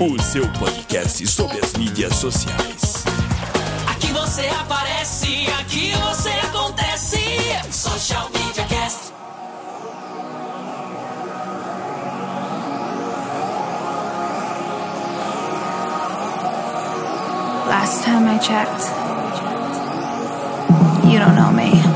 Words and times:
o 0.00 0.20
seu 0.22 0.46
podcast 0.52 1.26
sobre 1.26 1.58
as 1.58 1.74
mídias 1.74 2.14
sociais. 2.16 3.04
Aqui 3.86 4.12
você 4.12 4.46
aparece, 4.48 5.46
aqui 5.60 5.92
você 5.92 6.30
acontece. 6.30 7.18
Social 7.70 8.30
Media 8.30 8.64
Cast. 8.64 9.12
Last 17.68 18.04
time 18.04 18.28
I 18.28 18.38
checked, 18.38 18.90
you 21.12 21.18
don't 21.18 21.36
know 21.36 21.52
me. 21.52 21.91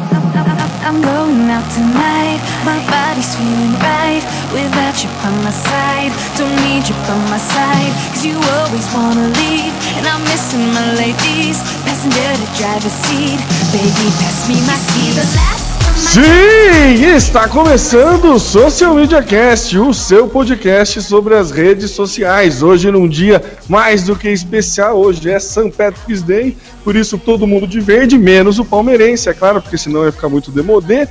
I'm 0.87 1.03
going 1.03 1.51
out 1.51 1.69
tonight, 1.75 2.39
my 2.65 2.79
body's 2.87 3.35
feeling 3.35 3.75
right. 3.83 4.23
Without 4.55 4.95
you 5.03 5.11
by 5.19 5.35
my 5.43 5.51
side, 5.51 6.15
don't 6.39 6.55
need 6.63 6.87
you 6.87 6.95
by 7.11 7.19
my 7.27 7.39
side. 7.39 7.91
Cause 8.15 8.25
you 8.25 8.39
always 8.39 8.87
wanna 8.95 9.27
leave, 9.43 9.75
and 9.99 10.07
I'm 10.07 10.23
missing 10.31 10.63
my 10.73 10.95
ladies. 10.95 11.59
Passenger 11.83 12.31
to 12.39 12.47
driver's 12.55 12.95
seat, 13.03 13.41
baby, 13.75 14.07
pass 14.23 14.49
me 14.49 14.55
my 14.63 14.79
keys. 14.95 15.66
Sim, 15.97 17.17
está 17.17 17.49
começando 17.49 18.35
o 18.35 18.39
Social 18.39 18.95
Media 18.95 19.23
Cast, 19.23 19.79
o 19.79 19.95
seu 19.95 20.29
podcast 20.29 21.01
sobre 21.01 21.35
as 21.35 21.51
redes 21.51 21.91
sociais. 21.93 22.63
Hoje 22.63 22.91
num 22.91 23.09
dia 23.09 23.43
mais 23.67 24.03
do 24.03 24.15
que 24.15 24.29
especial, 24.29 24.99
hoje 24.99 25.31
é 25.31 25.41
St. 25.41 25.71
Patrick's 25.71 26.23
Day, 26.23 26.55
por 26.85 26.95
isso 26.95 27.17
todo 27.17 27.47
mundo 27.47 27.67
de 27.67 27.81
verde, 27.81 28.19
menos 28.19 28.59
o 28.59 28.65
palmeirense, 28.65 29.31
é 29.31 29.33
claro, 29.33 29.63
porque 29.63 29.79
senão 29.79 30.05
ia 30.05 30.13
ficar 30.13 30.29
muito 30.29 30.51
demodê. 30.51 31.09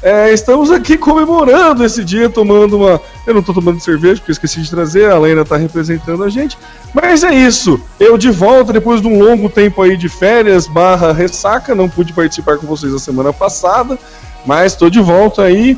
É, 0.00 0.32
estamos 0.32 0.70
aqui 0.70 0.96
comemorando 0.96 1.84
esse 1.84 2.04
dia, 2.04 2.30
tomando 2.30 2.76
uma. 2.76 3.00
Eu 3.26 3.34
não 3.34 3.40
estou 3.40 3.54
tomando 3.54 3.80
cerveja, 3.80 4.16
porque 4.16 4.30
esqueci 4.30 4.62
de 4.62 4.70
trazer, 4.70 5.10
a 5.10 5.18
Lena 5.18 5.42
está 5.42 5.56
representando 5.56 6.22
a 6.22 6.28
gente. 6.28 6.56
Mas 6.94 7.24
é 7.24 7.34
isso. 7.34 7.80
Eu 7.98 8.16
de 8.16 8.30
volta 8.30 8.72
depois 8.72 9.00
de 9.00 9.08
um 9.08 9.20
longo 9.20 9.48
tempo 9.48 9.82
aí 9.82 9.96
de 9.96 10.08
férias 10.08 10.68
barra 10.68 11.12
ressaca. 11.12 11.74
Não 11.74 11.88
pude 11.88 12.12
participar 12.12 12.58
com 12.58 12.66
vocês 12.66 12.94
a 12.94 12.98
semana 12.98 13.32
passada, 13.32 13.98
mas 14.46 14.72
estou 14.72 14.88
de 14.88 15.00
volta 15.00 15.42
aí. 15.42 15.76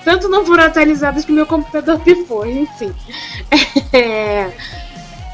Tanto 0.03 0.29
não 0.29 0.45
foram 0.45 0.63
atualizadas 0.63 1.25
que 1.25 1.31
meu 1.31 1.45
computador 1.45 1.99
pifou, 1.99 2.45
enfim. 2.45 2.93
É, 3.91 4.49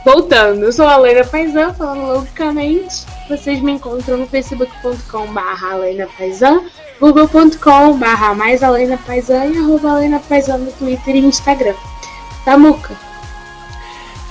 voltando, 0.04 0.64
eu 0.64 0.72
sou 0.72 0.88
a 0.88 0.98
Laina 0.98 1.24
Paisan, 1.24 1.74
falando 1.74 2.08
loucamente. 2.08 3.06
Vocês 3.30 3.62
me 3.62 3.74
encontram 3.74 4.18
no 4.18 4.28
Alena 5.72 6.08
Paisan, 6.18 6.62
google.com.br 7.00 8.36
mais 8.36 8.64
Alena 8.64 8.98
Paisan 9.06 9.46
e 9.46 9.58
arroba 9.58 9.92
Alena 9.92 10.20
Paisan 10.20 10.58
no 10.58 10.72
Twitter 10.72 11.16
e 11.16 11.20
Instagram. 11.20 11.76
Tamuca. 12.44 13.13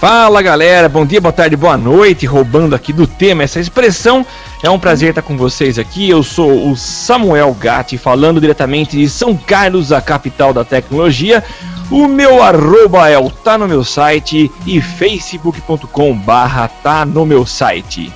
Fala 0.02 0.42
galera, 0.42 0.88
bom 0.88 1.06
dia, 1.06 1.20
boa 1.20 1.30
tarde, 1.30 1.54
boa 1.54 1.76
noite, 1.76 2.26
roubando 2.26 2.74
aqui 2.74 2.92
do 2.92 3.06
tema 3.06 3.44
essa 3.44 3.60
expressão. 3.60 4.26
É 4.60 4.68
um 4.68 4.76
prazer 4.76 5.10
estar 5.10 5.22
com 5.22 5.36
vocês 5.36 5.78
aqui. 5.78 6.10
Eu 6.10 6.24
sou 6.24 6.68
o 6.68 6.76
Samuel 6.76 7.54
Gatti, 7.54 7.96
falando 7.96 8.40
diretamente 8.40 8.96
de 8.96 9.08
São 9.08 9.36
Carlos, 9.36 9.92
a 9.92 10.00
capital 10.00 10.52
da 10.52 10.64
tecnologia. 10.64 11.44
O 11.88 12.08
meu 12.08 12.42
arroba 12.42 13.08
é 13.08 13.16
o 13.16 13.30
tá 13.30 13.56
no 13.56 13.68
meu 13.68 13.84
site 13.84 14.50
e 14.66 14.80
facebook.com 14.80 16.18
barra 16.18 16.66
tá 16.66 17.04
no 17.04 17.24
meu 17.24 17.46
site. 17.46 18.12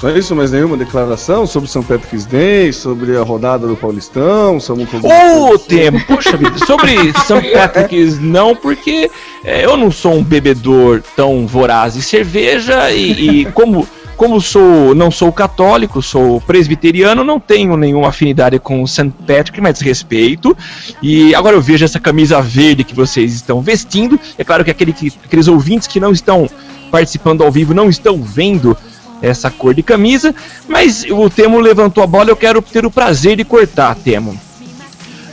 Só 0.00 0.10
isso, 0.10 0.34
mas 0.34 0.50
nenhuma 0.52 0.76
declaração 0.76 1.46
sobre 1.46 1.68
São 1.70 1.82
Patrick's 1.82 2.26
Day, 2.26 2.72
sobre 2.72 3.16
a 3.16 3.22
rodada 3.22 3.66
do 3.66 3.76
Paulistão, 3.76 4.58
sobre 4.60 4.84
Ô, 5.02 5.58
tempo, 5.58 6.00
poxa 6.06 6.36
vida, 6.36 6.58
sobre 6.66 7.12
São 7.26 7.40
Patrick's 7.40 8.18
não, 8.18 8.54
porque 8.56 9.10
é, 9.44 9.64
eu 9.64 9.76
não 9.76 9.90
sou 9.90 10.14
um 10.14 10.22
bebedor 10.22 11.02
tão 11.16 11.46
voraz 11.46 11.94
de 11.94 12.02
cerveja 12.02 12.90
e, 12.90 13.42
e 13.42 13.44
como 13.52 13.86
como 14.16 14.40
sou 14.40 14.94
não 14.94 15.10
sou 15.10 15.32
católico, 15.32 16.00
sou 16.00 16.40
presbiteriano, 16.40 17.24
não 17.24 17.40
tenho 17.40 17.76
nenhuma 17.76 18.08
afinidade 18.08 18.58
com 18.58 18.82
o 18.82 18.86
St. 18.86 19.12
Patrick, 19.26 19.60
mas 19.60 19.80
respeito. 19.80 20.56
E 21.02 21.34
agora 21.34 21.56
eu 21.56 21.60
vejo 21.60 21.84
essa 21.84 21.98
camisa 21.98 22.40
verde 22.40 22.84
que 22.84 22.94
vocês 22.94 23.34
estão 23.34 23.60
vestindo. 23.60 24.18
É 24.38 24.44
claro 24.44 24.64
que, 24.64 24.70
aquele 24.70 24.92
que 24.92 25.12
aqueles 25.24 25.48
ouvintes 25.48 25.88
que 25.88 25.98
não 25.98 26.12
estão 26.12 26.48
participando 26.90 27.42
ao 27.42 27.50
vivo 27.50 27.74
não 27.74 27.88
estão 27.88 28.22
vendo 28.22 28.76
essa 29.24 29.50
cor 29.50 29.74
de 29.74 29.82
camisa, 29.82 30.34
mas 30.68 31.04
o 31.10 31.28
Temo 31.30 31.58
levantou 31.58 32.02
a 32.04 32.06
bola, 32.06 32.30
eu 32.30 32.36
quero 32.36 32.60
ter 32.60 32.84
o 32.84 32.90
prazer 32.90 33.36
de 33.36 33.44
cortar, 33.44 33.94
Temo. 33.96 34.38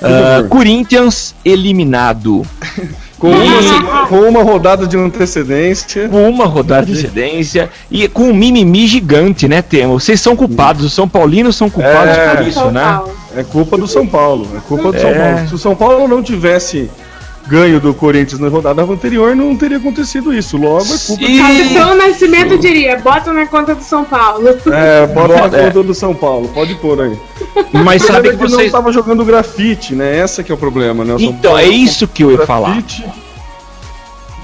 Uh, 0.02 0.48
Corinthians 0.48 1.36
eliminado. 1.46 2.46
Com 3.22 3.30
uma, 3.30 4.08
com 4.08 4.16
uma 4.22 4.42
rodada 4.42 4.88
de 4.88 4.98
antecedência. 4.98 6.10
Com 6.10 6.28
uma 6.28 6.46
rodada 6.48 6.88
de 6.88 6.94
antecedência 6.94 7.70
e 7.92 8.08
com 8.08 8.24
um 8.24 8.34
mimimi 8.34 8.88
gigante, 8.88 9.48
né, 9.48 9.62
Temo? 9.62 10.00
Vocês 10.00 10.20
são 10.20 10.36
culpados, 10.36 10.84
os 10.84 10.92
São 10.92 11.08
Paulinos 11.08 11.56
são 11.56 11.70
culpados 11.70 12.18
É. 12.18 12.36
por 12.36 12.48
isso, 12.48 12.72
né? 12.72 13.00
É 13.38 13.44
culpa 13.44 13.78
do 13.78 13.86
São 13.86 14.08
Paulo. 14.08 14.48
É 14.58 14.60
culpa 14.68 14.92
do 14.92 15.00
São 15.00 15.12
É. 15.12 15.34
Paulo. 15.34 15.48
Se 15.50 15.54
o 15.54 15.58
São 15.60 15.76
Paulo 15.76 16.08
não 16.08 16.24
tivesse 16.24 16.90
ganho 17.48 17.80
do 17.80 17.94
Corinthians 17.94 18.40
na 18.40 18.48
rodada 18.48 18.82
anterior, 18.84 19.36
não 19.36 19.56
teria 19.56 19.78
acontecido 19.78 20.34
isso. 20.34 20.58
Logo, 20.58 20.84
é 20.94 20.98
culpa 21.08 21.24
E- 21.24 21.38
Capitão 21.38 21.96
Nascimento 21.98 22.58
diria, 22.58 22.98
bota 22.98 23.34
na 23.34 23.46
conta 23.46 23.76
do 23.76 23.84
São 23.84 24.04
Paulo. 24.04 24.44
É, 24.72 25.08
bota 25.08 25.48
na 25.48 25.58
É. 25.58 25.66
conta 25.66 25.84
do 25.84 25.94
São 25.94 26.14
Paulo, 26.14 26.48
pode 26.54 26.76
pôr 26.76 27.02
aí. 27.02 27.18
Mas 27.74 28.04
sabe 28.04 28.30
que 28.32 28.38
que 28.38 28.52
não 28.52 28.62
estava 28.62 28.92
jogando 28.92 29.26
grafite, 29.26 29.94
né? 29.96 30.18
Essa 30.18 30.44
que 30.44 30.52
é 30.52 30.56
o 30.56 30.58
problema, 30.58 31.04
né? 31.04 31.14
O 31.14 31.20
Então, 31.20 31.52
Paulo 31.52 31.58
é 31.60 31.66
isso 31.68 32.08
que 32.08 32.24
eu 32.24 32.32
ia 32.32 32.46
falar. 32.46 32.74
grafite. 32.74 33.04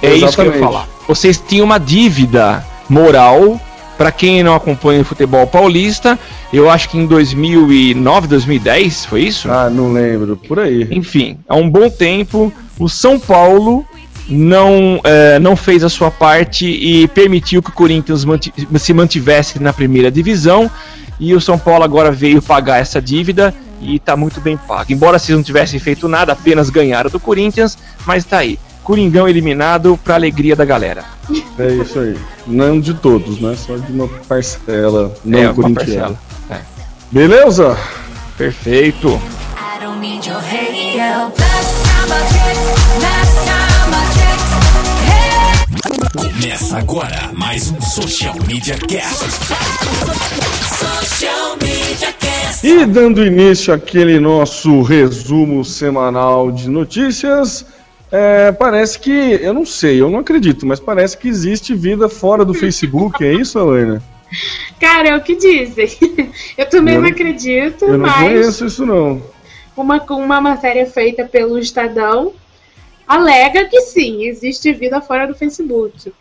É 0.01 0.13
isso 0.13 0.35
que 0.35 0.41
eu 0.41 0.45
ia 0.45 0.51
Exatamente. 0.51 0.59
falar. 0.59 0.87
Vocês 1.07 1.41
tinham 1.47 1.65
uma 1.65 1.79
dívida 1.79 2.65
moral. 2.89 3.59
Pra 3.97 4.11
quem 4.11 4.43
não 4.43 4.53
acompanha 4.53 5.01
o 5.01 5.03
futebol 5.03 5.47
paulista, 5.47 6.19
eu 6.53 6.69
acho 6.69 6.87
que 6.89 6.99
em 6.99 7.07
2009, 7.07 8.27
2010, 8.27 9.05
foi 9.07 9.21
isso? 9.23 9.49
Ah, 9.51 9.71
não 9.71 9.91
lembro. 9.91 10.37
Por 10.37 10.59
aí. 10.59 10.87
Enfim, 10.91 11.39
há 11.49 11.55
um 11.55 11.67
bom 11.67 11.89
tempo, 11.89 12.53
o 12.79 12.87
São 12.89 13.19
Paulo 13.19 13.85
não, 14.29 14.99
eh, 15.03 15.39
não 15.39 15.55
fez 15.55 15.83
a 15.83 15.89
sua 15.89 16.11
parte 16.11 16.65
e 16.67 17.07
permitiu 17.07 17.61
que 17.63 17.69
o 17.69 17.73
Corinthians 17.73 18.25
manti- 18.25 18.53
se 18.77 18.93
mantivesse 18.93 19.59
na 19.61 19.71
primeira 19.73 20.11
divisão. 20.11 20.69
E 21.19 21.33
o 21.33 21.41
São 21.41 21.57
Paulo 21.57 21.83
agora 21.83 22.11
veio 22.11 22.41
pagar 22.41 22.79
essa 22.79 23.01
dívida 23.01 23.53
e 23.81 23.95
está 23.95 24.15
muito 24.15 24.39
bem 24.41 24.55
pago. 24.57 24.91
Embora 24.91 25.17
vocês 25.17 25.35
não 25.35 25.43
tivessem 25.43 25.79
feito 25.79 26.07
nada, 26.07 26.33
apenas 26.33 26.69
ganharam 26.69 27.09
do 27.09 27.19
Corinthians, 27.19 27.77
mas 28.05 28.23
tá 28.25 28.39
aí. 28.39 28.59
Coringão 28.83 29.27
eliminado 29.27 29.99
para 30.03 30.15
alegria 30.15 30.55
da 30.55 30.63
galera. 30.63 31.03
É 31.59 31.67
isso 31.73 31.99
aí. 31.99 32.15
Não 32.45 32.79
de 32.79 32.93
todos, 32.93 33.39
né? 33.41 33.55
Só 33.57 33.75
de 33.75 33.91
uma 33.91 34.07
parcela 34.07 35.13
não 35.25 35.39
é, 35.39 35.45
uma 35.45 35.53
corintiana. 35.53 36.15
parcela. 36.15 36.19
É, 36.51 36.59
Beleza? 37.11 37.77
perfeito. 38.37 39.09
I 39.09 39.83
don't 39.83 39.99
need 39.99 40.27
your 40.29 40.37
hate. 40.39 40.97
Começa 46.15 46.77
agora 46.77 47.31
mais 47.33 47.69
um 47.71 47.79
Social 47.81 48.35
Media 48.47 48.75
Cast. 48.77 49.25
Social 50.77 51.57
Media 51.61 52.13
Cast. 52.19 52.65
E 52.67 52.85
dando 52.85 53.25
início 53.25 53.73
àquele 53.73 54.19
nosso 54.19 54.81
resumo 54.81 55.63
semanal 55.65 56.51
de 56.51 56.69
notícias, 56.69 57.65
é, 58.11 58.51
parece 58.51 58.99
que, 58.99 59.11
eu 59.11 59.53
não 59.53 59.65
sei, 59.65 60.01
eu 60.01 60.09
não 60.09 60.19
acredito, 60.19 60.65
mas 60.65 60.79
parece 60.79 61.17
que 61.17 61.27
existe 61.27 61.75
vida 61.75 62.07
fora 62.09 62.43
do 62.43 62.53
Facebook, 62.53 63.23
é 63.23 63.33
isso, 63.33 63.59
Helena? 63.59 64.01
Cara, 64.79 65.09
é 65.09 65.15
o 65.15 65.21
que 65.21 65.35
dizem. 65.35 65.89
Eu 66.57 66.67
também 66.69 66.95
Eu 66.95 67.01
não 67.01 67.07
não- 67.09 67.15
acredito, 67.15 67.85
Eu 67.85 67.97
não 67.97 68.07
mas 68.07 68.15
conheço 68.15 68.65
isso 68.65 68.85
não. 68.85 69.21
Uma, 69.81 70.03
uma 70.09 70.41
matéria 70.41 70.85
feita 70.85 71.25
pelo 71.25 71.57
Estadão 71.57 72.33
alega 73.07 73.65
que 73.65 73.79
sim, 73.81 74.25
existe 74.25 74.73
vida 74.73 74.99
fora 74.99 75.25
do 75.25 75.33
Facebook. 75.33 76.11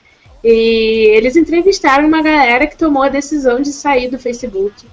E 0.44 1.10
eles 1.14 1.34
entrevistaram 1.36 2.06
uma 2.06 2.22
galera 2.22 2.66
que 2.66 2.76
tomou 2.76 3.02
a 3.02 3.08
decisão 3.08 3.60
de 3.60 3.72
sair 3.72 4.08
do 4.08 4.18
Facebook. 4.18 4.86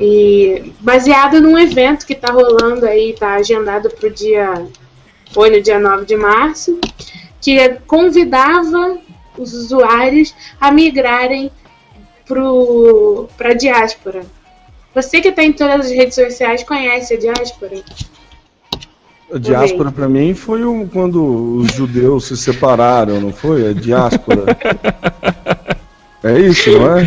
E 0.00 0.72
baseado 0.80 1.40
num 1.40 1.58
evento 1.58 2.06
que 2.06 2.14
tá 2.14 2.32
rolando 2.32 2.86
aí, 2.86 3.14
tá 3.14 3.34
agendado 3.34 3.90
pro 3.90 4.10
dia. 4.10 4.66
Foi 5.32 5.50
no 5.50 5.60
dia 5.60 5.78
9 5.78 6.06
de 6.06 6.16
março, 6.16 6.78
que 7.40 7.68
convidava 7.86 8.98
os 9.36 9.52
usuários 9.52 10.34
a 10.60 10.72
migrarem 10.72 11.50
pro, 12.26 13.28
pra 13.36 13.52
diáspora. 13.52 14.24
Você 15.00 15.20
que 15.20 15.30
tá 15.30 15.44
em 15.44 15.52
todas 15.52 15.86
as 15.86 15.92
redes 15.92 16.16
sociais 16.16 16.64
conhece 16.64 17.14
a 17.14 17.16
diáspora? 17.16 17.84
A 19.32 19.38
diáspora 19.38 19.92
pra 19.92 20.08
mim 20.08 20.34
foi 20.34 20.64
um, 20.64 20.88
quando 20.88 21.58
os 21.58 21.70
judeus 21.72 22.24
se 22.26 22.36
separaram, 22.36 23.20
não 23.20 23.32
foi? 23.32 23.68
A 23.68 23.72
diáspora. 23.72 24.44
É 26.24 26.40
isso, 26.40 26.72
não 26.72 26.98
é? 26.98 27.04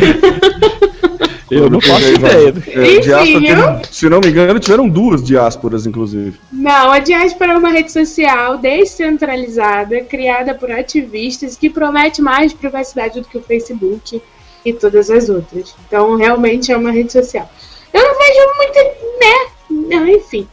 Eu 1.50 1.68
não 1.68 1.82
faço 1.82 2.14
ideia. 2.14 2.54
É, 2.66 3.00
diáspora 3.00 3.22
Enfim, 3.24 3.46
teve- 3.46 3.86
se 3.90 4.08
não 4.08 4.20
me 4.20 4.28
engano, 4.28 4.58
tiveram 4.58 4.88
duas 4.88 5.22
diásporas, 5.22 5.86
inclusive. 5.86 6.40
Não, 6.50 6.90
a 6.90 6.98
Diáspora 6.98 7.52
é 7.52 7.58
uma 7.58 7.68
rede 7.68 7.92
social 7.92 8.56
descentralizada, 8.56 10.00
criada 10.00 10.54
por 10.54 10.70
ativistas 10.70 11.56
que 11.58 11.68
promete 11.68 12.22
mais 12.22 12.54
privacidade 12.54 13.20
do 13.20 13.28
que 13.28 13.36
o 13.36 13.42
Facebook 13.42 14.22
e 14.64 14.72
todas 14.72 15.10
as 15.10 15.28
outras. 15.28 15.74
Então, 15.86 16.16
realmente 16.16 16.72
é 16.72 16.76
uma 16.76 16.90
rede 16.90 17.12
social. 17.12 17.50
Eu 17.92 18.02
não 18.02 18.18
vejo 18.18 18.40
muito, 18.56 18.78
né? 19.20 19.96
Não, 19.96 20.08
enfim. 20.08 20.48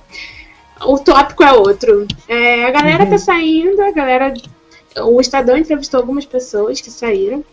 O 0.81 0.97
tópico 0.97 1.43
é 1.43 1.53
outro. 1.53 2.07
É, 2.27 2.65
a 2.65 2.71
galera 2.71 3.05
tá 3.05 3.17
saindo, 3.17 3.81
a 3.81 3.91
galera. 3.91 4.33
O 4.97 5.19
Estadão 5.19 5.57
entrevistou 5.57 5.99
algumas 5.99 6.25
pessoas 6.25 6.81
que 6.81 6.89
saíram. 6.89 7.43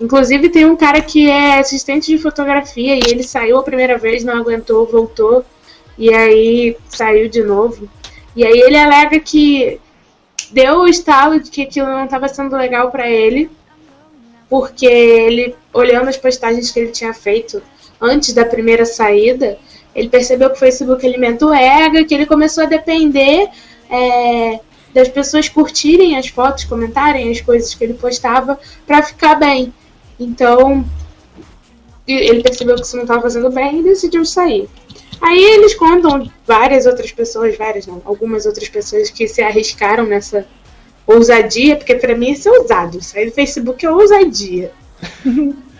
Inclusive 0.00 0.48
tem 0.48 0.64
um 0.64 0.76
cara 0.76 1.00
que 1.00 1.30
é 1.30 1.58
assistente 1.58 2.06
de 2.10 2.18
fotografia 2.18 2.96
e 2.96 3.02
ele 3.08 3.22
saiu 3.22 3.58
a 3.58 3.62
primeira 3.62 3.96
vez, 3.98 4.24
não 4.24 4.36
aguentou, 4.36 4.86
voltou 4.86 5.44
e 5.96 6.12
aí 6.12 6.76
saiu 6.88 7.28
de 7.28 7.42
novo. 7.42 7.88
E 8.34 8.44
aí 8.44 8.60
ele 8.60 8.76
alega 8.76 9.20
que 9.20 9.80
deu 10.50 10.80
o 10.80 10.88
estalo 10.88 11.38
de 11.38 11.50
que 11.50 11.62
aquilo 11.62 11.86
não 11.86 12.04
estava 12.04 12.28
sendo 12.28 12.56
legal 12.56 12.90
para 12.90 13.08
ele, 13.08 13.50
porque 14.48 14.86
ele, 14.86 15.54
olhando 15.72 16.08
as 16.08 16.16
postagens 16.16 16.70
que 16.70 16.80
ele 16.80 16.90
tinha 16.90 17.14
feito 17.14 17.62
antes 18.02 18.34
da 18.34 18.44
primeira 18.44 18.84
saída, 18.84 19.56
ele 19.94 20.08
percebeu 20.08 20.50
que 20.50 20.56
o 20.56 20.58
Facebook 20.58 21.06
alimenta 21.06 21.46
o 21.46 21.54
ego, 21.54 22.04
que 22.04 22.14
ele 22.14 22.26
começou 22.26 22.64
a 22.64 22.66
depender 22.66 23.48
é, 23.88 24.60
das 24.92 25.08
pessoas 25.08 25.48
curtirem 25.48 26.16
as 26.18 26.26
fotos, 26.26 26.64
comentarem 26.64 27.30
as 27.30 27.40
coisas 27.40 27.74
que 27.74 27.84
ele 27.84 27.94
postava 27.94 28.58
para 28.86 29.02
ficar 29.02 29.36
bem. 29.36 29.72
Então, 30.18 30.84
ele 32.06 32.42
percebeu 32.42 32.74
que 32.74 32.82
isso 32.82 32.96
não 32.96 33.04
estava 33.04 33.22
fazendo 33.22 33.50
bem 33.50 33.80
e 33.80 33.82
decidiu 33.84 34.24
sair. 34.24 34.68
Aí 35.20 35.40
eles 35.40 35.74
contam 35.74 36.28
várias 36.44 36.84
outras 36.84 37.12
pessoas, 37.12 37.56
várias 37.56 37.86
não, 37.86 38.02
algumas 38.04 38.44
outras 38.44 38.68
pessoas 38.68 39.08
que 39.08 39.28
se 39.28 39.40
arriscaram 39.40 40.04
nessa 40.04 40.46
ousadia, 41.06 41.76
porque 41.76 41.94
pra 41.94 42.16
mim 42.16 42.32
isso 42.32 42.48
é 42.48 42.58
ousado. 42.58 43.02
Sair 43.02 43.26
do 43.26 43.32
Facebook 43.32 43.84
é 43.86 43.90
ousadia. 43.90 44.72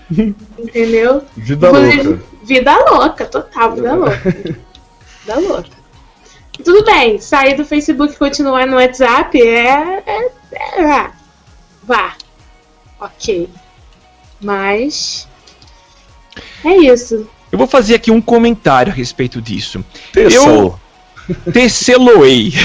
Entendeu? 0.58 1.22
Vida 1.36 1.68
Inclusive, 1.68 2.02
louca. 2.02 2.24
Vida 2.44 2.76
louca, 2.90 3.24
total, 3.26 3.74
vida 3.74 3.94
louca. 3.94 4.18
vida 4.20 5.40
louca. 5.40 5.82
Tudo 6.64 6.84
bem, 6.84 7.18
sair 7.18 7.56
do 7.56 7.64
Facebook 7.64 8.14
e 8.14 8.16
continuar 8.16 8.66
no 8.66 8.76
WhatsApp 8.76 9.40
é. 9.40 10.02
é, 10.06 10.30
é 10.52 10.86
vá. 10.86 11.12
Vá. 11.82 12.14
Ok. 13.00 13.48
Mas. 14.40 15.26
É 16.64 16.76
isso. 16.76 17.26
Eu 17.50 17.58
vou 17.58 17.66
fazer 17.66 17.94
aqui 17.94 18.10
um 18.10 18.20
comentário 18.20 18.92
a 18.92 18.94
respeito 18.94 19.40
disso. 19.40 19.84
Tessou. 20.12 20.78
Teceloei. 21.52 22.52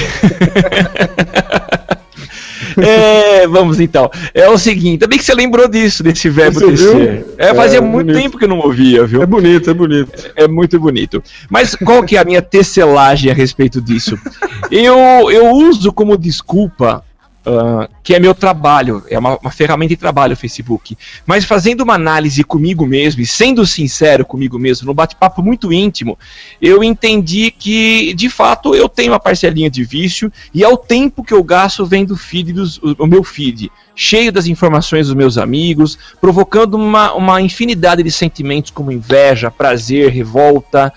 é, 2.82 3.46
vamos 3.46 3.80
então. 3.80 4.10
É 4.34 4.48
o 4.48 4.58
seguinte, 4.58 5.00
também 5.00 5.18
que 5.18 5.24
você 5.24 5.34
lembrou 5.34 5.68
disso, 5.68 6.02
desse 6.02 6.28
verbo 6.28 6.60
Você 6.60 6.66
viu? 6.72 6.92
tecer. 6.94 7.26
É, 7.38 7.54
fazia 7.54 7.78
É, 7.78 7.80
muito 7.80 8.06
bonito. 8.06 8.22
tempo 8.22 8.38
que 8.38 8.44
eu 8.44 8.48
não 8.48 8.58
ouvia, 8.58 9.04
viu? 9.06 9.22
É 9.22 9.26
bonito, 9.26 9.70
é 9.70 9.74
bonito. 9.74 10.30
É 10.36 10.48
muito 10.48 10.78
bonito. 10.80 11.22
Mas 11.50 11.74
qual 11.74 12.02
que 12.02 12.16
é 12.16 12.20
a 12.20 12.24
minha 12.24 12.42
tecelagem 12.42 13.30
a 13.30 13.34
respeito 13.34 13.80
disso? 13.80 14.18
Eu, 14.70 15.30
eu 15.30 15.50
uso 15.52 15.92
como 15.92 16.16
desculpa 16.16 17.02
ah, 17.50 17.88
que 18.02 18.14
é 18.14 18.18
meu 18.18 18.34
trabalho, 18.34 19.02
é 19.08 19.18
uma, 19.18 19.38
uma 19.38 19.50
ferramenta 19.50 19.88
de 19.88 19.96
trabalho 19.96 20.34
o 20.34 20.36
Facebook. 20.36 20.98
Mas 21.24 21.46
fazendo 21.46 21.80
uma 21.80 21.94
análise 21.94 22.44
comigo 22.44 22.86
mesmo 22.86 23.22
e 23.22 23.26
sendo 23.26 23.66
sincero 23.66 24.26
comigo 24.26 24.58
mesmo, 24.58 24.86
num 24.86 24.92
bate-papo 24.92 25.42
muito 25.42 25.72
íntimo, 25.72 26.18
eu 26.60 26.84
entendi 26.84 27.50
que, 27.50 28.12
de 28.12 28.28
fato, 28.28 28.74
eu 28.74 28.86
tenho 28.86 29.12
uma 29.12 29.20
parcelinha 29.20 29.70
de 29.70 29.82
vício 29.82 30.30
e 30.52 30.62
é 30.62 30.68
o 30.68 30.76
tempo 30.76 31.24
que 31.24 31.32
eu 31.32 31.42
gasto 31.42 31.86
vendo 31.86 32.16
feed 32.18 32.52
dos, 32.52 32.78
o, 32.82 33.06
meu 33.06 33.24
feed, 33.24 33.72
cheio 33.96 34.30
das 34.30 34.46
informações 34.46 35.06
dos 35.06 35.16
meus 35.16 35.38
amigos, 35.38 35.98
provocando 36.20 36.74
uma, 36.74 37.14
uma 37.14 37.40
infinidade 37.40 38.02
de 38.02 38.10
sentimentos 38.10 38.70
como 38.70 38.92
inveja, 38.92 39.50
prazer, 39.50 40.10
revolta. 40.10 40.92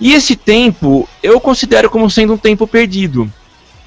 E 0.00 0.12
esse 0.12 0.34
tempo 0.34 1.08
eu 1.22 1.40
considero 1.40 1.88
como 1.88 2.10
sendo 2.10 2.34
um 2.34 2.38
tempo 2.38 2.66
perdido. 2.66 3.30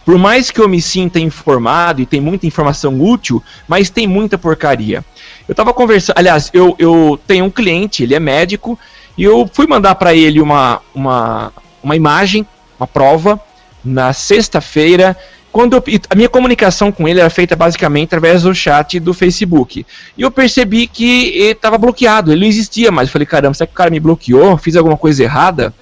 Por 0.06 0.18
mais 0.20 0.52
que 0.52 0.62
eu 0.62 0.70
me 0.70 0.80
sinta 0.80 1.20
informado 1.20 2.00
e 2.00 2.06
tem 2.06 2.22
muita 2.22 2.46
informação 2.46 3.02
útil, 3.02 3.42
mas 3.68 3.90
tem 3.90 4.06
muita 4.08 4.38
porcaria. 4.38 5.04
Eu 5.48 5.56
tava 5.56 5.74
conversando, 5.74 6.18
aliás, 6.18 6.52
eu, 6.54 6.76
eu 6.78 7.20
tenho 7.26 7.46
um 7.46 7.50
cliente, 7.50 8.04
ele 8.04 8.14
é 8.14 8.20
médico, 8.20 8.78
e 9.18 9.24
eu 9.24 9.50
fui 9.52 9.66
mandar 9.66 9.96
para 9.96 10.14
ele 10.14 10.40
uma, 10.40 10.80
uma, 10.94 11.52
uma 11.82 11.96
imagem, 11.96 12.46
uma 12.80 12.86
prova, 12.86 13.40
na 13.84 14.14
sexta-feira, 14.14 15.18
quando 15.52 15.74
eu- 15.76 15.84
a 16.10 16.16
minha 16.16 16.28
comunicação 16.30 16.92
com 16.92 17.08
ele 17.08 17.20
era 17.20 17.30
feita 17.30 17.56
basicamente 17.56 18.08
através 18.08 18.44
do 18.44 18.54
chat 18.54 19.00
do 19.00 19.14
Facebook. 19.14 19.86
E 20.18 20.22
eu 20.22 20.30
percebi 20.30 20.86
que 20.86 21.30
ele 21.30 21.52
estava 21.52 21.78
bloqueado, 21.78 22.32
ele 22.32 22.42
não 22.42 22.48
existia 22.48 22.92
mais. 22.92 23.08
Eu 23.08 23.14
falei, 23.14 23.26
caramba, 23.26 23.54
será 23.54 23.66
que 23.66 23.74
o 23.74 23.76
cara 23.76 23.90
me 23.90 24.00
bloqueou? 24.00 24.58
Fiz 24.58 24.76
alguma 24.76 24.98
coisa 24.98 25.24
errada? 25.24 25.74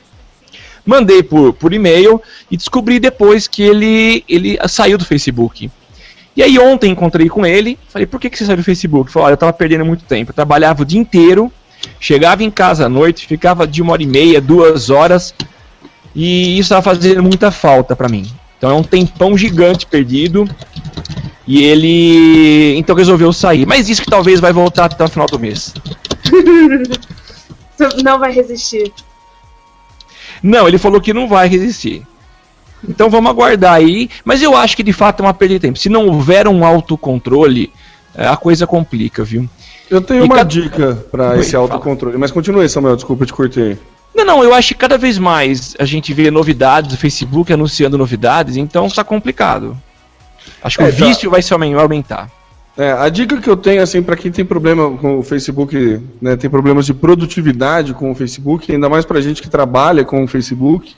Mandei 0.86 1.24
por, 1.24 1.54
por 1.54 1.74
e-mail 1.74 2.22
e 2.52 2.58
descobri 2.58 3.00
depois 3.00 3.48
que 3.48 3.64
ele, 3.64 4.24
ele 4.28 4.58
saiu 4.68 4.98
do 4.98 5.06
Facebook. 5.06 5.72
E 6.36 6.42
aí 6.42 6.58
ontem 6.60 6.92
encontrei 6.92 7.30
com 7.30 7.46
ele, 7.46 7.78
falei, 7.88 8.06
por 8.06 8.20
que, 8.20 8.30
que 8.30 8.38
você 8.38 8.46
saiu 8.46 8.58
do 8.58 8.64
Facebook? 8.64 9.08
Ele 9.08 9.14
falou, 9.14 9.28
olha, 9.28 9.34
eu 9.34 9.38
tava 9.38 9.54
perdendo 9.54 9.86
muito 9.86 10.04
tempo, 10.04 10.32
eu 10.32 10.36
trabalhava 10.36 10.82
o 10.82 10.86
dia 10.86 11.00
inteiro, 11.00 11.52
chegava 12.00 12.44
em 12.44 12.50
casa 12.50 12.86
à 12.86 12.90
noite, 12.90 13.28
ficava 13.28 13.68
de 13.68 13.82
uma 13.82 13.94
hora 13.94 14.04
e 14.04 14.08
meia, 14.08 14.42
duas 14.42 14.90
horas, 14.90 15.34
e 16.16 16.54
isso 16.54 16.74
estava 16.74 16.82
fazendo 16.82 17.24
muita 17.24 17.52
falta 17.52 17.96
para 17.96 18.10
mim. 18.10 18.26
Então 18.58 18.72
é 18.72 18.74
um 18.74 18.84
tempão 18.84 19.38
gigante 19.38 19.86
perdido. 19.86 20.48
E 21.46 21.64
ele 21.64 22.78
então 22.78 22.96
resolveu 22.96 23.34
sair. 23.34 23.66
Mas 23.66 23.88
disse 23.88 24.02
que 24.02 24.10
talvez 24.10 24.40
vai 24.40 24.54
voltar 24.54 24.86
até 24.86 25.04
o 25.04 25.10
final 25.10 25.28
do 25.28 25.38
mês. 25.38 25.74
Não 28.04 28.18
vai 28.18 28.32
resistir. 28.32 28.94
Não, 30.44 30.68
ele 30.68 30.78
falou 30.78 31.00
que 31.00 31.14
não 31.14 31.28
vai 31.28 31.48
resistir. 31.48 32.06
Então 32.88 33.10
vamos 33.10 33.32
aguardar 33.32 33.76
aí. 33.76 34.10
Mas 34.26 34.42
eu 34.42 34.56
acho 34.56 34.76
que 34.76 34.84
de 34.84 34.92
fato 34.92 35.22
é 35.22 35.26
uma 35.26 35.34
perda 35.34 35.54
de 35.56 35.60
tempo. 35.62 35.80
Se 35.80 35.88
não 35.88 36.08
houver 36.08 36.48
um 36.50 36.66
autocontrole, 36.66 37.72
é, 38.14 38.28
a 38.28 38.36
coisa 38.36 38.68
complica, 38.68 39.24
viu? 39.24 39.50
Eu 39.90 40.02
tenho 40.02 40.22
E 40.22 40.26
uma 40.26 40.36
cada- 40.36 40.50
dica 40.50 41.06
para 41.10 41.38
esse 41.40 41.52
fala. 41.52 41.64
autocontrole. 41.64 42.18
Mas 42.18 42.32
continue, 42.32 42.68
Samuel, 42.68 42.96
desculpa, 42.96 43.24
eu 43.24 43.28
te 43.28 43.34
cortei. 43.34 43.78
Não, 44.14 44.26
não, 44.26 44.44
eu 44.44 44.54
acho 44.54 44.70
que 44.70 44.74
cada 44.76 44.98
vez 44.98 45.18
mais 45.18 45.76
a 45.80 45.86
gente 45.86 46.14
vê 46.14 46.30
novidades, 46.30 46.94
o 46.94 46.98
Facebook 46.98 47.52
anunciando 47.52 47.98
novidades, 47.98 48.58
então 48.58 48.88
tá 48.90 49.04
complicado. 49.04 49.76
Acho 50.62 50.78
que 50.78 50.84
É, 50.84 50.90
o 50.90 50.96
tá. 50.96 51.06
vício 51.06 51.32
vai 51.32 51.42
se 51.42 51.54
aumentar. 51.54 52.30
É, 52.76 52.92
a 52.92 53.08
dica 53.08 53.40
que 53.40 53.50
eu 53.50 53.56
tenho, 53.56 53.84
assim, 53.84 54.02
para 54.02 54.16
quem 54.16 54.32
tem 54.32 54.44
problema 54.44 54.98
com 54.98 55.20
o 55.20 55.24
Facebook, 55.24 56.02
né, 56.20 56.36
tem 56.36 56.50
problemas 56.50 56.88
de 56.88 56.94
produtividade 56.94 57.94
com 57.94 58.12
o 58.12 58.16
Facebook, 58.16 58.72
ainda 58.72 58.90
mais 58.90 59.06
pra 59.06 59.22
gente 59.22 59.44
que 59.44 59.50
trabalha 59.50 60.04
com 60.04 60.24
o 60.24 60.28
Facebook, 60.28 60.96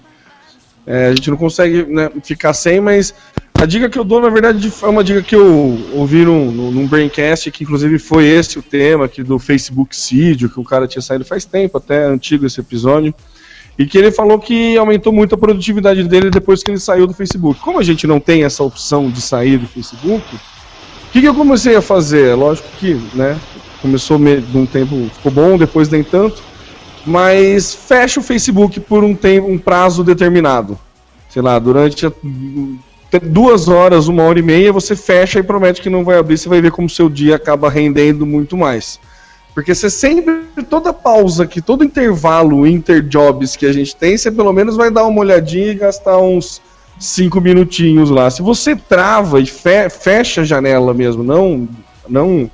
é, 0.88 1.08
a 1.08 1.16
gente 1.16 1.30
não 1.30 1.36
consegue 1.36 1.84
né, 1.84 2.10
ficar 2.24 2.54
sem, 2.54 2.80
mas 2.80 3.14
a 3.56 3.66
dica 3.66 3.90
que 3.90 4.00
eu 4.00 4.06
dou, 4.06 4.22
na 4.22 4.30
verdade, 4.30 4.72
é 4.82 4.86
uma 4.86 5.04
dica 5.04 5.22
que 5.22 5.36
eu 5.36 5.78
ouvi 5.94 6.24
num, 6.24 6.52
num 6.52 6.88
Braincast, 6.88 7.52
que 7.52 7.64
inclusive 7.64 8.00
foi 8.00 8.26
esse 8.26 8.58
o 8.58 8.64
tema 8.64 9.06
aqui 9.06 9.22
do 9.22 9.38
Facebook 9.38 9.96
Sídio, 9.96 10.50
que 10.50 10.60
o 10.60 10.64
cara 10.64 10.88
tinha 10.88 11.02
saído 11.02 11.26
faz 11.26 11.44
tempo, 11.44 11.78
até 11.78 12.06
antigo 12.06 12.46
esse 12.46 12.60
episódio, 12.60 13.14
e 13.78 13.86
que 13.86 13.98
ele 13.98 14.12
falou 14.12 14.40
que 14.40 14.78
aumentou 14.78 15.12
muito 15.12 15.36
a 15.36 15.38
produtividade 15.38 16.04
dele 16.04 16.30
depois 16.30 16.64
que 16.64 16.72
ele 16.72 16.80
saiu 16.80 17.06
do 17.06 17.14
Facebook. 17.14 17.60
Como 17.60 17.80
a 17.80 17.84
gente 17.84 18.08
não 18.08 18.20
tem 18.20 18.44
essa 18.46 18.64
opção 18.64 19.10
de 19.10 19.22
sair 19.22 19.58
do 19.58 19.68
Facebook, 19.68 20.24
que, 21.16 21.22
que 21.22 21.28
eu 21.30 21.34
comecei 21.34 21.78
a 21.78 21.82
fazer? 21.82 22.36
Lógico 22.36 22.68
que, 22.78 22.94
né, 23.14 23.40
começou 23.82 24.20
me- 24.20 24.42
de 24.42 24.58
um 24.58 24.66
tempo, 24.66 25.10
ficou 25.14 25.32
bom, 25.32 25.58
depois 25.58 25.88
nem 25.88 26.04
tanto, 26.04 26.44
mas 27.06 27.74
fecha 27.74 28.20
o 28.20 28.24
Facebook 28.24 28.82
por 28.82 29.02
um 29.02 29.16
tempo, 29.16 29.48
um 29.48 29.58
prazo 29.58 30.04
determinado. 30.04 30.78
Sei 31.30 31.42
lá, 31.42 31.58
durante 31.58 32.06
a- 32.06 32.12
duas 33.24 33.70
horas, 33.70 34.10
uma 34.10 34.24
hora 34.24 34.40
e 34.40 34.42
meia, 34.42 34.74
você 34.74 34.94
fecha 34.94 35.40
e 35.40 35.44
promete 35.44 35.82
que 35.82 35.90
não 35.90 36.04
vai 36.04 36.18
abrir, 36.18 36.38
você 36.38 36.50
vai 36.50 36.60
ver 36.60 36.72
como 36.72 36.90
seu 36.90 37.10
dia 37.10 37.38
acaba 37.38 37.70
rendendo 37.70 38.26
muito 38.26 38.58
mais. 38.58 39.00
Porque 39.54 39.74
você 39.74 39.90
sempre, 39.90 40.42
toda 40.70 40.92
pausa 40.92 41.48
que 41.48 41.62
todo 41.62 41.86
intervalo 41.86 42.68
interjobs 42.68 43.56
que 43.56 43.66
a 43.66 43.72
gente 43.72 43.96
tem, 43.96 44.18
você 44.18 44.30
pelo 44.30 44.52
menos 44.52 44.76
vai 44.76 44.92
dar 44.92 45.06
uma 45.06 45.22
olhadinha 45.22 45.72
e 45.72 45.76
gastar 45.76 46.18
uns 46.18 46.62
cinco 47.00 47.42
minutinhos 47.42 48.10
lá. 48.10 48.30
Se 48.30 48.42
você 48.42 48.76
trava 48.76 49.40
e 49.40 49.46
fe- 49.46 49.90
fecha 49.90 50.42
a 50.42 50.46
janela 50.46 50.94
mesmo, 50.94 51.24
não, 51.24 51.68
não 52.08 52.50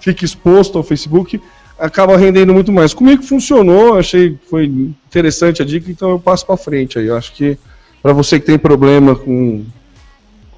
fica 0.00 0.24
exposto 0.24 0.78
ao 0.78 0.84
Facebook, 0.84 1.40
acaba 1.78 2.16
rendendo 2.16 2.52
muito 2.52 2.72
mais. 2.72 2.92
Comigo 2.92 3.22
funcionou, 3.22 3.98
achei 3.98 4.38
foi 4.50 4.66
interessante 4.66 5.62
a 5.62 5.64
dica, 5.64 5.90
então 5.90 6.10
eu 6.10 6.18
passo 6.18 6.44
para 6.46 6.56
frente 6.56 6.98
aí. 6.98 7.06
Eu 7.06 7.16
acho 7.16 7.32
que 7.32 7.58
para 8.02 8.12
você 8.12 8.38
que 8.38 8.46
tem 8.46 8.58
problema 8.58 9.14
com 9.14 9.64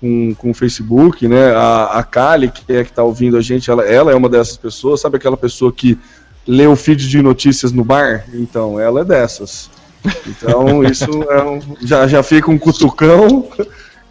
com, 0.01 0.35
com 0.35 0.51
o 0.51 0.55
Facebook, 0.55 1.29
né? 1.29 1.53
A, 1.55 1.99
a 1.99 2.03
Kali, 2.03 2.51
que 2.51 2.73
é 2.73 2.83
que 2.85 2.93
tá 2.93 3.03
ouvindo 3.03 3.37
a 3.37 3.43
gente, 3.43 3.71
ela, 3.71 3.85
ela 3.85 4.11
é 4.11 4.15
uma 4.15 4.31
dessas 4.31 4.57
pessoas, 4.57 5.03
sabe 5.03 5.19
aquela 5.19 5.37
pessoa 5.37 5.71
que 5.71 5.99
lê 6.47 6.67
o 6.67 6.75
feed 6.75 7.07
de 7.07 7.21
notícias 7.21 7.71
no 7.71 7.85
bar? 7.85 8.25
Então, 8.33 8.81
ela 8.81 9.03
é 9.03 9.05
dessas. 9.05 9.71
Então, 10.27 10.83
isso 10.85 11.11
é 11.31 11.43
um- 11.43 11.61
já, 11.83 12.07
já 12.07 12.23
fica 12.23 12.51
um 12.51 12.59
cutucão 12.59 13.49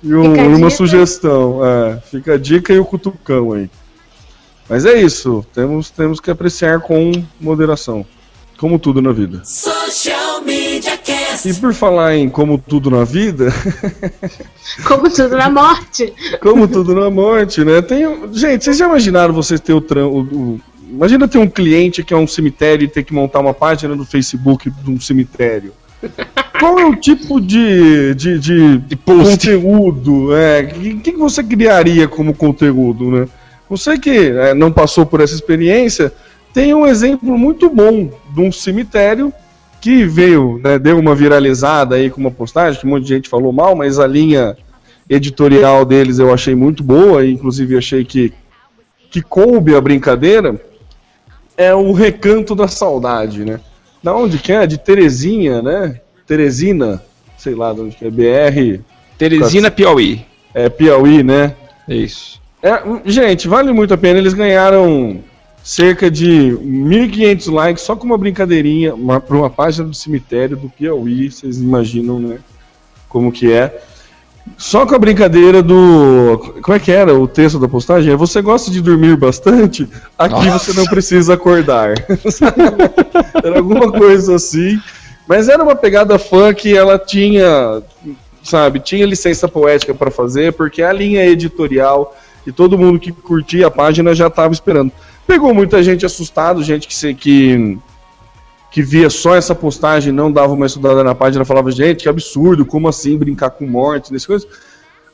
e, 0.03 0.13
um- 0.13 0.35
e 0.35 0.55
uma 0.55 0.69
sugestão. 0.69 1.61
É, 1.65 1.97
fica 2.09 2.33
a 2.33 2.37
dica 2.37 2.71
e 2.73 2.79
o 2.79 2.85
cutucão 2.85 3.53
aí. 3.53 3.69
Mas 4.69 4.85
é 4.85 5.01
isso, 5.01 5.43
temos, 5.53 5.89
temos 5.89 6.19
que 6.19 6.29
apreciar 6.29 6.79
com 6.81 7.11
moderação. 7.41 8.05
Como 8.57 8.77
tudo 8.77 9.01
na 9.01 9.11
vida. 9.11 9.41
Social 9.45 10.41
Media 10.43 10.97
Cast. 10.97 11.47
E 11.49 11.53
por 11.53 11.73
falar 11.73 12.15
em 12.17 12.29
como 12.29 12.57
tudo 12.57 12.89
na 12.91 13.03
vida, 13.05 13.51
Como 14.85 15.09
tudo 15.09 15.35
na 15.37 15.49
morte. 15.49 16.13
Como 16.41 16.67
tudo 16.67 16.93
na 16.93 17.09
morte, 17.09 17.63
né? 17.63 17.81
Tem, 17.81 18.03
gente, 18.33 18.63
vocês 18.65 18.77
já 18.77 18.85
imaginaram 18.85 19.33
vocês 19.33 19.59
ter 19.59 19.73
o, 19.73 19.81
tram, 19.81 20.07
o, 20.11 20.19
o- 20.21 20.61
Imagina 20.91 21.27
ter 21.27 21.37
um 21.37 21.47
cliente 21.47 22.03
que 22.03 22.13
é 22.13 22.17
um 22.17 22.25
cemitério 22.27 22.83
e 22.83 22.87
ter 22.87 23.03
que 23.03 23.13
montar 23.13 23.39
uma 23.39 23.53
página 23.53 23.95
no 23.95 24.03
Facebook 24.03 24.69
de 24.71 24.89
um 24.91 24.99
cemitério. 24.99 25.71
Qual 26.59 26.79
é 26.79 26.85
o 26.85 26.95
tipo 26.95 27.39
de, 27.39 28.13
de, 28.15 28.39
de, 28.39 28.95
conteúdo? 28.95 30.35
É, 30.35 30.63
que, 30.63 30.95
que 30.95 31.11
você 31.13 31.43
criaria 31.43 32.07
como 32.07 32.33
conteúdo, 32.33 33.11
né? 33.11 33.27
Você 33.69 33.97
que 33.97 34.09
é, 34.09 34.53
não 34.53 34.71
passou 34.71 35.05
por 35.05 35.21
essa 35.21 35.35
experiência, 35.35 36.11
tem 36.53 36.73
um 36.73 36.85
exemplo 36.85 37.37
muito 37.37 37.69
bom 37.69 38.11
de 38.33 38.41
um 38.41 38.51
cemitério 38.51 39.31
que 39.79 40.03
veio, 40.03 40.59
né, 40.63 40.77
deu 40.77 40.97
uma 40.97 41.15
viralizada 41.15 41.95
aí 41.95 42.09
com 42.09 42.19
uma 42.19 42.31
postagem, 42.31 42.79
que 42.79 42.85
um 42.85 42.89
monte 42.89 43.03
de 43.03 43.15
gente 43.15 43.29
falou 43.29 43.53
mal, 43.53 43.75
mas 43.75 43.99
a 43.99 44.07
linha 44.07 44.57
editorial 45.09 45.85
deles 45.85 46.19
eu 46.19 46.33
achei 46.33 46.53
muito 46.53 46.83
boa, 46.83 47.25
inclusive 47.25 47.77
achei 47.77 48.03
que, 48.03 48.33
que 49.09 49.21
coube 49.21 49.75
a 49.75 49.81
brincadeira, 49.81 50.59
é 51.55 51.73
o 51.73 51.91
Recanto 51.93 52.55
da 52.55 52.67
Saudade, 52.67 53.45
né? 53.45 53.59
Da 54.01 54.15
onde 54.15 54.37
que 54.37 54.51
é? 54.51 54.65
De 54.65 54.77
Terezinha, 54.77 55.61
né? 55.61 55.99
Teresina, 56.25 57.03
sei 57.37 57.55
lá 57.55 57.73
de 57.73 57.81
onde 57.81 57.95
que 57.95 58.05
é, 58.05 58.09
BR, 58.09 58.81
Teresina 59.17 59.69
Piauí. 59.69 60.25
é 60.53 60.69
Piauí, 60.69 61.23
né? 61.23 61.55
É 61.87 61.95
isso. 61.95 62.39
É, 62.61 62.81
gente, 63.05 63.47
vale 63.47 63.71
muito 63.73 63.93
a 63.93 63.97
pena. 63.97 64.19
Eles 64.19 64.33
ganharam 64.33 65.19
cerca 65.63 66.09
de 66.09 66.57
1.500 66.61 67.51
likes 67.51 67.83
só 67.83 67.95
com 67.95 68.05
uma 68.05 68.17
brincadeirinha 68.17 68.93
para 68.95 69.35
uma 69.35 69.49
página 69.49 69.87
do 69.87 69.93
cemitério 69.93 70.55
do 70.55 70.69
Piauí. 70.69 71.31
Vocês 71.31 71.57
imaginam, 71.57 72.19
né? 72.19 72.39
Como 73.07 73.31
que 73.31 73.51
é. 73.51 73.81
Só 74.57 74.85
com 74.85 74.95
a 74.95 74.99
brincadeira 74.99 75.63
do. 75.63 76.55
Como 76.61 76.75
é 76.75 76.79
que 76.79 76.91
era 76.91 77.13
o 77.13 77.27
texto 77.27 77.59
da 77.59 77.67
postagem? 77.67 78.13
É 78.13 78.15
você 78.15 78.41
gosta 78.41 78.69
de 78.69 78.81
dormir 78.81 79.15
bastante? 79.15 79.87
Aqui 80.17 80.45
Nossa. 80.45 80.73
você 80.73 80.79
não 80.79 80.85
precisa 80.85 81.33
acordar. 81.35 81.93
era 83.43 83.57
alguma 83.57 83.91
coisa 83.91 84.35
assim. 84.35 84.79
Mas 85.27 85.47
era 85.47 85.63
uma 85.63 85.75
pegada 85.75 86.17
fã 86.17 86.53
que 86.53 86.75
ela 86.75 86.97
tinha, 86.97 87.83
sabe, 88.43 88.79
tinha 88.79 89.05
licença 89.05 89.47
poética 89.47 89.93
para 89.93 90.09
fazer, 90.09 90.53
porque 90.53 90.81
a 90.81 90.91
linha 90.91 91.23
editorial 91.25 92.17
e 92.47 92.51
todo 92.51 92.77
mundo 92.77 92.99
que 92.99 93.11
curtia 93.11 93.67
a 93.67 93.71
página 93.71 94.15
já 94.15 94.27
estava 94.27 94.51
esperando. 94.51 94.91
Pegou 95.27 95.53
muita 95.53 95.83
gente 95.83 96.05
assustado, 96.05 96.63
gente 96.63 96.87
que, 96.87 96.95
se, 96.95 97.13
que, 97.13 97.77
que 98.71 98.81
via 98.81 99.09
só 99.09 99.35
essa 99.35 99.55
postagem, 99.55 100.13
não 100.13 100.31
dava 100.31 100.53
uma 100.53 100.65
estudada 100.65 101.03
na 101.03 101.15
página, 101.15 101.43
falava, 101.43 101.71
gente, 101.71 102.03
que 102.03 102.09
absurdo, 102.09 102.65
como 102.65 102.87
assim 102.87 103.17
brincar 103.17 103.49
com 103.49 103.65
morte, 103.65 104.11
nessas 104.13 104.27
coisas. 104.27 104.47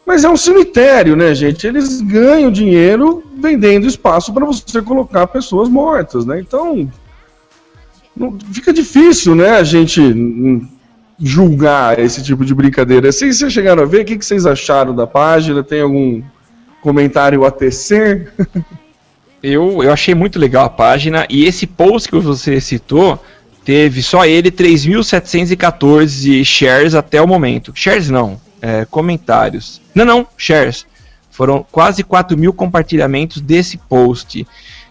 Mas 0.05 0.23
é 0.23 0.29
um 0.29 0.37
cemitério, 0.37 1.15
né, 1.15 1.33
gente? 1.33 1.65
Eles 1.65 2.01
ganham 2.01 2.51
dinheiro 2.51 3.23
vendendo 3.39 3.87
espaço 3.87 4.33
para 4.33 4.45
você 4.45 4.81
colocar 4.81 5.25
pessoas 5.27 5.67
mortas, 5.69 6.25
né? 6.25 6.39
Então, 6.39 6.89
não- 8.15 8.37
fica 8.53 8.71
difícil, 8.71 9.33
né, 9.35 9.51
a 9.51 9.63
gente 9.63 10.01
julgar 11.17 11.97
esse 11.97 12.21
tipo 12.21 12.43
de 12.43 12.53
brincadeira. 12.53 13.11
Se 13.11 13.33
vocês 13.33 13.51
chegaram 13.51 13.83
a 13.83 13.85
ver, 13.85 14.01
o 14.01 14.05
que, 14.05 14.17
que 14.17 14.25
vocês 14.25 14.45
acharam 14.45 14.93
da 14.93 15.07
página? 15.07 15.63
Tem 15.63 15.81
algum 15.81 16.21
comentário 16.81 17.45
a 17.45 17.51
tecer? 17.51 18.33
Eu, 19.43 19.83
eu 19.83 19.93
achei 19.93 20.15
muito 20.15 20.39
legal 20.39 20.65
a 20.65 20.69
página 20.69 21.27
e 21.29 21.45
esse 21.45 21.67
post 21.67 22.09
que 22.09 22.17
você 22.17 22.59
citou 22.59 23.21
teve 23.65 24.01
só 24.03 24.25
ele 24.25 24.49
3.714 24.51 26.45
shares 26.45 26.95
até 26.95 27.19
o 27.21 27.27
momento. 27.27 27.73
Shares 27.75 28.09
não, 28.09 28.39
é, 28.61 28.85
comentários. 28.85 29.81
Não, 29.93 30.05
não, 30.05 30.25
shares. 30.37 30.85
Foram 31.31 31.65
quase 31.69 32.03
4 32.03 32.37
mil 32.37 32.53
compartilhamentos 32.53 33.41
desse 33.41 33.77
post. 33.77 34.47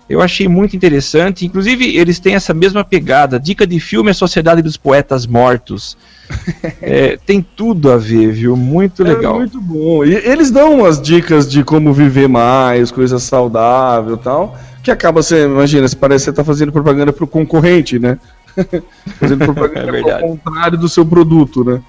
Eu 0.08 0.20
achei 0.20 0.46
muito 0.48 0.76
interessante. 0.76 1.46
Inclusive, 1.46 1.96
eles 1.96 2.18
têm 2.18 2.34
essa 2.34 2.52
mesma 2.52 2.84
pegada. 2.84 3.40
Dica 3.40 3.66
de 3.66 3.80
filme 3.80 4.10
A 4.10 4.14
Sociedade 4.14 4.60
dos 4.60 4.76
Poetas 4.76 5.26
Mortos. 5.26 5.96
É, 6.80 7.18
tem 7.26 7.44
tudo 7.56 7.90
a 7.90 7.96
ver, 7.96 8.30
viu? 8.32 8.56
Muito 8.56 9.02
legal. 9.02 9.36
É 9.36 9.38
muito 9.38 9.60
bom. 9.60 10.04
E 10.04 10.14
eles 10.14 10.50
dão 10.50 10.80
umas 10.80 11.00
dicas 11.00 11.48
de 11.50 11.64
como 11.64 11.92
viver 11.92 12.28
mais, 12.28 12.90
coisa 12.90 13.18
saudável 13.18 14.14
e 14.14 14.18
tal. 14.18 14.58
Que 14.82 14.90
acaba 14.90 15.22
você, 15.22 15.44
imagina, 15.44 15.88
se 15.88 15.96
parece 15.96 16.24
que 16.24 16.30
você 16.30 16.36
tá 16.36 16.44
fazendo 16.44 16.72
propaganda 16.72 17.12
pro 17.12 17.26
concorrente, 17.26 17.98
né? 17.98 18.18
fazendo 19.18 19.44
propaganda 19.44 19.88
É 19.88 19.92
verdade. 19.92 20.22
ao 20.24 20.28
contrário 20.30 20.78
do 20.78 20.88
seu 20.88 21.04
produto, 21.04 21.64
né? 21.64 21.82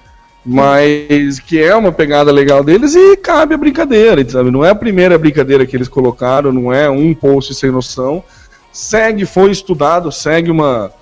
Mas 0.44 1.40
que 1.40 1.60
é 1.60 1.74
uma 1.74 1.90
pegada 1.90 2.30
legal 2.30 2.62
deles 2.62 2.94
e 2.94 3.16
cabe 3.16 3.54
a 3.54 3.58
brincadeira, 3.58 4.28
sabe? 4.28 4.50
Não 4.50 4.64
é 4.64 4.70
a 4.70 4.74
primeira 4.76 5.18
brincadeira 5.18 5.66
que 5.66 5.76
eles 5.76 5.88
colocaram, 5.88 6.52
não 6.52 6.72
é 6.72 6.88
um 6.88 7.12
post 7.14 7.52
sem 7.54 7.70
noção. 7.70 8.22
Segue, 8.72 9.26
foi 9.26 9.50
estudado, 9.50 10.12
segue 10.12 10.50
uma, 10.50 10.92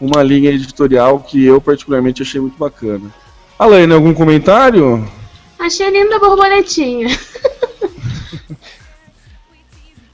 uma 0.00 0.22
linha 0.22 0.50
editorial 0.50 1.20
que 1.20 1.42
eu 1.44 1.60
particularmente 1.60 2.20
achei 2.20 2.40
muito 2.40 2.58
bacana. 2.58 3.10
Alaine, 3.58 3.94
algum 3.94 4.12
comentário? 4.12 5.08
Achei 5.58 5.88
linda 5.88 6.16
a 6.16 6.18
borboletinha. 6.18 7.08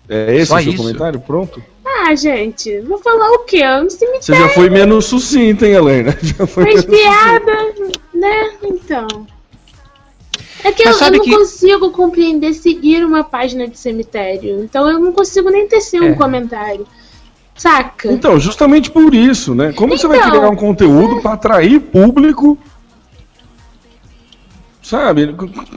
É 0.08 0.34
esse 0.36 0.46
Só 0.46 0.56
o 0.56 0.62
seu 0.62 0.72
isso. 0.72 0.82
comentário? 0.82 1.20
Pronto? 1.20 1.62
Ah, 2.02 2.14
gente, 2.14 2.80
vou 2.80 2.98
falar 2.98 3.30
o 3.32 3.40
quê? 3.40 3.58
Eu 3.58 3.82
não 3.82 3.90
sei 3.90 4.10
me 4.10 4.22
Você 4.22 4.34
já 4.34 4.48
foi 4.50 4.70
menos 4.70 5.04
sucinta, 5.06 5.66
hein, 5.66 5.74
Helena? 5.74 6.16
Já 6.22 6.46
foi 6.46 6.64
faz 6.72 6.86
menos 6.86 7.00
piada, 7.02 7.74
né? 8.14 8.50
Então. 8.64 9.26
É 10.64 10.72
que 10.72 10.82
eu, 10.82 10.92
eu 10.92 11.10
não 11.12 11.20
que- 11.20 11.30
consigo 11.34 11.90
compreender 11.90 12.52
seguir 12.54 13.04
uma 13.04 13.22
página 13.24 13.66
de 13.68 13.78
cemitério. 13.78 14.62
Então 14.62 14.88
eu 14.90 14.98
não 14.98 15.12
consigo 15.12 15.50
nem 15.50 15.66
tecer 15.68 16.02
É. 16.02 16.06
um 16.06 16.14
comentário. 16.14 16.86
Saca? 17.54 18.10
Então, 18.10 18.38
justamente 18.40 18.90
por 18.90 19.14
isso, 19.14 19.54
né? 19.54 19.72
Como 19.74 19.96
você 19.96 20.06
vai 20.08 20.18
Então. 20.18 20.30
criar 20.30 20.48
um 20.48 20.56
conteúdo 20.56 21.20
para 21.20 21.32
atrair 21.34 21.78
público? 21.80 22.58
Sabe? 24.82 25.34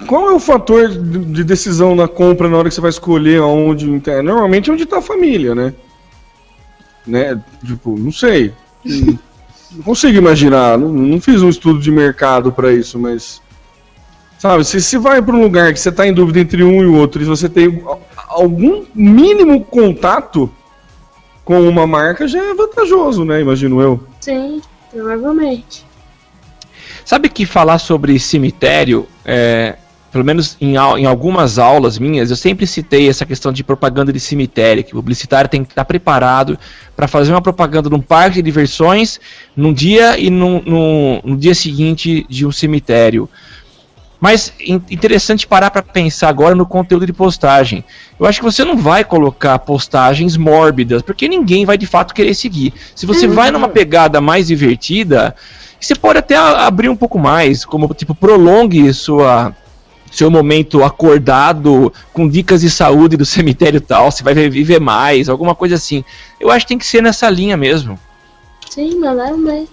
Qual 0.07 0.29
é 0.29 0.33
o 0.33 0.39
fator 0.39 0.87
de 0.89 1.19
de 1.19 1.43
decisão 1.43 1.93
na 1.95 2.07
compra 2.07 2.47
na 2.49 2.57
hora 2.57 2.69
que 2.69 2.75
você 2.75 2.81
vai 2.81 2.89
escolher 2.89 3.39
aonde. 3.41 3.85
Normalmente 4.23 4.69
é 4.69 4.73
onde 4.73 4.85
tá 4.85 4.97
a 4.99 5.01
família, 5.01 5.53
né? 5.53 5.73
Né? 7.05 7.41
Tipo, 7.65 7.97
não 7.97 8.11
sei. 8.11 8.53
Não 8.85 9.83
consigo 9.83 10.17
imaginar. 10.17 10.77
Não, 10.77 10.89
não 10.89 11.19
fiz 11.19 11.41
um 11.41 11.49
estudo 11.49 11.79
de 11.79 11.91
mercado 11.91 12.51
para 12.51 12.71
isso, 12.71 12.99
mas. 12.99 13.41
Sabe, 14.37 14.65
se 14.65 14.81
você 14.81 14.97
vai 14.97 15.21
para 15.21 15.35
um 15.35 15.41
lugar 15.41 15.73
que 15.73 15.79
você 15.79 15.91
tá 15.91 16.05
em 16.05 16.13
dúvida 16.13 16.39
entre 16.39 16.63
um 16.63 16.83
e 16.83 16.85
o 16.85 16.95
outro 16.95 17.21
e 17.21 17.25
você 17.25 17.47
tem 17.47 17.81
algum 18.27 18.83
mínimo 18.93 19.63
contato 19.63 20.51
com 21.45 21.67
uma 21.67 21.87
marca, 21.87 22.27
já 22.27 22.43
é 22.43 22.53
vantajoso, 22.53 23.23
né? 23.23 23.41
Imagino 23.41 23.79
eu. 23.81 24.03
Sim, 24.19 24.61
provavelmente. 24.91 25.85
Sabe 27.05 27.29
que 27.29 27.45
falar 27.45 27.79
sobre 27.79 28.19
cemitério, 28.19 29.07
é, 29.25 29.77
pelo 30.13 30.23
menos 30.23 30.55
em, 30.61 30.75
em 30.75 31.05
algumas 31.07 31.57
aulas 31.57 31.97
minhas, 31.97 32.29
eu 32.29 32.35
sempre 32.35 32.67
citei 32.67 33.09
essa 33.09 33.25
questão 33.25 33.51
de 33.51 33.63
propaganda 33.63 34.13
de 34.13 34.19
cemitério, 34.19 34.83
que 34.83 34.93
o 34.93 34.97
publicitário 34.97 35.49
tem 35.49 35.63
que 35.63 35.71
estar 35.71 35.83
preparado 35.85 36.57
para 36.95 37.07
fazer 37.07 37.31
uma 37.31 37.41
propaganda 37.41 37.89
num 37.89 37.99
parque 37.99 38.35
de 38.35 38.43
diversões 38.43 39.19
num 39.55 39.73
dia 39.73 40.17
e 40.19 40.29
no, 40.29 40.61
no, 40.61 41.21
no 41.23 41.35
dia 41.35 41.55
seguinte 41.55 42.27
de 42.29 42.45
um 42.45 42.51
cemitério. 42.51 43.27
Mas 44.21 44.53
in- 44.61 44.83
interessante 44.91 45.47
parar 45.47 45.71
para 45.71 45.81
pensar 45.81 46.29
agora 46.29 46.53
no 46.53 46.65
conteúdo 46.65 47.07
de 47.07 47.11
postagem. 47.11 47.83
Eu 48.19 48.27
acho 48.27 48.39
que 48.39 48.45
você 48.45 48.63
não 48.63 48.77
vai 48.77 49.03
colocar 49.03 49.57
postagens 49.59 50.37
mórbidas, 50.37 51.01
porque 51.01 51.27
ninguém 51.27 51.65
vai 51.65 51.77
de 51.77 51.87
fato 51.87 52.13
querer 52.13 52.35
seguir. 52.35 52.71
Se 52.95 53.07
você 53.07 53.27
vai 53.27 53.49
numa 53.49 53.67
pegada 53.67 54.21
mais 54.21 54.47
divertida, 54.47 55.35
você 55.79 55.95
pode 55.95 56.19
até 56.19 56.37
abrir 56.37 56.87
um 56.87 56.95
pouco 56.95 57.17
mais, 57.17 57.65
como 57.65 57.91
tipo 57.95 58.13
prolongue 58.13 58.93
sua 58.93 59.53
seu 60.13 60.29
momento 60.29 60.83
acordado 60.83 61.91
com 62.13 62.29
dicas 62.29 62.61
de 62.61 62.69
saúde 62.69 63.17
do 63.17 63.25
cemitério 63.25 63.77
e 63.77 63.81
tal, 63.81 64.11
você 64.11 64.23
vai 64.23 64.33
viver 64.33 64.79
mais, 64.79 65.27
alguma 65.27 65.55
coisa 65.55 65.75
assim. 65.75 66.03
Eu 66.39 66.51
acho 66.51 66.65
que 66.65 66.69
tem 66.69 66.77
que 66.77 66.85
ser 66.85 67.01
nessa 67.01 67.29
linha 67.29 67.57
mesmo. 67.57 67.99
Sim, 68.69 68.99
mandaram 68.99 69.43
bem. 69.43 69.67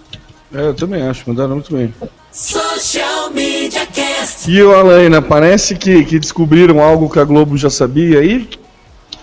É, 0.53 0.67
eu 0.67 0.73
também 0.73 1.01
acho, 1.03 1.23
mandaram 1.27 1.55
muito 1.55 1.73
bem. 1.73 1.93
Social 2.31 3.29
Media 3.31 3.85
Cast. 3.85 4.49
E 4.49 4.61
o 4.63 4.73
Alaina, 4.73 5.21
parece 5.21 5.75
que, 5.75 6.03
que 6.05 6.19
descobriram 6.19 6.81
algo 6.81 7.09
que 7.09 7.19
a 7.19 7.23
Globo 7.23 7.57
já 7.57 7.69
sabia 7.69 8.19
aí? 8.19 8.49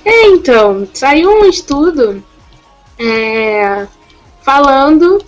É, 0.05 0.27
então, 0.29 0.87
saiu 0.95 1.31
um 1.31 1.45
estudo 1.47 2.23
é, 2.99 3.87
falando 4.43 5.23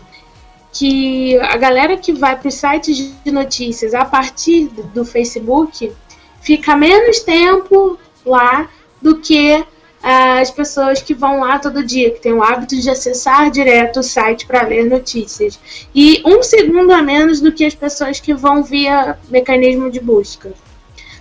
que 0.72 1.38
a 1.40 1.56
galera 1.56 1.96
que 1.96 2.12
vai 2.12 2.36
para 2.38 2.48
os 2.48 2.54
sites 2.54 3.12
de 3.24 3.32
notícias 3.32 3.94
a 3.94 4.04
partir 4.04 4.68
do- 4.94 5.04
Facebook 5.04 5.92
fica 6.40 6.76
menos 6.76 7.20
tempo 7.20 7.98
lá 8.24 8.68
do 9.02 9.18
que 9.18 9.64
ah, 10.02 10.40
as 10.40 10.50
pessoas 10.50 11.02
que 11.02 11.12
vão 11.12 11.40
lá 11.40 11.58
todo 11.58 11.84
dia, 11.84 12.10
que 12.10 12.20
têm 12.20 12.32
o 12.32 12.42
hábito 12.42 12.74
de 12.80 12.88
acessar 12.88 13.50
direto 13.50 14.00
o 14.00 14.02
site 14.02 14.46
para 14.46 14.62
ler 14.66 14.88
notícias. 14.88 15.58
E 15.94 16.22
um 16.24 16.42
segundo 16.42 16.92
a 16.92 17.02
menos 17.02 17.40
do 17.40 17.52
que 17.52 17.64
as 17.64 17.74
pessoas 17.74 18.20
que 18.20 18.32
vão 18.32 18.62
via 18.62 19.18
mecanismo 19.28 19.90
de 19.90 20.00
busca. 20.00 20.52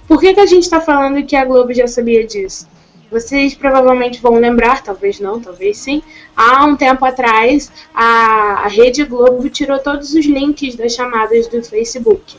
Por 0.07 0.19
que, 0.19 0.33
que 0.33 0.39
a 0.39 0.45
gente 0.45 0.63
está 0.63 0.79
falando 0.79 1.25
que 1.25 1.35
a 1.35 1.43
Globo 1.45 1.73
já 1.73 1.87
sabia 1.87 2.25
disso? 2.25 2.67
Vocês 3.11 3.55
provavelmente 3.55 4.21
vão 4.21 4.35
lembrar, 4.35 4.83
talvez 4.83 5.19
não, 5.19 5.39
talvez 5.39 5.77
sim. 5.77 6.03
Há 6.35 6.65
um 6.65 6.75
tempo 6.75 7.03
atrás, 7.03 7.71
a, 7.93 8.65
a 8.65 8.67
Rede 8.67 9.03
Globo 9.03 9.49
tirou 9.49 9.79
todos 9.79 10.13
os 10.13 10.25
links 10.25 10.75
das 10.75 10.93
chamadas 10.93 11.47
do 11.47 11.63
Facebook. 11.63 12.37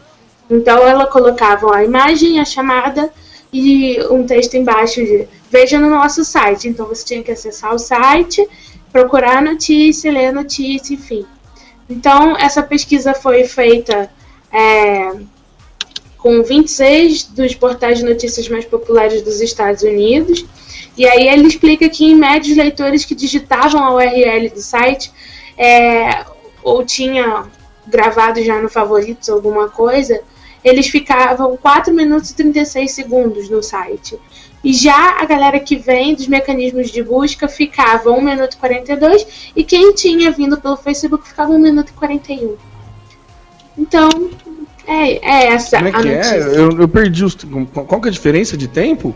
Então 0.49 0.79
ela 0.87 1.07
colocava 1.07 1.75
a 1.75 1.85
imagem, 1.85 2.41
a 2.41 2.45
chamada 2.45 3.13
e 3.53 4.01
um 4.11 4.25
texto 4.25 4.55
embaixo 4.55 5.05
de 5.05 5.29
veja 5.51 5.79
no 5.79 5.91
nosso 5.91 6.25
site. 6.25 6.69
Então 6.69 6.87
você 6.87 7.05
tinha 7.05 7.23
que 7.23 7.33
acessar 7.33 7.75
o 7.75 7.79
site, 7.79 8.47
procurar 8.93 9.39
a 9.39 9.43
notícia, 9.43 10.13
ler 10.13 10.27
a 10.27 10.33
notícia, 10.33 10.95
enfim. 10.95 11.27
Então 11.89 12.37
essa 12.37 12.63
pesquisa 12.63 13.13
foi 13.13 13.45
feita 13.45 14.09
é, 14.53 15.13
com 16.23 16.43
26 16.43 17.25
dos 17.25 17.55
portais 17.55 17.99
de 17.99 18.05
notícias 18.05 18.49
mais 18.49 18.65
populares 18.65 19.23
dos 19.23 19.41
Estados 19.41 19.83
Unidos. 19.83 20.45
E 20.97 21.07
aí 21.07 21.29
ele 21.29 21.49
explica 21.49 21.89
que, 21.89 22.05
em 22.05 22.15
média, 22.15 22.51
os 22.51 22.57
leitores 22.57 23.05
que 23.05 23.15
digitavam 23.15 23.83
a 23.83 23.95
URL 23.95 24.51
do 24.51 24.61
site 24.61 25.11
é, 25.57 26.25
ou 26.63 26.85
tinha 26.85 27.45
gravado 27.87 28.43
já 28.43 28.61
no 28.61 28.69
favoritos 28.69 29.29
alguma 29.29 29.69
coisa, 29.69 30.21
eles 30.63 30.89
ficavam 30.89 31.57
4 31.57 31.93
minutos 31.93 32.31
e 32.31 32.35
36 32.35 32.93
segundos 32.93 33.49
no 33.49 33.63
site. 33.63 34.19
E 34.63 34.75
já 34.75 35.19
a 35.19 35.25
galera 35.25 35.59
que 35.59 35.77
vem 35.77 36.15
dos 36.15 36.29
mecanismos 36.29 36.91
de 36.91 37.03
busca 37.03 37.49
ficava 37.49 38.11
1 38.11 38.21
minuto 38.21 38.53
e 38.53 38.57
42 38.59 39.53
e 39.57 39.65
quem 39.65 39.95
tinha 39.95 40.31
vindo 40.31 40.61
pelo 40.61 40.77
Facebook 40.77 41.27
ficava 41.27 41.51
1 41.51 41.59
minuto 41.59 41.89
e 41.89 41.93
41. 41.95 42.57
Então, 43.79 44.11
é, 44.91 45.19
é 45.23 45.47
essa 45.53 45.77
Como 45.77 45.89
é 45.89 45.93
que 45.93 46.09
notícia. 46.09 46.35
é? 46.35 46.59
Eu, 46.59 46.81
eu 46.81 46.89
perdi 46.89 47.25
os. 47.25 47.37
Qual 47.73 48.01
que 48.01 48.09
é 48.09 48.11
a 48.11 48.13
diferença 48.13 48.57
de 48.57 48.69
tempo? 48.69 49.15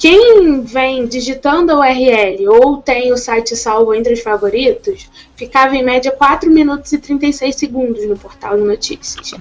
Quem 0.00 0.62
vem 0.62 1.06
digitando 1.06 1.72
a 1.72 1.78
URL 1.78 2.48
ou 2.48 2.78
tem 2.78 3.12
o 3.12 3.18
site 3.18 3.54
salvo 3.54 3.94
entre 3.94 4.14
os 4.14 4.20
favoritos, 4.20 5.10
ficava 5.36 5.76
em 5.76 5.84
média 5.84 6.10
4 6.10 6.50
minutos 6.50 6.90
e 6.94 6.98
36 6.98 7.54
segundos 7.54 8.08
no 8.08 8.16
portal 8.16 8.56
de 8.56 8.62
notícias. 8.62 9.32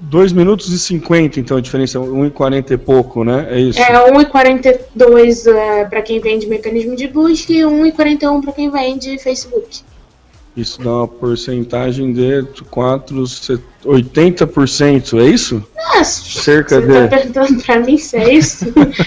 2 0.00 0.32
minutos 0.32 0.72
e 0.72 0.78
50, 0.78 1.38
então 1.38 1.56
a 1.56 1.60
diferença 1.60 1.98
é 1.98 2.00
1 2.00 2.26
e 2.26 2.30
40 2.32 2.74
e 2.74 2.76
pouco, 2.76 3.22
né? 3.22 3.46
É 3.48 3.60
isso. 3.60 3.78
É 3.78 4.10
1,42 4.10 5.46
é, 5.54 5.84
para 5.84 6.02
quem 6.02 6.18
vem 6.18 6.36
de 6.36 6.48
mecanismo 6.48 6.96
de 6.96 7.06
busca 7.06 7.52
e 7.52 7.60
1,41 7.60 8.42
para 8.42 8.52
quem 8.52 8.70
vem 8.70 8.98
de 8.98 9.18
Facebook. 9.18 9.82
Isso 10.58 10.82
dá 10.82 10.90
uma 10.90 11.06
porcentagem 11.08 12.12
de 12.12 12.44
4, 12.68 13.24
80%, 13.84 15.20
é 15.20 15.24
isso? 15.28 15.62
Nossa, 15.76 16.40
Cerca 16.42 16.80
você 16.80 16.86
de- 16.86 16.92
tá 16.92 17.08
perguntando 17.16 17.62
para 17.62 17.78
mim 17.80 17.96
se 17.96 18.16
é 18.16 18.34
isso? 18.34 18.66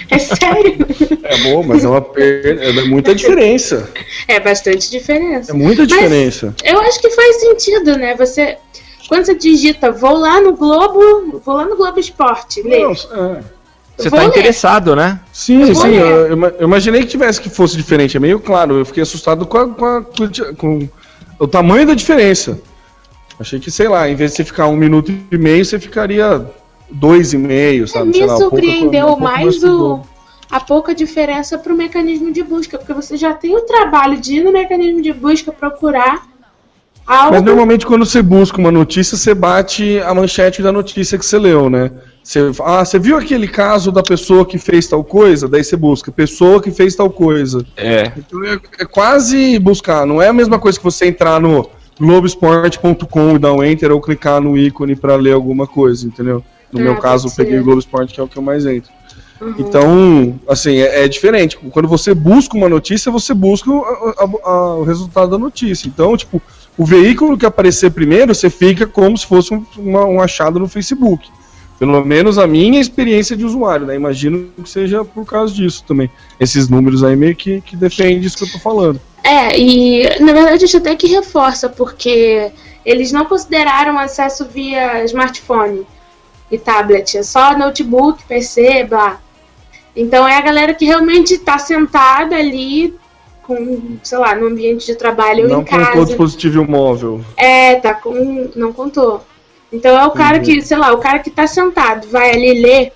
é 0.09 0.17
sério? 0.17 0.85
É 1.23 1.37
bom, 1.43 1.61
mas 1.63 1.83
é 1.83 1.89
uma 1.89 2.01
perda, 2.01 2.63
é 2.63 2.83
muita 2.85 3.13
diferença. 3.13 3.89
É 4.27 4.39
bastante 4.39 4.89
diferença. 4.89 5.51
É 5.51 5.53
muita 5.55 5.81
Mas- 5.81 5.89
diferença. 5.89 6.55
Eu 6.63 6.79
acho 6.79 7.01
que 7.01 7.09
faz 7.09 7.35
sentido, 7.41 7.97
né? 7.97 8.15
Você. 8.15 8.57
Quando 9.09 9.25
você 9.25 9.35
digita, 9.35 9.91
vou 9.91 10.13
lá 10.17 10.39
no 10.39 10.53
Globo, 10.53 11.41
vou 11.45 11.55
lá 11.55 11.65
no 11.65 11.75
Globo 11.75 11.99
Esporte. 11.99 12.63
Não, 12.63 12.91
é. 12.93 13.43
Você 13.97 14.09
tá 14.09 14.17
ler. 14.19 14.27
interessado, 14.27 14.95
né? 14.95 15.19
Sim, 15.33 15.75
sim, 15.75 15.95
eu, 15.95 16.05
eu 16.27 16.33
ima- 16.33 16.53
eu 16.57 16.65
imaginei 16.65 17.01
que 17.01 17.07
tivesse 17.07 17.41
que 17.41 17.49
fosse 17.49 17.75
diferente, 17.75 18.15
é 18.15 18.19
meio 18.21 18.39
claro. 18.39 18.77
Eu 18.79 18.85
fiquei 18.85 19.03
assustado 19.03 19.45
com, 19.45 19.57
a- 19.57 19.67
com, 19.69 19.85
a- 19.85 20.01
com, 20.01 20.55
com 20.55 20.89
o 21.41 21.47
tamanho 21.47 21.87
da 21.87 21.95
diferença. 21.95 22.61
Achei 23.39 23.59
que, 23.59 23.71
sei 23.71 23.87
lá, 23.87 24.07
em 24.07 24.13
vez 24.13 24.31
de 24.31 24.37
você 24.37 24.45
ficar 24.45 24.67
um 24.67 24.75
minuto 24.75 25.11
e 25.31 25.37
meio, 25.37 25.65
você 25.65 25.79
ficaria 25.79 26.45
dois 26.91 27.33
e 27.33 27.37
meio, 27.37 27.87
sabe? 27.87 28.11
Me 28.11 28.25
lá, 28.25 28.37
surpreendeu 28.37 29.07
pouco 29.07 29.23
mais 29.23 29.63
o 29.63 29.95
o, 29.95 30.01
a 30.51 30.59
pouca 30.59 30.93
diferença 30.93 31.57
pro 31.57 31.75
mecanismo 31.75 32.31
de 32.31 32.43
busca, 32.43 32.77
porque 32.77 32.93
você 32.93 33.17
já 33.17 33.33
tem 33.33 33.55
o 33.55 33.61
trabalho 33.61 34.17
de 34.17 34.35
ir 34.35 34.43
no 34.43 34.51
mecanismo 34.51 35.01
de 35.01 35.11
busca 35.11 35.51
procurar 35.51 36.27
algo. 37.05 37.31
Mas 37.33 37.41
normalmente 37.43 37.85
quando 37.85 38.05
você 38.05 38.21
busca 38.21 38.57
uma 38.57 38.71
notícia, 38.71 39.17
você 39.17 39.33
bate 39.33 39.99
a 39.99 40.13
manchete 40.13 40.61
da 40.61 40.71
notícia 40.71 41.17
que 41.17 41.25
você 41.25 41.37
leu, 41.37 41.69
né? 41.69 41.91
Você, 42.23 42.39
ah, 42.63 42.85
você 42.85 42.99
viu 42.99 43.17
aquele 43.17 43.47
caso 43.47 43.91
da 43.91 44.03
pessoa 44.03 44.45
que 44.45 44.57
fez 44.59 44.87
tal 44.87 45.03
coisa? 45.03 45.47
Daí 45.47 45.63
você 45.63 45.75
busca, 45.75 46.11
pessoa 46.11 46.61
que 46.61 46.69
fez 46.71 46.95
tal 46.95 47.09
coisa. 47.09 47.65
É. 47.75 48.11
Então 48.15 48.43
é, 48.45 48.59
é 48.79 48.85
quase 48.85 49.57
buscar, 49.57 50.05
não 50.05 50.21
é 50.21 50.27
a 50.27 50.33
mesma 50.33 50.59
coisa 50.59 50.77
que 50.77 50.83
você 50.83 51.07
entrar 51.07 51.41
no 51.41 51.67
globesport.com 51.99 53.35
e 53.35 53.39
dar 53.39 53.53
um 53.53 53.63
enter 53.63 53.91
ou 53.91 53.99
clicar 54.01 54.41
no 54.41 54.57
ícone 54.57 54.95
para 54.95 55.15
ler 55.15 55.33
alguma 55.33 55.67
coisa, 55.67 56.05
entendeu? 56.07 56.43
No 56.71 56.79
Ah, 56.79 56.83
meu 56.83 56.95
caso, 56.97 57.27
eu 57.27 57.31
peguei 57.31 57.59
o 57.59 57.63
Globo 57.63 57.79
Esporte, 57.79 58.13
que 58.13 58.19
é 58.19 58.23
o 58.23 58.27
que 58.27 58.37
eu 58.37 58.41
mais 58.43 58.65
entro. 58.65 58.89
Uhum. 59.41 59.55
Então, 59.57 60.39
assim, 60.47 60.77
é, 60.77 61.03
é 61.03 61.07
diferente. 61.07 61.57
Quando 61.71 61.87
você 61.87 62.13
busca 62.13 62.55
uma 62.55 62.69
notícia, 62.69 63.11
você 63.11 63.33
busca 63.33 63.69
o, 63.71 63.83
a- 63.83 64.49
a- 64.49 64.75
o 64.75 64.83
resultado 64.83 65.31
da 65.31 65.37
notícia. 65.37 65.87
Então, 65.87 66.15
tipo, 66.15 66.41
o 66.77 66.85
veículo 66.85 67.37
que 67.37 67.45
aparecer 67.45 67.91
primeiro, 67.91 68.33
você 68.33 68.49
fica 68.49 68.87
como 68.87 69.17
se 69.17 69.25
fosse 69.25 69.53
um, 69.53 69.63
uma- 69.77 70.05
um 70.05 70.21
achado 70.21 70.59
no 70.59 70.67
Facebook. 70.67 71.29
Pelo 71.77 72.05
menos 72.05 72.37
a 72.37 72.45
minha 72.45 72.79
experiência 72.79 73.35
de 73.35 73.43
usuário, 73.43 73.87
né? 73.87 73.95
Imagino 73.95 74.49
que 74.63 74.69
seja 74.69 75.03
por 75.03 75.25
causa 75.25 75.51
disso 75.53 75.83
também. 75.87 76.11
Esses 76.39 76.69
números 76.69 77.03
aí 77.03 77.15
meio 77.15 77.35
que, 77.35 77.59
que 77.61 77.75
defendem 77.75 78.19
isso 78.19 78.37
que 78.37 78.43
eu 78.43 78.51
tô 78.51 78.59
falando. 78.59 79.01
É, 79.23 79.59
e 79.59 80.03
na 80.19 80.31
verdade 80.31 80.65
acho 80.65 80.77
até 80.77 80.95
que 80.95 81.07
reforça, 81.07 81.69
porque 81.69 82.51
eles 82.85 83.11
não 83.11 83.25
consideraram 83.25 83.97
acesso 83.97 84.45
via 84.45 85.03
smartphone 85.05 85.85
e 86.51 86.57
tablet, 86.57 87.17
é 87.17 87.23
só 87.23 87.57
notebook, 87.57 88.23
PC, 88.27 88.83
blá. 88.83 89.19
Então 89.95 90.27
é 90.27 90.37
a 90.37 90.41
galera 90.41 90.73
que 90.73 90.85
realmente 90.85 91.33
está 91.33 91.57
sentada 91.57 92.35
ali 92.35 92.93
com, 93.55 93.97
sei 94.03 94.17
lá, 94.17 94.35
no 94.35 94.47
ambiente 94.47 94.85
de 94.85 94.95
trabalho 94.95 95.43
ou 95.43 95.49
Não 95.49 95.61
em 95.61 95.65
casa. 95.65 95.87
contou 95.87 96.05
dispositivo 96.05 96.63
móvel. 96.65 97.21
É, 97.35 97.75
tá 97.75 97.93
com. 97.93 98.49
Não 98.55 98.71
contou. 98.71 99.23
Então 99.71 99.97
é 99.97 100.05
o 100.05 100.11
cara 100.11 100.39
que, 100.39 100.61
sei 100.61 100.77
lá, 100.77 100.93
o 100.93 100.97
cara 100.99 101.19
que 101.19 101.29
tá 101.29 101.47
sentado, 101.47 102.07
vai 102.07 102.31
ali 102.31 102.61
ler 102.61 102.93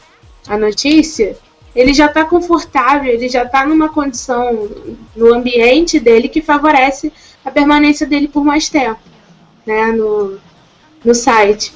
a 0.48 0.58
notícia, 0.58 1.38
ele 1.76 1.94
já 1.94 2.08
tá 2.08 2.26
confortável, 2.26 3.12
ele 3.12 3.30
já 3.30 3.46
tá 3.46 3.66
numa 3.66 3.90
condição 3.90 4.70
no 5.16 5.34
ambiente 5.34 6.00
dele 6.00 6.28
que 6.28 6.42
favorece 6.42 7.12
a 7.44 7.52
permanência 7.52 8.06
dele 8.06 8.28
por 8.28 8.44
mais 8.44 8.70
tempo, 8.70 9.00
né, 9.66 9.92
no, 9.92 10.38
no 11.04 11.16
site. 11.16 11.74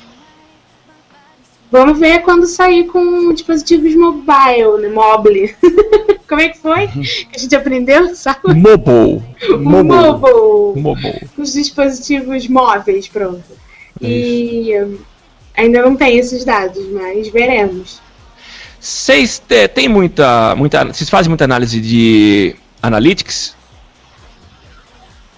Vamos 1.71 1.99
ver 1.99 2.21
quando 2.23 2.47
sair 2.47 2.85
com 2.87 3.31
dispositivos 3.33 3.93
mobile, 3.95 4.81
né, 4.81 4.89
mobile. 4.89 5.55
Como 6.27 6.41
é 6.41 6.49
que 6.49 6.57
foi 6.59 6.87
que 6.87 7.27
a 7.35 7.37
gente 7.39 7.55
aprendeu, 7.55 8.15
sabe? 8.15 8.39
Mobile. 8.53 9.21
Mobile 9.59 10.81
Mobile. 10.81 11.29
os 11.37 11.53
dispositivos 11.53 12.47
móveis, 12.47 13.07
pronto. 13.07 13.43
E 14.01 14.71
hum, 14.81 14.97
ainda 15.57 15.81
não 15.81 15.95
tem 15.95 16.17
esses 16.17 16.45
dados, 16.45 16.83
mas 16.91 17.29
veremos. 17.29 17.99
Vocês 18.79 19.39
te- 19.39 19.67
tem 19.67 19.89
muita, 19.89 20.55
muita. 20.55 20.85
Vocês 20.85 21.09
fazem 21.09 21.29
muita 21.29 21.43
análise 21.45 21.79
de 21.81 22.55
analytics? 22.81 23.55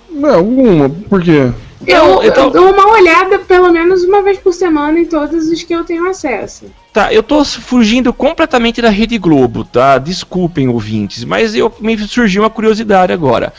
Não, 0.09 0.35
alguma, 0.35 0.89
por 0.89 1.21
quê? 1.23 1.51
Eu, 1.85 2.23
então- 2.23 2.45
eu 2.45 2.51
dou 2.51 2.71
uma 2.71 2.91
olhada 2.91 3.39
pelo 3.39 3.71
menos 3.71 4.03
uma 4.03 4.21
vez 4.21 4.37
por 4.37 4.53
semana 4.53 4.99
em 4.99 5.05
todos 5.05 5.47
os 5.47 5.63
que 5.63 5.73
eu 5.73 5.83
tenho 5.83 6.07
acesso. 6.09 6.65
Tá, 6.93 7.13
eu 7.13 7.23
tô 7.23 7.43
fugindo 7.45 8.13
completamente 8.13 8.81
da 8.81 8.89
Rede 8.89 9.17
Globo, 9.17 9.63
tá? 9.63 9.97
Desculpem, 9.97 10.67
ouvintes, 10.67 11.23
mas 11.23 11.55
eu 11.55 11.73
me 11.79 11.97
surgiu 11.97 12.43
uma 12.43 12.49
curiosidade 12.49 13.13
agora. 13.13 13.53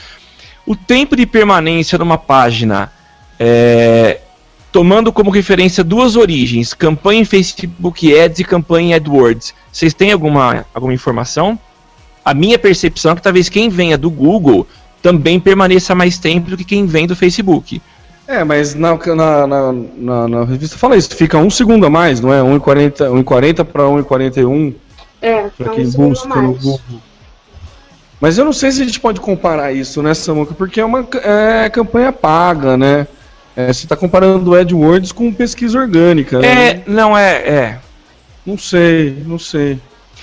O 0.66 0.76
tempo 0.76 1.16
de 1.16 1.26
permanência 1.26 1.98
numa 1.98 2.18
página, 2.18 2.92
é, 3.40 4.20
tomando 4.70 5.12
como 5.12 5.30
referência 5.30 5.82
duas 5.82 6.14
origens, 6.14 6.74
campanha 6.74 7.22
em 7.22 7.24
Facebook 7.24 8.16
Ads 8.16 8.40
e 8.40 8.44
campanha 8.44 8.90
em 8.90 8.94
AdWords, 8.94 9.54
vocês 9.72 9.92
têm 9.94 10.12
alguma, 10.12 10.64
alguma 10.72 10.94
informação? 10.94 11.58
A 12.24 12.32
minha 12.32 12.58
percepção 12.58 13.12
é 13.12 13.16
que 13.16 13.22
talvez 13.22 13.48
quem 13.48 13.68
venha 13.68 13.98
do 13.98 14.08
Google 14.10 14.66
também 15.02 15.40
permaneça 15.40 15.94
mais 15.94 16.18
tempo 16.18 16.50
do 16.50 16.56
que 16.56 16.64
quem 16.64 16.86
vem 16.86 17.06
do 17.06 17.16
Facebook. 17.16 17.82
É, 18.32 18.44
mas 18.44 18.74
na, 18.74 18.96
na, 18.96 19.46
na, 19.46 19.72
na, 19.96 20.28
na 20.28 20.44
revista 20.44 20.78
fala 20.78 20.96
isso, 20.96 21.14
fica 21.14 21.36
um 21.36 21.50
segundo 21.50 21.84
a 21.84 21.90
mais, 21.90 22.18
não 22.18 22.32
é? 22.32 22.40
1,40 22.40 23.22
1,40 23.22 23.64
para 23.64 23.82
1,41 23.82 24.74
É, 25.20 25.48
para 25.58 25.66
não 25.76 25.90
busca 25.90 26.28
no 26.28 26.34
mais. 26.34 26.58
Google. 26.62 26.80
Mas 28.18 28.38
eu 28.38 28.44
não 28.46 28.52
sei 28.54 28.72
se 28.72 28.80
a 28.80 28.86
gente 28.86 28.98
pode 28.98 29.20
comparar 29.20 29.72
isso, 29.72 30.02
né, 30.02 30.14
Samuca? 30.14 30.54
Porque 30.54 30.80
é 30.80 30.84
uma 30.84 31.06
é, 31.22 31.68
campanha 31.68 32.10
paga, 32.10 32.76
né? 32.76 33.06
É, 33.54 33.66
você 33.70 33.84
está 33.84 33.96
comparando 33.96 34.52
o 34.52 34.54
AdWords 34.54 35.12
com 35.12 35.30
pesquisa 35.30 35.78
orgânica, 35.78 36.38
né? 36.38 36.68
É, 36.68 36.82
não 36.86 37.18
é, 37.18 37.32
é. 37.36 37.78
Não 38.46 38.56
sei, 38.56 39.22
não 39.26 39.38
sei. 39.38 39.78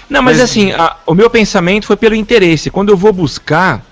Não, 0.10 0.24
mas, 0.24 0.38
Mas- 0.40 0.50
assim, 0.50 0.72
a- 0.72 0.96
o 1.06 1.14
meu 1.14 1.30
pensamento 1.30 1.86
foi 1.86 1.96
pelo 1.96 2.16
interesse. 2.16 2.72
Quando 2.72 2.90
eu 2.90 2.98
vou 2.98 3.14
buscar 3.14 3.86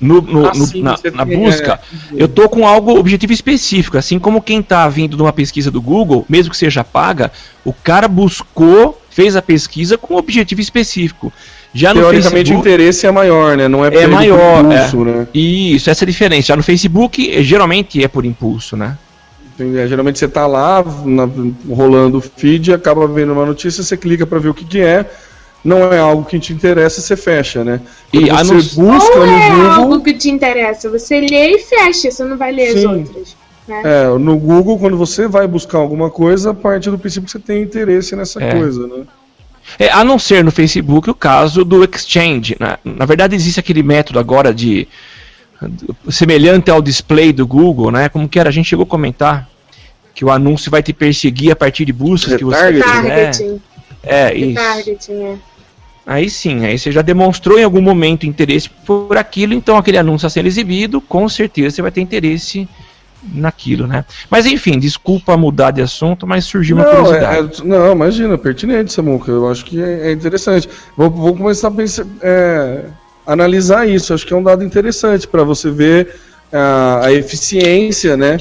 no, 0.00 0.20
no- 0.22 0.46
Ah, 0.46 0.52
no- 0.54 0.66
sim, 0.66 0.82
na, 0.82 0.96
na 1.14 1.26
tem, 1.26 1.38
busca, 1.38 1.80
eu 2.16 2.26
tô 2.26 2.48
com 2.48 2.66
algo 2.66 2.98
objetivo 2.98 3.32
específico. 3.32 3.98
Assim 3.98 4.18
como 4.18 4.40
quem 4.40 4.62
tá 4.62 4.88
vindo 4.88 5.16
de 5.16 5.22
uma 5.22 5.32
pesquisa 5.32 5.70
do 5.70 5.80
Google, 5.80 6.24
mesmo 6.28 6.50
que 6.50 6.56
seja 6.56 6.82
paga, 6.82 7.30
o 7.64 7.72
cara 7.72 8.08
buscou, 8.08 9.00
fez 9.10 9.36
a 9.36 9.42
pesquisa 9.42 9.98
com 9.98 10.14
um 10.14 10.16
objetivo 10.16 10.60
específico. 10.60 11.32
Já 11.72 11.94
no 11.94 12.00
Teoricamente 12.00 12.30
o 12.52 12.54
Facebook, 12.54 12.68
interesse 12.68 13.06
é 13.06 13.10
maior, 13.12 13.56
né? 13.56 13.68
Não 13.68 13.84
é, 13.84 13.88
É 13.88 13.90
pego 13.92 14.08
por 14.10 14.14
maior, 14.16 14.64
impulso, 14.64 15.04
né? 15.04 15.28
isso, 15.34 15.88
essa 15.90 16.04
é 16.04 16.06
a 16.06 16.10
diferença. 16.10 16.48
Já 16.48 16.56
no 16.56 16.62
Facebook, 16.64 17.42
geralmente 17.44 18.02
é 18.02 18.08
por 18.08 18.24
impulso, 18.24 18.76
né? 18.76 18.96
Entendi. 19.54 19.78
É, 19.78 19.86
Geralmente 19.86 20.18
você 20.18 20.26
tá 20.26 20.46
lá 20.46 20.82
na- 21.04 21.28
rolando 21.68 22.18
o 22.18 22.20
feed, 22.20 22.72
acaba 22.72 23.06
vendo 23.06 23.32
uma 23.32 23.44
notícia, 23.46 23.82
você 23.84 23.96
clica 23.96 24.26
para 24.26 24.38
ver 24.38 24.48
o 24.48 24.54
que, 24.54 24.64
que 24.64 24.80
é. 24.80 25.04
Não 25.62 25.92
é 25.92 25.98
algo 25.98 26.24
que 26.24 26.38
te 26.38 26.52
interessa, 26.54 27.00
você 27.02 27.16
fecha, 27.16 27.62
né? 27.62 27.80
E 28.12 28.20
Quando 28.28 28.30
a 28.32 28.44
você 28.44 28.80
não- 28.80 28.88
busca 28.92 29.18
Ou 29.18 29.26
é 29.26 29.48
no 29.50 29.70
algo 29.70 29.82
Google. 29.88 30.00
que 30.04 30.14
te 30.14 30.30
interessa, 30.30 30.88
você 30.88 31.20
lê 31.20 31.56
e 31.56 31.58
fecha, 31.58 32.10
você 32.10 32.24
não 32.24 32.36
vai 32.38 32.50
ler 32.52 32.68
as 32.74 32.80
Sim. 32.80 32.86
outras. 32.86 33.36
Né? 33.68 33.82
É, 33.84 34.18
no 34.18 34.36
Google, 34.38 34.78
quando 34.78 34.96
você 34.96 35.28
vai 35.28 35.46
buscar 35.46 35.78
alguma 35.78 36.08
coisa, 36.10 36.50
a 36.50 36.54
partir 36.54 36.90
do 36.90 36.98
princípio 36.98 37.26
que 37.26 37.32
você 37.32 37.38
tem 37.38 37.62
interesse 37.62 38.16
nessa 38.16 38.42
É. 38.42 38.52
coisa, 38.54 38.86
né? 38.86 39.04
É, 39.78 39.90
a 39.90 40.02
não 40.02 40.18
ser 40.18 40.42
no 40.42 40.50
Facebook 40.50 41.08
o 41.10 41.14
caso 41.14 41.64
do 41.64 41.84
Exchange. 41.84 42.56
né? 42.58 42.78
Na 42.82 43.04
verdade, 43.04 43.36
existe 43.36 43.60
aquele 43.60 43.82
método 43.82 44.18
agora 44.18 44.52
de. 44.54 44.88
semelhante 46.10 46.70
ao 46.70 46.80
display 46.80 47.32
do 47.32 47.46
Google, 47.46 47.90
né? 47.90 48.08
Como 48.08 48.26
que 48.28 48.38
era? 48.40 48.48
A 48.48 48.52
gente 48.52 48.66
chegou 48.68 48.84
a 48.84 48.86
comentar 48.86 49.48
que 50.14 50.24
o 50.24 50.30
anúncio 50.30 50.70
vai 50.70 50.82
te 50.82 50.92
perseguir 50.92 51.52
a 51.52 51.56
partir 51.56 51.84
de 51.84 51.92
buscas 51.92 52.36
que 52.36 52.44
você 52.44 52.70
Retargeting. 52.70 53.08
Targeting. 53.08 53.62
É, 54.02 54.34
isso. 54.34 54.54
Targeting, 54.54 55.22
é. 55.22 55.34
Aí 56.06 56.28
sim, 56.30 56.64
aí 56.64 56.78
você 56.78 56.90
já 56.90 57.02
demonstrou 57.02 57.58
em 57.58 57.62
algum 57.64 57.80
momento 57.80 58.26
interesse 58.26 58.68
por 58.68 59.16
aquilo, 59.16 59.52
então 59.54 59.76
aquele 59.76 59.98
anúncio 59.98 60.26
a 60.26 60.30
sendo 60.30 60.46
exibido, 60.46 61.00
com 61.00 61.28
certeza 61.28 61.76
você 61.76 61.82
vai 61.82 61.90
ter 61.90 62.00
interesse 62.00 62.68
naquilo, 63.34 63.86
né? 63.86 64.04
Mas 64.30 64.46
enfim, 64.46 64.78
desculpa 64.78 65.36
mudar 65.36 65.70
de 65.72 65.82
assunto, 65.82 66.26
mas 66.26 66.44
surgiu 66.46 66.76
uma 66.76 66.84
Não, 66.84 66.90
curiosidade. 66.90 67.60
é- 67.62 67.64
é- 67.64 67.68
não, 67.68 67.92
imagina, 67.92 68.38
pertinente, 68.38 68.92
Samuca. 68.92 69.30
Eu 69.30 69.48
acho 69.48 69.64
que 69.64 69.80
é, 69.80 70.08
é 70.08 70.12
interessante. 70.12 70.68
Vou, 70.96 71.10
vou 71.10 71.36
começar 71.36 71.68
a 71.68 71.70
pensar, 71.70 72.06
é, 72.22 72.84
analisar 73.26 73.86
isso. 73.86 74.14
Acho 74.14 74.26
que 74.26 74.32
é 74.32 74.36
um 74.36 74.42
dado 74.42 74.64
interessante 74.64 75.28
para 75.28 75.44
você 75.44 75.70
ver 75.70 76.14
a, 76.52 77.06
a 77.06 77.12
eficiência, 77.12 78.16
né? 78.16 78.38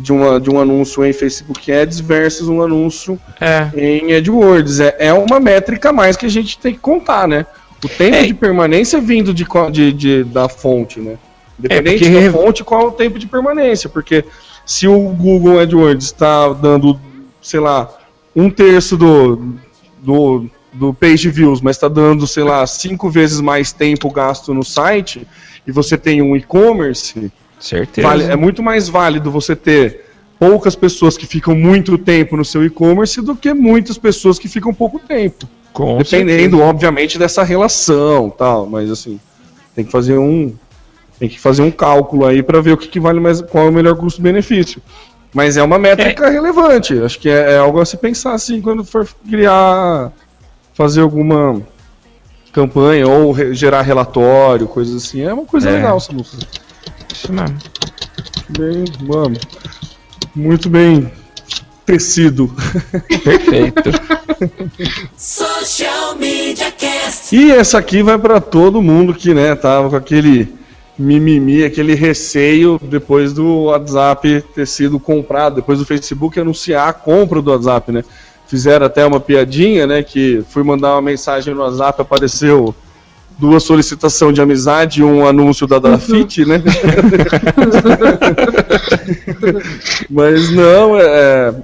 De, 0.00 0.12
uma, 0.12 0.38
de 0.40 0.48
um 0.48 0.60
anúncio 0.60 1.04
em 1.04 1.12
Facebook 1.12 1.72
Ads 1.72 1.98
versus 1.98 2.48
um 2.48 2.62
anúncio 2.62 3.18
É. 3.40 3.68
em 3.76 4.14
AdWords. 4.14 4.78
É, 4.78 4.94
é 5.00 5.12
uma 5.12 5.40
métrica 5.40 5.90
a 5.90 5.92
mais 5.92 6.16
que 6.16 6.24
a 6.24 6.28
gente 6.30 6.56
tem 6.56 6.72
que 6.72 6.78
contar, 6.78 7.26
né? 7.26 7.44
O 7.84 7.88
tempo 7.88 8.14
É. 8.16 8.22
de 8.22 8.32
permanência 8.32 9.00
vindo 9.00 9.34
de, 9.34 9.44
de, 9.72 9.92
de- 9.92 10.24
da 10.24 10.48
fonte, 10.48 11.00
né? 11.00 11.16
Independente 11.58 12.04
porque- 12.04 12.20
da 12.28 12.32
fonte, 12.32 12.64
qual 12.64 12.82
é 12.82 12.84
o 12.86 12.92
tempo 12.92 13.18
de 13.18 13.26
permanência? 13.26 13.88
Porque 13.88 14.24
se 14.64 14.86
o 14.86 15.00
Google 15.08 15.58
AdWords 15.58 16.06
está 16.06 16.48
dando, 16.52 16.98
sei 17.42 17.58
lá, 17.58 17.90
um 18.36 18.48
terço 18.50 18.96
do, 18.96 19.54
do, 20.00 20.46
do 20.72 20.94
page 20.94 21.28
views, 21.28 21.60
mas 21.60 21.74
está 21.74 21.88
dando, 21.88 22.24
sei 22.26 22.44
lá, 22.44 22.64
cinco 22.68 23.10
vezes 23.10 23.40
mais 23.40 23.72
tempo 23.72 24.08
gasto 24.12 24.54
no 24.54 24.62
site, 24.62 25.26
e 25.66 25.72
você 25.72 25.98
tem 25.98 26.22
um 26.22 26.36
e-commerce, 26.36 27.32
Certeza. 27.60 28.06
Vale- 28.06 28.24
é 28.24 28.36
muito 28.36 28.62
mais 28.62 28.88
válido 28.88 29.30
você 29.30 29.54
ter 29.56 30.04
poucas 30.38 30.76
pessoas 30.76 31.16
que 31.16 31.26
ficam 31.26 31.54
muito 31.54 31.98
tempo 31.98 32.36
no 32.36 32.44
seu 32.44 32.64
e-commerce 32.64 33.20
do 33.20 33.34
que 33.34 33.52
muitas 33.52 33.98
pessoas 33.98 34.38
que 34.38 34.48
ficam 34.48 34.72
pouco 34.72 34.98
tempo. 35.00 35.48
Com 35.72 35.98
Dependendo, 35.98 36.60
obviamente, 36.60 37.18
dessa 37.18 37.42
relação, 37.42 38.30
tal, 38.30 38.66
mas 38.66 38.90
assim, 38.90 39.18
tem 39.74 39.84
que 39.84 39.92
fazer 39.92 40.16
um 40.18 40.54
tem 41.18 41.28
que 41.28 41.38
fazer 41.40 41.62
um 41.62 41.70
cálculo 41.70 42.24
aí 42.26 42.44
para 42.44 42.60
ver 42.60 42.72
o 42.72 42.76
que, 42.76 42.86
que 42.86 43.00
vale 43.00 43.18
mais, 43.18 43.40
qual 43.42 43.66
é 43.66 43.68
o 43.70 43.72
melhor 43.72 43.96
custo-benefício. 43.96 44.80
Mas 45.34 45.56
é 45.56 45.62
uma 45.64 45.76
métrica 45.78 46.30
relevante, 46.30 46.94
acho 47.02 47.18
que 47.18 47.28
é, 47.28 47.54
é 47.54 47.58
algo 47.58 47.80
a 47.80 47.84
se 47.84 47.96
pensar 47.96 48.34
assim 48.34 48.60
quando 48.60 48.84
for 48.84 49.06
criar 49.28 50.12
fazer 50.74 51.00
alguma 51.00 51.60
campanha 52.52 53.08
ou 53.08 53.32
re- 53.32 53.52
gerar 53.52 53.82
relatório, 53.82 54.66
coisas 54.68 54.94
assim. 55.04 55.22
É 55.22 55.32
uma 55.34 55.44
coisa 55.44 55.68
É. 55.68 55.72
legal, 55.72 55.98
Samuca. 55.98 56.30
Isso 57.12 57.32
mesmo. 57.32 57.58
Bem, 58.50 58.84
mano. 59.02 59.36
Muito 60.34 60.68
bem 60.68 61.10
tecido. 61.84 62.54
Perfeito. 63.24 63.90
Social 65.16 66.16
Media 66.16 66.70
Cast. 66.70 67.34
E 67.34 67.50
essa 67.50 67.78
aqui 67.78 68.02
vai 68.02 68.18
pra 68.18 68.40
todo 68.40 68.82
mundo 68.82 69.14
que, 69.14 69.32
né, 69.32 69.54
tava 69.54 69.88
com 69.88 69.96
aquele 69.96 70.52
mimimi, 70.98 71.64
aquele 71.64 71.94
receio 71.94 72.78
depois 72.82 73.32
do 73.32 73.64
WhatsApp 73.64 74.44
ter 74.54 74.66
sido 74.66 74.98
comprado, 75.00 75.56
depois 75.56 75.78
do 75.78 75.86
Facebook 75.86 76.38
anunciar 76.38 76.88
a 76.88 76.92
compra 76.92 77.40
do 77.40 77.50
WhatsApp, 77.50 77.92
né? 77.92 78.04
Fizeram 78.46 78.86
até 78.86 79.06
uma 79.06 79.20
piadinha, 79.20 79.86
né, 79.86 80.02
que 80.02 80.42
fui 80.50 80.62
mandar 80.62 80.94
uma 80.94 81.02
mensagem 81.02 81.54
no 81.54 81.60
WhatsApp, 81.60 82.02
apareceu 82.02 82.74
duas 83.38 83.62
solicitações 83.62 84.34
de 84.34 84.42
amizade 84.42 85.00
e 85.00 85.04
um 85.04 85.26
anúncio 85.26 85.66
da 85.66 85.78
Dafit, 85.78 86.44
né? 86.44 86.62
Mas 90.10 90.50
não, 90.50 90.98
é, 90.98 91.54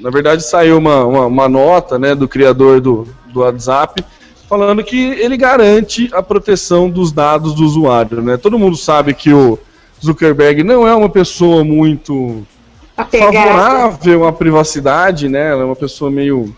na 0.00 0.10
verdade 0.10 0.44
saiu 0.44 0.78
uma, 0.78 1.04
uma, 1.04 1.26
uma, 1.26 1.48
nota 1.48 1.98
né, 1.98 2.14
do 2.14 2.28
criador 2.28 2.80
do, 2.80 3.08
do 3.32 3.40
WhatsApp 3.40 4.04
falando 4.48 4.84
que 4.84 4.96
ele 4.96 5.36
garante 5.36 6.08
a 6.12 6.22
proteção 6.22 6.88
dos 6.88 7.10
dados 7.10 7.54
do 7.54 7.64
usuário. 7.64 8.22
Né? 8.22 8.36
Todo 8.36 8.58
mundo 8.58 8.76
sabe 8.76 9.12
que 9.12 9.32
o 9.32 9.58
Zuckerberg 10.02 10.62
não 10.62 10.86
é 10.86 10.94
uma 10.94 11.08
pessoa 11.08 11.64
muito 11.64 12.46
favorável 13.10 14.26
à 14.26 14.32
privacidade, 14.32 15.28
né? 15.28 15.50
Ela 15.50 15.62
é 15.62 15.64
uma 15.64 15.76
pessoa 15.76 16.10
meio 16.10 16.54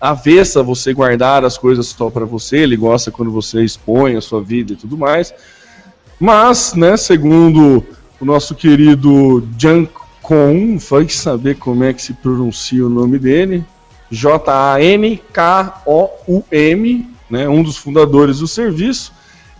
avessa 0.00 0.62
você 0.62 0.94
guardar 0.94 1.44
as 1.44 1.58
coisas 1.58 1.88
só 1.88 2.08
para 2.08 2.24
você, 2.24 2.56
ele 2.58 2.76
gosta 2.76 3.10
quando 3.10 3.30
você 3.30 3.62
expõe 3.62 4.16
a 4.16 4.20
sua 4.20 4.40
vida 4.40 4.72
e 4.72 4.76
tudo 4.76 4.96
mais. 4.96 5.34
Mas, 6.18 6.72
né, 6.74 6.96
segundo 6.96 7.84
o 8.18 8.24
nosso 8.24 8.54
querido 8.54 9.46
Jan 9.58 9.86
Kon, 10.22 10.78
vai 10.78 11.08
saber 11.08 11.56
como 11.56 11.84
é 11.84 11.92
que 11.92 12.00
se 12.00 12.14
pronuncia 12.14 12.86
o 12.86 12.90
nome 12.90 13.18
dele, 13.18 13.64
J-A-N-K-O-U-M, 14.10 15.20
né, 17.28 17.48
um 17.48 17.62
dos 17.62 17.76
fundadores 17.76 18.38
do 18.40 18.48
serviço, 18.48 19.12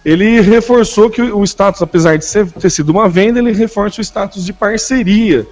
ele 0.05 0.40
reforçou 0.40 1.11
que 1.11 1.20
o 1.20 1.44
status, 1.44 1.83
apesar 1.83 2.16
de 2.16 2.26
ter 2.59 2.70
sido 2.70 2.90
uma 2.90 3.09
venda, 3.09 3.38
ele 3.38 3.53
reforça 3.53 4.00
o 4.00 4.05
status 4.05 4.44
de 4.44 4.53
parceria 4.53 5.46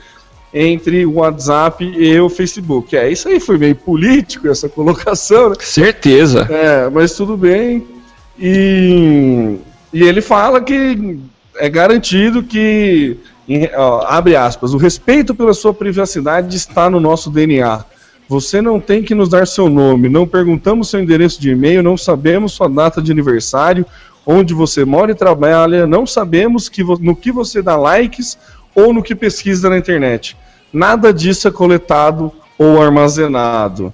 entre 0.52 1.04
o 1.04 1.14
WhatsApp 1.14 1.84
e 1.84 2.18
o 2.20 2.28
Facebook. 2.28 2.96
É, 2.96 3.10
isso 3.10 3.28
aí 3.28 3.38
foi 3.38 3.58
meio 3.58 3.76
político, 3.76 4.48
essa 4.48 4.68
colocação, 4.68 5.50
né? 5.50 5.56
Certeza. 5.60 6.46
É, 6.50 6.88
mas 6.88 7.12
tudo 7.12 7.36
bem. 7.36 7.86
E, 8.38 9.56
e 9.92 10.02
ele 10.02 10.20
fala 10.20 10.60
que 10.60 11.18
é 11.56 11.68
garantido 11.68 12.42
que, 12.42 13.16
ó, 13.76 14.04
abre 14.06 14.36
aspas, 14.36 14.72
o 14.72 14.78
respeito 14.78 15.34
pela 15.34 15.52
sua 15.52 15.74
privacidade 15.74 16.56
está 16.56 16.88
no 16.88 17.00
nosso 17.00 17.30
DNA. 17.30 17.84
Você 18.28 18.60
não 18.60 18.78
tem 18.78 19.02
que 19.02 19.14
nos 19.14 19.28
dar 19.28 19.46
seu 19.46 19.68
nome, 19.68 20.08
não 20.08 20.26
perguntamos 20.26 20.90
seu 20.90 21.00
endereço 21.00 21.40
de 21.40 21.50
e-mail, 21.50 21.82
não 21.82 21.96
sabemos 21.96 22.52
sua 22.52 22.68
data 22.68 23.00
de 23.00 23.10
aniversário, 23.10 23.86
onde 24.26 24.52
você 24.52 24.84
mora 24.84 25.10
e 25.10 25.14
trabalha, 25.14 25.86
não 25.86 26.06
sabemos 26.06 26.68
que 26.68 26.84
no 26.84 27.16
que 27.16 27.32
você 27.32 27.62
dá 27.62 27.76
likes 27.76 28.36
ou 28.78 28.92
no 28.92 29.02
que 29.02 29.14
pesquisa 29.14 29.68
na 29.68 29.76
internet. 29.76 30.36
Nada 30.72 31.12
disso 31.12 31.48
é 31.48 31.50
coletado 31.50 32.32
ou 32.56 32.80
armazenado. 32.80 33.92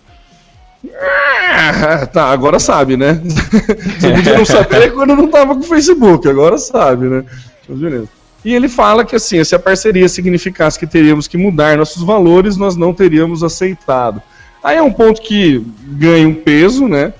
Ah, 0.93 2.07
tá, 2.07 2.27
agora 2.27 2.59
sabe, 2.59 2.97
né? 2.97 3.21
Você 3.99 4.13
podia 4.13 4.37
não 4.37 4.45
saber 4.45 4.93
quando 4.93 5.17
não 5.17 5.29
tava 5.29 5.55
com 5.55 5.61
o 5.61 5.65
Facebook, 5.65 6.29
agora 6.29 6.59
sabe, 6.59 7.07
né? 7.07 7.25
Mas 7.69 7.79
beleza. 7.79 8.09
E 8.45 8.55
ele 8.55 8.69
fala 8.69 9.05
que 9.05 9.17
assim, 9.17 9.43
se 9.43 9.55
a 9.55 9.59
parceria 9.59 10.07
significasse 10.07 10.79
que 10.79 10.87
teríamos 10.87 11.27
que 11.27 11.39
mudar 11.39 11.79
nossos 11.79 12.03
valores, 12.03 12.59
nós 12.59 12.77
não 12.77 12.93
teríamos 12.93 13.43
aceitado. 13.43 14.21
Aí 14.63 14.77
é 14.77 14.83
um 14.83 14.93
ponto 14.93 15.23
que 15.23 15.65
ganha 15.83 16.29
um 16.29 16.35
peso, 16.35 16.87
né? 16.87 17.15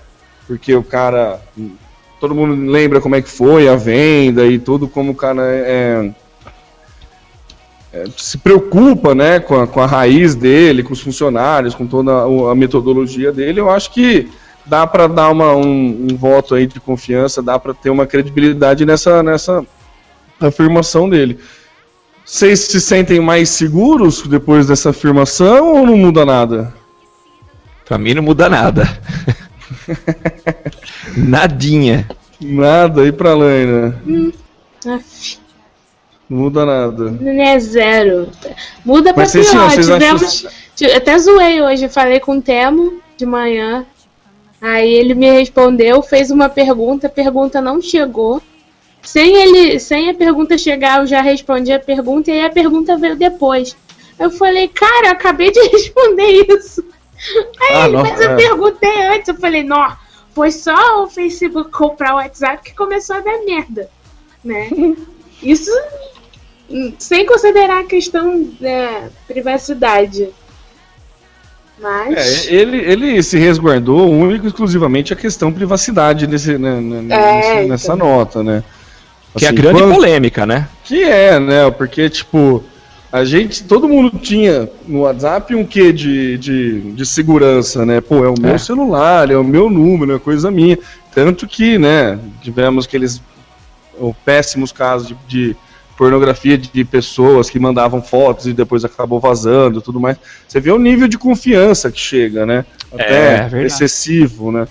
Porque 0.47 0.75
o 0.75 0.83
cara. 0.83 1.41
Todo 2.21 2.35
mundo 2.35 2.71
lembra 2.71 3.01
como 3.01 3.17
é 3.17 3.23
que 3.23 3.29
foi 3.29 3.69
a 3.69 3.77
venda 3.77 4.47
e 4.47 4.59
tudo, 4.59 4.89
como 4.89 5.13
o 5.13 5.15
cara 5.15 5.43
é, 5.45 6.11
é, 7.95 8.07
se 8.17 8.37
preocupa 8.37 9.15
né, 9.15 9.39
com 9.39 9.61
a, 9.61 9.69
com, 9.69 9.81
a, 9.81 9.87
raiz 9.87 10.35
dele, 10.35 10.83
com 10.83 10.93
os 10.93 11.01
funcionários, 11.01 11.77
com 11.77 11.87
toda 11.87 12.11
a, 12.11 12.51
a 12.51 12.55
metodologia 12.55 13.31
dele, 13.31 13.61
eu 13.61 13.71
acho 13.71 13.93
que 13.93 14.29
dá 14.67 14.85
para 14.85 15.07
dar 15.07 15.31
uma, 15.31 15.55
um, 15.55 16.09
um, 16.11 16.17
voto 16.17 16.57
aí 16.57 16.67
de 16.67 16.81
confiança, 16.81 17.41
dá 17.41 17.57
para 17.57 17.73
ter 17.73 17.91
uma 17.91 18.05
credibilidade 18.05 18.85
nessa, 18.85 19.23
nessa 19.23 19.65
afirmação 20.41 21.09
dele. 21.09 21.39
Vocês 22.25 22.61
se 22.61 22.81
sentem 22.81 23.21
mais 23.21 23.51
seguros 23.51 24.27
depois 24.27 24.67
dessa 24.67 24.91
afirmação 24.91 25.75
ou 25.77 25.87
não 25.87 25.97
muda 25.97 26.25
nada? 26.25 26.75
Pra 27.85 27.97
mim 27.97 28.15
não 28.15 28.23
muda 28.25 28.49
nada. 28.49 28.89
Nadinha. 31.17 32.09
Nada, 32.41 33.07
e 33.07 33.13
pra 33.13 33.35
Laina? 33.35 34.03
Hum. 34.05 34.33
Não 34.85 35.01
muda 36.35 36.67
nada. 36.67 37.11
Não 37.11 37.43
é 37.43 37.59
zero. 37.59 38.29
Muda 38.85 39.15
pra 39.15 39.27
pior. 39.27 39.71
Tivemos, 39.71 40.47
acham... 40.47 40.97
Até 40.97 41.19
zoei 41.19 41.63
hoje, 41.63 41.89
falei 41.89 42.19
com 42.19 42.39
o 42.39 42.43
Temo 42.43 43.01
de 43.17 43.25
manhã. 43.25 43.87
Aí 44.61 44.93
ele 44.93 45.15
me 45.15 45.31
respondeu, 45.31 46.03
fez 46.03 46.31
uma 46.31 46.49
pergunta, 46.49 47.07
a 47.07 47.11
pergunta 47.11 47.61
não 47.61 47.81
chegou. 47.81 48.43
Sem 49.03 49.37
ele, 49.37 49.79
sem 49.79 50.09
a 50.09 50.15
pergunta 50.15 50.57
chegar, 50.57 51.01
eu 51.01 51.07
já 51.07 51.21
respondi 51.21 51.71
a 51.71 51.79
pergunta 51.79 52.31
e 52.31 52.35
aí 52.35 52.47
a 52.47 52.51
pergunta 52.51 52.97
veio 52.97 53.15
depois. 53.15 53.77
Eu 54.19 54.31
falei, 54.31 54.69
cara, 54.69 55.09
eu 55.09 55.13
acabei 55.13 55.51
de 55.51 55.61
responder 55.69 56.47
isso. 56.49 56.83
Aí 57.61 57.77
ah, 57.77 57.87
ele, 57.87 57.97
mas 57.99 58.21
é. 58.21 58.33
eu 58.33 58.37
perguntei 58.37 59.03
antes, 59.07 59.29
eu 59.29 59.35
falei, 59.35 59.63
não, 59.63 59.95
foi 60.35 60.51
só 60.51 61.05
o 61.05 61.07
Facebook 61.09 61.71
comprar 61.71 62.15
o 62.15 62.17
WhatsApp 62.17 62.63
que 62.65 62.75
começou 62.75 63.17
a 63.17 63.21
dar 63.21 63.39
merda, 63.45 63.89
né? 64.43 64.69
Isso 65.43 65.71
sem 66.99 67.25
considerar 67.27 67.81
a 67.81 67.85
questão 67.85 68.49
da 68.61 69.09
privacidade. 69.27 70.29
Mas... 71.79 72.47
É, 72.47 72.55
ele, 72.55 72.79
ele 72.79 73.23
se 73.23 73.39
resguardou 73.39 74.11
único 74.11 74.47
exclusivamente 74.47 75.13
a 75.13 75.17
questão 75.17 75.53
privacidade 75.53 76.27
nesse, 76.27 76.57
né, 76.57 76.79
é, 76.79 76.81
nesse, 76.81 77.69
nessa 77.69 77.95
então. 77.95 78.09
nota, 78.09 78.43
né? 78.43 78.63
que 79.37 79.45
é 79.45 79.49
a 79.49 79.51
assim, 79.51 79.61
grande 79.61 79.81
quando... 79.81 79.95
polêmica, 79.95 80.47
né? 80.47 80.69
Que 80.85 81.03
é, 81.03 81.39
né? 81.41 81.71
Porque, 81.71 82.09
tipo, 82.09 82.63
a 83.11 83.25
gente, 83.25 83.65
todo 83.65 83.89
mundo 83.89 84.19
tinha 84.19 84.71
no 84.87 85.01
WhatsApp 85.01 85.55
um 85.55 85.65
quê 85.65 85.93
de, 85.93 86.39
de, 86.39 86.81
de 86.93 87.07
segurança, 87.07 87.85
né? 87.85 88.01
Pô, 88.01 88.25
é 88.25 88.29
o 88.29 88.41
meu 88.41 88.55
é. 88.55 88.59
celular, 88.59 89.31
é 89.31 89.37
o 89.37 89.45
meu 89.45 89.69
número, 89.69 90.15
é 90.15 90.19
coisa 90.19 90.51
minha. 90.51 90.79
Tanto 91.13 91.47
que, 91.47 91.79
né, 91.79 92.19
tivemos 92.43 92.87
aqueles 92.87 93.21
péssimos 94.25 94.73
casos 94.73 95.09
de, 95.09 95.17
de 95.27 95.57
pornografia 95.97 96.59
de 96.59 96.85
pessoas 96.85 97.49
que 97.49 97.59
mandavam 97.59 98.03
fotos 98.03 98.47
e 98.47 98.53
depois 98.53 98.85
acabou 98.85 99.21
vazando 99.21 99.81
tudo 99.81 100.01
mais. 100.01 100.17
Você 100.47 100.61
vê 100.61 100.71
o 100.71 100.79
nível 100.79 101.09
de 101.09 101.19
confiança 101.19 101.91
que 101.91 102.01
chega, 102.01 102.45
né? 102.45 102.65
Até 102.93 103.49
é, 103.53 103.63
excessivo, 103.65 104.51
né? 104.51 104.67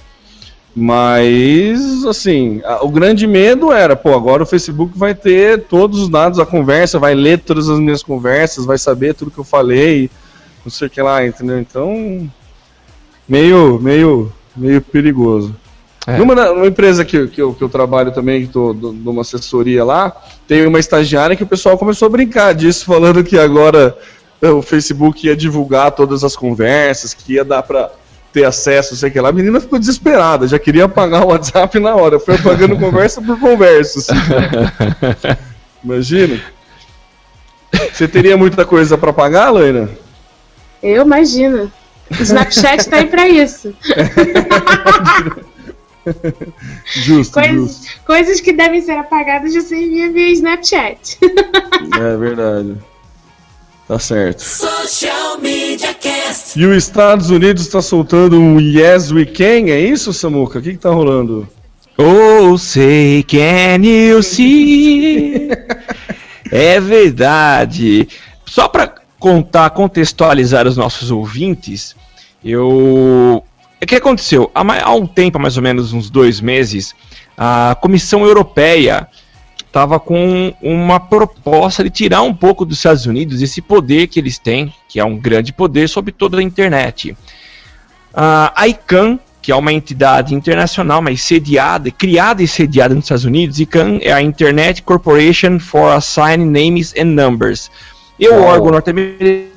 Mas, 0.75 2.03
assim, 2.05 2.61
o 2.81 2.89
grande 2.89 3.27
medo 3.27 3.71
era, 3.71 3.95
pô, 3.95 4.15
agora 4.15 4.41
o 4.41 4.45
Facebook 4.45 4.97
vai 4.97 5.13
ter 5.13 5.65
todos 5.65 6.01
os 6.01 6.09
dados 6.09 6.39
da 6.39 6.45
conversa, 6.45 6.97
vai 6.97 7.13
ler 7.13 7.39
todas 7.39 7.69
as 7.69 7.79
minhas 7.79 8.01
conversas, 8.01 8.65
vai 8.65 8.79
saber 8.79 9.13
tudo 9.13 9.29
que 9.29 9.37
eu 9.37 9.43
falei, 9.43 10.09
não 10.65 10.71
sei 10.71 10.87
o 10.87 10.89
que 10.89 11.01
lá, 11.01 11.25
entendeu? 11.25 11.59
Então, 11.59 12.27
meio, 13.29 13.79
meio, 13.79 14.33
meio 14.55 14.81
perigoso. 14.81 15.55
É. 16.05 16.17
Numa, 16.17 16.35
numa, 16.35 16.67
empresa 16.67 17.05
que, 17.05 17.27
que, 17.27 17.41
eu, 17.41 17.53
que 17.53 17.63
eu 17.63 17.69
trabalho 17.69 18.11
também, 18.11 18.41
que 18.41 18.47
estou 18.47 18.73
numa 18.73 19.21
assessoria 19.21 19.85
lá, 19.85 20.13
tem 20.47 20.65
uma 20.65 20.79
estagiária 20.79 21.35
que 21.35 21.43
o 21.43 21.47
pessoal 21.47 21.77
começou 21.77 22.07
a 22.07 22.11
brincar 22.11 22.53
disso, 22.53 22.85
falando 22.85 23.23
que 23.23 23.37
agora 23.37 23.97
eh, 24.41 24.49
o 24.49 24.61
Facebook 24.61 25.25
ia 25.25 25.35
divulgar 25.35 25.91
todas 25.91 26.23
as 26.23 26.35
conversas, 26.35 27.13
que 27.13 27.33
ia 27.33 27.45
dar 27.45 27.63
para 27.63 27.89
ter 28.33 28.43
acesso, 28.43 28.95
sei 28.95 29.11
que 29.11 29.19
lá. 29.19 29.29
A 29.29 29.33
menina 29.33 29.61
ficou 29.61 29.79
desesperada, 29.79 30.47
já 30.47 30.59
queria 30.59 30.85
apagar 30.85 31.23
o 31.23 31.27
WhatsApp 31.27 31.79
na 31.79 31.95
hora, 31.95 32.19
foi 32.19 32.35
apagando 32.35 32.77
conversa 32.77 33.21
por 33.21 33.39
conversa. 33.39 33.99
Assim. 33.99 34.19
Imagina. 35.83 36.41
Você 37.91 38.07
teria 38.07 38.35
muita 38.35 38.65
coisa 38.65 38.97
para 38.97 39.13
pagar, 39.13 39.49
Laina? 39.49 39.89
Eu 40.81 41.03
imagino. 41.03 41.71
O 42.11 42.21
Snapchat 42.21 42.89
tá 42.89 42.97
aí 42.97 43.07
para 43.07 43.27
isso. 43.27 43.73
justo, 46.85 47.33
coisas, 47.33 47.55
justo. 47.55 48.05
Coisas 48.05 48.41
que 48.41 48.53
devem 48.53 48.81
ser 48.81 48.97
apagadas 48.97 49.53
já 49.53 49.61
servia 49.61 50.11
via 50.11 50.31
Snapchat. 50.31 51.17
é 51.99 52.17
verdade. 52.17 52.77
Tá 53.87 53.99
certo. 53.99 54.39
Social 54.39 55.39
Media 55.39 55.93
Cast. 55.93 56.57
E 56.57 56.65
os 56.65 56.77
Estados 56.77 57.29
Unidos 57.29 57.63
está 57.63 57.81
soltando 57.81 58.39
um 58.39 58.59
Yes 58.59 59.11
We 59.11 59.25
Can, 59.25 59.69
é 59.69 59.79
isso, 59.79 60.13
Samuca? 60.13 60.59
O 60.59 60.61
que, 60.61 60.71
que 60.71 60.77
tá 60.77 60.89
rolando? 60.89 61.47
Oh, 61.97 62.57
say 62.57 63.23
can 63.23 63.83
you 63.83 64.23
see? 64.23 65.49
é 66.51 66.79
verdade. 66.79 68.07
Só 68.45 68.67
para 68.67 68.95
contar, 69.19 69.69
contextualizar 69.69 70.67
os 70.67 70.75
nossos 70.75 71.11
ouvintes, 71.11 71.95
eu 72.43 73.43
o 73.83 73.87
que 73.87 73.95
aconteceu? 73.95 74.51
Há, 74.53 74.61
há 74.83 74.93
um 74.93 75.05
tempo, 75.05 75.39
mais 75.39 75.57
ou 75.57 75.63
menos 75.63 75.93
uns 75.93 76.09
dois 76.09 76.39
meses, 76.39 76.95
a 77.37 77.75
Comissão 77.81 78.25
Europeia 78.25 79.07
estava 79.65 79.99
com 79.99 80.53
uma 80.61 80.99
proposta 80.99 81.83
de 81.83 81.89
tirar 81.89 82.21
um 82.21 82.33
pouco 82.33 82.63
dos 82.63 82.77
Estados 82.77 83.07
Unidos 83.07 83.41
esse 83.41 83.59
poder 83.61 84.05
que 84.07 84.19
eles 84.19 84.37
têm, 84.37 84.71
que 84.87 84.99
é 84.99 85.05
um 85.05 85.17
grande 85.17 85.51
poder 85.51 85.89
sobre 85.89 86.11
toda 86.11 86.37
a 86.37 86.43
internet. 86.43 87.17
A 88.13 88.67
ICANN, 88.67 89.17
que 89.41 89.51
é 89.51 89.55
uma 89.55 89.73
entidade 89.73 90.35
internacional, 90.35 91.01
mas 91.01 91.23
sediada, 91.23 91.89
criada 91.89 92.43
e 92.43 92.47
sediada 92.47 92.93
nos 92.93 93.05
Estados 93.05 93.25
Unidos, 93.25 93.59
ICANN 93.59 93.97
é 94.03 94.13
a 94.13 94.21
Internet 94.21 94.83
Corporation 94.83 95.59
for 95.59 95.91
Assigning 95.91 96.51
Names 96.51 96.93
and 96.95 97.05
Numbers. 97.05 97.71
E 98.19 98.27
o 98.29 98.35
oh. 98.35 98.43
órgão 98.43 98.71
norte-americano 98.71 99.51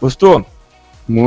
Gostou? 0.00 0.44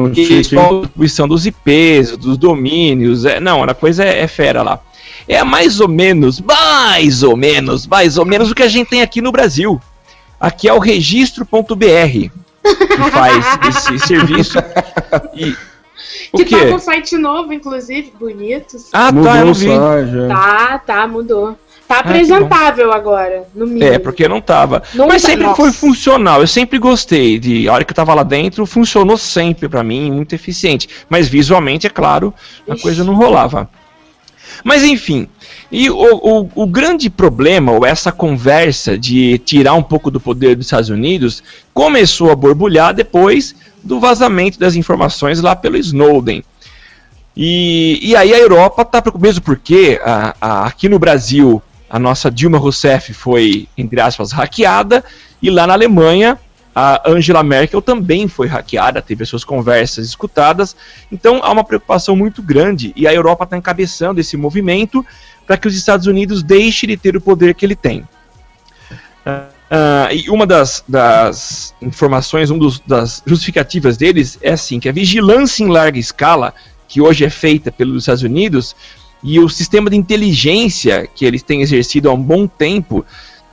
A 0.06 0.10
distribuição 0.10 1.28
dos 1.28 1.46
IPs, 1.46 2.18
dos 2.18 2.38
domínios. 2.38 3.26
É, 3.26 3.40
não, 3.40 3.64
a 3.64 3.74
coisa 3.74 4.04
é, 4.04 4.22
é 4.22 4.28
fera 4.28 4.62
lá. 4.62 4.80
É 5.28 5.44
mais 5.44 5.80
ou 5.80 5.88
menos, 5.88 6.40
mais 6.40 7.24
ou 7.24 7.36
menos, 7.36 7.88
mais 7.88 8.18
ou 8.18 8.26
menos 8.26 8.52
o 8.52 8.56
que 8.56 8.64
a 8.64 8.68
gente 8.68 8.90
tem 8.90 9.02
aqui 9.02 9.22
no 9.22 9.32
Brasil. 9.32 9.82
Aqui 10.40 10.68
é 10.68 10.74
o 10.74 10.80
registro.br 10.80 12.30
que 12.74 13.12
faz 13.12 13.46
esse 13.70 14.00
serviço. 14.08 14.58
E, 15.34 15.56
o 16.32 16.38
que 16.38 16.46
tá 16.46 16.60
quê? 16.60 16.72
com 16.72 16.80
site 16.80 17.18
novo, 17.18 17.54
inclusive, 17.54 18.14
bonito. 18.20 18.78
Ah, 18.92 19.12
Mudou 19.12 19.32
tá, 19.32 19.40
eu 19.40 19.54
vi. 19.54 19.70
é. 19.70 20.28
Tá, 20.28 20.80
tá, 20.80 21.08
mudou. 21.08 21.58
Tá 21.88 21.98
Ah, 21.98 22.00
apresentável 22.00 22.92
agora, 22.92 23.44
no 23.54 23.68
mínimo. 23.68 23.84
É, 23.84 24.00
porque 24.00 24.28
não 24.28 24.42
tava. 24.42 24.82
Não 24.94 25.08
Mas 25.08 25.22
tá- 25.22 25.30
sempre 25.30 25.44
nossa. 25.46 25.56
foi 25.56 25.72
funcional. 25.72 26.42
Eu 26.42 26.48
sempre 26.48 26.80
gostei 26.80 27.38
de. 27.38 27.70
A 27.70 27.74
hora 27.74 27.84
que 27.86 27.92
eu 27.92 27.96
tava 27.96 28.14
lá 28.16 28.24
dentro, 28.24 28.66
funcionou 28.66 29.18
sempre 29.18 29.70
pra 29.70 29.84
mim, 29.84 30.12
muito 30.12 30.34
eficiente. 30.34 30.90
Mas 31.08 31.28
visualmente, 31.28 31.86
é 31.86 31.90
claro, 31.92 32.34
a 32.68 32.74
Ixi. 32.74 32.82
coisa 32.82 33.04
não 33.04 33.14
rolava. 33.14 33.70
Mas 34.64 34.84
enfim. 34.84 35.28
E 35.72 35.90
o, 35.90 35.96
o, 35.96 36.50
o 36.56 36.66
grande 36.66 37.08
problema, 37.10 37.72
ou 37.72 37.86
essa 37.86 38.12
conversa 38.12 38.98
de 38.98 39.38
tirar 39.40 39.74
um 39.74 39.84
pouco 39.84 40.10
do 40.10 40.20
poder 40.20 40.56
dos 40.56 40.66
Estados 40.66 40.90
Unidos, 40.90 41.44
começou 41.74 42.32
a 42.32 42.36
borbulhar 42.36 42.94
depois 42.96 43.54
do 43.84 44.00
vazamento 44.00 44.58
das 44.58 44.76
informações 44.76 45.40
lá 45.40 45.56
pelo 45.56 45.78
Snowden. 45.78 46.44
E, 47.38 48.00
e 48.02 48.16
aí 48.16 48.34
a 48.34 48.40
Europa 48.40 48.82
está 48.82 49.04
mesmo 49.20 49.42
porque 49.44 50.00
a- 50.04 50.36
a- 50.40 50.66
aqui 50.68 50.88
no 50.88 50.98
Brasil 50.98 51.62
a 51.96 52.00
nossa 52.00 52.30
Dilma 52.30 52.58
Rousseff 52.58 53.14
foi, 53.14 53.70
entre 53.78 54.02
aspas, 54.02 54.34
hackeada, 54.34 55.02
e 55.42 55.50
lá 55.50 55.66
na 55.66 55.72
Alemanha 55.72 56.38
a 56.76 57.10
Angela 57.10 57.42
Merkel 57.42 57.82
também 57.82 58.28
foi 58.28 58.48
hackeada, 58.48 59.02
teve 59.02 59.24
as 59.24 59.30
suas 59.30 59.46
conversas 59.46 60.06
escutadas, 60.06 60.76
então 61.10 61.40
há 61.42 61.50
uma 61.50 61.64
preocupação 61.64 62.14
muito 62.14 62.42
grande, 62.42 62.92
e 62.98 63.08
a 63.08 63.14
Europa 63.14 63.46
está 63.46 63.56
encabeçando 63.56 64.20
esse 64.20 64.36
movimento 64.36 65.06
para 65.48 65.56
que 65.56 65.70
os 65.70 65.74
Estados 65.78 66.06
Unidos 66.06 66.44
deixem 66.44 66.90
de 66.90 66.98
ter 66.98 67.16
o 67.16 67.22
poder 67.22 67.56
que 67.56 67.66
ele 67.66 67.78
tem. 67.78 68.04
Ah, 69.26 70.10
e 70.12 70.30
uma 70.30 70.46
das, 70.46 70.84
das 70.86 71.74
informações, 71.82 72.50
uma 72.50 72.70
das 72.86 73.24
justificativas 73.26 73.96
deles 73.96 74.38
é 74.42 74.52
assim, 74.52 74.82
que 74.82 74.90
a 74.90 74.92
vigilância 74.92 75.64
em 75.64 75.70
larga 75.70 75.98
escala, 75.98 76.54
que 76.90 77.00
hoje 77.00 77.24
é 77.24 77.30
feita 77.30 77.72
pelos 77.72 78.04
Estados 78.04 78.22
Unidos, 78.22 78.76
e 79.28 79.40
o 79.40 79.50
sistema 79.50 79.90
de 79.90 79.98
inteligência 79.98 81.08
que 81.08 81.26
eles 81.26 81.42
têm 81.42 81.64
exercido 81.64 82.12
há 82.12 82.14
um 82.14 82.22
bom 82.22 82.46
tempo, 82.46 83.04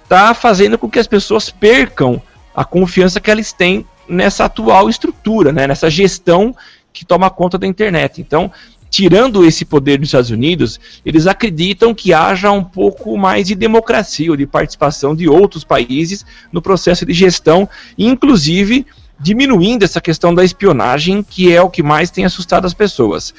está 0.04 0.34
fazendo 0.34 0.76
com 0.76 0.86
que 0.86 0.98
as 0.98 1.06
pessoas 1.06 1.48
percam 1.48 2.20
a 2.54 2.62
confiança 2.62 3.18
que 3.18 3.30
eles 3.30 3.54
têm 3.54 3.86
nessa 4.06 4.44
atual 4.44 4.90
estrutura, 4.90 5.50
né, 5.50 5.66
nessa 5.66 5.88
gestão 5.88 6.54
que 6.92 7.06
toma 7.06 7.30
conta 7.30 7.56
da 7.56 7.66
internet. 7.66 8.20
Então, 8.20 8.52
tirando 8.90 9.46
esse 9.46 9.64
poder 9.64 9.96
dos 9.98 10.08
Estados 10.08 10.28
Unidos, 10.28 10.78
eles 11.06 11.26
acreditam 11.26 11.94
que 11.94 12.12
haja 12.12 12.50
um 12.50 12.62
pouco 12.62 13.16
mais 13.16 13.46
de 13.46 13.54
democracia 13.54 14.30
ou 14.30 14.36
de 14.36 14.46
participação 14.46 15.16
de 15.16 15.26
outros 15.26 15.64
países 15.64 16.26
no 16.52 16.60
processo 16.60 17.06
de 17.06 17.14
gestão, 17.14 17.66
inclusive 17.96 18.84
diminuindo 19.18 19.84
essa 19.84 20.02
questão 20.02 20.34
da 20.34 20.44
espionagem, 20.44 21.22
que 21.22 21.50
é 21.50 21.62
o 21.62 21.70
que 21.70 21.82
mais 21.82 22.10
tem 22.10 22.26
assustado 22.26 22.66
as 22.66 22.74
pessoas. 22.74 23.32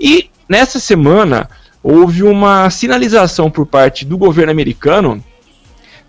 E 0.00 0.28
nessa 0.48 0.80
semana 0.80 1.48
houve 1.82 2.22
uma 2.22 2.68
sinalização 2.70 3.50
por 3.50 3.66
parte 3.66 4.04
do 4.04 4.18
governo 4.18 4.50
americano 4.52 5.22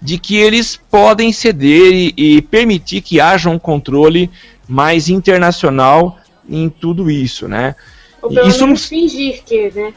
de 0.01 0.17
que 0.17 0.37
eles 0.37 0.79
podem 0.89 1.31
ceder 1.33 1.93
e, 1.93 2.13
e 2.17 2.41
permitir 2.41 3.01
que 3.01 3.19
haja 3.19 3.49
um 3.49 3.59
controle 3.59 4.29
mais 4.67 5.09
internacional 5.09 6.17
em 6.49 6.69
tudo 6.69 7.11
isso, 7.11 7.47
né? 7.47 7.75
Ou 8.21 8.29
pelo 8.31 8.47
Isso 8.47 8.59
não- 8.59 8.67
menos 8.67 8.85
fingir 8.85 9.43
que, 9.45 9.71
né? 9.75 9.93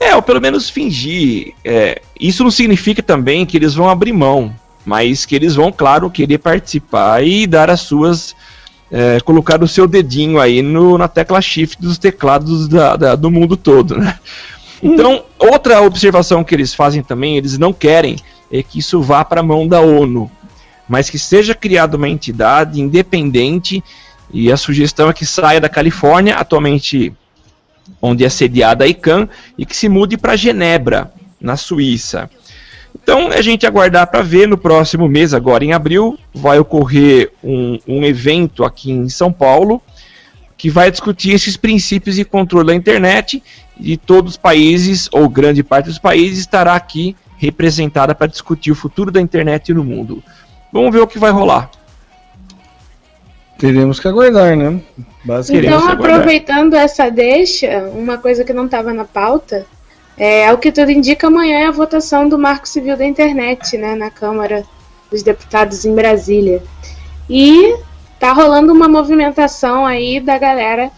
É, 0.00 0.14
ou 0.14 0.20
pelo 0.22 0.40
menos 0.40 0.68
fingir. 0.68 1.52
É, 1.64 2.02
isso 2.20 2.42
não 2.42 2.50
significa 2.50 3.02
também 3.02 3.46
que 3.46 3.56
eles 3.56 3.74
vão 3.74 3.88
abrir 3.88 4.12
mão, 4.12 4.54
mas 4.84 5.24
que 5.24 5.34
eles 5.36 5.54
vão, 5.54 5.70
claro, 5.72 6.10
querer 6.10 6.38
participar 6.38 7.24
e 7.24 7.46
dar 7.46 7.70
as 7.70 7.80
suas. 7.80 8.34
é, 8.92 9.18
colocar 9.20 9.60
o 9.62 9.66
seu 9.66 9.88
dedinho 9.88 10.38
aí 10.38 10.62
no, 10.62 10.96
na 10.98 11.08
tecla 11.08 11.40
shift 11.40 11.80
dos 11.80 11.96
teclados 11.98 12.68
da- 12.68 12.94
da- 12.96 13.14
do 13.16 13.28
mundo 13.30 13.56
todo, 13.56 13.96
né? 13.96 14.16
Então, 14.84 15.24
outra 15.38 15.80
observação 15.80 16.44
que 16.44 16.54
eles 16.54 16.74
fazem 16.74 17.02
também, 17.02 17.38
eles 17.38 17.56
não 17.56 17.72
querem 17.72 18.16
é 18.52 18.62
que 18.62 18.80
isso 18.80 19.00
vá 19.00 19.24
para 19.24 19.40
a 19.40 19.42
mão 19.42 19.66
da 19.66 19.80
ONU, 19.80 20.30
mas 20.86 21.08
que 21.08 21.18
seja 21.18 21.54
criada 21.54 21.96
uma 21.96 22.08
entidade 22.08 22.78
independente 22.78 23.82
e 24.30 24.52
a 24.52 24.58
sugestão 24.58 25.08
é 25.08 25.14
que 25.14 25.24
saia 25.24 25.58
da 25.58 25.70
Califórnia, 25.70 26.34
atualmente 26.34 27.14
onde 28.00 28.26
é 28.26 28.28
sediada 28.28 28.84
a 28.84 28.86
ICANN, 28.86 29.26
e 29.56 29.64
que 29.64 29.74
se 29.74 29.88
mude 29.88 30.18
para 30.18 30.36
Genebra, 30.36 31.10
na 31.40 31.56
Suíça. 31.56 32.28
Então, 33.02 33.28
a 33.28 33.40
gente 33.40 33.66
aguardar 33.66 34.06
para 34.06 34.22
ver 34.22 34.46
no 34.46 34.58
próximo 34.58 35.08
mês, 35.08 35.32
agora 35.32 35.64
em 35.64 35.72
abril, 35.72 36.18
vai 36.34 36.58
ocorrer 36.58 37.32
um, 37.42 37.78
um 37.88 38.04
evento 38.04 38.64
aqui 38.64 38.90
em 38.90 39.08
São 39.08 39.32
Paulo 39.32 39.80
que 40.56 40.70
vai 40.70 40.90
discutir 40.90 41.32
esses 41.32 41.56
princípios 41.56 42.16
de 42.16 42.24
controle 42.24 42.68
da 42.68 42.74
internet 42.74 43.42
e 43.78 43.96
todos 43.96 44.32
os 44.32 44.36
países, 44.36 45.08
ou 45.12 45.28
grande 45.28 45.62
parte 45.62 45.86
dos 45.86 45.98
países, 45.98 46.38
estará 46.38 46.74
aqui 46.74 47.16
representada 47.36 48.14
para 48.14 48.26
discutir 48.26 48.70
o 48.70 48.74
futuro 48.74 49.10
da 49.10 49.20
internet 49.20 49.72
no 49.74 49.84
mundo. 49.84 50.22
Vamos 50.72 50.92
ver 50.92 51.00
o 51.00 51.06
que 51.06 51.18
vai 51.18 51.30
rolar. 51.30 51.70
Teremos 53.58 54.00
que 54.00 54.08
aguardar, 54.08 54.56
né? 54.56 54.80
Então, 55.50 55.88
aproveitando 55.88 56.74
essa 56.74 57.08
deixa, 57.08 57.88
uma 57.94 58.18
coisa 58.18 58.44
que 58.44 58.52
não 58.52 58.66
estava 58.66 58.92
na 58.92 59.04
pauta, 59.04 59.66
é, 60.16 60.48
ao 60.48 60.58
que 60.58 60.70
tudo 60.70 60.90
indica, 60.90 61.26
amanhã 61.26 61.60
é 61.60 61.66
a 61.66 61.70
votação 61.70 62.28
do 62.28 62.38
Marco 62.38 62.68
Civil 62.68 62.96
da 62.96 63.04
Internet, 63.04 63.76
né, 63.76 63.94
na 63.94 64.10
Câmara 64.10 64.64
dos 65.10 65.22
Deputados 65.22 65.84
em 65.84 65.94
Brasília. 65.94 66.62
E 67.28 67.74
tá 68.18 68.32
rolando 68.32 68.72
uma 68.72 68.88
movimentação 68.88 69.84
aí 69.86 70.20
da 70.20 70.38
galera 70.38 70.90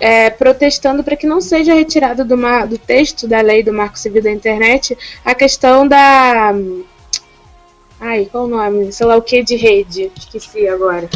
é, 0.00 0.30
protestando 0.30 1.02
para 1.02 1.16
que 1.16 1.26
não 1.26 1.40
seja 1.40 1.74
retirado 1.74 2.24
do, 2.24 2.36
ma- 2.36 2.64
do 2.64 2.78
texto 2.78 3.26
da 3.26 3.40
lei 3.40 3.62
do 3.62 3.72
Marco 3.72 3.98
Civil 3.98 4.22
da 4.22 4.30
Internet 4.30 4.96
a 5.24 5.34
questão 5.34 5.86
da. 5.86 6.52
Ai, 8.00 8.28
qual 8.30 8.44
o 8.44 8.48
nome? 8.48 8.92
Sei 8.92 9.04
lá 9.06 9.16
o 9.16 9.22
que 9.22 9.42
de 9.42 9.56
rede. 9.56 10.10
Esqueci 10.16 10.68
agora. 10.68 11.08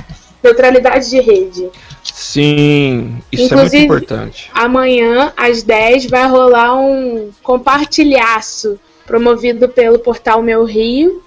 Neutralidade 0.43 1.09
de 1.09 1.21
rede. 1.21 1.71
Sim, 2.03 3.19
isso 3.31 3.45
Inclusive- 3.45 3.85
é 3.85 3.87
muito 3.89 4.05
importante. 4.05 4.51
Amanhã, 4.53 5.33
às 5.37 5.63
10, 5.63 6.07
vai 6.07 6.27
rolar 6.29 6.75
um 6.75 7.31
compartilhaço 7.43 8.81
promovido 9.07 9.69
pelo 9.69 10.01
portal 10.01 10.43
Meu 10.43 10.65
Rio, 10.65 11.23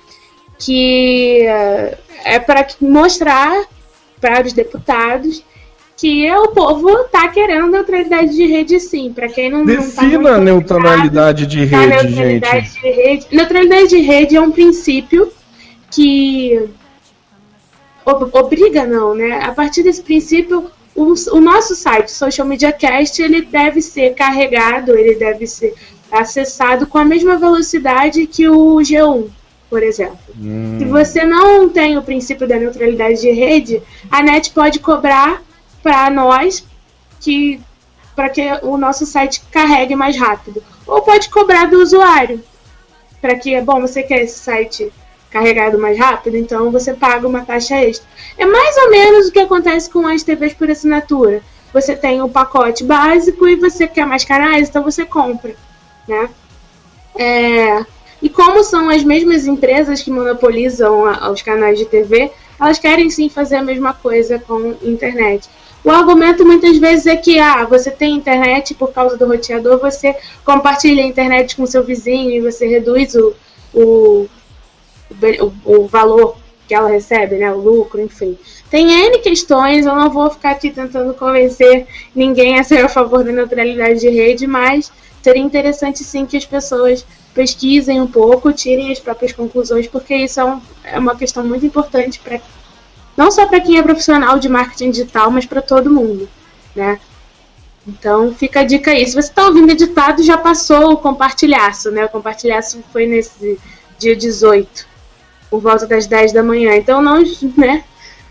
que 0.59 1.39
eh, 1.45 1.97
é 2.25 2.39
para 2.39 2.67
mostrar 2.81 3.63
para 4.25 4.47
os 4.47 4.53
deputados 4.53 5.43
que 5.95 6.29
o 6.31 6.47
povo 6.47 7.03
tá 7.11 7.27
querendo 7.29 7.67
neutralidade 7.69 8.35
de 8.35 8.47
rede 8.47 8.79
sim. 8.79 9.13
Para 9.13 9.27
quem 9.29 9.51
não, 9.51 9.63
não 9.63 9.75
tá 9.75 10.01
Defina 10.01 10.31
a 10.31 10.37
neutralidade 10.39 11.45
de 11.45 11.69
Tá, 11.69 11.77
rede, 11.81 12.07
neutralidade 12.07 12.65
gente. 12.69 12.81
de 12.81 12.89
rede. 12.91 13.27
Neutralidade 13.31 13.87
de 13.89 13.99
rede 14.01 14.35
é 14.35 14.41
um 14.41 14.49
princípio 14.51 15.31
que 15.91 16.67
ob- 18.03 18.29
obriga 18.35 18.83
não, 18.85 19.13
né? 19.13 19.43
A 19.43 19.51
partir 19.51 19.83
desse 19.83 20.01
princípio, 20.01 20.71
o, 20.95 21.13
o 21.33 21.39
nosso 21.39 21.75
site, 21.75 22.11
Social 22.11 22.47
Media 22.47 22.71
Cast, 22.71 23.21
ele 23.21 23.43
deve 23.43 23.79
ser 23.81 24.15
carregado, 24.15 24.97
ele 24.97 25.15
deve 25.15 25.45
ser 25.45 25.73
acessado 26.11 26.87
com 26.87 26.97
a 26.97 27.05
mesma 27.05 27.37
velocidade 27.37 28.25
que 28.27 28.49
o 28.49 28.77
G1, 28.77 29.27
por 29.75 29.83
exemplo. 29.83 30.17
Hum. 30.39 30.77
Se 30.79 30.85
você 30.85 31.25
não 31.25 31.67
tem 31.67 31.97
o 31.97 32.01
princípio 32.01 32.47
da 32.47 32.55
neutralidade 32.55 33.19
de 33.19 33.29
rede, 33.29 33.83
a 34.09 34.23
NET 34.23 34.51
pode 34.51 34.79
cobrar 34.79 35.41
para 35.83 36.09
nós 36.09 36.65
que 37.19 37.59
para 38.15 38.29
que 38.29 38.41
o 38.63 38.77
nosso 38.77 39.05
site 39.05 39.41
carregue 39.51 39.93
mais 39.93 40.15
rápido, 40.15 40.63
ou 40.87 41.01
pode 41.01 41.27
cobrar 41.27 41.65
do 41.65 41.81
usuário 41.81 42.41
para 43.19 43.35
que, 43.35 43.59
bom, 43.59 43.81
você 43.81 44.01
quer 44.01 44.21
esse 44.21 44.39
site 44.39 44.89
carregado 45.29 45.77
mais 45.77 45.99
rápido, 45.99 46.37
então 46.37 46.71
você 46.71 46.93
paga 46.93 47.27
uma 47.27 47.43
taxa 47.43 47.75
extra. 47.75 48.07
É 48.37 48.45
mais 48.45 48.77
ou 48.77 48.91
menos 48.91 49.27
o 49.27 49.31
que 49.33 49.39
acontece 49.39 49.89
com 49.89 50.07
as 50.07 50.23
TVs 50.23 50.53
por 50.53 50.71
assinatura. 50.71 51.43
Você 51.73 51.97
tem 51.97 52.21
o 52.21 52.29
pacote 52.29 52.81
básico 52.85 53.45
e 53.45 53.57
você 53.57 53.89
quer 53.89 54.05
mais 54.05 54.23
canais, 54.23 54.69
então 54.69 54.81
você 54.81 55.05
compra, 55.05 55.53
né? 56.07 56.29
É, 57.17 57.85
e 58.21 58.29
como 58.29 58.63
são 58.63 58.89
as 58.89 59.03
mesmas 59.03 59.45
empresas 59.45 60.01
que 60.01 60.11
monopolizam 60.11 61.05
a- 61.05 61.29
os 61.29 61.41
canais 61.41 61.77
de 61.77 61.85
TV, 61.85 62.31
elas 62.59 62.79
querem 62.79 63.09
sim 63.09 63.29
fazer 63.29 63.57
a 63.57 63.63
mesma 63.63 63.93
coisa 63.93 64.39
com 64.39 64.75
internet. 64.81 65.49
O 65.83 65.91
argumento 65.91 66.43
muitas 66.45 66.77
vezes 66.77 67.05
é 67.05 67.15
que 67.15 67.37
ah, 67.37 67.63
você 67.65 67.91
tem 67.91 68.15
internet 68.15 68.73
por 68.73 68.91
causa 68.91 69.17
do 69.17 69.27
roteador, 69.27 69.79
você 69.79 70.15
compartilha 70.43 71.03
a 71.03 71.07
internet 71.07 71.55
com 71.55 71.65
seu 71.65 71.83
vizinho 71.83 72.31
e 72.31 72.41
você 72.41 72.67
reduz 72.67 73.13
o, 73.13 73.35
o, 73.73 74.27
o, 75.41 75.53
o 75.63 75.87
valor 75.87 76.37
que 76.67 76.73
ela 76.73 76.89
recebe, 76.89 77.35
né? 77.35 77.51
O 77.51 77.57
lucro, 77.57 78.01
enfim. 78.01 78.35
Tem 78.69 78.91
N 78.91 79.19
questões, 79.19 79.85
eu 79.85 79.95
não 79.95 80.09
vou 80.09 80.29
ficar 80.31 80.51
aqui 80.51 80.71
tentando 80.71 81.13
convencer 81.13 81.85
ninguém 82.15 82.57
a 82.57 82.63
ser 82.63 82.83
a 82.83 82.89
favor 82.89 83.23
da 83.23 83.31
neutralidade 83.31 83.99
de 83.99 84.09
rede, 84.09 84.47
mas 84.47 84.91
seria 85.21 85.43
interessante 85.43 86.03
sim 86.03 86.25
que 86.25 86.37
as 86.37 86.45
pessoas 86.45 87.05
pesquisem 87.35 88.01
um 88.01 88.07
pouco, 88.07 88.53
tirem 88.53 88.91
as 88.91 88.99
próprias 88.99 89.33
conclusões, 89.33 89.87
porque 89.87 90.15
isso 90.15 90.39
é, 90.39 90.45
um, 90.45 90.61
é 90.85 90.97
uma 90.97 91.15
questão 91.15 91.45
muito 91.45 91.65
importante 91.65 92.19
para 92.19 92.39
não 93.15 93.29
só 93.29 93.45
para 93.45 93.59
quem 93.59 93.77
é 93.77 93.83
profissional 93.83 94.39
de 94.39 94.49
marketing 94.49 94.91
digital, 94.91 95.29
mas 95.29 95.45
para 95.45 95.61
todo 95.61 95.93
mundo, 95.93 96.27
né? 96.75 96.99
Então 97.87 98.33
fica 98.33 98.61
a 98.61 98.63
dica 98.63 98.91
aí. 98.91 99.05
Se 99.05 99.13
você 99.13 99.29
está 99.29 99.45
ouvindo 99.45 99.71
editado, 99.71 100.23
já 100.23 100.37
passou 100.37 100.93
o 100.93 100.97
compartilhaço, 100.97 101.91
né? 101.91 102.05
O 102.05 102.09
compartilhaço 102.09 102.83
foi 102.91 103.05
nesse 103.05 103.59
dia 103.99 104.15
18, 104.15 104.87
por 105.49 105.61
volta 105.61 105.85
das 105.85 106.07
10 106.07 106.33
da 106.33 106.43
manhã. 106.43 106.75
Então 106.75 107.01
não, 107.01 107.21
né? 107.55 107.83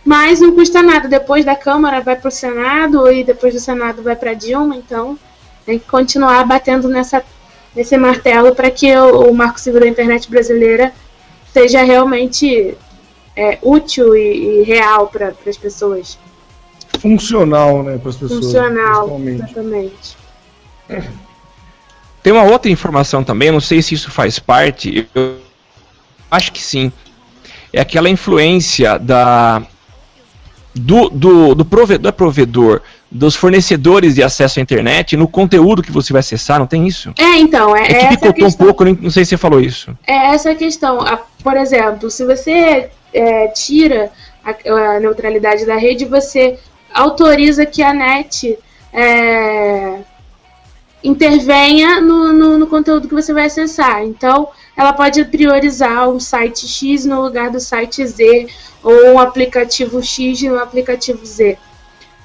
Mas 0.05 0.41
não 0.41 0.55
custa 0.55 0.83
nada. 0.83 1.09
Depois 1.09 1.45
da 1.45 1.57
Câmara 1.57 2.01
vai 2.01 2.17
para 2.17 2.29
o 2.29 2.33
Senado 2.33 3.11
e 3.11 3.25
depois 3.25 3.55
do 3.55 3.61
Senado 3.61 4.03
vai 4.03 4.17
para 4.17 4.35
Dilma. 4.35 4.77
Então 4.77 5.19
tem 5.65 5.79
que 5.79 5.87
continuar 5.87 6.45
batendo 6.45 6.89
nessa, 6.89 7.25
nesse 7.75 7.97
martelo 7.97 8.55
para 8.55 8.71
que 8.71 8.95
o, 8.97 9.31
o 9.31 9.35
Marco 9.35 9.61
Civil 9.61 9.81
da 9.81 9.89
Internet 9.89 10.31
brasileira 10.31 10.93
seja 11.53 11.83
realmente 11.83 12.77
é, 13.37 13.59
útil 13.63 14.17
e, 14.17 14.61
e 14.61 14.63
real 14.63 15.09
para 15.09 15.35
as 15.47 15.57
pessoas. 15.57 16.19
Funcional, 17.01 17.83
né, 17.83 17.99
para 17.99 18.11
as 18.11 18.17
pessoas. 18.17 18.45
Funcional, 18.45 19.21
exatamente. 19.21 20.17
Tem 22.23 22.33
uma 22.33 22.45
outra 22.45 22.71
informação 22.71 23.23
também, 23.23 23.51
não 23.51 23.61
sei 23.61 23.83
se 23.83 23.95
isso 23.95 24.11
faz 24.11 24.39
parte, 24.39 25.09
eu 25.15 25.37
acho 26.31 26.53
que 26.53 26.63
sim. 26.63 26.93
É 27.73 27.81
aquela 27.81 28.09
influência 28.09 28.99
da 28.99 29.63
do, 30.75 31.09
do, 31.09 31.55
do 31.55 31.65
provedor, 31.65 32.13
provedor, 32.13 32.83
dos 33.15 33.37
fornecedores 33.37 34.17
de 34.17 34.25
acesso 34.25 34.59
à 34.59 34.63
internet 34.63 35.17
no 35.17 35.29
conteúdo 35.29 35.85
que 35.85 35.93
você 35.93 36.13
vai 36.13 36.19
acessar, 36.19 36.59
não 36.59 36.67
tem 36.67 36.85
isso? 36.85 37.15
É, 37.17 37.39
então, 37.39 37.77
é, 37.77 37.85
é 37.85 37.95
que 37.95 38.09
picotou 38.09 38.49
um 38.49 38.53
pouco, 38.53 38.85
não 38.85 39.11
sei 39.11 39.25
se 39.25 39.31
você 39.31 39.37
falou 39.37 39.61
isso. 39.61 39.97
É 40.05 40.35
essa 40.35 40.51
a 40.51 40.55
questão. 40.57 40.99
Por 41.41 41.57
exemplo, 41.57 42.11
se 42.11 42.27
você 42.27 42.91
é, 43.13 43.47
tira 43.49 44.11
a, 44.45 44.97
a, 44.97 45.01
neutralidade 45.01 45.65
da 45.65 45.77
rede, 45.77 46.05
você 46.05 46.59
autoriza 46.93 47.65
que 47.65 47.85
a 47.85 47.95
net 47.95 48.59
é, 48.93 49.99
intervenha 51.05 52.01
no, 52.01 52.33
no, 52.33 52.59
no, 52.59 52.67
conteúdo 52.67 53.07
que 53.07 53.15
você 53.15 53.33
vai 53.33 53.47
acessar. 53.47 54.03
Então, 54.03 54.49
ela 54.77 54.93
pode 54.93 55.25
priorizar 55.27 56.09
um 56.09 56.19
site 56.19 56.67
X 56.67 57.07
no 57.07 57.23
lugar 57.23 57.49
do 57.49 57.61
site 57.61 58.05
Z, 58.05 58.49
ou 58.83 59.13
um 59.13 59.21
aplicativo 59.21 60.03
X 60.03 60.43
no 60.43 60.59
aplicativo 60.59 61.25
Z. 61.25 61.57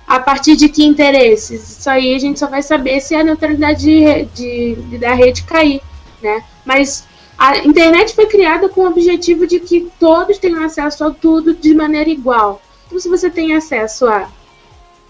A 0.10 0.20
partir 0.20 0.56
de 0.56 0.68
que 0.70 0.84
interesses? 0.84 1.78
Isso 1.78 1.88
aí 1.88 2.16
a 2.16 2.18
gente 2.18 2.40
só 2.40 2.48
vai 2.48 2.64
saber 2.64 3.00
se 3.00 3.14
a 3.14 3.24
neutralidade 3.24 3.86
de, 3.86 4.26
de, 4.34 4.76
de 4.76 4.98
da 4.98 5.14
rede 5.14 5.44
cair. 5.44 5.84
Né? 6.20 6.44
Mas 6.66 7.06
a 7.38 7.60
internet 7.60 8.16
foi 8.16 8.26
criada 8.26 8.68
com 8.68 8.82
o 8.82 8.88
objetivo 8.88 9.46
de 9.46 9.60
que 9.60 9.88
todos 10.00 10.40
tenham 10.40 10.64
acesso 10.64 11.06
a 11.06 11.12
tudo 11.12 11.54
de 11.54 11.76
maneira 11.76 12.10
igual. 12.10 12.60
Então, 12.88 12.98
se 13.00 13.08
você 13.08 13.30
tem 13.30 13.54
acesso 13.54 14.08
a 14.08 14.28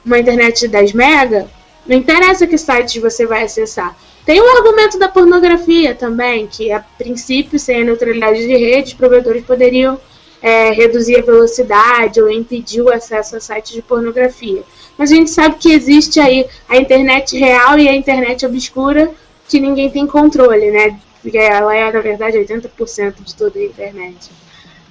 uma 0.06 0.20
internet 0.20 0.60
de 0.60 0.68
10 0.68 0.92
mega, 0.92 1.50
não 1.88 1.96
interessa 1.96 2.46
que 2.46 2.58
sites 2.58 3.02
você 3.02 3.26
vai 3.26 3.44
acessar. 3.44 3.96
Tem 4.26 4.42
um 4.42 4.58
argumento 4.58 5.00
da 5.00 5.08
pornografia 5.08 5.96
também, 5.96 6.46
que 6.46 6.74
a 6.74 6.82
princípio, 6.82 7.58
sem 7.58 7.84
a 7.84 7.86
neutralidade 7.86 8.46
de 8.46 8.58
rede, 8.58 8.90
os 8.90 8.94
provedores 8.96 9.46
poderiam 9.46 9.98
é, 10.42 10.72
reduzir 10.72 11.20
a 11.20 11.24
velocidade 11.24 12.22
ou 12.22 12.30
impedir 12.30 12.82
o 12.82 12.94
acesso 12.94 13.38
a 13.38 13.40
sites 13.40 13.72
de 13.72 13.82
pornografia. 13.82 14.62
A 15.00 15.06
gente 15.06 15.32
sabe 15.32 15.56
que 15.56 15.72
existe 15.72 16.20
aí 16.20 16.46
a 16.68 16.78
internet 16.78 17.36
real 17.38 17.80
e 17.80 17.88
a 17.88 17.96
internet 17.96 18.46
obscura 18.46 19.10
que 19.48 19.60
ninguém 19.60 19.90
tem 19.90 20.06
controle, 20.06 20.70
né? 20.70 21.00
porque 21.22 21.38
ela 21.38 21.76
é, 21.76 21.92
na 21.92 22.00
verdade, 22.02 22.38
80% 22.38 23.24
de 23.24 23.36
toda 23.36 23.60
a 23.60 23.64
internet. 23.64 24.30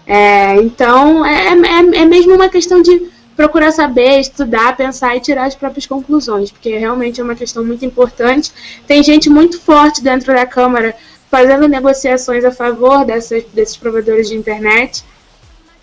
É, 0.06 0.54
então, 0.56 1.24
é, 1.24 1.48
é, 1.48 2.00
é 2.00 2.04
mesmo 2.04 2.34
uma 2.34 2.48
questão 2.48 2.80
de 2.82 3.11
procurar 3.36 3.70
saber, 3.72 4.18
estudar, 4.18 4.76
pensar 4.76 5.16
e 5.16 5.20
tirar 5.20 5.44
as 5.44 5.54
próprias 5.54 5.86
conclusões, 5.86 6.50
porque 6.50 6.76
realmente 6.76 7.20
é 7.20 7.24
uma 7.24 7.34
questão 7.34 7.64
muito 7.64 7.84
importante. 7.84 8.52
Tem 8.86 9.02
gente 9.02 9.30
muito 9.30 9.61
forte 9.61 10.02
dentro 10.02 10.34
da 10.34 10.44
Câmara 10.44 10.94
fazendo 11.30 11.68
negociações 11.68 12.44
a 12.44 12.50
favor 12.50 13.04
dessas, 13.04 13.44
desses 13.52 13.76
provedores 13.76 14.28
de 14.28 14.36
internet. 14.36 15.04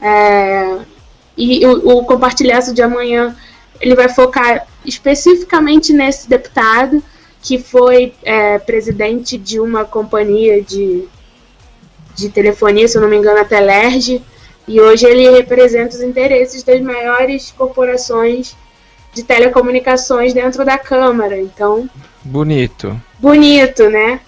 É, 0.01 0.80
e 1.38 1.65
o, 1.65 1.99
o 1.99 2.05
compartilhaço 2.05 2.73
de 2.73 2.82
amanhã 2.82 3.36
ele 3.80 3.95
vai 3.95 4.09
focar 4.09 4.67
especificamente 4.86 5.93
nesse 5.93 6.30
deputado 6.30 7.03
que 7.41 7.59
foi 7.59 8.13
é, 8.23 8.57
presidente 8.57 9.38
de 9.38 9.59
uma 9.59 9.86
companhia 9.86 10.63
de, 10.63 11.05
de 12.15 12.30
telefonia, 12.30 12.88
se 12.88 12.97
eu 12.97 13.01
não 13.01 13.07
me 13.07 13.17
engano, 13.17 13.39
a 13.39 13.45
Telerge, 13.45 14.21
e 14.67 14.82
hoje 14.82 15.05
ele 15.05 15.30
representa 15.30 15.95
os 15.95 16.01
interesses 16.01 16.63
das 16.63 16.82
maiores 16.82 17.53
corporações 17.55 18.55
de 19.13 19.23
telecomunicações 19.23 20.34
dentro 20.34 20.65
da 20.65 20.78
Câmara. 20.78 21.39
Então. 21.39 21.88
Bonito. 22.23 22.99
Bonito, 23.19 23.89
né? 23.91 24.19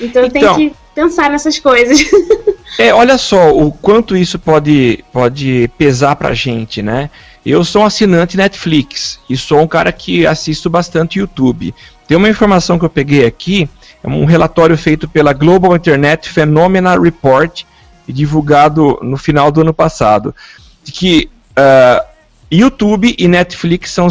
Então, 0.00 0.24
então 0.24 0.56
tem 0.56 0.70
que 0.70 0.76
pensar 0.94 1.30
nessas 1.30 1.58
coisas. 1.60 2.00
é, 2.76 2.92
olha 2.92 3.16
só 3.16 3.56
o 3.56 3.70
quanto 3.70 4.16
isso 4.16 4.36
pode, 4.36 5.04
pode 5.12 5.70
pesar 5.78 6.16
pra 6.16 6.34
gente, 6.34 6.82
né? 6.82 7.08
Eu 7.44 7.62
sou 7.62 7.82
um 7.82 7.84
assinante 7.84 8.38
Netflix 8.38 9.20
e 9.28 9.36
sou 9.36 9.60
um 9.60 9.66
cara 9.66 9.92
que 9.92 10.26
assisto 10.26 10.70
bastante 10.70 11.18
YouTube. 11.18 11.74
Tem 12.08 12.16
uma 12.16 12.28
informação 12.28 12.78
que 12.78 12.86
eu 12.86 12.90
peguei 12.90 13.26
aqui, 13.26 13.68
é 14.02 14.08
um 14.08 14.24
relatório 14.24 14.76
feito 14.78 15.06
pela 15.06 15.34
Global 15.34 15.76
Internet 15.76 16.30
Phenomena 16.30 16.98
Report 16.98 17.64
divulgado 18.06 18.98
no 19.02 19.16
final 19.16 19.50
do 19.50 19.60
ano 19.60 19.74
passado, 19.74 20.34
de 20.82 20.92
que 20.92 21.30
uh, 21.50 22.04
YouTube 22.50 23.14
e 23.18 23.28
Netflix 23.28 23.90
são, 23.90 24.08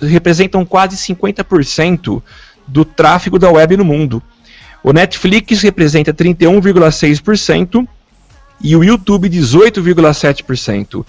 representam 0.00 0.64
quase 0.64 0.96
50% 0.96 2.22
do 2.66 2.84
tráfego 2.84 3.38
da 3.38 3.50
web 3.50 3.76
no 3.76 3.84
mundo. 3.84 4.22
O 4.82 4.92
Netflix 4.92 5.60
representa 5.62 6.14
31,6% 6.14 7.86
e 8.60 8.76
o 8.76 8.84
YouTube 8.84 9.28
18,7%. 9.28 11.04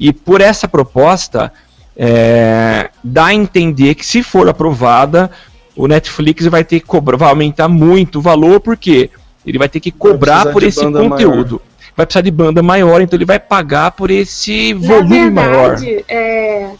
E 0.00 0.14
por 0.14 0.40
essa 0.40 0.66
proposta, 0.66 1.52
é, 1.94 2.88
dá 3.04 3.26
a 3.26 3.34
entender 3.34 3.94
que 3.94 4.06
se 4.06 4.22
for 4.22 4.48
aprovada, 4.48 5.30
o 5.76 5.86
Netflix 5.86 6.46
vai 6.46 6.64
ter 6.64 6.80
que 6.80 6.86
cobrar, 6.86 7.18
vai 7.18 7.28
aumentar 7.28 7.68
muito 7.68 8.18
o 8.18 8.22
valor, 8.22 8.60
porque 8.60 9.10
ele 9.46 9.58
vai 9.58 9.68
ter 9.68 9.78
que 9.78 9.90
cobrar 9.90 10.50
por 10.52 10.62
esse 10.62 10.80
conteúdo. 10.80 11.56
Maior. 11.56 11.70
Vai 11.94 12.06
precisar 12.06 12.22
de 12.22 12.30
banda 12.30 12.62
maior, 12.62 13.02
então 13.02 13.16
ele 13.18 13.26
vai 13.26 13.38
pagar 13.38 13.90
por 13.90 14.10
esse 14.10 14.72
volume 14.72 15.30
Na 15.30 15.42
verdade, 15.42 15.86
maior. 15.86 16.04
É, 16.08 16.70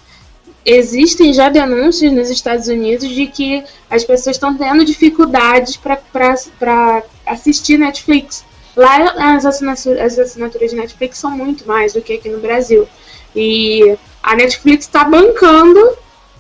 existem 0.64 1.34
já 1.34 1.50
denúncias 1.50 2.12
nos 2.12 2.30
Estados 2.30 2.68
Unidos 2.68 3.08
de 3.08 3.26
que 3.26 3.62
as 3.90 4.02
pessoas 4.04 4.36
estão 4.36 4.56
tendo 4.56 4.82
dificuldades 4.84 5.76
para 5.76 7.02
assistir 7.26 7.76
Netflix. 7.76 8.44
Lá 8.80 9.34
as 9.36 9.44
assinaturas, 9.44 10.00
as 10.00 10.18
assinaturas 10.18 10.70
de 10.70 10.76
Netflix 10.76 11.18
são 11.18 11.30
muito 11.30 11.66
mais 11.66 11.92
do 11.92 12.00
que 12.00 12.14
aqui 12.14 12.28
no 12.28 12.40
Brasil. 12.40 12.88
E 13.36 13.96
a 14.22 14.34
Netflix 14.34 14.86
está 14.86 15.04
bancando 15.04 15.78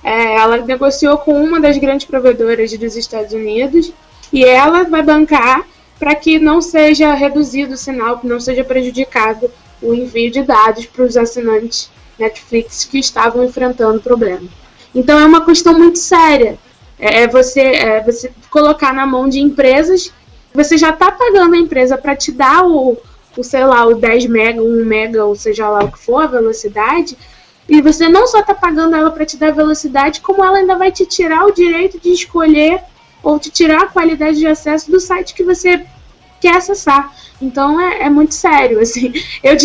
é, 0.02 0.36
ela 0.36 0.56
negociou 0.58 1.18
com 1.18 1.32
uma 1.42 1.60
das 1.60 1.76
grandes 1.76 2.06
provedoras 2.06 2.72
dos 2.76 2.96
Estados 2.96 3.32
Unidos 3.32 3.92
e 4.32 4.44
ela 4.44 4.84
vai 4.84 5.02
bancar 5.02 5.66
para 5.98 6.14
que 6.14 6.38
não 6.38 6.62
seja 6.62 7.12
reduzido 7.12 7.74
o 7.74 7.76
sinal, 7.76 8.18
não 8.22 8.40
seja 8.40 8.64
prejudicado 8.64 9.50
o 9.82 9.92
envio 9.92 10.30
de 10.30 10.42
dados 10.42 10.86
para 10.86 11.04
os 11.04 11.16
assinantes 11.16 11.90
Netflix 12.18 12.84
que 12.84 12.98
estavam 12.98 13.44
enfrentando 13.44 14.00
problema. 14.00 14.48
Então 14.94 15.18
é 15.18 15.26
uma 15.26 15.44
questão 15.44 15.78
muito 15.78 15.98
séria. 15.98 16.58
É, 16.98 17.22
é 17.22 17.28
você, 17.28 17.60
é 17.60 18.02
você 18.02 18.32
colocar 18.50 18.94
na 18.94 19.06
mão 19.06 19.28
de 19.28 19.40
empresas, 19.40 20.12
você 20.54 20.76
já 20.76 20.90
está 20.90 21.12
pagando 21.12 21.54
a 21.54 21.58
empresa 21.58 21.96
para 21.96 22.16
te 22.16 22.32
dar 22.32 22.66
o, 22.66 22.96
o, 23.36 23.42
sei 23.44 23.64
lá, 23.64 23.86
o 23.86 23.94
10 23.94 24.26
mega, 24.26 24.62
1 24.62 24.84
mega, 24.84 25.24
ou 25.24 25.34
seja 25.34 25.68
lá 25.68 25.84
o 25.84 25.92
que 25.92 25.98
for, 25.98 26.22
a 26.24 26.26
velocidade, 26.26 27.16
e 27.68 27.80
você 27.80 28.08
não 28.08 28.26
só 28.26 28.40
está 28.40 28.54
pagando 28.54 28.96
ela 28.96 29.10
para 29.10 29.24
te 29.24 29.36
dar 29.36 29.52
velocidade, 29.52 30.20
como 30.20 30.44
ela 30.44 30.58
ainda 30.58 30.76
vai 30.76 30.90
te 30.90 31.06
tirar 31.06 31.46
o 31.46 31.52
direito 31.52 32.00
de 32.00 32.10
escolher 32.10 32.82
ou 33.22 33.38
te 33.38 33.50
tirar 33.50 33.82
a 33.82 33.88
qualidade 33.88 34.38
de 34.38 34.46
acesso 34.46 34.90
do 34.90 34.98
site 34.98 35.34
que 35.34 35.44
você 35.44 35.86
quer 36.40 36.56
acessar. 36.56 37.14
Então 37.40 37.80
é, 37.80 38.02
é 38.02 38.10
muito 38.10 38.34
sério, 38.34 38.80
assim. 38.82 39.12
Eu 39.42 39.56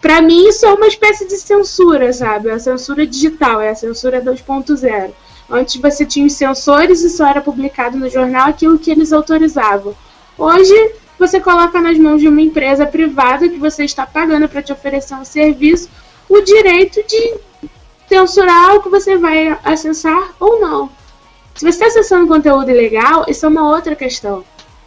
para 0.00 0.20
mim 0.20 0.46
isso 0.46 0.66
é 0.66 0.72
uma 0.72 0.86
espécie 0.86 1.26
de 1.26 1.36
censura, 1.36 2.12
sabe? 2.12 2.50
A 2.50 2.58
censura 2.58 3.06
digital, 3.06 3.60
é 3.60 3.70
a 3.70 3.74
censura 3.74 4.22
2.0. 4.22 5.10
Antes 5.48 5.80
você 5.80 6.06
tinha 6.06 6.26
os 6.26 6.32
censores 6.32 7.02
e 7.02 7.10
só 7.10 7.26
era 7.26 7.40
publicado 7.40 7.98
no 7.98 8.08
jornal 8.08 8.48
aquilo 8.48 8.78
que 8.78 8.90
eles 8.90 9.12
autorizavam. 9.12 9.94
Hoje 10.38 10.74
você 11.18 11.38
coloca 11.38 11.80
nas 11.80 11.98
mãos 11.98 12.20
de 12.20 12.28
uma 12.28 12.40
empresa 12.40 12.86
privada 12.86 13.48
que 13.48 13.58
você 13.58 13.84
está 13.84 14.06
pagando 14.06 14.48
para 14.48 14.62
te 14.62 14.72
oferecer 14.72 15.14
um 15.14 15.24
serviço 15.24 15.88
o 16.28 16.40
direito 16.40 17.02
de 17.06 17.34
censurar 18.08 18.74
o 18.74 18.82
que 18.82 18.88
você 18.88 19.16
vai 19.16 19.58
acessar 19.62 20.34
ou 20.40 20.60
não. 20.60 20.90
Se 21.54 21.64
você 21.64 21.68
está 21.68 21.86
acessando 21.86 22.26
conteúdo 22.26 22.70
ilegal, 22.70 23.24
isso 23.28 23.46
é 23.46 23.48
uma 23.48 23.68
outra 23.68 23.94
questão. 23.94 24.44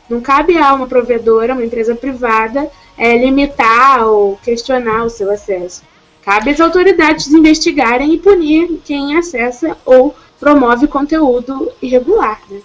Não 0.10 0.22
cabe 0.22 0.58
a 0.58 0.74
uma 0.74 0.88
provedora, 0.88 1.54
uma 1.54 1.66
empresa 1.66 1.96
privada, 1.96 2.70
é, 2.98 3.18
limitar 3.18 4.06
ou 4.06 4.38
questionar 4.38 5.04
o 5.04 5.10
seu 5.10 5.32
acesso. 5.32 5.84
Cabe 6.24 6.52
às 6.52 6.60
autoridades 6.60 7.28
investigarem 7.28 8.14
e 8.14 8.18
punir 8.18 8.82
quem 8.84 9.18
acessa 9.18 9.78
ou 9.86 10.14
promove 10.40 10.88
conteúdo 10.88 11.72
irregular. 11.82 12.40
Né? 12.50 12.60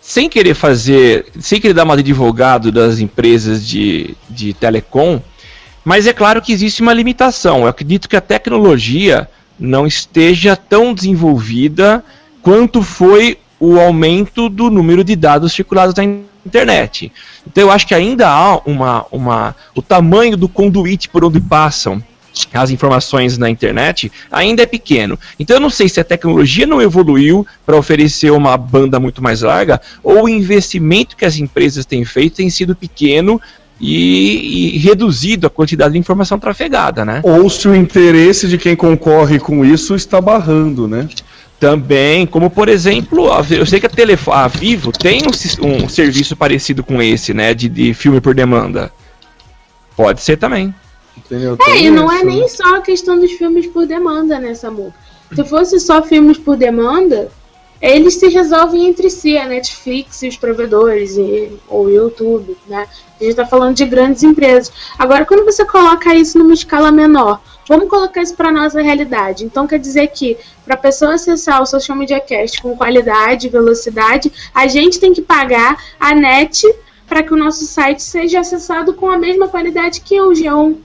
Sem 0.00 0.28
querer 0.28 0.54
fazer, 0.54 1.26
sem 1.40 1.60
querer 1.60 1.74
dar 1.74 1.84
uma 1.84 1.96
de 1.96 2.00
advogado 2.00 2.70
das 2.70 2.98
empresas 2.98 3.66
de, 3.66 4.16
de 4.28 4.52
telecom, 4.54 5.20
mas 5.84 6.06
é 6.06 6.12
claro 6.12 6.40
que 6.40 6.52
existe 6.52 6.82
uma 6.82 6.92
limitação. 6.92 7.62
Eu 7.62 7.66
acredito 7.66 8.08
que 8.08 8.16
a 8.16 8.20
tecnologia 8.20 9.28
não 9.58 9.86
esteja 9.86 10.56
tão 10.56 10.94
desenvolvida 10.94 12.04
quanto 12.42 12.82
foi 12.82 13.38
o 13.60 13.78
aumento 13.78 14.48
do 14.48 14.70
número 14.70 15.04
de 15.04 15.14
dados 15.14 15.52
circulados 15.52 15.94
na 15.94 16.04
internet. 16.44 17.12
Então 17.46 17.64
eu 17.64 17.70
acho 17.70 17.86
que 17.86 17.94
ainda 17.94 18.28
há 18.28 18.58
uma, 18.66 19.06
uma 19.10 19.56
o 19.74 19.82
tamanho 19.82 20.36
do 20.36 20.48
conduíte 20.48 21.08
por 21.08 21.24
onde 21.24 21.40
passam 21.40 22.02
as 22.52 22.70
informações 22.70 23.38
na 23.38 23.48
internet 23.48 24.10
ainda 24.30 24.62
é 24.62 24.66
pequeno. 24.66 25.18
Então 25.38 25.56
eu 25.56 25.60
não 25.60 25.70
sei 25.70 25.88
se 25.88 26.00
a 26.00 26.04
tecnologia 26.04 26.66
não 26.66 26.82
evoluiu 26.82 27.46
para 27.64 27.76
oferecer 27.76 28.30
uma 28.30 28.56
banda 28.56 28.98
muito 28.98 29.22
mais 29.22 29.42
larga 29.42 29.80
ou 30.02 30.24
o 30.24 30.28
investimento 30.28 31.16
que 31.16 31.24
as 31.24 31.38
empresas 31.38 31.86
têm 31.86 32.04
feito 32.04 32.36
tem 32.36 32.50
sido 32.50 32.74
pequeno 32.74 33.40
e, 33.80 34.76
e, 34.76 34.78
reduzido 34.78 35.46
a 35.46 35.50
quantidade 35.50 35.92
de 35.92 35.98
informação 35.98 36.38
trafegada, 36.38 37.04
né? 37.04 37.20
Ou 37.22 37.50
se 37.50 37.68
o 37.68 37.74
interesse 37.74 38.46
de 38.46 38.56
quem 38.56 38.76
concorre 38.76 39.38
com 39.38 39.64
isso 39.64 39.94
está 39.94 40.20
barrando, 40.20 40.86
né? 40.86 41.08
Também, 41.58 42.26
como 42.26 42.50
por 42.50 42.68
exemplo, 42.68 43.28
eu 43.50 43.66
sei 43.66 43.80
que 43.80 43.86
a, 43.86 43.90
Telefo 43.90 44.32
a 44.32 44.46
Vivo 44.48 44.92
tem 44.92 45.22
um, 45.22 45.84
um, 45.84 45.88
serviço 45.88 46.36
parecido 46.36 46.84
com 46.84 47.02
esse, 47.02 47.34
né? 47.34 47.52
De, 47.52 47.68
de 47.68 47.94
filme 47.94 48.20
por 48.20 48.34
demanda. 48.34 48.92
Pode 49.96 50.20
ser 50.20 50.36
também. 50.36 50.74
Entendeu? 51.16 51.56
É, 51.68 51.78
e 51.78 51.90
não 51.90 52.10
é 52.10 52.24
nem 52.24 52.48
só 52.48 52.76
a 52.76 52.80
questão 52.80 53.18
dos 53.18 53.32
filmes 53.32 53.66
por 53.66 53.86
demanda, 53.86 54.38
né, 54.38 54.54
Samu? 54.54 54.92
Se 55.34 55.44
fosse 55.44 55.80
só 55.80 56.02
filmes 56.02 56.38
por 56.38 56.56
demanda, 56.56 57.30
eles 57.80 58.14
se 58.14 58.28
resolvem 58.28 58.86
entre 58.86 59.10
si, 59.10 59.36
a 59.36 59.46
Netflix 59.46 60.22
e 60.22 60.28
os 60.28 60.36
provedores, 60.36 61.16
e, 61.16 61.52
ou 61.68 61.84
o 61.84 61.90
YouTube, 61.90 62.56
né? 62.66 62.86
A 63.20 63.22
gente 63.22 63.30
está 63.30 63.44
falando 63.44 63.76
de 63.76 63.84
grandes 63.84 64.22
empresas. 64.22 64.72
Agora, 64.98 65.24
quando 65.24 65.44
você 65.44 65.64
coloca 65.64 66.14
isso 66.14 66.38
numa 66.38 66.54
escala 66.54 66.90
menor, 66.90 67.40
vamos 67.68 67.88
colocar 67.88 68.22
isso 68.22 68.34
para 68.34 68.50
nossa 68.50 68.80
realidade. 68.80 69.44
Então, 69.44 69.66
quer 69.66 69.78
dizer 69.78 70.08
que 70.08 70.36
para 70.64 70.74
a 70.74 70.78
pessoa 70.78 71.14
acessar 71.14 71.60
o 71.60 71.66
Social 71.66 71.96
Media 71.96 72.20
Cast 72.20 72.62
com 72.62 72.76
qualidade, 72.76 73.48
velocidade, 73.48 74.32
a 74.54 74.66
gente 74.66 74.98
tem 74.98 75.12
que 75.12 75.22
pagar 75.22 75.76
a 75.98 76.14
net 76.14 76.64
para 77.06 77.22
que 77.22 77.34
o 77.34 77.36
nosso 77.36 77.66
site 77.66 78.02
seja 78.02 78.40
acessado 78.40 78.94
com 78.94 79.10
a 79.10 79.18
mesma 79.18 79.46
qualidade 79.48 80.00
que 80.00 80.20
o 80.20 80.30
G1. 80.30 80.76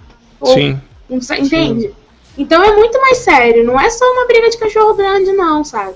Sim. 0.43 0.79
Um, 1.09 1.17
entende? 1.17 1.87
Sim. 1.87 1.93
Então 2.37 2.63
é 2.63 2.75
muito 2.75 2.99
mais 3.01 3.17
sério. 3.17 3.65
Não 3.65 3.79
é 3.79 3.89
só 3.89 4.05
uma 4.05 4.25
briga 4.27 4.49
de 4.49 4.57
cachorro 4.57 4.93
grande, 4.93 5.31
não, 5.33 5.63
sabe? 5.63 5.95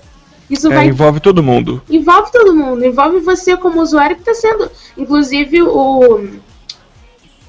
Isso 0.49 0.71
é, 0.71 0.75
vai... 0.75 0.87
envolve 0.87 1.19
todo 1.19 1.41
mundo. 1.41 1.81
Envolve 1.89 2.31
todo 2.31 2.55
mundo. 2.55 2.85
Envolve 2.85 3.19
você 3.19 3.55
como 3.55 3.81
usuário 3.81 4.15
que 4.15 4.29
está 4.29 4.33
sendo. 4.33 4.69
Inclusive, 4.97 5.61
o, 5.61 6.27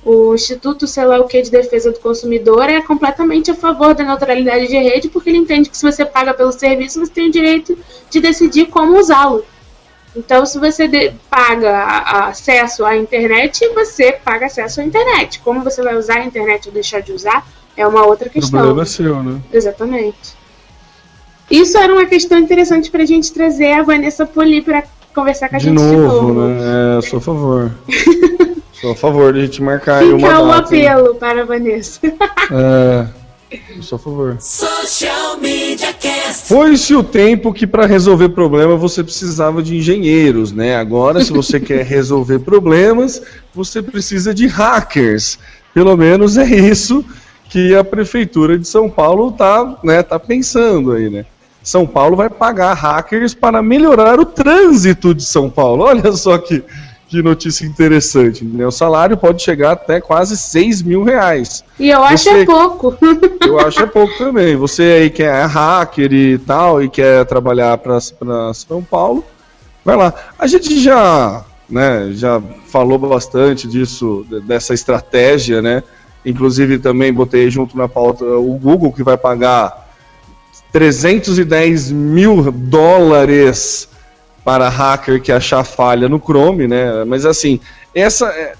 o 0.05 0.34
Instituto, 0.34 0.86
sei 0.86 1.05
lá 1.05 1.18
o 1.18 1.26
que, 1.26 1.42
de 1.42 1.51
Defesa 1.51 1.90
do 1.90 1.99
Consumidor 1.99 2.68
é 2.68 2.80
completamente 2.82 3.51
a 3.51 3.55
favor 3.55 3.95
da 3.95 4.05
neutralidade 4.05 4.68
de 4.68 4.76
rede, 4.76 5.09
porque 5.09 5.30
ele 5.30 5.38
entende 5.38 5.70
que 5.70 5.76
se 5.76 5.90
você 5.90 6.05
paga 6.05 6.32
pelo 6.32 6.53
serviço, 6.53 7.01
você 7.01 7.11
tem 7.11 7.28
o 7.28 7.32
direito 7.32 7.76
de 8.11 8.20
decidir 8.20 8.66
como 8.66 8.99
usá-lo. 8.99 9.45
Então, 10.17 10.47
se 10.47 10.59
você 10.59 11.12
paga 11.29 12.29
acesso 12.29 12.85
à 12.85 12.97
internet, 12.97 13.69
você 13.75 14.12
paga 14.12 14.47
acesso 14.47 14.81
à 14.81 14.85
internet. 14.85 15.41
Como 15.41 15.62
você 15.62 15.83
vai 15.83 15.97
usar 15.97 16.19
a 16.19 16.25
internet 16.25 16.69
ou 16.69 16.75
deixar 16.75 17.01
de 17.01 17.12
usar 17.12 17.45
é 17.77 17.87
uma 17.87 18.07
outra 18.07 18.29
questão. 18.29 18.61
O 18.61 18.62
problema 18.62 18.83
é 18.83 18.87
seu, 18.87 19.23
né? 19.23 19.41
Exatamente. 19.53 20.37
Isso 21.51 21.77
era 21.77 21.93
uma 21.93 22.07
questão 22.07 22.39
interessante 22.39 22.91
para 22.91 23.03
a 23.03 23.07
gente 23.07 23.33
trazer 23.33 23.73
a 23.73 23.83
Vanessa 23.83 24.25
Poli 24.25 24.62
para 24.62 24.85
conversar 25.15 25.49
com 25.49 25.57
a 25.57 25.59
de 25.59 25.65
gente 25.67 25.75
novo, 25.75 25.91
de 25.91 25.97
novo. 25.99 26.49
Né? 26.49 26.99
É, 26.99 27.03
sou 27.03 27.19
a 27.19 27.23
favor. 27.23 27.73
sou 28.73 28.93
a 28.93 28.97
favor 28.97 29.33
de 29.33 29.41
a 29.41 29.43
gente 29.47 29.62
marcar 29.62 30.03
Fica 30.03 30.15
aí 30.17 30.23
uma 30.23 30.41
o 30.41 30.47
data. 30.47 30.59
apelo 30.61 31.15
para 31.17 31.43
a 31.43 31.45
Vanessa. 31.45 32.01
é, 32.07 33.07
a 33.81 33.99
favor. 33.99 34.37
Social 34.41 35.39
Media 35.39 35.93
Cast. 35.93 36.49
Foi-se 36.49 36.95
o 36.95 37.03
tempo 37.03 37.53
que 37.53 37.67
para 37.67 37.87
resolver 37.87 38.31
problema 38.31 38.77
você 38.77 39.03
precisava 39.03 39.63
de 39.63 39.77
engenheiros, 39.77 40.53
né? 40.53 40.77
Agora, 40.77 41.25
se 41.25 41.33
você 41.33 41.61
quer 41.61 41.85
resolver 41.87 42.41
problemas, 42.41 43.23
você 43.55 43.83
precisa 43.83 44.35
de 44.35 44.47
hackers. 44.47 45.39
Pelo 45.73 45.97
menos 45.97 46.37
é 46.37 46.45
isso 46.45 47.05
que 47.49 47.75
a 47.75 47.85
prefeitura 47.85 48.59
de 48.59 48.67
São 48.67 48.89
Paulo 48.91 49.33
tá, 49.33 49.79
né, 49.85 50.03
tá 50.03 50.19
pensando 50.19 50.93
aí, 50.93 51.09
né? 51.09 51.25
São 51.63 51.87
Paulo 51.87 52.15
vai 52.15 52.29
pagar 52.29 52.75
hackers 52.75 53.33
para 53.33 53.63
melhorar 53.63 54.21
o 54.21 54.27
trânsito 54.27 55.15
de 55.15 55.25
São 55.25 55.49
Paulo. 55.49 55.85
Olha 55.85 56.13
só 56.13 56.37
que, 56.37 56.63
que 57.09 57.23
notícia 57.23 57.67
interessante. 57.67 58.45
Né? 58.45 58.67
O 58.67 58.71
salário 58.71 59.17
pode 59.17 59.43
chegar 59.43 59.73
até 59.73 60.01
quase 60.01 60.37
6 60.37 60.83
mil 60.83 61.03
reais. 61.05 61.65
E 61.79 61.91
eu 61.91 62.03
acho 62.03 62.25
Você, 62.25 62.41
é 62.41 62.45
pouco. 62.45 62.97
Eu 63.47 63.61
acho 63.61 63.81
é 63.81 63.87
pouco 63.87 64.17
também. 64.17 64.57
Você 64.57 64.83
aí 64.83 65.11
que 65.11 65.23
é 65.23 65.45
hacker 65.45 66.13
e 66.13 66.39
tal 66.39 66.83
e 66.83 66.89
quer 66.89 67.25
trabalhar 67.27 67.79
para 67.79 68.01
São 68.55 68.83
Paulo, 68.83 69.25
vai 69.85 69.97
lá. 69.97 70.15
A 70.39 70.47
gente 70.47 70.81
já, 70.81 71.45
né, 71.69 72.11
já 72.13 72.43
falou 72.69 72.99
bastante 72.99 73.69
disso, 73.69 74.27
dessa 74.45 74.73
estratégia, 74.73 75.61
né? 75.61 75.83
Inclusive 76.25 76.79
também 76.79 77.13
botei 77.13 77.51
junto 77.51 77.77
na 77.77 77.87
pauta 77.87 78.25
o 78.25 78.59
Google 78.59 78.93
que 78.93 79.03
vai 79.03 79.17
pagar 79.17 79.89
310 80.73 81.93
mil 81.93 82.51
dólares 82.51 83.89
para 84.45 84.68
hacker 84.68 85.20
que 85.22 85.32
achar 85.32 85.64
falha 85.64 86.09
no 86.09 86.20
Chrome, 86.20 86.68
né? 86.68 87.05
Mas 87.05 87.24
assim, 87.24 87.59
essa 87.95 88.26
é, 88.26 88.55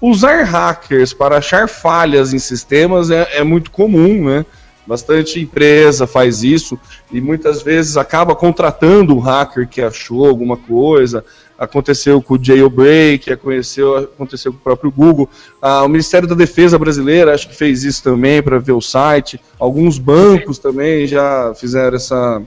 usar 0.00 0.44
hackers 0.44 1.12
para 1.12 1.38
achar 1.38 1.68
falhas 1.68 2.32
em 2.32 2.38
sistemas 2.38 3.10
é, 3.10 3.28
é 3.32 3.44
muito 3.44 3.70
comum, 3.70 4.24
né? 4.24 4.46
Bastante 4.86 5.40
empresa 5.40 6.06
faz 6.06 6.44
isso 6.44 6.78
e 7.12 7.20
muitas 7.20 7.60
vezes 7.60 7.96
acaba 7.96 8.36
contratando 8.36 9.16
um 9.16 9.18
hacker 9.18 9.68
que 9.68 9.82
achou 9.82 10.28
alguma 10.28 10.56
coisa, 10.56 11.24
aconteceu 11.58 12.22
com 12.22 12.34
o 12.34 12.42
Jailbreak, 12.42 13.32
aconteceu, 13.32 13.96
aconteceu 13.96 14.52
com 14.52 14.58
o 14.58 14.62
próprio 14.62 14.90
Google. 14.90 15.28
Ah, 15.60 15.82
o 15.82 15.88
Ministério 15.88 16.28
da 16.28 16.36
Defesa 16.36 16.78
brasileira 16.78 17.34
acho 17.34 17.48
que 17.48 17.56
fez 17.56 17.82
isso 17.82 18.02
também 18.02 18.40
para 18.40 18.60
ver 18.60 18.72
o 18.72 18.80
site. 18.80 19.40
Alguns 19.58 19.98
bancos 19.98 20.58
também 20.58 21.06
já 21.06 21.52
fizeram 21.56 21.96
essa, 21.96 22.40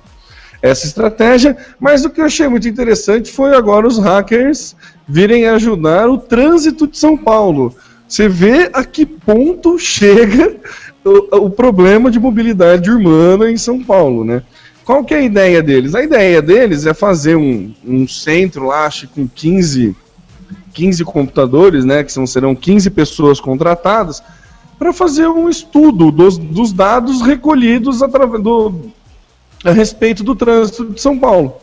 essa 0.62 0.86
estratégia. 0.86 1.58
Mas 1.80 2.06
o 2.06 2.10
que 2.10 2.22
eu 2.22 2.26
achei 2.26 2.48
muito 2.48 2.68
interessante 2.68 3.32
foi 3.32 3.56
agora 3.56 3.88
os 3.88 3.98
hackers 3.98 4.76
virem 5.08 5.48
ajudar 5.48 6.10
o 6.10 6.18
trânsito 6.18 6.88
de 6.88 6.98
São 6.98 7.18
Paulo. 7.18 7.76
Você 8.08 8.28
vê 8.28 8.70
a 8.74 8.84
que 8.84 9.06
ponto 9.06 9.78
chega 9.78 10.56
o, 11.04 11.46
o 11.46 11.50
problema 11.50 12.10
de 12.10 12.20
mobilidade 12.20 12.90
urbana 12.90 13.52
em 13.52 13.58
São 13.58 13.84
Paulo, 13.84 14.24
né? 14.24 14.42
Qual 14.84 15.04
que 15.04 15.14
é 15.14 15.18
a 15.18 15.22
ideia 15.22 15.62
deles? 15.62 15.94
A 15.94 16.02
ideia 16.02 16.42
deles 16.42 16.88
é 16.88 16.94
fazer 16.96 17.36
um, 17.36 17.72
um 17.86 18.08
centro 18.08 18.66
lá, 18.66 18.86
acho 18.86 19.08
com 19.08 19.28
15, 19.28 19.96
15 20.74 21.04
computadores, 21.06 21.86
né? 21.86 22.04
Que 22.04 22.12
são, 22.12 22.26
serão 22.26 22.56
15 22.56 22.90
pessoas 22.90 23.40
contratadas, 23.40 24.24
para 24.80 24.92
fazer 24.92 25.28
um 25.28 25.48
estudo 25.48 26.10
dos, 26.10 26.40
dos 26.40 26.74
dados 26.74 27.22
recolhidos 27.22 28.02
através 28.02 28.42
do, 28.42 28.74
a 29.64 29.72
respeito 29.72 30.24
do 30.24 30.36
trânsito 30.36 30.86
de 30.86 31.02
São 31.02 31.18
Paulo. 31.18 31.56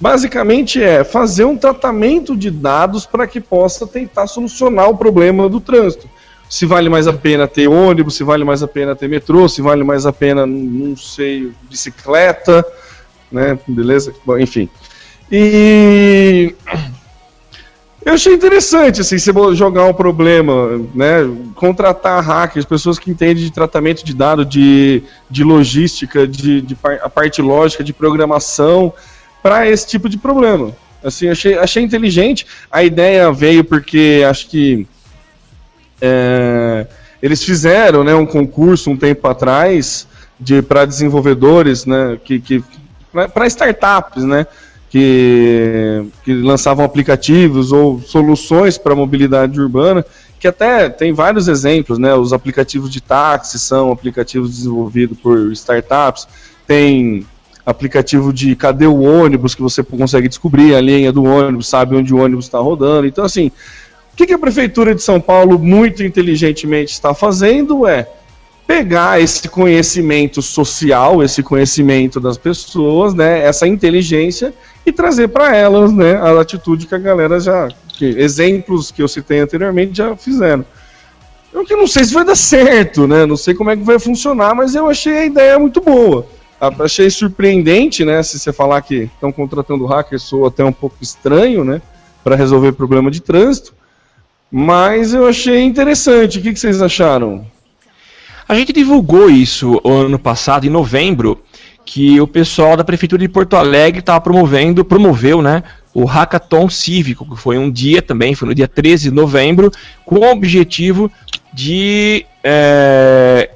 Basicamente 0.00 0.82
é 0.82 1.02
fazer 1.02 1.44
um 1.44 1.56
tratamento 1.56 2.36
de 2.36 2.50
dados 2.50 3.04
para 3.04 3.26
que 3.26 3.40
possa 3.40 3.86
tentar 3.86 4.26
solucionar 4.26 4.88
o 4.88 4.96
problema 4.96 5.48
do 5.48 5.60
trânsito 5.60 6.08
se 6.48 6.64
vale 6.64 6.88
mais 6.88 7.06
a 7.06 7.12
pena 7.12 7.46
ter 7.46 7.68
ônibus, 7.68 8.14
se 8.14 8.24
vale 8.24 8.42
mais 8.42 8.62
a 8.62 8.68
pena 8.68 8.96
ter 8.96 9.08
metrô, 9.08 9.48
se 9.48 9.60
vale 9.60 9.84
mais 9.84 10.06
a 10.06 10.12
pena, 10.12 10.46
não 10.46 10.96
sei, 10.96 11.52
bicicleta, 11.68 12.64
né? 13.30 13.58
Beleza? 13.68 14.14
Bom, 14.24 14.38
enfim. 14.38 14.68
E 15.30 16.54
eu 18.04 18.14
achei 18.14 18.32
interessante, 18.32 19.00
assim, 19.00 19.18
você 19.18 19.32
jogar 19.54 19.84
um 19.84 19.92
problema, 19.92 20.78
né? 20.94 21.28
Contratar 21.54 22.22
hackers, 22.22 22.64
pessoas 22.64 22.98
que 22.98 23.10
entendem 23.10 23.44
de 23.44 23.50
tratamento 23.50 24.04
de 24.04 24.14
dados, 24.14 24.48
de, 24.48 25.02
de 25.28 25.42
logística, 25.42 26.26
de, 26.26 26.60
de 26.62 26.76
a 27.02 27.08
parte 27.08 27.42
lógica, 27.42 27.82
de 27.82 27.92
programação, 27.92 28.92
para 29.42 29.68
esse 29.68 29.86
tipo 29.86 30.08
de 30.08 30.16
problema. 30.16 30.72
Assim, 31.02 31.28
achei, 31.28 31.58
achei 31.58 31.82
inteligente. 31.82 32.46
A 32.70 32.82
ideia 32.82 33.32
veio 33.32 33.64
porque 33.64 34.24
acho 34.28 34.48
que 34.48 34.86
é, 36.00 36.86
eles 37.20 37.42
fizeram 37.42 38.04
né, 38.04 38.14
um 38.14 38.26
concurso 38.26 38.90
um 38.90 38.96
tempo 38.96 39.26
atrás 39.26 40.06
de 40.38 40.62
para 40.62 40.84
desenvolvedores, 40.84 41.84
né, 41.84 42.18
que, 42.24 42.40
que 42.40 42.62
para 43.12 43.46
startups, 43.46 44.24
né, 44.24 44.46
que, 44.90 46.04
que 46.24 46.34
lançavam 46.34 46.84
aplicativos 46.84 47.72
ou 47.72 48.00
soluções 48.00 48.78
para 48.78 48.94
mobilidade 48.94 49.60
urbana, 49.60 50.04
que 50.38 50.48
até 50.48 50.88
tem 50.88 51.12
vários 51.12 51.48
exemplos, 51.48 51.98
né? 51.98 52.14
Os 52.14 52.32
aplicativos 52.32 52.90
de 52.90 53.00
táxi 53.00 53.58
são 53.58 53.90
aplicativos 53.90 54.50
desenvolvidos 54.50 55.18
por 55.18 55.52
startups, 55.52 56.26
tem 56.66 57.26
aplicativo 57.66 58.32
de 58.32 58.56
cadê 58.56 58.86
o 58.86 59.00
ônibus 59.00 59.54
que 59.54 59.60
você 59.60 59.82
consegue 59.82 60.28
descobrir 60.28 60.74
a 60.74 60.80
linha 60.80 61.12
do 61.12 61.24
ônibus, 61.24 61.68
sabe 61.68 61.96
onde 61.96 62.14
o 62.14 62.18
ônibus 62.18 62.46
está 62.46 62.58
rodando. 62.58 63.06
Então, 63.06 63.24
assim, 63.24 63.48
o 64.12 64.16
que, 64.16 64.26
que 64.26 64.32
a 64.32 64.38
Prefeitura 64.38 64.94
de 64.94 65.02
São 65.02 65.20
Paulo 65.20 65.58
muito 65.58 66.02
inteligentemente 66.02 66.92
está 66.92 67.12
fazendo 67.12 67.86
é 67.86 68.08
pegar 68.68 69.18
esse 69.18 69.48
conhecimento 69.48 70.42
social, 70.42 71.22
esse 71.22 71.42
conhecimento 71.42 72.20
das 72.20 72.36
pessoas, 72.36 73.14
né, 73.14 73.42
essa 73.42 73.66
inteligência 73.66 74.52
e 74.84 74.92
trazer 74.92 75.28
para 75.28 75.56
elas, 75.56 75.90
né, 75.90 76.16
a 76.16 76.38
atitude 76.38 76.86
que 76.86 76.94
a 76.94 76.98
galera 76.98 77.40
já, 77.40 77.68
que, 77.88 78.04
exemplos 78.04 78.90
que 78.90 79.02
eu 79.02 79.08
citei 79.08 79.40
anteriormente 79.40 79.96
já 79.96 80.14
fizeram. 80.14 80.66
Eu 81.50 81.64
que 81.64 81.74
não 81.74 81.86
sei 81.86 82.04
se 82.04 82.12
vai 82.12 82.26
dar 82.26 82.36
certo, 82.36 83.08
né, 83.08 83.24
não 83.24 83.38
sei 83.38 83.54
como 83.54 83.70
é 83.70 83.76
que 83.76 83.82
vai 83.82 83.98
funcionar, 83.98 84.54
mas 84.54 84.74
eu 84.74 84.86
achei 84.86 85.16
a 85.16 85.24
ideia 85.24 85.58
muito 85.58 85.80
boa. 85.80 86.26
Achei 86.60 87.08
surpreendente, 87.08 88.04
né, 88.04 88.22
se 88.22 88.38
você 88.38 88.52
falar 88.52 88.82
que 88.82 89.08
estão 89.14 89.32
contratando 89.32 89.86
hackers, 89.86 90.24
sou 90.24 90.44
até 90.44 90.62
um 90.62 90.72
pouco 90.72 90.96
estranho, 91.00 91.64
né, 91.64 91.80
para 92.22 92.36
resolver 92.36 92.72
problema 92.72 93.10
de 93.10 93.22
trânsito, 93.22 93.72
mas 94.52 95.14
eu 95.14 95.26
achei 95.26 95.62
interessante. 95.62 96.38
O 96.38 96.42
que, 96.42 96.52
que 96.52 96.60
vocês 96.60 96.82
acharam? 96.82 97.46
A 98.48 98.54
gente 98.54 98.72
divulgou 98.72 99.28
isso 99.28 99.78
ano 99.84 100.18
passado, 100.18 100.66
em 100.66 100.70
novembro, 100.70 101.42
que 101.84 102.18
o 102.18 102.26
pessoal 102.26 102.78
da 102.78 102.84
Prefeitura 102.84 103.20
de 103.20 103.28
Porto 103.28 103.56
Alegre 103.56 104.00
estava 104.00 104.22
promovendo, 104.22 104.82
promoveu, 104.84 105.42
né, 105.42 105.62
o 105.92 106.06
Hackathon 106.06 106.70
Cívico, 106.70 107.28
que 107.28 107.40
foi 107.40 107.58
um 107.58 107.70
dia 107.70 108.00
também, 108.00 108.34
foi 108.34 108.48
no 108.48 108.54
dia 108.54 108.66
13 108.66 109.10
de 109.10 109.14
novembro, 109.14 109.70
com 110.04 110.16
o 110.16 110.30
objetivo 110.30 111.12
de 111.52 112.24
é, 112.42 113.50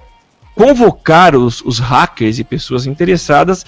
convocar 0.55 1.35
os, 1.35 1.63
os 1.63 1.79
hackers 1.79 2.39
e 2.39 2.45
pessoas 2.45 2.87
interessadas 2.87 3.65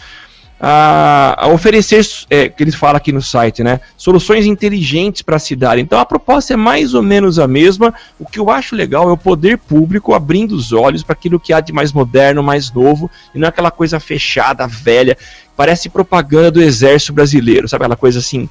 a, 0.67 1.45
a 1.45 1.49
oferecer, 1.49 2.01
é, 2.31 2.49
que 2.49 2.63
eles 2.63 2.75
falam 2.75 2.97
aqui 2.97 3.13
no 3.13 3.21
site, 3.21 3.63
né, 3.63 3.81
soluções 3.99 4.47
inteligentes 4.47 5.21
para 5.21 5.37
a 5.37 5.39
cidade. 5.39 5.83
Então 5.83 5.99
a 5.99 6.07
proposta 6.07 6.55
é 6.55 6.57
mais 6.57 6.95
ou 6.95 7.03
menos 7.03 7.39
a 7.39 7.47
mesma. 7.47 7.93
O 8.19 8.25
que 8.25 8.39
eu 8.39 8.49
acho 8.49 8.75
legal 8.75 9.11
é 9.11 9.13
o 9.13 9.17
poder 9.17 9.59
público 9.59 10.15
abrindo 10.15 10.53
os 10.53 10.73
olhos 10.73 11.03
para 11.03 11.13
aquilo 11.13 11.39
que 11.39 11.53
há 11.53 11.61
de 11.61 11.71
mais 11.71 11.93
moderno, 11.93 12.43
mais 12.43 12.73
novo, 12.73 13.11
e 13.35 13.39
não 13.39 13.47
aquela 13.47 13.71
coisa 13.71 14.01
fechada, 14.01 14.67
velha. 14.67 15.19
Parece 15.55 15.91
propaganda 15.91 16.51
do 16.51 16.63
exército 16.63 17.13
brasileiro, 17.13 17.69
sabe? 17.69 17.85
Aquela 17.85 17.97
coisa 17.97 18.19
assim, 18.21 18.49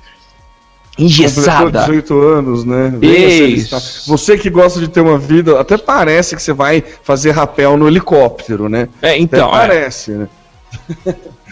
engessada. 1.00 1.80
18 1.80 2.22
anos, 2.22 2.64
né? 2.64 2.94
Isso. 3.02 4.06
Você 4.06 4.38
que 4.38 4.52
gosta 4.52 4.80
de 4.80 4.88
ter 4.88 5.02
uma 5.02 5.18
vida, 5.18 5.60
até 5.60 5.80
parece 5.80 6.36
que 6.36 6.44
você 6.44 6.54
vai 6.54 6.84
fazer 7.02 7.32
rapel 7.32 7.76
no 7.76 7.88
helicóptero, 7.88 8.70
né? 8.70 8.88
É, 9.02 9.18
então. 9.18 9.52
Até 9.52 9.68
parece, 9.68 10.12
é. 10.12 10.16
né? 10.16 10.28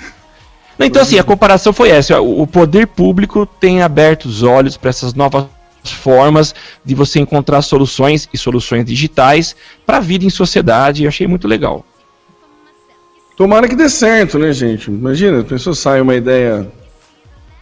Então, 0.86 1.02
assim, 1.02 1.20
a 1.20 1.24
comparação 1.24 1.74
foi 1.74 1.90
essa. 1.90 2.20
O 2.22 2.46
poder 2.48 2.88
público 2.88 3.46
tem 3.46 3.82
aberto 3.82 4.26
os 4.26 4.44
olhos 4.44 4.78
para 4.78 4.90
essas 4.90 5.14
novas 5.14 5.46
formas 5.84 6.54
de 6.86 6.94
você 6.94 7.20
encontrar 7.20 7.62
soluções 7.62 8.30
e 8.34 8.38
soluções 8.38 8.86
digitais 8.86 9.56
para 9.86 9.98
a 9.98 10.02
vida 10.02 10.26
em 10.26 10.30
sociedade. 10.30 11.04
Eu 11.04 11.10
achei 11.10 11.28
muito 11.28 11.48
legal. 11.48 11.86
Tomara 13.36 13.68
que 13.68 13.76
dê 13.76 13.90
certo, 13.90 14.38
né, 14.38 14.52
gente? 14.54 14.90
Imagina, 14.90 15.42
a 15.42 15.44
pessoa 15.44 15.74
sai 15.74 16.02
uma 16.02 16.16
ideia 16.16 16.68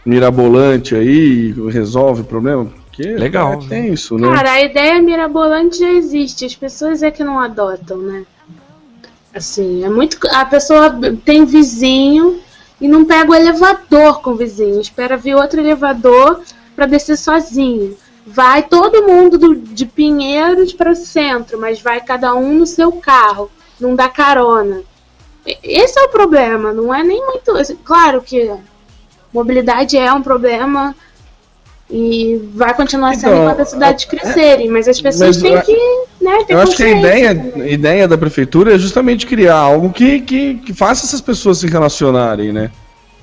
mirabolante 0.04 0.94
aí 0.94 1.54
e 1.56 1.70
resolve 1.70 2.22
o 2.22 2.24
problema. 2.24 2.66
Porque 2.86 3.02
Legal. 3.02 3.54
É, 3.54 3.68
tem 3.68 3.92
isso, 3.92 4.18
né? 4.18 4.28
Cara, 4.28 4.52
a 4.52 4.62
ideia 4.62 5.00
mirabolante 5.00 5.78
já 5.78 5.90
existe, 5.90 6.44
as 6.44 6.54
pessoas 6.54 7.02
é 7.02 7.10
que 7.10 7.24
não 7.24 7.38
adotam, 7.38 7.98
né? 7.98 8.24
Assim, 9.34 9.84
é 9.84 9.88
muito. 9.88 10.18
A 10.32 10.44
pessoa 10.44 10.98
tem 11.24 11.44
vizinho 11.44 12.40
e 12.80 12.88
não 12.88 13.04
pega 13.04 13.30
o 13.30 13.34
elevador 13.34 14.20
com 14.22 14.30
o 14.30 14.36
vizinho, 14.36 14.80
espera 14.80 15.16
vir 15.16 15.34
outro 15.34 15.60
elevador 15.60 16.42
para 16.74 16.86
descer 16.86 17.16
sozinho. 17.16 17.96
Vai 18.26 18.62
todo 18.62 19.06
mundo 19.06 19.36
do, 19.36 19.54
de 19.54 19.84
Pinheiros 19.84 20.72
para 20.72 20.92
o 20.92 20.96
centro, 20.96 21.58
mas 21.58 21.80
vai 21.80 22.00
cada 22.00 22.34
um 22.34 22.54
no 22.54 22.66
seu 22.66 22.92
carro, 22.92 23.50
não 23.78 23.94
dá 23.94 24.08
carona. 24.08 24.82
Esse 25.62 25.98
é 25.98 26.04
o 26.04 26.10
problema, 26.10 26.72
não 26.72 26.94
é 26.94 27.02
nem 27.02 27.24
muito. 27.26 27.52
Claro 27.82 28.22
que 28.22 28.50
mobilidade 29.32 29.96
é 29.96 30.12
um 30.12 30.22
problema 30.22 30.94
e 31.90 32.40
vai 32.54 32.72
continuar 32.74 33.14
sendo 33.14 33.32
Então, 33.32 33.42
enquanto 33.42 33.60
as 33.60 33.70
cidades 33.70 34.04
crescerem, 34.04 34.70
mas 34.70 34.86
as 34.86 35.00
pessoas 35.00 35.42
mas 35.42 35.42
têm 35.42 35.60
que 35.62 36.24
né, 36.24 36.44
ter 36.46 36.54
Eu 36.54 36.60
acho 36.60 36.76
que 36.76 36.84
a 36.84 36.90
ideia, 36.90 37.34
também. 37.34 37.62
a 37.62 37.68
ideia 37.68 38.08
da 38.08 38.16
prefeitura 38.16 38.74
é 38.74 38.78
justamente 38.78 39.26
criar 39.26 39.56
algo 39.56 39.90
que, 39.90 40.20
que, 40.20 40.54
que 40.54 40.72
faça 40.72 41.04
essas 41.04 41.20
pessoas 41.20 41.58
se 41.58 41.66
relacionarem, 41.66 42.52
né? 42.52 42.70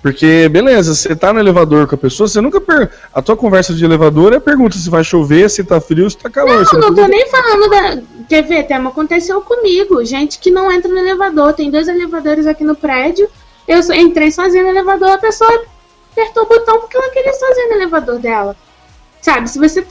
Porque, 0.02 0.48
beleza, 0.50 0.94
você 0.94 1.16
tá 1.16 1.34
no 1.34 1.40
elevador 1.40 1.88
com 1.88 1.96
a 1.96 1.98
pessoa, 1.98 2.28
você 2.28 2.40
nunca 2.40 2.62
per... 2.62 2.90
A 3.14 3.22
tua 3.22 3.36
conversa 3.36 3.74
de 3.74 3.84
elevador 3.84 4.32
é 4.32 4.40
pergunta 4.40 4.78
se 4.78 4.90
vai 4.90 5.04
chover, 5.04 5.50
se 5.50 5.64
tá 5.64 5.82
frio, 5.82 6.10
se 6.10 6.18
tá 6.18 6.30
calor. 6.30 6.64
você 6.64 6.78
Não, 6.78 6.90
não 6.90 6.96
tô 6.96 7.08
nem 7.08 7.28
falando 7.28 7.70
da. 7.70 8.02
Quer 8.30 8.44
ver, 8.44 8.64
Tema? 8.64 8.90
Aconteceu 8.90 9.42
comigo. 9.42 10.06
Gente 10.06 10.40
que 10.40 10.52
não 10.52 10.72
entra 10.72 10.90
no 10.90 11.00
elevador. 11.00 11.54
Tem 11.54 11.72
dois 11.72 11.88
elevadores 11.88 12.46
aqui 12.46 12.64
no 12.64 12.76
prédio. 12.76 13.28
Eu 13.68 13.80
entrei 13.94 14.32
sozinha 14.32 14.64
no 14.64 14.70
elevador, 14.70 15.10
a 15.10 15.18
pessoa 15.18 15.66
apertou 16.18 16.44
o 16.44 16.48
botão 16.48 16.80
porque 16.80 16.98
ela 16.98 17.10
queria 17.12 17.34
sozinha 17.34 17.68
no 17.68 17.74
elevador 17.74 18.20
dela. 18.20 18.56
Sabe, 19.22 19.50
se 19.50 19.60
você 19.60 19.82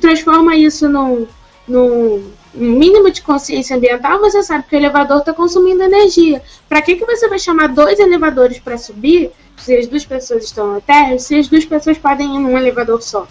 transforma 0.00 0.56
isso 0.56 0.88
num, 0.88 1.26
num 1.66 2.30
mínimo 2.52 3.10
de 3.10 3.22
consciência 3.22 3.76
ambiental, 3.76 4.18
você 4.18 4.42
sabe 4.42 4.64
que 4.68 4.74
o 4.74 4.78
elevador 4.78 5.18
está 5.18 5.32
consumindo 5.32 5.82
energia. 5.82 6.42
Para 6.68 6.82
que, 6.82 6.96
que 6.96 7.06
você 7.06 7.28
vai 7.28 7.38
chamar 7.38 7.68
dois 7.68 7.98
elevadores 7.98 8.58
para 8.58 8.76
subir, 8.76 9.30
se 9.56 9.76
as 9.76 9.86
duas 9.86 10.04
pessoas 10.04 10.44
estão 10.44 10.74
na 10.74 10.80
Terra, 10.80 11.18
se 11.18 11.38
as 11.38 11.48
duas 11.48 11.64
pessoas 11.64 11.98
podem 11.98 12.36
ir 12.36 12.38
num 12.38 12.58
elevador 12.58 13.00
só? 13.02 13.26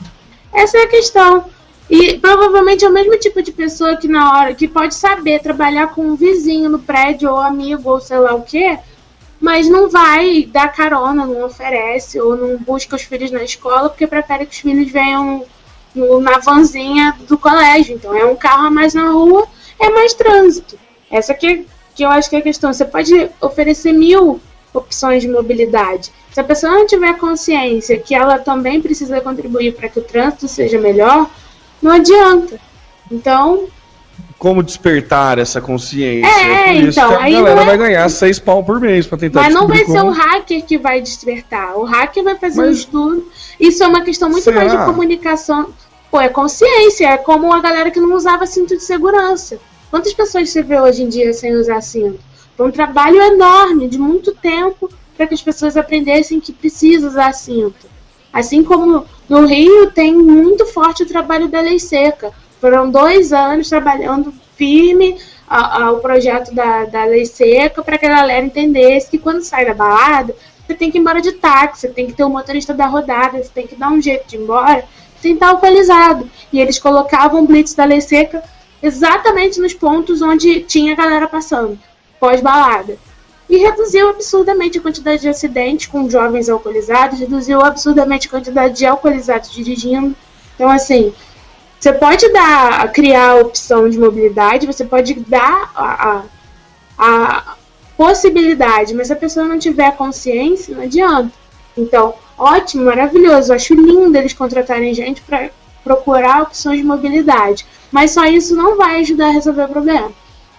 Essa 0.54 0.78
é 0.78 0.84
a 0.84 0.88
questão. 0.88 1.46
E 1.90 2.20
provavelmente 2.20 2.86
é 2.86 2.88
o 2.88 2.94
mesmo 2.94 3.18
tipo 3.18 3.42
de 3.42 3.52
pessoa 3.52 3.98
que 3.98 4.08
na 4.08 4.38
hora 4.38 4.54
que 4.54 4.68
pode 4.68 4.94
saber 4.94 5.40
trabalhar 5.40 5.88
com 5.88 6.04
um 6.04 6.16
vizinho 6.16 6.70
no 6.70 6.80
prédio, 6.80 7.32
ou 7.32 7.38
amigo, 7.40 7.90
ou 7.90 8.00
sei 8.00 8.20
lá 8.20 8.36
o 8.36 8.44
quê, 8.44 8.78
mas 9.40 9.70
não 9.70 9.90
vai 9.90 10.44
dar 10.52 10.68
carona, 10.70 11.26
não 11.26 11.46
oferece, 11.46 12.20
ou 12.20 12.36
não 12.36 12.58
busca 12.58 12.96
os 12.96 13.04
filhos 13.04 13.32
na 13.32 13.44
escola, 13.44 13.90
porque 13.90 14.06
prefere 14.08 14.46
que 14.46 14.54
os 14.54 14.60
filhos 14.60 14.92
venham 14.92 15.46
no- 15.96 16.20
na 16.20 16.40
vanzinha 16.40 17.16
do 17.28 17.38
colégio. 17.38 17.96
Então 17.96 18.16
é 18.16 18.26
um 18.26 18.36
carro 18.36 18.68
a 18.68 18.72
mais 18.72 18.94
na 18.94 19.10
rua, 19.10 19.48
é 19.80 19.90
mais 19.90 20.14
trânsito. 20.14 20.78
Essa 21.10 21.34
que, 21.34 21.66
que 21.96 22.04
eu 22.04 22.10
acho 22.10 22.30
que 22.30 22.36
é 22.36 22.40
a 22.40 22.44
questão. 22.44 22.72
Você 22.72 22.86
pode 22.86 23.30
oferecer 23.42 23.94
mil 23.94 24.40
opções 24.74 25.24
de 25.24 25.30
mobilidade. 25.30 26.12
Se 26.32 26.40
a 26.40 26.44
pessoa 26.44 26.74
não 26.74 26.86
tiver 26.86 27.18
consciência 27.18 27.98
que 27.98 28.14
ela 28.14 28.38
também 28.38 28.82
precisa 28.82 29.20
contribuir 29.22 29.74
para 29.74 29.90
que 29.90 30.00
o 30.00 30.04
trânsito 30.04 30.48
seja 30.48 30.78
melhor, 30.80 31.28
não 31.82 31.92
adianta. 31.92 32.60
Então, 33.12 33.68
Como 34.40 34.64
despertar 34.64 35.38
essa 35.38 35.60
consciência? 35.60 36.26
É, 36.28 36.74
por 36.80 36.88
isso 36.88 37.00
então, 37.00 37.10
que 37.10 37.16
a 37.16 37.30
galera 37.30 37.62
é- 37.62 37.66
vai 37.66 37.78
ganhar 37.78 38.10
seis 38.10 38.40
pau 38.40 38.64
por 38.64 38.80
mês 38.80 39.06
pra 39.06 39.18
tentar 39.18 39.42
Mas 39.42 39.54
não 39.54 39.68
vai 39.68 39.80
descobrir 39.80 40.00
ser 40.00 40.08
o 40.08 40.10
como- 40.14 40.22
hacker 40.32 40.66
que 40.66 40.78
vai 40.78 41.02
despertar. 41.02 41.78
O 41.78 41.84
hacker 41.84 42.24
vai 42.24 42.36
fazer 42.38 42.62
um 42.62 42.66
Mas- 42.68 42.78
estudo. 42.78 43.28
Isso 43.60 43.84
é 43.84 43.88
uma 43.88 44.02
questão 44.02 44.30
muito 44.30 44.46
Será? 44.46 44.62
mais 44.62 44.72
de 44.72 44.78
comunicação. 44.86 45.74
Pô, 46.10 46.22
é 46.22 46.30
consciência. 46.30 47.08
É 47.10 47.18
como 47.18 47.52
a 47.54 47.60
galera 47.60 47.92
que 47.92 48.00
não 48.00 48.16
usava 48.16 48.46
cinto 48.46 48.78
de 48.78 48.84
segurança. 48.84 49.60
Quantas 49.92 50.14
pessoas 50.14 50.50
você 50.50 50.64
vê 50.64 50.80
hoje 50.80 51.04
em 51.04 51.10
dia 51.10 51.34
sem 51.34 51.54
usar 51.56 51.82
cinto? 51.82 52.20
Foi 52.56 52.68
um 52.68 52.72
trabalho 52.72 53.22
enorme, 53.22 53.90
de 53.90 53.98
muito 54.00 54.34
tempo, 54.34 54.90
para 55.18 55.28
que 55.28 55.34
as 55.34 55.42
pessoas 55.42 55.76
aprendessem 55.76 56.40
que 56.40 56.54
precisa 56.54 57.08
usar 57.08 57.34
cinto. 57.34 57.88
Assim 58.32 58.64
como 58.64 59.06
no 59.28 59.46
Rio 59.46 59.92
tem 59.92 60.16
muito 60.16 60.66
forte 60.66 61.04
o 61.04 61.06
trabalho 61.06 61.48
da 61.50 61.60
lei 61.60 61.78
seca. 61.80 62.32
Foram 62.60 62.90
dois 62.90 63.32
anos 63.32 63.70
trabalhando 63.70 64.34
firme 64.56 65.18
a- 65.48 65.84
a- 65.84 65.92
o 65.92 66.00
projeto 66.00 66.54
da, 66.54 66.86
da 66.86 67.06
lei 67.06 67.26
seca 67.26 67.82
para 67.84 67.98
que 67.98 68.06
a 68.06 68.10
galera 68.10 68.46
entendesse 68.46 69.10
que 69.10 69.18
quando 69.18 69.42
sai 69.42 69.66
da 69.66 69.74
balada, 69.74 70.36
você 70.68 70.74
tem 70.76 70.92
que 70.92 70.98
ir 70.98 71.02
embora 71.02 71.22
de 71.22 71.32
táxi, 71.34 71.82
você 71.82 71.88
tem 71.88 72.06
que 72.08 72.14
ter 72.14 72.24
o 72.24 72.30
motorista 72.30 72.74
da 72.74 72.86
rodada, 72.86 73.42
você 73.42 73.50
tem 73.54 73.66
que 73.66 73.76
dar 73.76 73.90
um 73.90 74.02
jeito 74.02 74.28
de 74.28 74.36
ir 74.36 74.42
embora 74.42 74.84
sem 75.22 75.34
estar 75.34 75.50
alcoolizado. 75.50 76.30
E 76.54 76.60
eles 76.60 76.78
colocavam 76.80 77.46
blitz 77.46 77.74
da 77.74 77.86
lei 77.86 78.02
seca 78.02 78.44
exatamente 78.84 79.60
nos 79.60 79.74
pontos 79.74 80.22
onde 80.22 80.62
tinha 80.62 80.94
a 80.94 80.96
galera 80.96 81.28
passando, 81.28 81.78
pós-balada. 82.20 82.98
e 83.50 83.58
reduziu 83.58 84.10
absurdamente 84.10 84.78
a 84.78 84.82
quantidade 84.82 85.22
de 85.24 85.28
acidentes 85.28 85.88
com 85.88 86.08
jovens 86.08 86.48
alcoolizados, 86.50 87.20
reduziu 87.20 87.60
absurdamente 87.62 88.28
a 88.28 88.30
quantidade 88.30 88.76
de 88.78 88.86
alcoolizados 88.86 89.52
dirigindo. 89.52 90.16
Então, 90.54 90.70
assim, 90.70 91.12
você 91.80 91.94
pode 91.94 92.32
dar, 92.34 92.92
criar 92.92 93.30
a 93.30 93.36
opção 93.36 93.90
de 93.90 93.98
mobilidade, 93.98 94.68
você 94.68 94.84
pode 94.84 95.14
dar 95.14 95.72
a, 95.74 96.24
a, 96.98 97.38
a 97.38 97.56
possibilidade, 97.96 98.94
mas 98.94 99.08
se 99.08 99.14
a 99.14 99.16
pessoa 99.16 99.48
não 99.48 99.58
tiver 99.58 99.96
consciência, 99.96 100.76
não 100.76 100.84
adianta. 100.84 101.32
Então, 101.78 102.14
ótimo, 102.38 102.86
maravilhoso, 102.86 103.54
acho 103.54 103.74
lindo 103.74 104.18
eles 104.18 104.34
contratarem 104.34 104.94
gente 104.94 105.22
para 105.22 105.50
procurar 105.84 106.44
opções 106.44 106.80
de 106.80 106.86
mobilidade, 106.86 107.66
mas 107.90 108.12
só 108.12 108.26
isso 108.26 108.56
não 108.56 108.76
vai 108.76 109.00
ajudar 109.00 109.28
a 109.28 109.32
resolver 109.32 109.64
o 109.64 109.70
problema. 109.70 110.12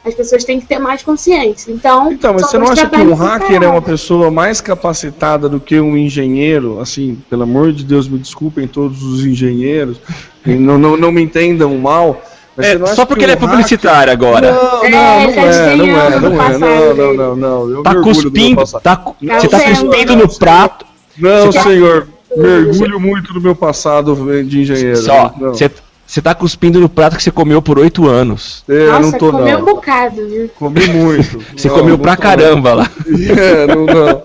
As 0.04 0.14
pessoas 0.14 0.44
têm 0.44 0.58
que 0.58 0.66
ter 0.66 0.78
mais 0.78 1.02
consciência. 1.02 1.70
Então, 1.70 2.10
então 2.10 2.32
mas 2.32 2.46
você 2.46 2.58
não 2.58 2.68
acha 2.68 2.88
que 2.88 2.96
um 2.96 3.14
hacker 3.14 3.62
é 3.62 3.68
uma 3.68 3.82
pessoa 3.82 4.30
mais 4.30 4.60
capacitada 4.60 5.48
do 5.48 5.60
que 5.60 5.78
um 5.78 5.96
engenheiro? 5.96 6.80
Assim, 6.80 7.22
pelo 7.28 7.42
amor 7.42 7.72
de 7.72 7.84
Deus, 7.84 8.08
me 8.08 8.18
desculpem 8.18 8.66
todos 8.66 9.02
os 9.02 9.26
engenheiros, 9.26 10.00
não, 10.44 10.78
não, 10.78 10.96
não 10.96 11.12
me 11.12 11.22
entendam 11.22 11.76
mal. 11.76 12.22
É, 12.56 12.78
só 12.94 13.06
porque 13.06 13.24
ele 13.24 13.32
é 13.32 13.36
publicitário 13.36 14.12
hacker... 14.12 14.28
agora. 14.28 14.52
Não, 14.52 14.62
não, 14.62 14.88
é, 14.88 15.26
não, 15.26 15.40
é, 15.44 15.76
não, 15.76 15.84
é, 15.84 16.18
não 16.18 16.42
é, 16.42 16.58
não, 16.58 16.94
não, 16.94 17.14
não, 17.14 17.36
não. 17.36 17.70
Eu 17.70 17.82
tá 17.82 17.94
cuspindo, 17.96 18.64
tá, 18.80 19.14
você 19.20 19.48
tá 19.48 19.60
cuspindo 19.60 20.16
no 20.16 20.28
prato. 20.28 20.86
Não, 21.18 21.50
tá... 21.50 21.62
senhor, 21.62 22.08
mergulho 22.34 22.98
muito 22.98 23.34
no 23.34 23.40
meu 23.40 23.54
passado 23.54 24.14
de 24.44 24.62
engenheiro. 24.62 24.96
Só, 24.96 25.28
você 25.38 25.70
você 26.10 26.20
tá 26.20 26.34
cuspindo 26.34 26.80
no 26.80 26.88
prato 26.88 27.16
que 27.16 27.22
você 27.22 27.30
comeu 27.30 27.62
por 27.62 27.78
oito 27.78 28.08
anos. 28.08 28.64
É, 28.68 28.86
Nossa, 28.86 29.00
não 29.00 29.12
tô, 29.12 29.30
comeu 29.30 29.58
não. 29.58 29.62
um 29.62 29.64
bocado, 29.64 30.28
viu? 30.28 30.48
Comi 30.58 30.88
muito. 30.88 31.38
você 31.56 31.68
não, 31.68 31.74
comeu 31.76 31.96
não 31.96 32.02
pra 32.02 32.16
caramba 32.16 32.70
não. 32.70 32.76
lá. 32.78 32.90
É, 33.38 33.66
não, 33.68 33.86
não, 33.86 34.22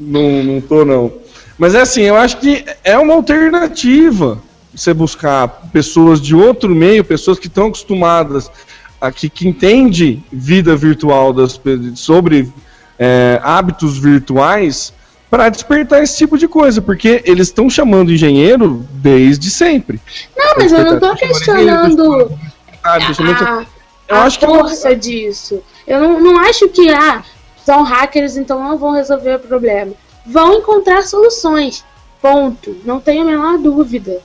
não, 0.00 0.42
não 0.42 0.60
tô 0.62 0.86
não. 0.86 1.12
Mas 1.58 1.74
é 1.74 1.82
assim, 1.82 2.00
eu 2.00 2.16
acho 2.16 2.38
que 2.38 2.64
é 2.82 2.96
uma 2.96 3.12
alternativa 3.12 4.40
você 4.74 4.94
buscar 4.94 5.48
pessoas 5.70 6.18
de 6.18 6.34
outro 6.34 6.74
meio, 6.74 7.04
pessoas 7.04 7.38
que 7.38 7.46
estão 7.46 7.66
acostumadas, 7.66 8.50
a, 8.98 9.12
que, 9.12 9.28
que 9.28 9.46
entende 9.46 10.22
vida 10.32 10.74
virtual 10.76 11.34
das, 11.34 11.60
sobre 11.94 12.50
é, 12.98 13.38
hábitos 13.42 13.98
virtuais, 13.98 14.94
para 15.30 15.48
despertar 15.48 16.02
esse 16.02 16.16
tipo 16.16 16.38
de 16.38 16.48
coisa, 16.48 16.80
porque 16.80 17.22
eles 17.24 17.48
estão 17.48 17.68
chamando 17.68 18.12
engenheiro 18.12 18.86
desde 18.90 19.50
sempre. 19.50 20.00
Não, 20.36 20.54
mas 20.56 20.72
eu 20.72 20.84
não 20.84 20.94
estou 20.94 21.14
questionando 21.14 22.38
a, 22.82 22.94
a, 22.94 23.66
eu 24.08 24.16
a 24.16 24.22
acho 24.22 24.40
força 24.40 24.90
que... 24.90 24.96
disso. 24.96 25.62
Eu 25.86 26.00
não, 26.00 26.20
não 26.20 26.38
acho 26.40 26.68
que 26.68 26.90
ah, 26.90 27.22
são 27.64 27.82
hackers, 27.82 28.36
então 28.36 28.62
não 28.62 28.78
vão 28.78 28.92
resolver 28.92 29.36
o 29.36 29.40
problema. 29.40 29.92
Vão 30.24 30.54
encontrar 30.54 31.02
soluções. 31.02 31.84
Ponto. 32.20 32.76
Não 32.84 33.00
tenho 33.00 33.22
a 33.22 33.26
menor 33.26 33.58
dúvida. 33.58 34.20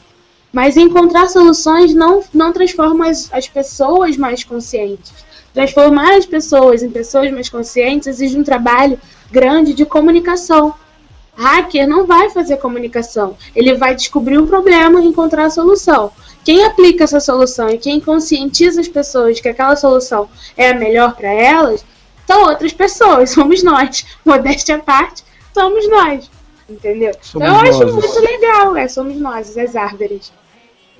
Mas 0.52 0.78
encontrar 0.78 1.28
soluções 1.28 1.94
não, 1.94 2.24
não 2.34 2.54
transforma 2.54 3.10
as, 3.10 3.30
as 3.34 3.48
pessoas 3.48 4.16
mais 4.16 4.44
conscientes. 4.44 5.12
Transformar 5.54 6.16
as 6.16 6.26
pessoas 6.26 6.82
em 6.82 6.90
pessoas 6.90 7.32
mais 7.32 7.50
conscientes 7.50 8.08
exige 8.08 8.38
um 8.38 8.44
trabalho 8.44 9.00
grande 9.32 9.74
de 9.74 9.86
comunicação 9.86 10.74
Hacker 11.36 11.88
não 11.88 12.06
vai 12.06 12.30
fazer 12.30 12.58
comunicação. 12.58 13.36
Ele 13.56 13.76
vai 13.76 13.96
descobrir 13.96 14.38
o 14.38 14.48
problema 14.48 15.02
e 15.02 15.08
encontrar 15.08 15.46
a 15.46 15.50
solução. 15.50 16.12
Quem 16.44 16.64
aplica 16.66 17.06
essa 17.06 17.20
solução 17.20 17.70
e 17.70 17.78
quem 17.78 18.00
conscientiza 18.00 18.82
as 18.82 18.88
pessoas 18.88 19.40
que 19.40 19.48
aquela 19.48 19.76
solução 19.76 20.30
é 20.58 20.70
a 20.70 20.76
melhor 20.76 21.16
para 21.16 21.32
elas 21.32 21.86
são 22.28 22.44
outras 22.44 22.74
pessoas, 22.74 23.32
somos 23.32 23.64
nós. 23.64 24.06
Modéstia 24.26 24.76
à 24.76 24.80
parte, 24.80 25.24
somos 25.54 25.90
nós. 25.90 26.30
Entendeu? 26.70 27.14
Somos 27.22 27.48
eu 27.48 27.56
acho 27.56 27.80
nós. 27.80 27.94
muito 27.94 28.20
legal, 28.20 28.76
é, 28.76 28.88
somos 28.88 29.16
nós, 29.18 29.58
as 29.58 29.76
árvores. 29.76 30.32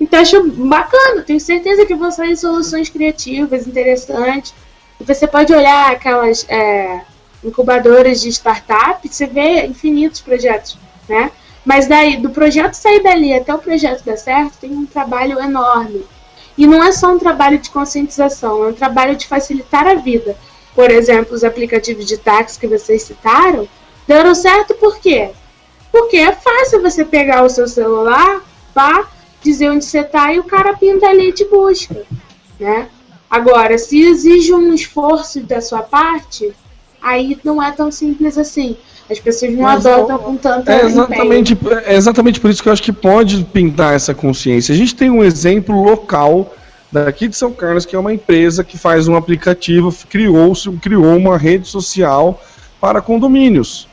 Então 0.00 0.20
acho 0.20 0.42
bacana, 0.50 1.22
tenho 1.22 1.40
certeza 1.40 1.86
que 1.86 1.94
vão 1.94 2.10
sair 2.10 2.36
soluções 2.36 2.88
criativas, 2.88 3.66
interessantes. 3.66 4.54
Você 5.00 5.26
pode 5.26 5.52
olhar 5.52 5.92
aquelas. 5.92 6.44
É, 6.48 7.00
incubadoras 7.44 8.20
de 8.20 8.28
startup, 8.30 9.06
você 9.06 9.26
vê 9.26 9.66
infinitos 9.66 10.20
projetos, 10.20 10.78
né? 11.08 11.30
Mas 11.64 11.86
daí, 11.86 12.16
do 12.18 12.30
projeto 12.30 12.74
sair 12.74 13.02
dali 13.02 13.32
até 13.32 13.54
o 13.54 13.58
projeto 13.58 14.04
dar 14.04 14.16
certo, 14.16 14.58
tem 14.58 14.72
um 14.72 14.86
trabalho 14.86 15.38
enorme. 15.40 16.04
E 16.56 16.66
não 16.66 16.82
é 16.84 16.92
só 16.92 17.12
um 17.12 17.18
trabalho 17.18 17.58
de 17.58 17.70
conscientização, 17.70 18.64
é 18.64 18.68
um 18.68 18.74
trabalho 18.74 19.16
de 19.16 19.26
facilitar 19.26 19.86
a 19.86 19.94
vida. 19.94 20.36
Por 20.74 20.90
exemplo, 20.90 21.34
os 21.34 21.44
aplicativos 21.44 22.06
de 22.06 22.18
táxi 22.18 22.58
que 22.58 22.66
vocês 22.66 23.02
citaram 23.02 23.68
deram 24.06 24.34
certo 24.34 24.74
por 24.74 24.98
quê? 24.98 25.30
Porque 25.90 26.16
é 26.16 26.32
fácil 26.32 26.82
você 26.82 27.04
pegar 27.04 27.44
o 27.44 27.48
seu 27.48 27.66
celular, 27.66 28.42
pá, 28.74 29.08
dizer 29.42 29.70
onde 29.70 29.84
você 29.84 30.00
está 30.00 30.32
e 30.32 30.40
o 30.40 30.44
cara 30.44 30.76
pinta 30.76 31.06
ali 31.06 31.28
e 31.28 31.32
te 31.32 31.44
busca, 31.44 32.02
né? 32.58 32.88
Agora, 33.30 33.78
se 33.78 34.00
exige 34.00 34.52
um 34.52 34.72
esforço 34.74 35.40
da 35.40 35.60
sua 35.60 35.82
parte, 35.82 36.54
aí 37.04 37.38
não 37.44 37.62
é 37.62 37.70
tão 37.70 37.92
simples 37.92 38.38
assim. 38.38 38.76
As 39.10 39.20
pessoas 39.20 39.52
não 39.52 39.62
Mas, 39.62 39.84
adotam 39.84 40.18
com 40.18 40.36
tanta 40.36 40.72
é 40.72 40.86
exatamente, 40.86 41.58
é 41.84 41.94
exatamente 41.94 42.40
por 42.40 42.50
isso 42.50 42.62
que 42.62 42.68
eu 42.70 42.72
acho 42.72 42.82
que 42.82 42.92
pode 42.92 43.44
pintar 43.44 43.94
essa 43.94 44.14
consciência. 44.14 44.74
A 44.74 44.76
gente 44.76 44.94
tem 44.94 45.10
um 45.10 45.22
exemplo 45.22 45.82
local 45.82 46.54
daqui 46.90 47.28
de 47.28 47.36
São 47.36 47.52
Carlos, 47.52 47.84
que 47.84 47.94
é 47.94 47.98
uma 47.98 48.14
empresa 48.14 48.64
que 48.64 48.78
faz 48.78 49.06
um 49.06 49.14
aplicativo, 49.14 49.94
criou, 50.08 50.52
criou 50.80 51.16
uma 51.16 51.36
rede 51.36 51.68
social 51.68 52.40
para 52.80 53.02
condomínios. 53.02 53.86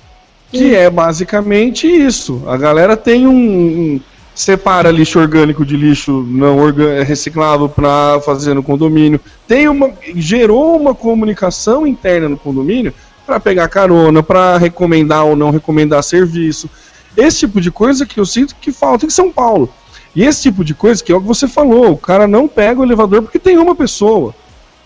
Que 0.49 0.75
é 0.75 0.89
basicamente 0.89 1.87
isso. 1.87 2.43
A 2.45 2.57
galera 2.57 2.95
tem 2.95 3.25
um, 3.25 3.33
um 3.33 4.01
separa 4.33 4.91
lixo 4.91 5.19
orgânico 5.19 5.65
de 5.65 5.75
lixo 5.75 6.25
não 6.27 6.57
reciclável 7.05 7.67
para 7.67 8.19
fazer 8.21 8.53
no 8.53 8.63
condomínio. 8.63 9.19
Tem 9.47 9.67
uma 9.67 9.91
gerou 10.15 10.79
uma 10.79 10.95
comunicação 10.95 11.85
interna 11.85 12.29
no 12.29 12.37
condomínio 12.37 12.93
para 13.25 13.39
pegar 13.39 13.67
carona, 13.67 14.23
para 14.23 14.57
recomendar 14.57 15.25
ou 15.25 15.35
não 15.35 15.51
recomendar 15.51 16.03
serviço. 16.03 16.69
Esse 17.15 17.39
tipo 17.39 17.59
de 17.59 17.71
coisa 17.71 18.05
que 18.05 18.19
eu 18.19 18.25
sinto 18.25 18.55
que 18.55 18.71
falta 18.71 19.05
em 19.05 19.09
São 19.09 19.31
Paulo. 19.31 19.71
E 20.15 20.23
esse 20.23 20.41
tipo 20.41 20.63
de 20.63 20.73
coisa 20.73 21.03
que 21.03 21.11
é 21.11 21.15
o 21.15 21.21
que 21.21 21.27
você 21.27 21.47
falou, 21.47 21.91
o 21.91 21.97
cara 21.97 22.27
não 22.27 22.47
pega 22.47 22.81
o 22.81 22.83
elevador 22.83 23.21
porque 23.21 23.39
tem 23.39 23.57
uma 23.57 23.75
pessoa. 23.75 24.33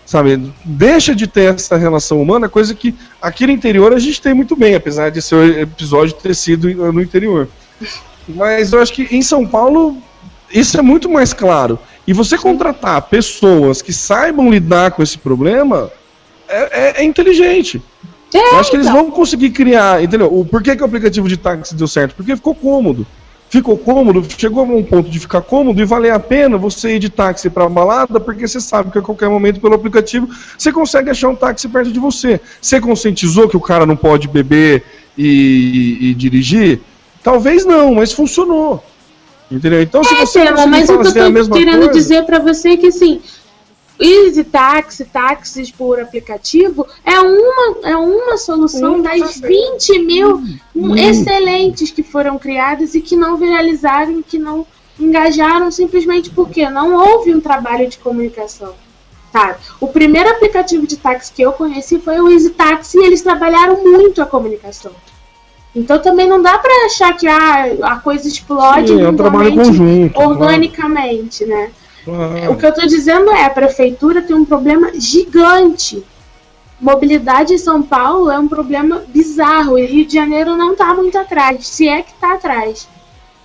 Sabe, 0.04 0.52
deixa 0.64 1.16
de 1.16 1.26
ter 1.26 1.52
essa 1.52 1.76
relação 1.76 2.22
humana, 2.22 2.48
coisa 2.48 2.72
que 2.72 2.94
aqui 3.20 3.44
no 3.44 3.52
interior 3.52 3.92
a 3.92 3.98
gente 3.98 4.22
tem 4.22 4.32
muito 4.32 4.54
bem, 4.54 4.76
apesar 4.76 5.10
de 5.10 5.20
seu 5.20 5.44
episódio 5.60 6.14
ter 6.14 6.32
sido 6.32 6.68
no 6.92 7.02
interior. 7.02 7.48
Mas 8.28 8.72
eu 8.72 8.80
acho 8.80 8.92
que 8.92 9.08
em 9.10 9.22
São 9.22 9.46
Paulo 9.46 9.96
isso 10.52 10.78
é 10.78 10.82
muito 10.82 11.08
mais 11.08 11.32
claro. 11.32 11.78
E 12.06 12.12
você 12.12 12.38
contratar 12.38 13.02
pessoas 13.02 13.82
que 13.82 13.92
saibam 13.92 14.50
lidar 14.50 14.92
com 14.92 15.02
esse 15.02 15.18
problema 15.18 15.90
é, 16.48 17.00
é, 17.00 17.02
é 17.02 17.04
inteligente. 17.04 17.82
É, 18.34 18.54
eu 18.54 18.58
acho 18.58 18.70
que 18.70 18.76
eles 18.76 18.86
então. 18.86 19.02
vão 19.02 19.10
conseguir 19.10 19.50
criar, 19.50 20.02
entendeu? 20.02 20.32
O 20.32 20.44
porquê 20.44 20.76
que 20.76 20.82
o 20.82 20.86
aplicativo 20.86 21.28
de 21.28 21.36
táxi 21.36 21.74
deu 21.74 21.88
certo? 21.88 22.14
Porque 22.14 22.34
ficou 22.36 22.54
cômodo. 22.54 23.06
Ficou 23.48 23.78
cômodo, 23.78 24.26
chegou 24.36 24.64
a 24.64 24.66
um 24.66 24.82
ponto 24.82 25.08
de 25.08 25.20
ficar 25.20 25.40
cômodo 25.40 25.80
e 25.80 25.84
valer 25.84 26.10
a 26.12 26.18
pena 26.18 26.58
você 26.58 26.96
ir 26.96 26.98
de 26.98 27.08
táxi 27.08 27.48
para 27.48 27.68
balada, 27.68 28.18
porque 28.18 28.46
você 28.46 28.60
sabe 28.60 28.90
que 28.90 28.98
a 28.98 29.02
qualquer 29.02 29.28
momento 29.28 29.60
pelo 29.60 29.74
aplicativo 29.74 30.28
você 30.58 30.72
consegue 30.72 31.10
achar 31.10 31.28
um 31.28 31.36
táxi 31.36 31.68
perto 31.68 31.92
de 31.92 32.00
você. 32.00 32.40
Você 32.60 32.80
conscientizou 32.80 33.48
que 33.48 33.56
o 33.56 33.60
cara 33.60 33.86
não 33.86 33.96
pode 33.96 34.26
beber 34.26 34.82
e, 35.16 35.98
e, 36.00 36.10
e 36.10 36.14
dirigir? 36.14 36.80
Talvez 37.26 37.64
não, 37.64 37.92
mas 37.92 38.12
funcionou. 38.12 38.80
Entendeu? 39.50 39.82
Então, 39.82 40.04
se 40.04 40.14
é, 40.14 40.18
você 40.20 40.44
tema, 40.44 40.64
mas 40.64 40.88
o 40.88 40.92
que 40.92 41.08
eu 41.08 41.12
tô 41.12 41.12
querendo 41.12 41.78
coisa... 41.78 41.92
dizer 41.92 42.24
para 42.24 42.38
você 42.38 42.68
é 42.68 42.76
que 42.76 42.86
assim, 42.86 43.20
Easy 43.98 44.44
Taxi, 44.44 45.04
táxis 45.06 45.72
por 45.72 45.98
aplicativo, 45.98 46.86
é 47.04 47.18
uma, 47.18 47.78
é 47.82 47.96
uma 47.96 48.36
solução 48.36 49.02
das 49.02 49.40
20 49.40 49.98
mil 50.04 50.40
hum. 50.72 50.94
excelentes 50.94 51.90
que 51.90 52.04
foram 52.04 52.38
criadas 52.38 52.94
e 52.94 53.00
que 53.00 53.16
não 53.16 53.36
viralizaram, 53.36 54.22
que 54.22 54.38
não 54.38 54.64
engajaram 54.96 55.68
simplesmente 55.72 56.30
porque 56.30 56.70
não 56.70 56.94
houve 56.94 57.34
um 57.34 57.40
trabalho 57.40 57.88
de 57.88 57.98
comunicação. 57.98 58.72
Sabe? 59.32 59.58
O 59.80 59.88
primeiro 59.88 60.30
aplicativo 60.30 60.86
de 60.86 60.96
táxi 60.96 61.32
que 61.32 61.42
eu 61.42 61.50
conheci 61.50 61.98
foi 61.98 62.20
o 62.20 62.30
Easy 62.30 62.50
Taxi 62.50 62.98
e 62.98 63.04
eles 63.04 63.20
trabalharam 63.20 63.82
muito 63.82 64.22
a 64.22 64.26
comunicação. 64.26 64.92
Então 65.76 65.98
também 65.98 66.26
não 66.26 66.40
dá 66.40 66.56
para 66.56 66.86
achar 66.86 67.14
que 67.14 67.28
ah, 67.28 67.66
a 67.82 67.96
coisa 67.96 68.26
explode 68.26 68.88
Sim, 68.88 69.02
é 69.02 69.08
um 69.10 69.14
trabalho 69.14 69.54
conjunto, 69.54 70.18
organicamente, 70.18 71.44
né? 71.44 71.70
né? 72.06 72.48
O 72.48 72.56
que 72.56 72.64
eu 72.64 72.70
estou 72.70 72.86
dizendo 72.86 73.30
é, 73.30 73.44
a 73.44 73.50
prefeitura 73.50 74.22
tem 74.22 74.34
um 74.34 74.44
problema 74.44 74.90
gigante. 74.94 76.02
Mobilidade 76.80 77.52
em 77.52 77.58
São 77.58 77.82
Paulo 77.82 78.30
é 78.30 78.38
um 78.38 78.48
problema 78.48 79.02
bizarro 79.08 79.78
e 79.78 79.84
Rio 79.84 80.06
de 80.06 80.14
Janeiro 80.14 80.56
não 80.56 80.72
está 80.72 80.94
muito 80.94 81.18
atrás, 81.18 81.68
se 81.68 81.86
é 81.86 82.00
que 82.00 82.12
está 82.12 82.32
atrás. 82.32 82.88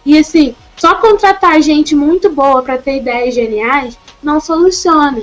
E 0.05 0.17
assim, 0.17 0.55
só 0.77 0.95
contratar 0.95 1.61
gente 1.61 1.93
muito 1.95 2.29
boa 2.29 2.61
para 2.61 2.77
ter 2.77 2.97
ideias 2.97 3.35
geniais 3.35 3.97
não 4.23 4.39
soluciona. 4.39 5.21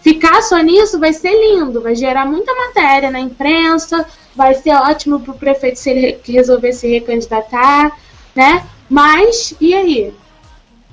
Ficar 0.00 0.40
só 0.40 0.56
nisso 0.58 0.98
vai 0.98 1.12
ser 1.12 1.32
lindo, 1.32 1.82
vai 1.82 1.94
gerar 1.94 2.24
muita 2.24 2.54
matéria 2.54 3.10
na 3.10 3.20
imprensa, 3.20 4.06
vai 4.34 4.54
ser 4.54 4.70
ótimo 4.74 5.20
para 5.20 5.32
o 5.32 5.38
prefeito 5.38 5.78
se 5.78 5.90
ele 5.90 6.18
resolver 6.26 6.72
se 6.72 6.88
recandidatar, 6.88 7.92
né? 8.34 8.64
Mas, 8.88 9.54
e 9.60 9.74
aí? 9.74 10.12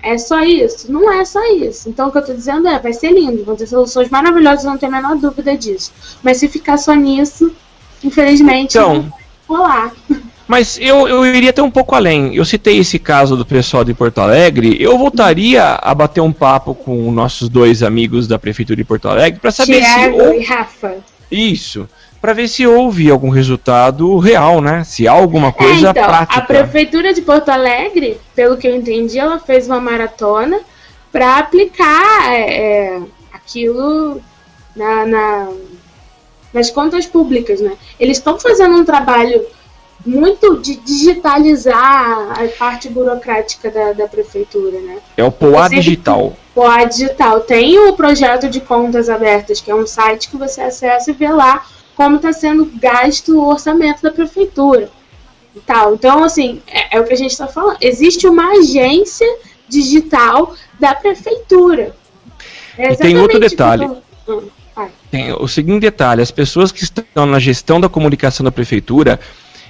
É 0.04 0.18
só 0.18 0.42
isso? 0.44 0.92
Não 0.92 1.12
é 1.12 1.26
só 1.26 1.44
isso. 1.56 1.90
Então, 1.90 2.08
o 2.08 2.12
que 2.12 2.18
eu 2.18 2.22
estou 2.22 2.36
dizendo 2.36 2.68
é, 2.68 2.78
vai 2.80 2.94
ser 2.94 3.12
lindo, 3.12 3.44
vão 3.44 3.56
ter 3.56 3.66
soluções 3.68 4.10
maravilhosas, 4.10 4.64
não 4.64 4.78
tenho 4.78 4.94
a 4.94 5.02
menor 5.02 5.18
dúvida 5.18 5.58
disso. 5.58 5.92
Mas 6.22 6.38
se 6.38 6.48
ficar 6.48 6.78
só 6.78 6.94
nisso, 6.94 7.52
infelizmente, 8.04 8.78
Então. 8.78 8.94
não 8.94 9.02
vai 9.02 9.12
rolar. 9.48 9.92
Mas 10.48 10.78
eu, 10.80 11.10
eu 11.10 11.26
iria 11.26 11.50
até 11.50 11.62
um 11.62 11.70
pouco 11.70 11.94
além. 11.94 12.34
Eu 12.34 12.46
citei 12.46 12.78
esse 12.78 12.98
caso 12.98 13.36
do 13.36 13.46
pessoal 13.46 13.84
de 13.84 13.94
Porto 13.94 14.20
Alegre. 14.20 14.78
Eu 14.80 14.98
voltaria 14.98 15.74
a 15.82 15.94
bater 15.94 16.22
um 16.22 16.32
papo 16.32 16.74
com 16.74 17.12
nossos 17.12 17.50
dois 17.50 17.84
amigos 17.84 18.28
da 18.30 18.40
Prefeitura 18.40 18.78
de 18.78 18.86
Porto 18.86 19.10
Alegre 19.10 19.42
para 19.42 19.52
saber 19.52 19.82
Tiago 19.82 20.16
se 20.16 20.22
houve 20.22 20.38
e 20.40 20.44
Rafa. 20.46 20.96
isso. 21.30 21.90
Para 22.22 22.34
ver 22.34 22.48
se 22.48 22.66
houve 22.66 23.10
algum 23.10 23.30
resultado 23.30 24.18
real, 24.18 24.60
né? 24.62 24.84
Se 24.84 25.08
há 25.08 25.12
alguma 25.12 25.52
coisa 25.54 25.88
é, 25.88 25.92
então, 25.92 26.04
prática. 26.06 26.40
a 26.40 26.42
Prefeitura 26.42 27.14
de 27.14 27.22
Porto 27.22 27.50
Alegre, 27.50 28.20
pelo 28.36 28.58
que 28.58 28.68
eu 28.68 28.76
entendi, 28.76 29.20
ela 29.20 29.40
fez 29.40 29.68
uma 29.68 29.80
maratona 29.80 30.60
para 31.12 31.38
aplicar 31.38 32.34
é, 32.34 32.96
é, 32.96 33.02
aquilo 33.34 34.22
na, 34.76 35.06
na- 35.06 35.50
nas 36.54 36.70
contas 36.72 37.06
públicas, 37.06 37.62
né? 37.62 37.74
Eles 38.00 38.18
estão 38.18 38.40
fazendo 38.40 38.76
um 38.78 38.86
trabalho 38.86 39.46
muito 40.06 40.58
de 40.62 40.76
digitalizar 40.76 42.32
a 42.40 42.48
parte 42.58 42.88
burocrática 42.90 43.70
da, 43.70 43.94
da 43.94 44.08
prefeitura, 44.08 44.80
né? 44.80 44.98
É 45.16 45.24
o 45.24 45.32
POA 45.32 45.70
digital. 45.70 46.36
Poa 46.54 46.86
Digital 46.86 47.42
tem 47.42 47.78
o 47.88 47.94
projeto 47.94 48.50
de 48.50 48.60
contas 48.60 49.10
abertas, 49.10 49.62
que 49.62 49.70
é 49.70 49.76
um 49.76 49.86
site 49.86 50.30
que 50.30 50.38
você 50.38 50.62
acessa 50.62 51.12
e 51.12 51.14
vê 51.14 51.30
lá 51.30 51.64
como 51.98 52.18
está 52.18 52.32
sendo 52.32 52.72
gasto 52.80 53.36
o 53.36 53.50
orçamento 53.50 54.04
da 54.04 54.12
prefeitura. 54.12 54.90
E 55.56 55.60
tal. 55.60 55.96
Então, 55.96 56.24
assim, 56.24 56.62
é, 56.68 56.98
é 56.98 57.00
o 57.02 57.04
que 57.04 57.14
a 57.14 57.18
gente 57.18 57.32
está 57.32 57.48
falando. 57.48 57.78
Existe 57.82 58.28
uma 58.28 58.52
agência 58.52 59.28
digital 59.68 60.54
da 60.80 60.94
prefeitura. 60.94 61.96
É 62.78 62.94
tem 62.94 63.18
outro 63.18 63.40
detalhe. 63.40 63.90
eu 64.28 64.52
vai. 64.78 64.90
Tem 65.10 65.34
o 65.34 65.48
seguinte 65.48 65.82
detalhe: 65.82 66.22
as 66.22 66.30
pessoas 66.30 66.72
que 66.72 66.84
estão 66.84 67.26
na 67.26 67.40
gestão 67.40 67.82
da 67.82 67.90
comunicação 67.90 68.44
da 68.44 68.52
prefeitura 68.52 69.20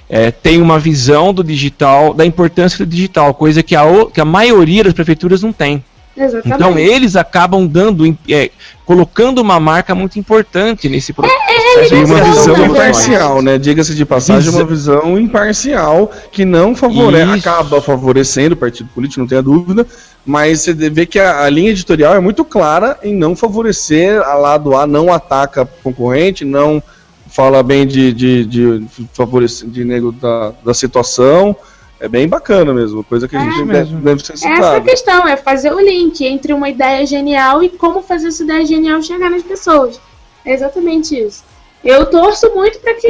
é, 0.08 0.30
têm 0.30 0.60
uma 0.60 0.78
visão 0.78 1.32
do 1.32 1.42
digital, 1.42 2.12
da 2.12 2.26
importância 2.26 2.84
do 2.84 2.90
digital, 2.90 3.32
coisa 3.32 3.62
que 3.62 3.74
a, 3.74 3.84
que 4.12 4.20
a 4.20 4.24
maioria 4.26 4.84
das 4.84 4.92
prefeituras 4.92 5.42
não 5.42 5.52
tem. 5.52 5.82
Exatamente. 6.14 6.48
Então 6.48 6.78
eles 6.78 7.16
acabam 7.16 7.66
dando, 7.66 8.04
é, 8.28 8.50
colocando 8.88 9.42
uma 9.42 9.60
marca 9.60 9.94
muito 9.94 10.18
importante 10.18 10.88
nesse 10.88 11.12
pro- 11.12 11.28
processo. 11.28 11.94
E 11.94 11.98
de 11.98 12.04
uma 12.06 12.20
Eles 12.20 12.38
visão 12.38 12.64
imparcial, 12.64 13.42
né? 13.42 13.58
Diga-se 13.58 13.94
de 13.94 14.06
passagem, 14.06 14.48
uma 14.48 14.64
visão 14.64 15.18
imparcial 15.18 16.10
que 16.32 16.42
não 16.42 16.74
favorece, 16.74 17.36
Isso. 17.36 17.46
acaba 17.46 17.82
favorecendo 17.82 18.54
o 18.54 18.56
partido 18.56 18.88
político, 18.94 19.20
não 19.20 19.28
tenha 19.28 19.42
dúvida, 19.42 19.86
mas 20.24 20.62
você 20.62 20.72
vê 20.72 21.04
que 21.04 21.18
a, 21.18 21.42
a 21.42 21.50
linha 21.50 21.70
editorial 21.70 22.14
é 22.14 22.18
muito 22.18 22.46
clara 22.46 22.98
em 23.02 23.14
não 23.14 23.36
favorecer 23.36 24.22
a 24.22 24.32
lado 24.32 24.74
A, 24.74 24.86
não 24.86 25.12
ataca 25.12 25.68
concorrente, 25.84 26.46
não 26.46 26.82
fala 27.26 27.62
bem 27.62 27.86
de, 27.86 28.10
de, 28.14 28.46
de, 28.46 28.86
favorecer, 29.12 29.68
de 29.68 29.84
nego 29.84 30.12
da, 30.12 30.54
da 30.64 30.72
situação. 30.72 31.54
É 32.00 32.08
bem 32.08 32.28
bacana 32.28 32.72
mesmo, 32.72 33.02
coisa 33.02 33.26
que 33.26 33.36
a 33.36 33.40
É 33.40 33.44
gente 33.44 33.56
deve, 33.56 33.72
mesmo. 33.72 34.00
deve 34.00 34.24
ser 34.24 34.34
Essa 34.34 34.48
é 34.48 34.52
a 34.52 34.56
citada. 34.56 34.80
questão, 34.82 35.26
é 35.28 35.36
fazer 35.36 35.72
o 35.72 35.80
link 35.80 36.24
entre 36.24 36.52
uma 36.52 36.68
ideia 36.68 37.04
genial 37.04 37.62
e 37.62 37.68
como 37.68 38.02
fazer 38.02 38.28
essa 38.28 38.44
ideia 38.44 38.64
genial 38.64 39.02
chegar 39.02 39.28
nas 39.30 39.42
pessoas. 39.42 40.00
É 40.44 40.52
exatamente 40.54 41.18
isso. 41.18 41.42
Eu 41.84 42.06
torço 42.06 42.50
muito 42.54 42.78
para 42.78 42.94
que 42.94 43.08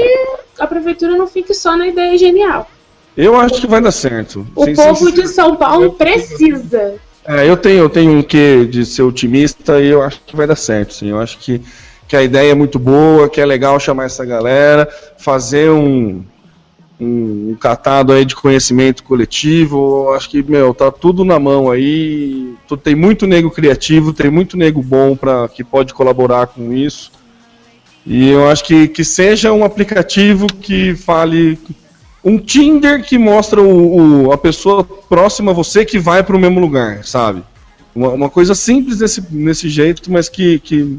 a 0.59 0.67
prefeitura 0.67 1.17
não 1.17 1.27
fique 1.27 1.53
só 1.55 1.77
na 1.77 1.87
ideia 1.87 2.17
genial. 2.17 2.67
Eu 3.17 3.37
acho 3.37 3.61
que 3.61 3.67
vai 3.67 3.81
dar 3.81 3.91
certo. 3.93 4.47
O 4.55 4.65
Sem- 4.65 4.75
povo 4.75 5.13
de 5.13 5.27
São 5.29 5.57
Paulo 5.57 5.93
precisa. 5.93 6.95
É, 7.27 7.47
eu 7.49 7.57
tenho, 7.59 7.81
eu 7.81 7.91
tenho 7.91 8.13
um 8.13 8.23
quê 8.23 8.65
de 8.65 8.87
ser 8.87 9.03
otimista 9.03 9.81
e 9.81 9.89
eu 9.89 10.01
acho 10.03 10.21
que 10.25 10.35
vai 10.35 10.47
dar 10.47 10.57
certo, 10.57 10.95
sim. 10.95 11.11
Eu 11.11 11.19
acho 11.21 11.37
que, 11.39 11.61
que 12.07 12.17
a 12.17 12.23
ideia 12.23 12.53
é 12.53 12.55
muito 12.55 12.79
boa, 12.79 13.29
que 13.29 13.39
é 13.41 13.45
legal 13.45 13.79
chamar 13.79 14.05
essa 14.07 14.25
galera, 14.25 14.89
fazer 15.19 15.69
um, 15.71 16.25
um, 17.01 17.57
catado 17.61 18.13
aí 18.13 18.25
de 18.25 18.35
conhecimento 18.35 19.03
coletivo. 19.05 20.13
Acho 20.15 20.31
que, 20.31 20.43
meu, 20.43 20.75
tá 20.75 20.91
tudo 20.91 21.25
na 21.25 21.39
mão 21.39 21.71
aí. 21.71 22.55
Tem 22.83 22.95
muito 22.95 23.27
nego 23.27 23.51
criativo, 23.51 24.13
tem 24.13 24.31
muito 24.31 24.57
nego 24.57 24.83
bom 24.83 25.17
para 25.17 25.49
que 25.49 25.63
pode 25.63 25.95
colaborar 25.95 26.47
com 26.49 26.73
isso. 26.73 27.13
E 28.07 28.29
eu 28.29 28.49
acho 28.49 28.65
que, 28.65 28.89
que 28.89 29.05
seja 29.05 29.53
um 29.53 29.65
aplicativo 29.65 30.47
que 30.47 30.95
fale 30.95 31.59
um 32.25 32.39
Tinder 32.39 33.05
que 33.05 33.17
mostra 33.19 33.61
o, 33.63 34.27
o- 34.27 34.33
a 34.33 34.39
pessoa 34.39 34.83
próxima 34.83 35.51
a 35.53 35.55
você 35.55 35.85
que 35.85 35.99
vai 35.99 36.23
para 36.23 36.37
o 36.37 36.39
mesmo 36.39 36.59
lugar, 36.61 37.05
sabe? 37.05 37.43
Uma, 37.95 38.09
uma 38.11 38.31
coisa 38.31 38.55
simples 38.55 38.99
desse, 38.99 39.21
desse 39.21 39.69
jeito, 39.69 40.11
mas 40.11 40.29
que, 40.29 40.59
que, 40.59 40.99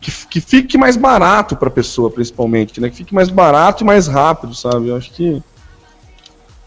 que, 0.00 0.10
que 0.28 0.40
fique 0.40 0.78
mais 0.78 0.96
barato 0.96 1.54
para 1.56 1.68
a 1.68 1.72
pessoa, 1.72 2.10
principalmente, 2.10 2.80
né? 2.80 2.88
Que 2.88 2.96
fique 2.96 3.14
mais 3.14 3.28
barato 3.28 3.82
e 3.82 3.86
mais 3.86 4.06
rápido, 4.06 4.54
sabe? 4.54 4.88
Eu 4.88 4.96
acho 4.96 5.10
que 5.12 5.42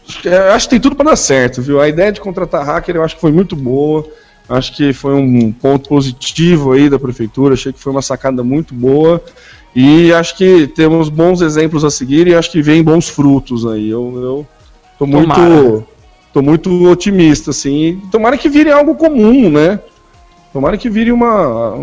acho 0.08 0.22
que- 0.22 0.28
eu 0.28 0.52
acho 0.52 0.66
que 0.66 0.70
tem 0.70 0.80
tudo 0.80 0.94
para 0.96 1.10
dar 1.10 1.16
certo, 1.16 1.60
viu? 1.62 1.80
A 1.80 1.88
ideia 1.88 2.12
de 2.12 2.20
contratar 2.20 2.64
hacker 2.64 2.96
eu 2.96 3.02
acho 3.04 3.14
que 3.16 3.20
foi 3.20 3.32
muito 3.32 3.56
boa. 3.56 4.06
Acho 4.48 4.76
que 4.76 4.92
foi 4.92 5.14
um 5.14 5.50
ponto 5.50 5.88
positivo 5.88 6.72
aí 6.72 6.90
da 6.90 6.98
prefeitura. 6.98 7.54
Achei 7.54 7.72
que 7.72 7.80
foi 7.80 7.90
uma 7.90 8.02
sacada 8.02 8.44
muito 8.44 8.74
boa. 8.74 9.22
E 9.74 10.12
acho 10.12 10.36
que 10.36 10.66
temos 10.68 11.08
bons 11.08 11.40
exemplos 11.40 11.82
a 11.84 11.90
seguir 11.90 12.26
e 12.28 12.34
acho 12.34 12.52
que 12.52 12.60
vem 12.62 12.82
bons 12.84 13.08
frutos 13.08 13.66
aí. 13.66 13.88
Eu, 13.88 14.12
eu 14.22 14.46
tô 14.98 15.06
muito, 15.06 15.34
Tomara. 15.34 15.84
tô 16.32 16.42
muito 16.42 16.84
otimista, 16.88 17.50
assim. 17.50 18.00
Tomara 18.12 18.36
que 18.36 18.48
vire 18.48 18.70
algo 18.70 18.94
comum, 18.94 19.50
né? 19.50 19.80
Tomara 20.52 20.76
que 20.76 20.88
vire 20.90 21.10
uma, 21.10 21.82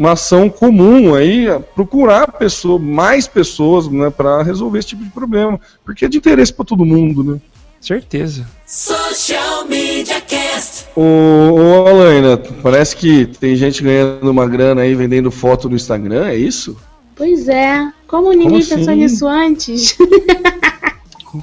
uma 0.00 0.12
ação 0.12 0.48
comum 0.48 1.14
aí, 1.14 1.46
a 1.46 1.60
procurar 1.60 2.32
pessoa, 2.32 2.78
mais 2.78 3.28
pessoas, 3.28 3.86
né, 3.86 4.08
para 4.08 4.42
resolver 4.42 4.78
esse 4.78 4.88
tipo 4.88 5.04
de 5.04 5.10
problema, 5.10 5.60
porque 5.84 6.06
é 6.06 6.08
de 6.08 6.16
interesse 6.16 6.50
para 6.54 6.64
todo 6.64 6.86
mundo, 6.86 7.22
né? 7.22 7.38
Certeza. 7.78 8.48
Social 8.66 9.66
Media 9.66 10.18
Cast. 10.22 10.86
Ô, 10.96 11.02
ô 11.02 11.86
Alaina, 11.86 12.38
parece 12.62 12.96
que 12.96 13.26
tem 13.26 13.54
gente 13.56 13.82
ganhando 13.82 14.30
uma 14.30 14.46
grana 14.46 14.80
aí 14.80 14.94
vendendo 14.94 15.30
foto 15.30 15.68
no 15.68 15.76
Instagram, 15.76 16.28
é 16.28 16.36
isso? 16.36 16.78
Pois 17.14 17.46
é. 17.46 17.92
Como 18.06 18.32
ninguém 18.32 18.60
assim? 18.60 18.76
pensou 18.76 18.94
nisso 18.94 19.28
antes? 19.28 19.98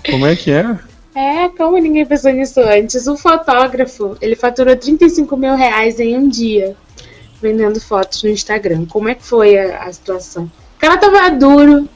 Como 0.10 0.26
é 0.26 0.36
que 0.36 0.50
é? 0.50 0.78
É, 1.20 1.50
como 1.50 1.80
ninguém 1.80 2.06
pensou 2.06 2.32
nisso 2.32 2.60
antes? 2.60 3.08
O 3.08 3.18
fotógrafo, 3.18 4.16
ele 4.22 4.36
faturou 4.36 4.76
35 4.76 5.36
mil 5.36 5.56
reais 5.56 6.00
em 6.00 6.16
um 6.16 6.30
dia 6.30 6.76
vendendo 7.42 7.80
fotos 7.80 8.24
no 8.24 8.30
Instagram. 8.30 8.86
Como 8.86 9.10
é 9.10 9.16
que 9.16 9.24
foi 9.24 9.58
a, 9.58 9.84
a 9.84 9.94
situação? 9.94 10.46
O 10.76 10.80
cara 10.80 10.98
tava 10.98 11.30
duro, 11.32 11.88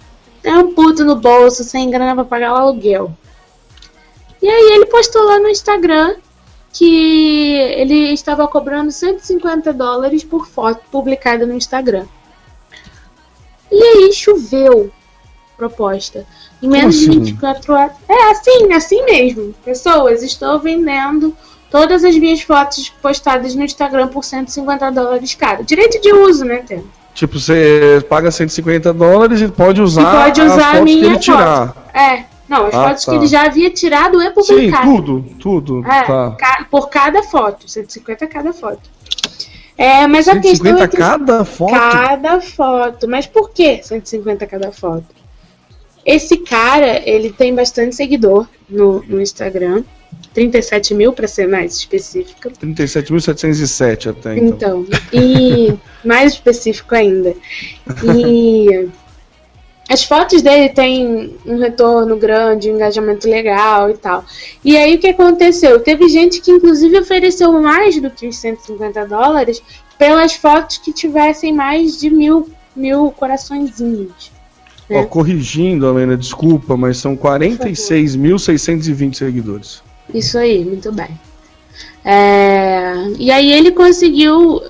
tem 0.41 0.53
um 0.55 0.73
puto 0.73 1.03
no 1.03 1.15
bolso, 1.15 1.63
sem 1.63 1.89
grana 1.89 2.15
pra 2.15 2.25
pagar 2.25 2.53
o 2.53 2.57
aluguel. 2.57 3.15
E 4.41 4.49
aí 4.49 4.73
ele 4.73 4.87
postou 4.87 5.23
lá 5.23 5.39
no 5.39 5.49
Instagram 5.49 6.15
que 6.73 7.55
ele 7.55 8.13
estava 8.13 8.47
cobrando 8.47 8.91
150 8.91 9.73
dólares 9.73 10.23
por 10.23 10.47
foto 10.47 10.81
publicada 10.89 11.45
no 11.45 11.53
Instagram. 11.53 12.05
E 13.71 13.81
aí 13.81 14.13
choveu 14.13 14.91
proposta. 15.55 16.25
Em 16.61 16.67
menos 16.67 16.95
de 16.95 17.09
assim? 17.09 17.19
24 17.19 17.73
horas. 17.73 17.91
É 18.07 18.31
assim, 18.31 18.73
assim 18.73 19.03
mesmo. 19.03 19.53
Pessoas, 19.63 20.23
estou 20.23 20.59
vendendo 20.59 21.35
todas 21.71 22.03
as 22.03 22.15
minhas 22.17 22.41
fotos 22.41 22.89
postadas 23.01 23.55
no 23.55 23.63
Instagram 23.63 24.09
por 24.09 24.23
150 24.23 24.91
dólares 24.91 25.33
cada. 25.33 25.63
Direito 25.63 25.99
de 26.01 26.13
uso, 26.13 26.45
né, 26.45 26.57
Tê? 26.57 26.81
Tipo, 27.15 27.39
você 27.39 28.05
paga 28.07 28.29
150 28.29 28.93
dólares 28.93 29.41
e 29.41 29.47
pode 29.47 29.81
usar, 29.81 30.01
E 30.01 30.23
pode 30.25 30.41
usar 30.41 30.55
a 30.55 30.71
fotos 30.73 30.83
minha 30.83 30.99
que 30.99 31.05
ele 31.05 31.13
foto. 31.15 31.23
tirar. 31.23 31.91
É. 31.93 32.23
Não, 32.47 32.65
as 32.67 32.73
Ah, 32.75 32.87
fotos 32.89 33.05
tá. 33.05 33.11
que 33.11 33.17
ele 33.17 33.27
já 33.27 33.43
havia 33.45 33.69
tirado 33.69 34.21
e 34.21 34.25
Sim, 34.27 34.31
publicado. 34.33 34.85
tudo, 34.95 35.25
tudo. 35.39 35.87
É, 35.87 36.03
Tá. 36.03 36.35
ca- 36.37 36.67
por 36.69 36.89
cada 36.89 37.23
foto. 37.23 37.69
150 37.69 38.27
cada 38.27 38.51
foto. 38.53 38.81
É, 39.77 40.05
mas 40.05 40.27
a 40.27 40.33
questão 40.39 40.77
150 40.77 40.83
é 40.83 40.87
que 40.89 40.97
cada 40.97 41.45
foto? 41.45 41.71
Cada 41.71 42.41
foto. 42.41 43.07
Mas 43.07 43.25
por 43.25 43.49
que 43.51 43.81
150 43.81 44.45
cada 44.45 44.71
foto? 44.71 45.05
Esse 46.05 46.37
cara, 46.37 47.01
ele 47.07 47.31
tem 47.31 47.53
bastante 47.55 47.95
seguidor 47.95 48.47
no, 48.69 49.03
no 49.07 49.21
Instagram. 49.21 49.83
37 50.33 50.93
mil, 50.93 51.13
para 51.13 51.27
ser 51.27 51.47
mais 51.47 51.75
específica. 51.75 52.49
37.707 52.49 54.09
até 54.09 54.37
então. 54.37 54.85
Então, 54.85 54.99
e 55.11 55.73
mais 56.07 56.33
específico 56.33 56.95
ainda. 56.95 57.35
E 58.15 58.89
as 59.89 60.03
fotos 60.05 60.41
dele 60.41 60.69
têm 60.69 61.35
um 61.45 61.57
retorno 61.57 62.15
grande, 62.15 62.71
um 62.71 62.75
engajamento 62.75 63.27
legal 63.27 63.89
e 63.89 63.93
tal. 63.95 64.23
E 64.63 64.77
aí 64.77 64.95
o 64.95 64.99
que 64.99 65.07
aconteceu? 65.07 65.81
Teve 65.81 66.07
gente 66.07 66.39
que 66.39 66.51
inclusive 66.51 66.97
ofereceu 66.99 67.51
mais 67.61 67.99
do 67.99 68.09
que 68.09 68.25
os 68.27 68.37
150 68.37 69.05
dólares 69.05 69.61
pelas 69.97 70.33
fotos 70.33 70.77
que 70.77 70.93
tivessem 70.93 71.53
mais 71.53 71.99
de 71.99 72.09
mil, 72.09 72.49
mil 72.75 73.11
coraçõezinhos. 73.11 74.31
Ó, 74.89 75.03
corrigindo, 75.05 75.87
Helena, 75.87 76.17
desculpa, 76.17 76.75
mas 76.75 76.97
são 76.97 77.15
46.620 77.15 79.13
seguidores. 79.13 79.83
Isso 80.13 80.37
aí, 80.37 80.63
muito 80.65 80.91
bem. 80.91 81.09
É, 82.03 82.93
E 83.17 83.31
aí 83.31 83.51
ele 83.51 83.71
conseguiu. 83.71 84.61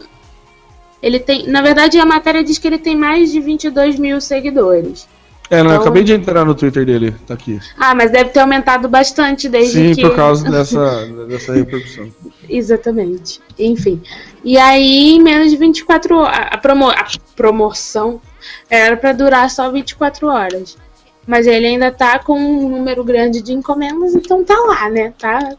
Ele 1.01 1.19
tem. 1.19 1.47
Na 1.47 1.61
verdade, 1.61 1.97
a 1.99 2.05
matéria 2.05 2.43
diz 2.43 2.57
que 2.59 2.67
ele 2.67 2.77
tem 2.77 2.95
mais 2.95 3.31
de 3.31 3.39
22 3.39 3.97
mil 3.97 4.21
seguidores. 4.21 5.07
É, 5.49 5.57
não, 5.57 5.65
eu 5.65 5.71
Então- 5.71 5.81
acabei 5.81 6.03
de 6.03 6.13
entrar 6.13 6.45
no 6.45 6.55
Twitter 6.55 6.85
dele, 6.85 7.13
tá 7.27 7.33
aqui. 7.33 7.59
Ah, 7.77 7.93
mas 7.93 8.09
deve 8.11 8.29
ter 8.29 8.39
aumentado 8.39 8.87
bastante 8.87 9.49
desde 9.49 9.73
Sim, 9.89 9.95
que. 9.95 10.01
por 10.01 10.15
causa 10.15 10.47
dessa, 10.49 11.05
dessa 11.27 11.53
repercussão. 11.53 12.09
Exatamente. 12.47 13.41
Enfim. 13.59 14.01
E 14.45 14.57
aí, 14.57 15.15
em 15.15 15.21
menos 15.21 15.51
de 15.51 15.57
24 15.57 16.15
horas. 16.15 16.47
A, 16.51 16.57
promo, 16.57 16.89
a 16.89 17.05
promoção 17.35 18.21
era 18.69 18.95
pra 18.95 19.11
durar 19.11 19.49
só 19.49 19.69
24 19.69 20.27
horas. 20.27 20.77
Mas 21.25 21.45
ele 21.47 21.67
ainda 21.67 21.91
tá 21.91 22.19
com 22.19 22.37
um 22.37 22.69
número 22.69 23.03
grande 23.03 23.41
de 23.41 23.53
encomendas, 23.53 24.15
então 24.15 24.43
tá 24.43 24.57
lá, 24.59 24.89
né? 24.89 25.13
Tá, 25.17 25.55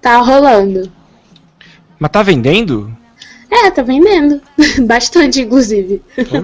tá 0.00 0.18
rolando. 0.18 0.90
Mas 1.98 2.10
tá 2.10 2.22
vendendo? 2.22 2.90
É, 3.50 3.70
tá 3.70 3.82
vendendo. 3.82 4.40
Bastante, 4.86 5.40
inclusive. 5.40 6.00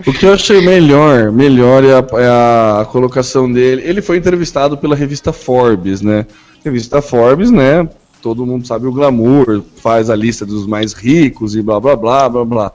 O 0.06 0.12
que 0.12 0.26
eu 0.26 0.34
achei 0.34 0.60
melhor, 0.60 1.30
melhor 1.30 1.84
é 1.84 1.94
a, 1.94 2.20
é 2.20 2.80
a 2.80 2.84
colocação 2.90 3.50
dele. 3.50 3.82
Ele 3.84 4.02
foi 4.02 4.16
entrevistado 4.16 4.76
pela 4.76 4.96
revista 4.96 5.32
Forbes, 5.32 6.02
né? 6.02 6.26
Revista 6.64 7.00
Forbes, 7.00 7.50
né? 7.50 7.88
Todo 8.20 8.44
mundo 8.44 8.66
sabe 8.66 8.86
o 8.86 8.92
glamour, 8.92 9.62
faz 9.76 10.10
a 10.10 10.16
lista 10.16 10.44
dos 10.44 10.66
mais 10.66 10.92
ricos 10.92 11.54
e 11.54 11.62
blá 11.62 11.78
blá 11.78 11.94
blá 11.94 12.28
blá 12.28 12.44
blá. 12.44 12.72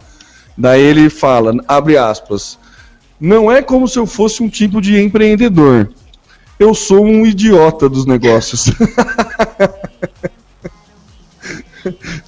Daí 0.57 0.82
ele 0.82 1.09
fala, 1.09 1.53
abre 1.67 1.97
aspas, 1.97 2.57
não 3.22 3.51
é 3.51 3.61
como 3.61 3.88
se 3.88 3.99
eu 3.99 4.07
fosse 4.07 4.41
um 4.41 4.49
tipo 4.49 4.82
de 4.82 4.99
empreendedor. 4.99 5.88
Eu 6.59 6.74
sou 6.74 7.05
um 7.05 7.26
idiota 7.26 7.88
dos 7.88 8.05
negócios. 8.07 8.65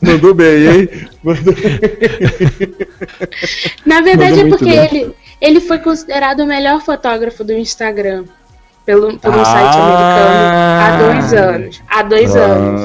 Mandou 0.01 0.33
bem, 0.33 0.67
hein? 0.67 0.89
Mandou... 1.23 1.53
Na 3.85 4.01
verdade, 4.01 4.37
Mandou 4.43 4.45
é 4.45 4.49
porque 4.49 4.65
bem. 4.65 4.85
ele, 4.85 5.15
ele 5.39 5.59
foi 5.61 5.77
considerado 5.79 6.39
o 6.41 6.45
melhor 6.47 6.81
fotógrafo 6.81 7.43
do 7.43 7.53
Instagram. 7.53 8.25
Pelo, 8.85 9.17
por 9.17 9.31
um 9.33 9.39
Ah. 9.41 9.45
site 9.45 9.77
americano 9.77 10.81
há 10.81 10.97
dois 10.97 11.33
anos. 11.33 11.81
Há 11.87 12.03
dois 12.03 12.35
anos. 12.35 12.81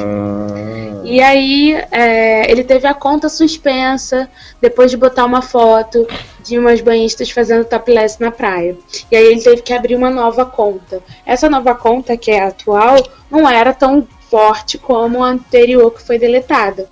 E 1.11 1.23
aí, 1.23 1.73
é, 1.91 2.51
ele 2.51 2.63
teve 2.63 2.87
a 2.87 2.93
conta 2.93 3.31
suspensa 3.31 4.29
depois 4.61 4.91
de 4.91 4.97
botar 4.97 5.25
uma 5.25 5.41
foto 5.41 6.07
de 6.45 6.59
umas 6.59 6.83
banhistas 6.83 7.31
fazendo 7.31 7.65
topless 7.65 8.21
na 8.21 8.31
praia. 8.31 8.77
E 9.11 9.17
aí 9.17 9.25
ele 9.25 9.41
teve 9.41 9.63
que 9.63 9.73
abrir 9.73 9.97
uma 9.97 10.11
nova 10.11 10.45
conta. 10.45 11.03
Essa 11.25 11.49
nova 11.49 11.75
conta, 11.75 12.15
que 12.15 12.31
é 12.31 12.43
atual, 12.43 12.97
não 13.31 13.49
era 13.49 13.73
tão 13.73 14.07
forte 14.31 14.77
como 14.77 15.25
a 15.25 15.31
anterior 15.31 15.91
que 15.91 16.03
foi 16.03 16.19
deletada. 16.19 16.91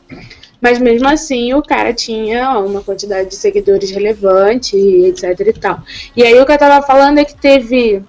Mas 0.62 0.78
mesmo 0.78 1.06
assim, 1.06 1.52
o 1.52 1.62
cara 1.62 1.92
tinha 1.92 2.58
uma 2.58 2.82
quantidade 2.82 3.28
de 3.28 3.36
seguidores 3.36 3.90
relevante, 3.90 4.76
etc 4.76 5.40
e 5.40 5.52
tal. 5.52 5.82
E 6.16 6.24
aí 6.24 6.40
o 6.40 6.46
que 6.46 6.52
eu 6.52 6.58
tava 6.58 6.86
falando 6.86 7.18
é 7.18 7.24
que 7.24 7.36
teve. 7.36 8.02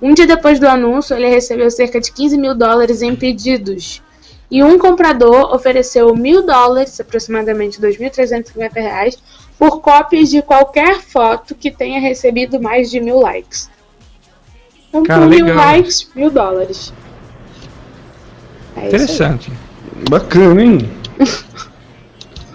Um 0.00 0.14
dia 0.14 0.26
depois 0.26 0.58
do 0.58 0.66
anúncio, 0.66 1.14
ele 1.14 1.28
recebeu 1.28 1.70
cerca 1.70 2.00
de 2.00 2.10
15 2.10 2.38
mil 2.38 2.54
dólares 2.54 3.02
em 3.02 3.14
pedidos. 3.14 4.02
E 4.50 4.62
um 4.64 4.78
comprador 4.78 5.54
ofereceu 5.54 6.14
mil 6.14 6.44
dólares, 6.44 6.98
aproximadamente 7.00 7.80
2.350 7.80 8.72
reais, 8.74 9.18
por 9.58 9.80
cópias 9.80 10.28
de 10.30 10.42
qualquer 10.42 11.00
foto 11.00 11.54
que 11.54 11.70
tenha 11.70 12.00
recebido 12.00 12.60
mais 12.60 12.90
de 12.90 13.00
mil 13.00 13.20
likes. 13.20 13.70
Então, 14.88 15.04
Cara, 15.04 15.20
por 15.20 15.28
mil 15.28 15.44
legal. 15.44 15.64
likes, 15.66 16.10
mil 16.16 16.30
dólares. 16.30 16.92
É. 18.76 18.88
Interessante. 18.88 19.52
Bacana, 20.08 20.62
hein? 20.62 20.90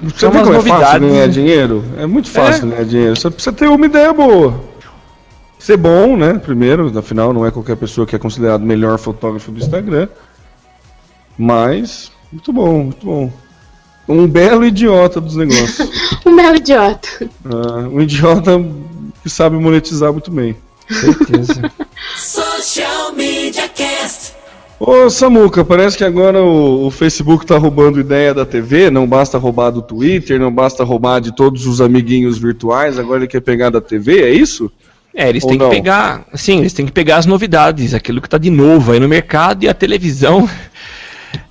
Você 0.03 0.19
São 0.19 0.31
vê 0.31 0.39
como 0.43 0.55
é 0.55 0.61
fácil 0.61 0.99
ganhar 0.99 1.27
dinheiro? 1.27 1.83
É 1.97 2.05
muito 2.05 2.29
fácil 2.29 2.67
É. 2.67 2.71
ganhar 2.71 2.85
dinheiro. 2.85 3.15
Você 3.15 3.29
precisa 3.29 3.55
ter 3.55 3.67
uma 3.67 3.85
ideia 3.85 4.11
boa. 4.11 4.59
Ser 5.57 5.77
bom, 5.77 6.17
né? 6.17 6.33
Primeiro, 6.43 6.97
afinal, 6.99 7.31
não 7.33 7.45
é 7.45 7.51
qualquer 7.51 7.77
pessoa 7.77 8.05
que 8.05 8.15
é 8.15 8.19
considerado 8.19 8.61
o 8.61 8.65
melhor 8.65 8.97
fotógrafo 8.99 9.51
do 9.51 9.59
Instagram. 9.59 10.09
Mas, 11.37 12.11
muito 12.31 12.51
bom, 12.53 12.83
muito 12.83 13.05
bom. 13.05 13.31
Um 14.07 14.27
belo 14.27 14.65
idiota 14.65 15.19
dos 15.19 15.35
negócios. 15.35 15.89
Um 16.25 16.35
belo 16.35 16.55
idiota. 16.55 17.07
Ah, 17.45 17.87
um 17.91 18.01
idiota 18.01 18.63
que 19.21 19.29
sabe 19.29 19.57
monetizar 19.57 20.11
muito 20.11 20.31
bem. 20.31 20.55
Certeza. 20.89 21.71
Social 22.15 23.13
Media 23.13 23.67
Cast. 23.69 24.33
Ô 24.79 25.09
Samuca, 25.09 25.63
parece 25.63 25.97
que 25.97 26.03
agora 26.03 26.41
o, 26.43 26.87
o 26.87 26.91
Facebook 26.91 27.45
tá 27.45 27.57
roubando 27.57 27.99
ideia 27.99 28.33
da 28.33 28.45
TV, 28.45 28.91
não 28.91 29.07
basta 29.07 29.37
roubar 29.37 29.71
do 29.71 29.81
Twitter, 29.81 30.39
não 30.39 30.51
basta 30.51 30.83
roubar 30.83 31.21
de 31.21 31.33
todos 31.33 31.65
os 31.65 31.79
amiguinhos 31.79 32.37
virtuais, 32.37 32.99
agora 32.99 33.19
ele 33.19 33.27
quer 33.27 33.39
pegar 33.39 33.69
da 33.69 33.79
TV, 33.79 34.21
é 34.23 34.31
isso? 34.31 34.69
É, 35.13 35.29
eles 35.29 35.43
Ou 35.43 35.49
têm 35.49 35.57
não? 35.57 35.69
que 35.69 35.75
pegar, 35.75 36.25
sim, 36.33 36.59
eles 36.59 36.73
têm 36.73 36.85
que 36.85 36.91
pegar 36.91 37.17
as 37.17 37.25
novidades, 37.25 37.93
aquilo 37.93 38.19
que 38.19 38.27
tá 38.27 38.37
de 38.37 38.49
novo 38.49 38.91
aí 38.91 38.99
no 38.99 39.07
mercado 39.07 39.63
e 39.63 39.69
a 39.69 39.73
televisão. 39.73 40.49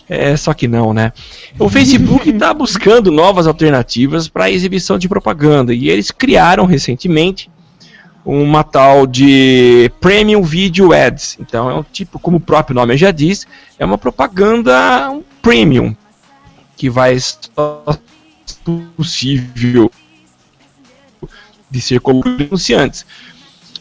É, 0.08 0.36
só 0.36 0.52
que 0.52 0.68
não, 0.68 0.92
né? 0.92 1.12
O 1.58 1.68
Facebook 1.68 2.28
está 2.28 2.52
buscando 2.54 3.10
novas 3.10 3.46
alternativas 3.46 4.28
para 4.28 4.44
a 4.44 4.50
exibição 4.50 4.98
de 4.98 5.08
propaganda 5.08 5.72
e 5.72 5.88
eles 5.88 6.10
criaram 6.10 6.66
recentemente 6.66 7.50
uma 8.24 8.62
tal 8.62 9.06
de 9.06 9.90
Premium 10.00 10.42
Video 10.42 10.92
Ads. 10.92 11.38
Então 11.40 11.70
é 11.70 11.74
um 11.74 11.82
tipo, 11.82 12.18
como 12.18 12.36
o 12.36 12.40
próprio 12.40 12.74
nome 12.74 12.96
já 12.96 13.10
diz, 13.10 13.46
é 13.78 13.84
uma 13.84 13.98
propaganda 13.98 15.10
um 15.10 15.22
premium 15.40 15.94
que 16.76 16.90
vai 16.90 17.16
só 17.18 17.82
possível 18.96 19.90
de 21.70 21.80
ser 21.80 22.00
como 22.00 22.22
anunciantes 22.24 23.06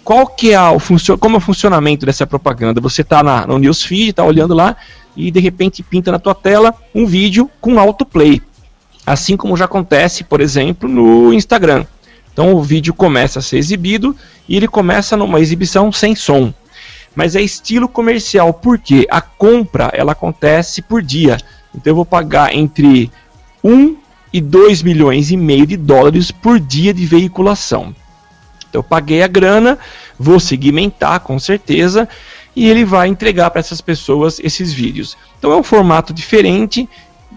qual 0.04 0.28
que 0.28 0.52
é 0.52 0.62
o 0.62 0.80
funcio 0.80 1.18
como 1.18 1.36
é 1.36 1.38
o 1.38 1.42
funcionamento 1.42 2.06
dessa 2.06 2.28
propaganda? 2.28 2.82
Você 2.82 3.02
está 3.02 3.24
no 3.48 3.58
newsfeed, 3.58 4.10
está 4.10 4.24
olhando 4.24 4.54
lá 4.54 4.76
e 5.16 5.32
de 5.32 5.40
repente 5.40 5.84
pinta 5.84 6.12
na 6.12 6.20
tua 6.20 6.36
tela 6.36 6.74
um 6.94 7.06
vídeo 7.06 7.50
com 7.62 7.80
autoplay. 7.80 8.42
Assim 9.06 9.36
como 9.36 9.58
já 9.58 9.66
acontece, 9.66 10.24
por 10.24 10.40
exemplo, 10.42 10.88
no 10.88 11.34
Instagram. 11.34 11.86
Então 12.32 12.54
o 12.54 12.64
vídeo 12.64 12.94
começa 12.94 13.40
a 13.40 13.42
ser 13.42 13.58
exibido 13.58 14.16
e 14.48 14.56
ele 14.56 14.68
começa 14.68 15.16
numa 15.16 15.40
exibição 15.40 15.92
sem 15.92 16.16
som. 16.16 16.54
Mas 17.16 17.36
é 17.36 17.42
estilo 17.42 17.88
comercial, 17.88 18.54
porque 18.54 19.06
a 19.10 19.22
compra 19.22 19.92
ela 19.94 20.14
acontece 20.14 20.82
por 20.82 21.02
dia. 21.02 21.38
Então 21.76 21.92
eu 21.92 21.96
vou 21.96 22.06
pagar 22.06 22.56
entre 22.56 23.12
1 23.64 23.96
e 24.32 24.42
2 24.42 24.82
milhões 24.82 25.30
e 25.30 25.38
meio 25.38 25.68
de 25.68 25.78
dólares 25.78 26.32
por 26.32 26.60
dia 26.60 26.94
de 26.94 27.06
veiculação. 27.06 27.96
Então 28.68 28.80
eu 28.80 28.84
paguei 28.84 29.22
a 29.22 29.28
grana, 29.28 29.78
vou 30.18 30.40
segmentar 30.40 31.20
com 31.20 31.38
certeza 31.38 32.10
e 32.56 32.70
ele 32.70 32.86
vai 32.86 33.08
entregar 33.08 33.50
para 33.50 33.60
essas 33.60 33.82
pessoas 33.82 34.40
esses 34.40 34.72
vídeos. 34.72 35.18
Então 35.38 35.52
é 35.52 35.58
um 35.58 35.64
formato 35.64 36.14
diferente 36.14 36.88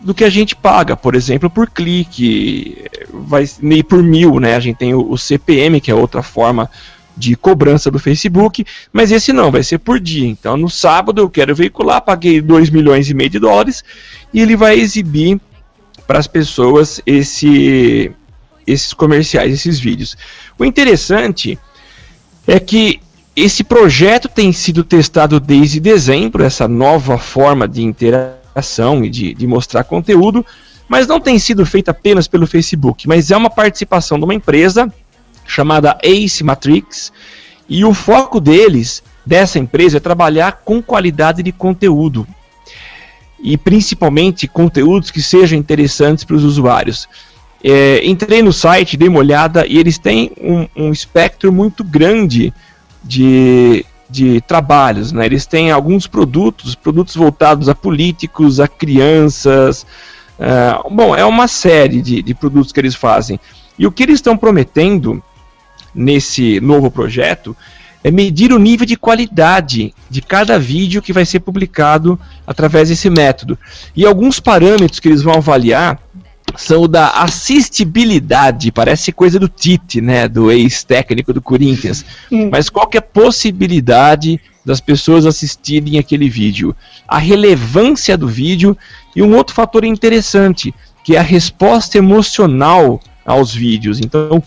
do 0.02 0.14
que 0.14 0.24
a 0.24 0.30
gente 0.30 0.54
paga, 0.54 0.96
por 0.96 1.14
exemplo, 1.14 1.48
por 1.48 1.70
clique, 1.70 2.84
vai 3.12 3.48
nem 3.60 3.82
por 3.82 4.02
mil, 4.02 4.38
né? 4.38 4.54
A 4.54 4.60
gente 4.60 4.76
tem 4.76 4.94
o, 4.94 5.10
o 5.10 5.16
CPM, 5.16 5.80
que 5.80 5.90
é 5.90 5.94
outra 5.94 6.22
forma 6.22 6.70
de 7.16 7.34
cobrança 7.34 7.90
do 7.90 7.98
Facebook, 7.98 8.64
mas 8.92 9.10
esse 9.10 9.32
não, 9.32 9.50
vai 9.50 9.62
ser 9.62 9.78
por 9.78 9.98
dia. 9.98 10.26
Então 10.26 10.56
no 10.56 10.68
sábado 10.68 11.22
eu 11.22 11.30
quero 11.30 11.54
veicular, 11.54 12.02
paguei 12.02 12.40
2 12.40 12.68
milhões 12.70 13.08
e 13.08 13.14
meio 13.14 13.30
de 13.30 13.38
dólares 13.38 13.82
e 14.34 14.40
ele 14.40 14.54
vai 14.54 14.78
exibir 14.78 15.40
para 16.06 16.18
as 16.18 16.26
pessoas 16.26 17.00
esse, 17.06 18.12
esses 18.66 18.92
comerciais, 18.92 19.52
esses 19.52 19.80
vídeos. 19.80 20.16
O 20.58 20.64
interessante 20.64 21.58
é 22.46 22.60
que 22.60 23.00
esse 23.36 23.62
projeto 23.62 24.30
tem 24.30 24.50
sido 24.50 24.82
testado 24.82 25.38
desde 25.38 25.78
dezembro, 25.78 26.42
essa 26.42 26.66
nova 26.66 27.18
forma 27.18 27.68
de 27.68 27.82
interação 27.82 29.04
e 29.04 29.10
de, 29.10 29.34
de 29.34 29.46
mostrar 29.46 29.84
conteúdo, 29.84 30.44
mas 30.88 31.06
não 31.06 31.20
tem 31.20 31.38
sido 31.38 31.66
feita 31.66 31.90
apenas 31.90 32.26
pelo 32.26 32.46
Facebook, 32.46 33.06
mas 33.06 33.30
é 33.30 33.36
uma 33.36 33.50
participação 33.50 34.18
de 34.18 34.24
uma 34.24 34.34
empresa 34.34 34.90
chamada 35.46 35.98
Ace 36.02 36.42
Matrix, 36.42 37.12
e 37.68 37.84
o 37.84 37.92
foco 37.92 38.40
deles, 38.40 39.02
dessa 39.24 39.58
empresa, 39.58 39.98
é 39.98 40.00
trabalhar 40.00 40.62
com 40.64 40.82
qualidade 40.82 41.42
de 41.42 41.52
conteúdo. 41.52 42.26
E 43.38 43.58
principalmente 43.58 44.48
conteúdos 44.48 45.10
que 45.10 45.20
sejam 45.20 45.58
interessantes 45.58 46.24
para 46.24 46.36
os 46.36 46.44
usuários. 46.44 47.06
É, 47.62 48.00
entrei 48.04 48.42
no 48.42 48.52
site, 48.52 48.96
dei 48.96 49.08
uma 49.08 49.18
olhada 49.18 49.66
e 49.66 49.78
eles 49.78 49.98
têm 49.98 50.30
um, 50.40 50.68
um 50.76 50.92
espectro 50.92 51.52
muito 51.52 51.84
grande 51.84 52.52
de, 53.06 53.84
de 54.10 54.40
trabalhos. 54.42 55.12
Né? 55.12 55.24
Eles 55.26 55.46
têm 55.46 55.70
alguns 55.70 56.06
produtos, 56.06 56.74
produtos 56.74 57.14
voltados 57.14 57.68
a 57.68 57.74
políticos, 57.74 58.60
a 58.60 58.68
crianças. 58.68 59.86
Uh, 60.38 60.94
bom, 60.94 61.14
é 61.14 61.24
uma 61.24 61.48
série 61.48 62.02
de, 62.02 62.22
de 62.22 62.34
produtos 62.34 62.72
que 62.72 62.80
eles 62.80 62.94
fazem. 62.94 63.38
E 63.78 63.86
o 63.86 63.92
que 63.92 64.02
eles 64.02 64.16
estão 64.16 64.36
prometendo 64.36 65.22
nesse 65.94 66.60
novo 66.60 66.90
projeto 66.90 67.56
é 68.04 68.10
medir 68.10 68.52
o 68.52 68.58
nível 68.58 68.86
de 68.86 68.96
qualidade 68.96 69.92
de 70.08 70.22
cada 70.22 70.58
vídeo 70.58 71.02
que 71.02 71.12
vai 71.12 71.24
ser 71.24 71.40
publicado 71.40 72.18
através 72.46 72.88
desse 72.88 73.10
método. 73.10 73.58
E 73.96 74.06
alguns 74.06 74.38
parâmetros 74.38 75.00
que 75.00 75.08
eles 75.08 75.22
vão 75.22 75.34
avaliar 75.34 75.98
são 76.56 76.82
o 76.82 76.88
da 76.88 77.10
assistibilidade, 77.10 78.72
parece 78.72 79.12
coisa 79.12 79.38
do 79.38 79.48
Tite, 79.48 80.00
né, 80.00 80.28
do 80.28 80.50
ex-técnico 80.50 81.32
do 81.32 81.40
Corinthians. 81.40 82.04
Mas 82.50 82.68
qual 82.68 82.86
que 82.86 82.96
é 82.96 83.00
a 83.00 83.02
possibilidade 83.02 84.40
das 84.64 84.80
pessoas 84.80 85.26
assistirem 85.26 85.98
aquele 85.98 86.28
vídeo? 86.28 86.74
A 87.06 87.18
relevância 87.18 88.16
do 88.16 88.26
vídeo 88.26 88.76
e 89.14 89.22
um 89.22 89.34
outro 89.34 89.54
fator 89.54 89.84
interessante, 89.84 90.74
que 91.04 91.16
é 91.16 91.18
a 91.18 91.22
resposta 91.22 91.98
emocional 91.98 93.00
aos 93.24 93.54
vídeos. 93.54 94.00
Então, 94.00 94.42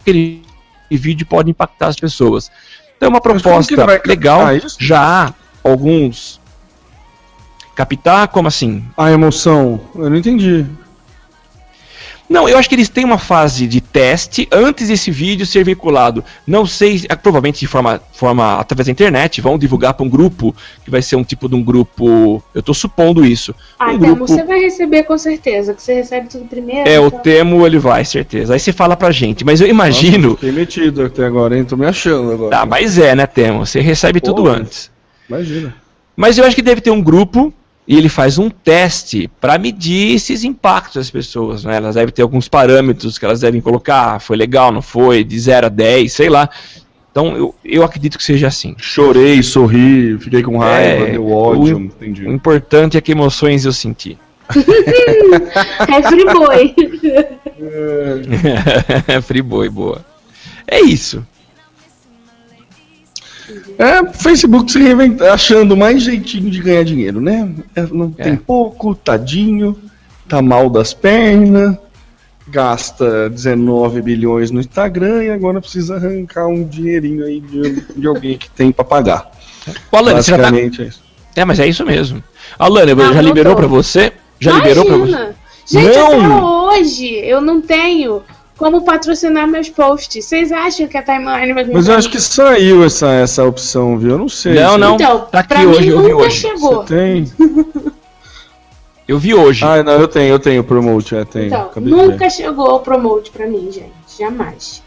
aquele 0.00 0.42
vídeo 0.90 1.26
pode 1.26 1.50
impactar 1.50 1.88
as 1.88 1.96
pessoas. 1.96 2.50
Então, 2.96 3.08
é 3.08 3.10
uma 3.10 3.20
proposta 3.20 3.74
legal. 4.06 4.46
Já 4.78 5.26
há 5.26 5.34
alguns 5.62 6.37
Captar, 7.78 8.26
como 8.26 8.48
assim? 8.48 8.82
A 8.96 9.12
emoção. 9.12 9.80
Eu 9.94 10.10
não 10.10 10.16
entendi. 10.16 10.66
Não, 12.28 12.48
eu 12.48 12.58
acho 12.58 12.68
que 12.68 12.74
eles 12.74 12.88
têm 12.88 13.04
uma 13.04 13.18
fase 13.18 13.68
de 13.68 13.80
teste 13.80 14.48
antes 14.50 14.88
desse 14.88 15.12
vídeo 15.12 15.46
ser 15.46 15.64
veiculado. 15.64 16.24
Não 16.44 16.66
sei, 16.66 17.06
é, 17.08 17.14
provavelmente 17.14 17.60
de 17.60 17.68
forma, 17.68 18.02
forma 18.12 18.58
através 18.58 18.86
da 18.86 18.90
internet, 18.90 19.40
vão 19.40 19.56
divulgar 19.56 19.94
para 19.94 20.04
um 20.04 20.08
grupo, 20.08 20.52
que 20.84 20.90
vai 20.90 21.00
ser 21.00 21.14
um 21.14 21.22
tipo 21.22 21.48
de 21.48 21.54
um 21.54 21.62
grupo. 21.62 22.42
Eu 22.52 22.58
estou 22.58 22.74
supondo 22.74 23.24
isso. 23.24 23.54
Ah, 23.78 23.92
um 23.92 23.98
Temo, 24.00 24.16
grupo... 24.16 24.26
você 24.26 24.42
vai 24.42 24.58
receber 24.58 25.04
com 25.04 25.16
certeza, 25.16 25.72
que 25.72 25.80
você 25.80 25.94
recebe 25.94 26.28
tudo 26.28 26.46
primeiro. 26.46 26.88
É, 26.88 26.96
então... 26.96 27.06
o 27.06 27.10
Temo 27.12 27.64
ele 27.64 27.78
vai, 27.78 28.04
certeza. 28.04 28.54
Aí 28.54 28.58
você 28.58 28.72
fala 28.72 28.96
pra 28.96 29.12
gente, 29.12 29.44
mas 29.44 29.60
eu 29.60 29.68
imagino. 29.68 30.30
Nossa, 30.30 30.40
fiquei 30.40 30.52
metido 30.52 31.04
até 31.04 31.24
agora, 31.24 31.56
hein? 31.56 31.64
Tô 31.64 31.76
me 31.76 31.86
achando 31.86 32.32
agora. 32.32 32.56
Ah, 32.56 32.66
mas 32.66 32.98
é, 32.98 33.14
né, 33.14 33.24
Temo? 33.24 33.64
Você 33.64 33.80
recebe 33.80 34.20
Pô, 34.20 34.34
tudo 34.34 34.48
antes. 34.48 34.90
Imagina. 35.28 35.72
Mas 36.16 36.36
eu 36.36 36.44
acho 36.44 36.56
que 36.56 36.62
deve 36.62 36.80
ter 36.80 36.90
um 36.90 37.00
grupo 37.00 37.54
e 37.88 37.96
ele 37.96 38.10
faz 38.10 38.38
um 38.38 38.50
teste 38.50 39.30
para 39.40 39.56
medir 39.56 40.14
esses 40.14 40.44
impactos 40.44 40.96
das 40.96 41.10
pessoas. 41.10 41.64
Né? 41.64 41.78
Elas 41.78 41.94
devem 41.94 42.12
ter 42.12 42.20
alguns 42.20 42.46
parâmetros 42.46 43.16
que 43.16 43.24
elas 43.24 43.40
devem 43.40 43.62
colocar, 43.62 44.20
foi 44.20 44.36
legal, 44.36 44.70
não 44.70 44.82
foi, 44.82 45.24
de 45.24 45.40
0 45.40 45.66
a 45.66 45.70
10, 45.70 46.12
sei 46.12 46.28
lá. 46.28 46.50
Então 47.10 47.34
eu, 47.34 47.54
eu 47.64 47.82
acredito 47.82 48.18
que 48.18 48.24
seja 48.24 48.48
assim. 48.48 48.74
Chorei, 48.76 49.42
sorri, 49.42 50.18
fiquei 50.18 50.42
com 50.42 50.58
raiva, 50.58 51.08
é, 51.08 51.12
deu 51.12 51.30
ódio, 51.30 51.78
o, 51.78 51.80
entendi. 51.80 52.26
O 52.26 52.32
importante 52.32 52.98
é 52.98 53.00
que 53.00 53.12
emoções 53.12 53.64
eu 53.64 53.72
senti. 53.72 54.18
é 55.88 56.02
friboi. 56.02 56.74
é 59.08 59.20
friboi, 59.22 59.70
boa. 59.70 60.04
É 60.66 60.82
isso. 60.82 61.26
É, 63.78 64.04
Facebook 64.12 64.70
se 64.70 64.78
reinventa, 64.78 65.32
achando 65.32 65.76
mais 65.76 66.02
jeitinho 66.02 66.50
de 66.50 66.60
ganhar 66.60 66.84
dinheiro, 66.84 67.20
né? 67.20 67.50
É, 67.74 67.82
não 67.82 68.12
é. 68.18 68.24
tem 68.24 68.36
pouco, 68.36 68.94
tadinho, 68.94 69.76
tá 70.28 70.42
mal 70.42 70.68
das 70.68 70.92
pernas, 70.92 71.76
gasta 72.46 73.28
19 73.30 74.02
bilhões 74.02 74.50
no 74.50 74.60
Instagram 74.60 75.24
e 75.24 75.30
agora 75.30 75.60
precisa 75.60 75.96
arrancar 75.96 76.46
um 76.46 76.64
dinheirinho 76.64 77.24
aí 77.24 77.40
de, 77.40 77.80
de 77.96 78.06
alguém 78.06 78.36
que 78.36 78.50
tem 78.50 78.72
para 78.72 78.84
pagar. 78.84 79.30
Alane, 79.92 80.16
Basicamente 80.16 80.78
tá... 80.78 80.82
é 80.82 80.86
isso. 80.86 81.02
É, 81.36 81.44
mas 81.44 81.60
é 81.60 81.66
isso 81.66 81.84
mesmo. 81.84 82.22
Alane, 82.58 82.94
não, 82.94 83.12
já 83.12 83.22
liberou 83.22 83.54
para 83.54 83.66
você? 83.66 84.12
Já 84.40 84.50
Imagina. 84.50 84.68
liberou 84.68 84.84
para 84.86 85.06
você? 85.06 85.34
Gente, 85.66 85.96
não. 85.96 86.66
até 86.66 86.80
hoje 86.80 87.14
eu 87.14 87.40
não 87.40 87.60
tenho 87.60 88.22
como 88.58 88.82
patrocinar 88.82 89.46
meus 89.46 89.70
posts. 89.70 90.24
Vocês 90.24 90.50
acham 90.50 90.88
que 90.88 90.98
a 90.98 91.02
timeline 91.02 91.52
vai 91.52 91.64
Mas 91.64 91.88
eu 91.88 91.94
acho 91.94 92.10
que 92.10 92.20
saiu 92.20 92.84
essa, 92.84 93.08
essa 93.12 93.44
opção, 93.44 93.96
viu? 93.96 94.10
Eu 94.10 94.18
não 94.18 94.28
sei. 94.28 94.54
Não, 94.54 94.76
não. 94.76 94.96
Então, 94.96 95.20
tá 95.30 95.38
aqui 95.38 95.64
hoje, 95.64 95.80
mim, 95.82 95.86
eu 95.86 96.02
vi 96.02 96.12
hoje. 96.12 96.36
Chegou. 96.40 96.82
Você 96.82 96.94
tem? 96.94 97.32
eu 99.06 99.18
vi 99.18 99.32
hoje. 99.32 99.64
Ah, 99.64 99.82
não, 99.82 99.92
eu 99.92 100.08
tenho, 100.08 100.28
eu 100.28 100.38
tenho 100.40 100.64
promote, 100.64 101.14
é, 101.14 101.24
tenho. 101.24 101.46
Então, 101.46 101.70
nunca 101.76 102.28
chegou 102.28 102.74
o 102.74 102.80
promote 102.80 103.30
pra 103.30 103.46
mim, 103.46 103.70
gente. 103.70 103.92
Jamais. 104.18 104.82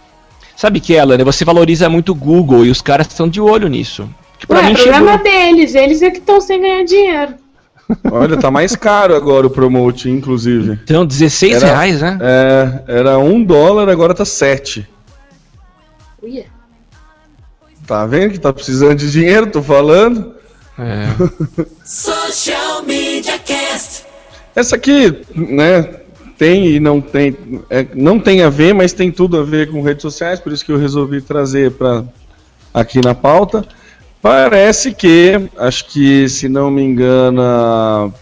Sabe 0.55 0.79
que, 0.81 0.93
ela, 0.93 1.17
né? 1.17 1.23
Você 1.23 1.45
valoriza 1.45 1.89
muito 1.89 2.11
o 2.11 2.15
Google 2.15 2.65
e 2.65 2.69
os 2.69 2.81
caras 2.81 3.07
estão 3.07 3.27
de 3.27 3.39
olho 3.39 3.69
nisso. 3.69 4.07
Que 4.37 4.51
Ué, 4.51 4.63
mim 4.63 4.73
problema 4.73 5.17
chegou... 5.17 5.23
deles, 5.23 5.75
eles 5.75 6.01
é 6.01 6.11
que 6.11 6.17
estão 6.17 6.41
sem 6.41 6.59
ganhar 6.59 6.83
dinheiro. 6.83 7.35
Olha, 8.11 8.37
tá 8.37 8.51
mais 8.51 8.75
caro 8.75 9.15
agora 9.15 9.47
o 9.47 9.49
promote, 9.49 10.09
inclusive. 10.09 10.79
Então, 10.83 11.05
16 11.05 11.53
era, 11.55 11.65
reais, 11.65 12.01
né? 12.01 12.17
É, 12.21 12.99
era 12.99 13.19
um 13.19 13.43
dólar, 13.43 13.89
agora 13.89 14.13
tá 14.13 14.25
7. 14.25 14.87
Uia. 16.21 16.45
Tá 17.85 18.05
vendo 18.05 18.31
que 18.31 18.39
tá 18.39 18.53
precisando 18.53 18.95
de 18.95 19.11
dinheiro, 19.11 19.47
tô 19.47 19.61
falando? 19.61 20.33
É. 20.77 21.07
Social 21.83 22.83
Media 22.83 23.37
Cast. 23.39 24.05
Essa 24.55 24.75
aqui, 24.75 25.21
né, 25.35 26.01
tem 26.37 26.67
e 26.67 26.79
não 26.79 26.99
tem, 26.99 27.37
é, 27.69 27.85
não 27.93 28.19
tem 28.19 28.41
a 28.41 28.49
ver, 28.49 28.73
mas 28.73 28.93
tem 28.93 29.11
tudo 29.11 29.37
a 29.37 29.43
ver 29.43 29.69
com 29.69 29.81
redes 29.81 30.01
sociais, 30.01 30.39
por 30.39 30.51
isso 30.51 30.65
que 30.65 30.71
eu 30.71 30.77
resolvi 30.77 31.21
trazer 31.21 31.71
para 31.71 32.03
aqui 32.73 32.99
na 32.99 33.13
pauta. 33.13 33.65
Parece 34.21 34.93
que, 34.93 35.49
acho 35.57 35.85
que 35.87 36.29
se 36.29 36.47
não 36.47 36.69
me 36.69 36.83
engano, 36.83 38.13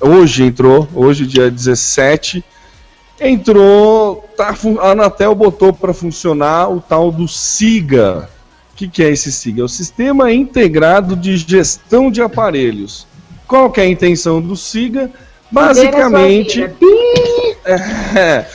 hoje 0.00 0.44
entrou, 0.44 0.88
hoje 0.94 1.26
dia 1.26 1.50
17, 1.50 2.44
entrou, 3.20 4.28
tá, 4.36 4.54
a 4.80 4.90
Anatel 4.90 5.34
botou 5.34 5.72
para 5.72 5.92
funcionar 5.92 6.70
o 6.70 6.80
tal 6.80 7.10
do 7.10 7.26
SIGA. 7.26 8.30
O 8.72 8.76
que, 8.76 8.88
que 8.88 9.02
é 9.02 9.10
esse 9.10 9.32
SIGA? 9.32 9.62
É 9.62 9.64
o 9.64 9.68
Sistema 9.68 10.32
Integrado 10.32 11.16
de 11.16 11.36
Gestão 11.36 12.10
de 12.10 12.22
Aparelhos. 12.22 13.06
Qual 13.48 13.70
que 13.70 13.80
é 13.80 13.84
a 13.84 13.88
intenção 13.88 14.40
do 14.40 14.56
SIGA? 14.56 15.10
Basicamente, 15.50 16.62
é, 17.66 18.46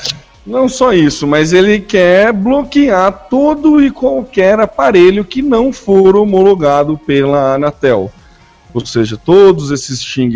não 0.46 0.70
só 0.70 0.93
isso, 0.93 1.26
mas 1.26 1.54
ele 1.54 1.80
quer 1.80 2.32
bloquear 2.32 3.28
todo 3.30 3.82
e 3.84 3.89
qualquer 3.89 4.60
aparelho 4.60 5.26
que 5.26 5.41
não 5.41 5.74
for 5.74 6.16
homologado 6.16 6.98
pela 6.98 7.56
Anatel. 7.56 8.12
Ou 8.74 8.86
seja, 8.86 9.18
todos 9.18 9.72
esses 9.72 10.04
Xing 10.04 10.30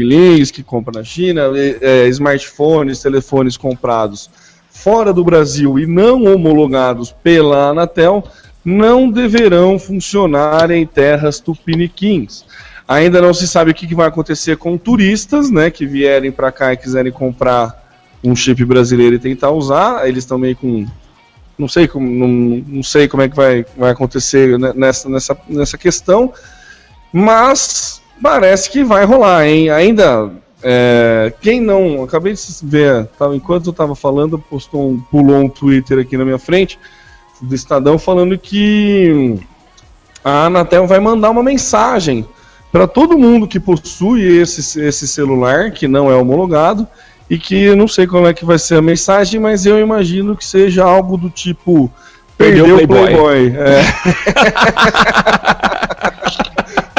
que 0.53 0.63
compra 0.63 0.99
na 0.99 1.03
China, 1.03 1.51
é, 1.55 2.07
smartphones, 2.07 3.01
telefones 3.01 3.57
comprados 3.57 4.29
fora 4.69 5.11
do 5.11 5.25
Brasil 5.25 5.77
e 5.77 5.85
não 5.85 6.23
homologados 6.23 7.11
pela 7.11 7.69
Anatel, 7.69 8.23
não 8.63 9.11
deverão 9.11 9.77
funcionar 9.77 10.71
em 10.71 10.85
terras 10.85 11.39
tupiniquins. 11.39 12.45
Ainda 12.87 13.21
não 13.21 13.33
se 13.33 13.47
sabe 13.47 13.71
o 13.71 13.73
que 13.73 13.93
vai 13.93 14.07
acontecer 14.07 14.57
com 14.57 14.77
turistas, 14.77 15.51
né, 15.51 15.69
que 15.69 15.85
vierem 15.85 16.31
para 16.31 16.51
cá 16.51 16.73
e 16.73 16.77
quiserem 16.77 17.11
comprar 17.11 17.78
um 18.23 18.35
chip 18.35 18.63
brasileiro 18.65 19.15
e 19.15 19.19
tentar 19.19 19.51
usar. 19.51 20.07
Eles 20.07 20.23
estão 20.23 20.37
meio 20.37 20.55
com. 20.55 20.85
Não 21.57 21.67
sei 21.67 21.87
como, 21.87 22.09
não, 22.09 22.27
não 22.67 22.83
sei 22.83 23.07
como 23.07 23.23
é 23.23 23.29
que 23.29 23.35
vai, 23.35 23.65
vai 23.77 23.91
acontecer 23.91 24.57
nessa, 24.75 25.09
nessa, 25.09 25.37
nessa 25.47 25.77
questão, 25.77 26.33
mas 27.11 28.01
parece 28.21 28.69
que 28.69 28.83
vai 28.83 29.05
rolar, 29.05 29.45
hein? 29.47 29.69
Ainda. 29.69 30.31
É, 30.61 31.33
quem 31.41 31.61
não. 31.61 32.03
Acabei 32.03 32.33
de 32.33 32.41
ver, 32.63 33.05
tá, 33.17 33.33
enquanto 33.33 33.67
eu 33.67 33.71
estava 33.71 33.95
falando, 33.95 34.37
postou 34.37 34.89
um, 34.89 34.99
pulou 34.99 35.37
um 35.37 35.49
Twitter 35.49 35.99
aqui 35.99 36.17
na 36.17 36.25
minha 36.25 36.39
frente 36.39 36.77
do 37.41 37.55
Estadão 37.55 37.97
falando 37.97 38.37
que 38.37 39.39
a 40.23 40.45
Anatel 40.45 40.85
vai 40.85 40.99
mandar 40.99 41.29
uma 41.29 41.43
mensagem 41.43 42.25
para 42.71 42.87
todo 42.87 43.17
mundo 43.17 43.47
que 43.47 43.59
possui 43.59 44.21
esse, 44.21 44.81
esse 44.81 45.07
celular 45.07 45.71
que 45.71 45.87
não 45.87 46.11
é 46.11 46.15
homologado 46.15 46.87
e 47.29 47.37
que 47.37 47.75
não 47.75 47.87
sei 47.87 48.07
como 48.07 48.27
é 48.27 48.33
que 48.33 48.43
vai 48.43 48.57
ser 48.57 48.75
a 48.75 48.81
mensagem, 48.81 49.39
mas 49.39 49.65
eu 49.65 49.79
imagino 49.79 50.35
que 50.35 50.45
seja 50.45 50.83
algo 50.83 51.15
do 51.15 51.29
tipo 51.29 51.91
perdeu, 52.37 52.75
o 52.75 52.87
Playboy. 52.87 53.05
Playboy. 53.05 53.53
É. 53.57 53.81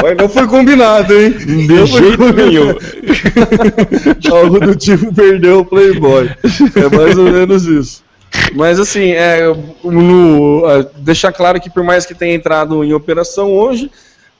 Mas 0.01 0.17
não 0.17 0.27
foi 0.27 0.47
combinado, 0.47 1.13
hein? 1.13 1.29
De 1.29 1.85
jeito 1.85 2.33
nenhum. 2.33 2.73
algo 4.35 4.59
do 4.59 4.75
tipo 4.75 5.13
perdeu 5.13 5.59
o 5.59 5.65
Playboy. 5.65 6.27
É 6.75 6.97
mais 6.97 7.15
ou 7.17 7.25
menos 7.25 7.65
isso. 7.65 8.03
Mas 8.55 8.79
assim, 8.79 9.11
é, 9.11 9.41
no, 9.83 10.63
é, 10.67 10.87
deixar 10.97 11.31
claro 11.31 11.59
que 11.61 11.69
por 11.69 11.83
mais 11.83 12.05
que 12.05 12.15
tenha 12.15 12.33
entrado 12.33 12.83
em 12.83 12.93
operação 12.93 13.51
hoje, 13.51 13.91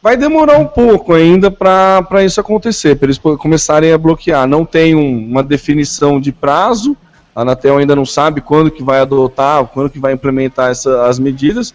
vai 0.02 0.18
demorar 0.18 0.58
um 0.58 0.66
pouco 0.66 1.14
ainda 1.14 1.52
para 1.52 2.24
isso 2.24 2.42
acontecer, 2.42 2.96
para 2.96 3.06
eles 3.06 3.18
começarem 3.18 3.94
a 3.94 3.98
bloquear. 3.98 4.48
Não 4.48 4.66
tem 4.66 4.96
um, 4.96 5.30
uma 5.30 5.44
definição 5.44 6.20
de 6.20 6.32
prazo, 6.32 6.98
a 7.36 7.42
Anatel 7.42 7.78
ainda 7.78 7.96
não 7.96 8.06
sabe 8.06 8.42
quando 8.42 8.72
que 8.72 8.84
vai 8.84 9.00
adotar, 9.00 9.66
quando 9.68 9.90
que 9.90 10.00
vai 10.00 10.14
implementar 10.14 10.72
essa, 10.72 11.06
as 11.06 11.20
medidas, 11.20 11.74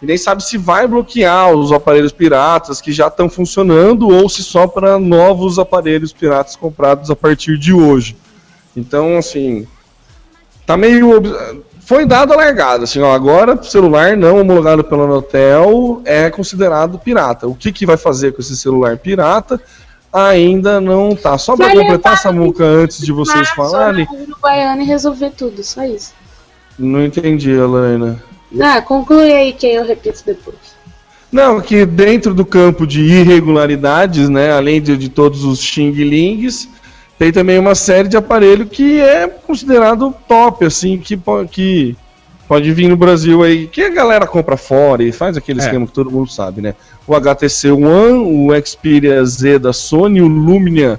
e 0.00 0.06
nem 0.06 0.16
sabe 0.16 0.44
se 0.44 0.56
vai 0.56 0.86
bloquear 0.86 1.52
os 1.52 1.72
aparelhos 1.72 2.12
piratas 2.12 2.80
que 2.80 2.92
já 2.92 3.08
estão 3.08 3.28
funcionando 3.28 4.08
ou 4.08 4.28
se 4.28 4.42
só 4.42 4.66
para 4.66 4.98
novos 4.98 5.58
aparelhos 5.58 6.12
piratas 6.12 6.56
comprados 6.56 7.10
a 7.10 7.16
partir 7.16 7.58
de 7.58 7.72
hoje. 7.72 8.16
Então, 8.76 9.16
assim, 9.16 9.66
tá 10.66 10.76
meio 10.76 11.20
foi 11.84 12.06
dado 12.06 12.32
a 12.32 12.36
largada, 12.36 12.84
assim, 12.84 13.00
ó, 13.00 13.12
agora 13.12 13.62
celular 13.62 14.16
não 14.16 14.40
homologado 14.40 14.82
pela 14.82 15.04
Anatel 15.04 16.00
é 16.04 16.30
considerado 16.30 16.98
pirata. 16.98 17.46
O 17.46 17.54
que, 17.54 17.70
que 17.70 17.84
vai 17.84 17.96
fazer 17.96 18.32
com 18.32 18.40
esse 18.40 18.56
celular 18.56 18.96
pirata 18.96 19.60
ainda 20.12 20.80
não 20.80 21.14
tá. 21.14 21.36
Só 21.36 21.56
para 21.56 21.72
completar 21.72 22.14
essa 22.14 22.32
muca 22.32 22.64
antes 22.64 23.00
de 23.00 23.12
vocês 23.12 23.48
falarem. 23.50 24.06
Uruguaiana 24.10 24.82
e 24.82 24.86
resolver 24.86 25.30
tudo, 25.30 25.62
só 25.62 25.84
isso. 25.84 26.14
Não 26.78 27.04
entendi, 27.04 27.50
Helena. 27.50 28.22
Ah, 28.60 28.80
conclui 28.80 29.32
aí 29.32 29.52
que 29.52 29.66
eu 29.66 29.84
repito 29.84 30.22
depois. 30.24 30.56
Não, 31.30 31.60
que 31.60 31.84
dentro 31.84 32.32
do 32.32 32.46
campo 32.46 32.86
de 32.86 33.00
irregularidades, 33.02 34.28
né, 34.28 34.52
além 34.52 34.80
de, 34.80 34.96
de 34.96 35.08
todos 35.08 35.44
os 35.44 35.58
xing-lings, 35.58 36.68
tem 37.18 37.32
também 37.32 37.58
uma 37.58 37.74
série 37.74 38.08
de 38.08 38.16
aparelho 38.16 38.66
que 38.66 39.00
é 39.00 39.28
considerado 39.28 40.14
top, 40.26 40.64
assim, 40.64 40.98
que, 40.98 41.18
que 41.50 41.96
pode 42.48 42.72
vir 42.72 42.88
no 42.88 42.96
Brasil 42.96 43.42
aí, 43.42 43.66
que 43.66 43.82
a 43.82 43.90
galera 43.90 44.26
compra 44.26 44.56
fora 44.56 45.02
e 45.02 45.12
faz 45.12 45.36
aquele 45.36 45.60
é. 45.60 45.64
esquema 45.64 45.86
que 45.86 45.92
todo 45.92 46.10
mundo 46.10 46.30
sabe, 46.30 46.60
né? 46.60 46.74
O 47.06 47.14
HTC 47.14 47.70
One, 47.70 48.48
o 48.48 48.66
Xperia 48.66 49.24
Z 49.24 49.58
da 49.58 49.72
Sony, 49.72 50.20
o 50.20 50.26
Lumia 50.26 50.98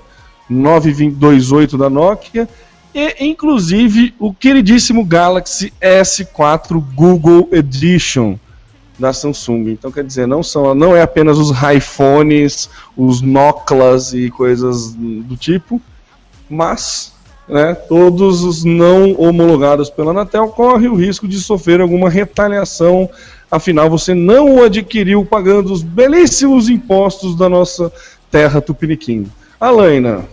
928 0.50 1.78
da 1.78 1.90
Nokia 1.90 2.48
e 2.94 3.26
inclusive 3.26 4.14
o 4.18 4.34
queridíssimo 4.34 5.04
Galaxy 5.04 5.74
S4 5.82 6.82
Google 6.96 7.50
Edition 7.52 8.38
da 8.98 9.12
Samsung. 9.12 9.72
Então 9.72 9.92
quer 9.92 10.06
dizer, 10.06 10.26
não 10.26 10.42
são, 10.42 10.74
não 10.74 10.96
é 10.96 11.02
apenas 11.02 11.38
os 11.38 11.52
iPhones, 11.76 12.70
os 12.96 13.22
Noclas 13.22 14.14
e 14.14 14.30
coisas 14.30 14.94
do 14.94 15.36
tipo, 15.36 15.82
mas 16.50 17.14
né, 17.48 17.74
todos 17.74 18.44
os 18.44 18.64
não 18.64 19.20
homologados 19.20 19.90
pela 19.90 20.12
Anatel 20.12 20.48
correm 20.50 20.90
o 20.90 20.96
risco 20.96 21.28
de 21.28 21.40
sofrer 21.40 21.80
alguma 21.80 22.10
retaliação, 22.10 23.10
afinal 23.50 23.90
você 23.90 24.14
não 24.14 24.56
o 24.56 24.64
adquiriu 24.64 25.26
pagando 25.26 25.72
os 25.72 25.84
belíssimos 25.84 26.70
impostos 26.70 27.36
da 27.36 27.48
nossa 27.48 27.92
terra 28.32 28.62
tupiniquim. 28.62 29.30
Alaina. 29.60 30.28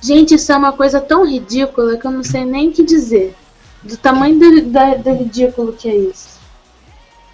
Gente, 0.00 0.34
isso 0.34 0.50
é 0.50 0.56
uma 0.56 0.72
coisa 0.72 1.00
tão 1.00 1.26
ridícula 1.26 1.96
que 1.96 2.06
eu 2.06 2.10
não 2.10 2.24
sei 2.24 2.44
nem 2.44 2.68
o 2.68 2.72
que 2.72 2.82
dizer. 2.82 3.34
Do 3.82 3.96
tamanho 3.96 4.38
do, 4.38 4.62
do, 4.62 5.02
do 5.02 5.14
ridículo 5.14 5.72
que 5.72 5.88
é 5.88 5.96
isso. 5.96 6.40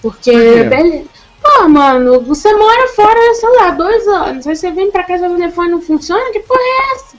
Porque, 0.01 0.33
Por 0.33 1.07
Pô, 1.43 1.69
mano, 1.69 2.21
você 2.23 2.53
mora 2.55 2.89
fora, 2.89 3.35
sei 3.35 3.49
lá, 3.57 3.71
dois 3.71 4.07
anos. 4.09 4.47
Aí 4.47 4.57
você 4.57 4.71
vem 4.73 4.91
pra 4.91 5.05
casa, 5.05 5.29
o 5.29 5.37
telefone 5.37 5.71
não 5.71 5.81
funciona? 5.81 6.33
Que 6.33 6.41
porra 6.41 6.61
é 6.61 6.95
essa? 6.95 7.17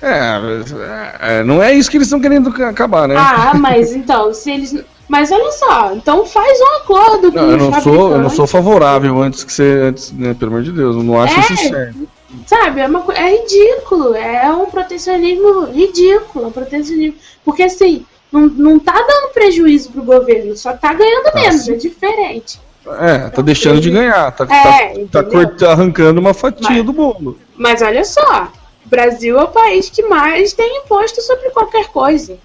É, 0.00 1.38
é, 1.38 1.44
não 1.44 1.62
é 1.62 1.74
isso 1.74 1.90
que 1.90 1.96
eles 1.96 2.06
estão 2.06 2.20
querendo 2.20 2.50
acabar, 2.64 3.08
né? 3.08 3.16
Ah, 3.16 3.52
mas 3.54 3.92
então, 3.92 4.32
se 4.32 4.50
eles. 4.50 4.84
Mas 5.08 5.32
olha 5.32 5.50
só, 5.52 5.94
então 5.94 6.24
faz 6.26 6.60
um 6.60 6.76
acordo 6.76 7.32
com 7.32 7.38
não, 7.38 7.50
eu 7.50 7.56
não 7.56 7.80
sou 7.80 8.12
Eu 8.12 8.18
não 8.18 8.30
sou 8.30 8.46
favorável 8.46 9.20
antes 9.20 9.42
que 9.42 9.52
você. 9.52 9.80
Antes, 9.88 10.12
né, 10.12 10.34
pelo 10.34 10.52
amor 10.52 10.62
de 10.62 10.70
Deus, 10.70 10.94
eu 10.96 11.02
não 11.02 11.20
acho 11.20 11.34
é, 11.34 11.40
isso 11.40 11.68
certo. 11.68 12.08
Sabe, 12.46 12.80
é, 12.80 12.86
uma, 12.86 13.04
é 13.14 13.36
ridículo, 13.36 14.14
é 14.14 14.52
um 14.52 14.66
protecionismo 14.66 15.64
ridículo, 15.64 16.48
um 16.48 16.52
protecionismo. 16.52 17.16
Porque 17.44 17.62
assim, 17.62 18.04
não, 18.30 18.42
não 18.42 18.78
tá 18.78 18.92
dando 18.92 19.32
prejuízo 19.32 19.90
pro 19.90 20.02
governo, 20.02 20.56
só 20.56 20.74
tá 20.74 20.92
ganhando 20.92 21.24
tá 21.24 21.34
menos, 21.34 21.68
é 21.68 21.74
diferente. 21.74 22.60
É, 23.00 23.30
tá 23.30 23.42
deixando 23.42 23.80
de 23.80 23.90
ganhar, 23.90 24.30
tá, 24.32 24.44
é, 24.44 25.04
tá, 25.06 25.22
tá 25.22 25.72
arrancando 25.72 26.20
uma 26.20 26.32
fatia 26.32 26.70
mas, 26.70 26.84
do 26.84 26.92
bolo. 26.92 27.38
Mas 27.56 27.82
olha 27.82 28.04
só, 28.04 28.48
Brasil 28.88 29.38
é 29.38 29.44
o 29.44 29.48
país 29.48 29.88
que 29.90 30.02
mais 30.02 30.52
tem 30.52 30.78
imposto 30.78 31.20
sobre 31.22 31.50
qualquer 31.50 31.88
coisa. 31.88 32.36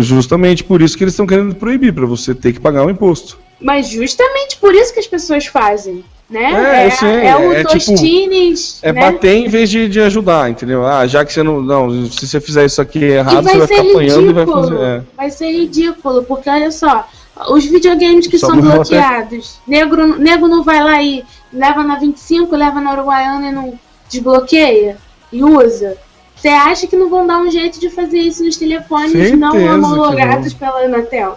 Justamente 0.00 0.64
por 0.64 0.82
isso 0.82 0.96
que 0.96 1.04
eles 1.04 1.14
estão 1.14 1.26
querendo 1.26 1.54
proibir, 1.54 1.92
para 1.92 2.06
você 2.06 2.34
ter 2.34 2.52
que 2.52 2.60
pagar 2.60 2.82
o 2.82 2.86
um 2.86 2.90
imposto. 2.90 3.38
Mas 3.60 3.88
justamente 3.88 4.56
por 4.56 4.74
isso 4.74 4.92
que 4.92 5.00
as 5.00 5.06
pessoas 5.06 5.46
fazem. 5.46 6.04
Né? 6.28 6.44
É, 6.44 6.86
é, 6.86 6.90
sei, 6.90 7.26
é 7.26 7.36
o 7.36 7.52
é, 7.52 7.64
Tostines. 7.64 8.74
Tipo, 8.74 8.86
é 8.86 8.92
né? 8.92 9.00
bater 9.00 9.34
em 9.34 9.48
vez 9.48 9.70
de, 9.70 9.88
de 9.88 10.00
ajudar, 10.00 10.50
entendeu? 10.50 10.84
Ah, 10.84 11.06
já 11.06 11.24
que 11.24 11.32
você 11.32 11.42
não. 11.42 11.62
Não, 11.62 12.06
se 12.06 12.26
você 12.26 12.38
fizer 12.38 12.66
isso 12.66 12.82
aqui 12.82 13.02
errado, 13.02 13.42
vai 13.44 13.54
você 13.54 13.58
vai 13.58 13.66
ficar 13.66 13.82
ridículo, 13.82 13.98
apanhando 13.98 14.30
e 14.30 14.32
vai 14.34 14.46
fazer. 14.46 14.80
É. 14.80 15.02
Vai 15.16 15.30
ser 15.30 15.50
ridículo, 15.50 16.22
porque 16.24 16.50
olha 16.50 16.70
só, 16.70 17.08
os 17.48 17.64
videogames 17.64 18.26
que 18.26 18.38
só 18.38 18.48
são 18.48 18.60
bloqueados, 18.60 19.58
negro, 19.66 20.18
negro 20.18 20.48
não 20.48 20.62
vai 20.62 20.84
lá 20.84 21.02
e 21.02 21.24
leva 21.50 21.82
na 21.82 21.98
25, 21.98 22.54
leva 22.54 22.78
na 22.78 22.92
Uruguaiana 22.92 23.48
e 23.48 23.52
não 23.52 23.78
desbloqueia 24.10 24.98
e 25.32 25.42
usa. 25.42 25.96
Você 26.34 26.48
acha 26.48 26.86
que 26.86 26.96
não 26.96 27.08
vão 27.08 27.26
dar 27.26 27.38
um 27.38 27.50
jeito 27.50 27.80
de 27.80 27.90
fazer 27.90 28.18
isso 28.18 28.44
nos 28.44 28.56
telefones 28.56 29.10
Certeza 29.10 29.36
não 29.36 29.56
homologados 29.56 30.54
pela 30.54 30.84
Anatel? 30.84 31.36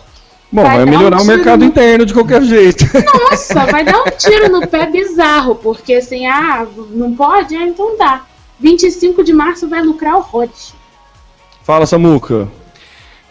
Bom, 0.51 0.63
vai, 0.63 0.77
vai 0.77 0.85
melhorar 0.85 1.19
um 1.19 1.23
o 1.23 1.25
mercado 1.25 1.61
no... 1.61 1.65
interno 1.65 2.05
de 2.05 2.13
qualquer 2.13 2.43
jeito. 2.43 2.85
Nossa, 3.29 3.65
vai 3.65 3.83
dar 3.83 4.01
um 4.01 4.11
tiro 4.17 4.51
no 4.51 4.67
pé 4.67 4.85
bizarro, 4.85 5.55
porque 5.55 5.95
assim, 5.95 6.27
ah, 6.27 6.67
não 6.91 7.15
pode? 7.15 7.55
Ah, 7.55 7.65
então 7.65 7.97
dá. 7.97 8.23
25 8.59 9.23
de 9.23 9.33
março 9.33 9.67
vai 9.67 9.81
lucrar 9.81 10.17
horrores. 10.17 10.73
Fala, 11.63 11.85
Samuca. 11.85 12.47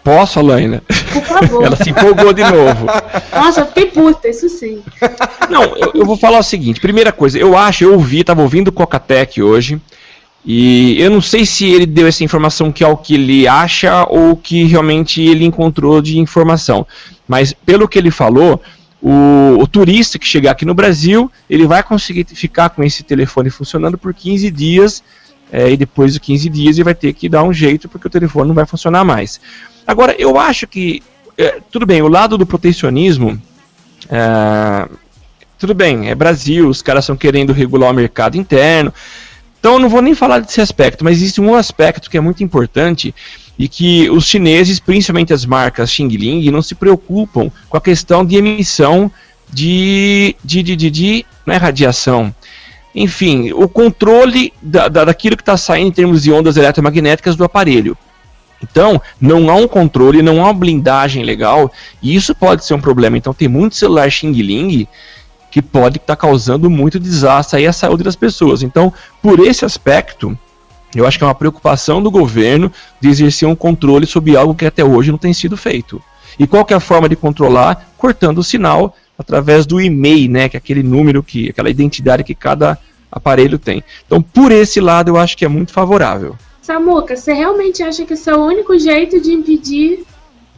Posso, 0.03 0.39
Alaina? 0.39 0.83
Por 1.13 1.23
favor. 1.23 1.63
Ela 1.67 1.77
se 1.77 1.91
empolgou 1.91 2.33
de 2.33 2.43
novo. 2.43 2.87
Nossa, 3.33 3.61
eu 3.61 3.67
fiquei 3.67 3.87
puta, 3.87 4.29
isso 4.29 4.49
sim. 4.49 4.83
Não, 5.49 5.63
eu, 5.77 5.93
eu, 5.95 6.07
vou 6.07 6.17
falar 6.17 6.39
o 6.39 6.43
seguinte: 6.43 6.81
primeira 6.81 7.13
coisa, 7.13 7.39
eu 7.39 7.57
acho, 7.57 7.85
eu 7.85 7.93
ouvi, 7.93 8.25
tava 8.25 8.43
ouvindo 8.43 8.69
o 8.69 8.73
Cocatec 8.73 9.43
hoje. 9.43 9.81
E 10.45 11.01
eu 11.01 11.11
não 11.11 11.21
sei 11.21 11.45
se 11.45 11.69
ele 11.69 11.87
deu 11.87 12.07
essa 12.07 12.25
informação 12.25 12.73
que 12.73 12.83
é 12.83 12.89
o 12.89 12.97
que 12.97 13.15
ele 13.15 13.47
acha 13.47 14.07
ou 14.09 14.37
que 14.37 14.65
realmente 14.65 15.21
ele 15.21 15.45
encontrou 15.45 16.01
de 16.01 16.19
informação. 16.19 16.87
Mas 17.29 17.53
pelo 17.53 17.87
que 17.87 17.99
ele 17.99 18.11
falou, 18.11 18.61
o, 19.03 19.59
o, 19.61 19.67
turista 19.67 20.19
que 20.19 20.27
chegar 20.27 20.53
aqui 20.53 20.65
no 20.65 20.75
Brasil, 20.75 21.31
ele 21.49 21.67
vai 21.67 21.83
conseguir 21.83 22.27
ficar 22.35 22.71
com 22.71 22.83
esse 22.83 23.03
telefone 23.03 23.51
funcionando 23.51 23.99
por 23.99 24.15
15 24.15 24.51
dias, 24.51 25.03
é, 25.53 25.71
e 25.71 25.77
depois 25.77 26.13
de 26.15 26.21
15 26.21 26.49
dias 26.49 26.77
ele 26.77 26.85
vai 26.85 26.95
ter 26.95 27.13
que 27.13 27.29
dar 27.29 27.43
um 27.43 27.53
jeito 27.53 27.89
porque 27.89 28.07
o 28.07 28.11
telefone 28.11 28.49
não 28.49 28.55
vai 28.55 28.67
funcionar 28.67 29.05
mais. 29.05 29.41
Agora, 29.87 30.15
eu 30.19 30.39
acho 30.39 30.67
que, 30.67 31.03
é, 31.37 31.61
tudo 31.71 31.85
bem, 31.87 32.03
o 32.03 32.09
lado 32.09 32.39
do 32.39 32.47
protecionismo, 32.47 33.41
é, 34.09 34.89
tudo 35.59 35.75
bem, 35.75 36.09
é 36.09 36.15
Brasil, 36.15 36.69
os 36.69 36.83
caras 36.83 37.05
estão 37.05 37.17
querendo 37.17 37.53
regular 37.53 37.91
o 37.91 37.95
mercado 37.95 38.37
interno, 38.37 38.93
então 39.61 39.75
eu 39.75 39.79
não 39.79 39.91
vou 39.91 40.01
nem 40.01 40.15
falar 40.15 40.41
desse 40.41 40.61
aspecto, 40.61 41.05
mas 41.05 41.19
existe 41.19 41.39
um 41.39 41.55
aspecto 41.55 42.09
que 42.09 42.17
é 42.17 42.21
muito 42.21 42.43
importante 42.43 43.15
e 43.59 43.69
que 43.69 44.09
os 44.09 44.25
chineses, 44.25 44.81
principalmente 44.81 45.35
as 45.35 45.45
marcas 45.45 45.93
Xing 45.93 46.09
Ling, 46.09 46.51
não 46.51 46.63
se 46.63 46.75
preocupam 46.75 47.53
com 47.69 47.77
a 47.77 47.81
questão 47.81 48.25
de 48.25 48.37
emissão 48.37 49.13
de, 49.53 50.35
de, 50.43 50.63
de, 50.63 50.77
de, 50.77 50.91
de 50.91 51.27
não 51.45 51.55
é 51.55 51.59
radiação. 51.59 52.35
Enfim, 52.95 53.53
o 53.53 53.69
controle 53.69 54.51
da, 54.63 54.89
da 54.89 55.05
daquilo 55.05 55.37
que 55.37 55.43
está 55.43 55.59
saindo 55.59 55.89
em 55.89 55.93
termos 55.93 56.23
de 56.23 56.33
ondas 56.33 56.57
eletromagnéticas 56.57 57.37
do 57.37 57.45
aparelho. 57.45 57.97
Então, 58.63 59.01
não 59.21 59.51
há 59.51 59.55
um 59.55 59.69
controle, 59.69 60.23
não 60.23 60.41
há 60.41 60.45
uma 60.45 60.55
blindagem 60.55 61.23
legal, 61.23 61.71
e 62.03 62.15
isso 62.15 62.35
pode 62.35 62.65
ser 62.65 62.75
um 62.75 62.81
problema. 62.81 63.19
Então, 63.19 63.35
tem 63.35 63.49
muito 63.49 63.77
celular 63.77 64.11
Xing 64.11 64.33
Ling 64.33 64.89
que 65.51 65.61
pode 65.61 65.99
estar 65.99 66.17
tá 66.17 66.21
causando 66.21 66.71
muito 66.71 67.01
desastre 67.01 67.59
aí 67.59 67.67
à 67.67 67.73
saúde 67.73 68.05
das 68.05 68.17
pessoas. 68.17 68.63
Então, 68.63 68.93
por 69.21 69.41
esse 69.41 69.65
aspecto, 69.65 70.39
eu 70.95 71.07
acho 71.07 71.19
que 71.19 71.25
é 71.25 71.27
uma 71.27 71.35
preocupação 71.35 72.03
do 72.03 72.11
governo 72.11 72.71
de 73.01 73.09
exercer 73.09 73.49
um 73.49 73.57
controle 73.57 74.07
sobre 74.07 74.37
algo 74.37 74.55
que 74.55 74.67
até 74.67 74.85
hoje 74.85 75.11
não 75.11 75.19
tem 75.19 75.33
sido 75.33 75.57
feito. 75.57 76.03
E 76.39 76.47
qual 76.47 76.67
é 76.69 76.75
a 76.75 76.81
forma 76.81 77.09
de 77.09 77.17
controlar? 77.17 77.93
Cortando 77.97 78.39
o 78.39 78.45
sinal 78.45 78.97
através 79.19 79.67
do 79.67 79.81
e-mail, 79.81 80.31
né, 80.31 80.49
que 80.49 80.57
é 80.57 80.59
aquele 80.59 80.83
número 80.83 81.23
que, 81.23 81.51
aquela 81.51 81.69
identidade 81.69 82.25
que 82.25 82.35
cada 82.35 82.79
aparelho 83.13 83.59
tem. 83.59 83.85
Então, 84.07 84.23
por 84.23 84.51
esse 84.51 84.81
lado, 84.81 85.09
eu 85.09 85.17
acho 85.19 85.37
que 85.37 85.45
é 85.45 85.49
muito 85.49 85.73
favorável. 85.73 86.37
Samuca, 86.63 87.17
você 87.17 87.33
realmente 87.33 87.83
acha 87.83 88.07
que 88.07 88.15
esse 88.15 88.31
é 88.31 88.35
o 88.35 88.45
único 88.45 88.79
jeito 88.79 89.21
de 89.21 89.33
impedir 89.33 90.05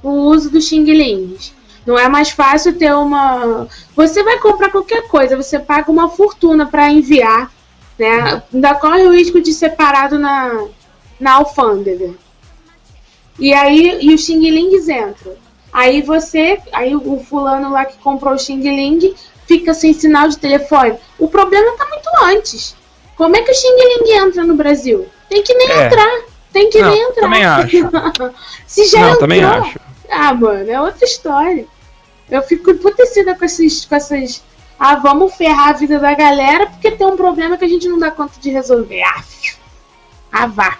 o 0.02 0.10
uso 0.10 0.50
dos 0.50 0.68
Xing 0.68 0.84
Lings? 0.84 1.52
Não 1.86 1.98
é 1.98 2.08
mais 2.08 2.30
fácil 2.30 2.78
ter 2.78 2.94
uma. 2.94 3.66
Você 3.96 4.22
vai 4.22 4.38
comprar 4.38 4.70
qualquer 4.70 5.08
coisa, 5.08 5.36
você 5.36 5.58
paga 5.58 5.90
uma 5.90 6.08
fortuna 6.08 6.66
para 6.66 6.90
enviar, 6.90 7.50
né? 7.98 8.42
Ainda 8.52 8.74
corre 8.74 9.02
o 9.02 9.12
risco 9.12 9.40
de 9.40 9.52
ser 9.52 9.70
parado 9.70 10.18
na, 10.18 10.66
na 11.18 11.34
alfândega. 11.34 12.14
E 13.38 13.52
aí 13.52 13.98
e 14.00 14.14
os 14.14 14.24
Xing 14.24 14.48
Lings 14.48 14.88
entram. 14.88 15.34
Aí 15.72 16.02
você, 16.02 16.60
aí 16.72 16.94
o 16.94 17.18
fulano 17.24 17.70
lá 17.70 17.84
que 17.84 17.96
comprou 17.98 18.34
o 18.34 18.38
Xing 18.38 18.60
Ling 18.60 19.14
fica 19.46 19.74
sem 19.74 19.92
sinal 19.92 20.28
de 20.28 20.38
telefone. 20.38 20.94
O 21.18 21.28
problema 21.28 21.76
tá 21.76 21.86
muito 21.86 22.08
antes. 22.24 22.76
Como 23.16 23.34
é 23.36 23.42
que 23.42 23.50
o 23.50 23.54
Xing 23.54 23.74
Ling 23.74 24.12
entra 24.12 24.44
no 24.44 24.54
Brasil? 24.54 25.06
Tem 25.28 25.42
que 25.42 25.54
nem 25.54 25.70
é. 25.70 25.86
entrar. 25.86 26.20
Tem 26.52 26.68
que 26.68 26.80
Não, 26.80 26.90
nem 26.90 27.02
entrar. 27.02 27.22
Também 27.22 27.44
acho. 27.44 27.90
Se 28.66 28.86
já 28.86 28.98
Não, 28.98 29.06
entrou, 29.06 29.20
também 29.20 29.42
acho. 29.42 29.80
Ah, 30.10 30.34
mano, 30.34 30.70
é 30.70 30.78
outra 30.78 31.04
história. 31.06 31.66
Eu 32.32 32.40
fico 32.42 32.70
emputecida 32.70 33.34
com 33.34 33.44
esses, 33.44 33.84
com 33.84 33.94
essas. 33.94 34.42
Ah, 34.78 34.96
vamos 34.96 35.34
ferrar 35.34 35.68
a 35.68 35.72
vida 35.74 35.98
da 35.98 36.14
galera 36.14 36.66
porque 36.66 36.90
tem 36.90 37.06
um 37.06 37.14
problema 37.14 37.58
que 37.58 37.64
a 37.66 37.68
gente 37.68 37.86
não 37.86 37.98
dá 37.98 38.10
conta 38.10 38.40
de 38.40 38.48
resolver. 38.48 39.02
Ah, 39.02 39.22
ah 40.32 40.46
vá. 40.46 40.78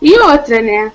E 0.00 0.18
outra, 0.18 0.62
né? 0.62 0.92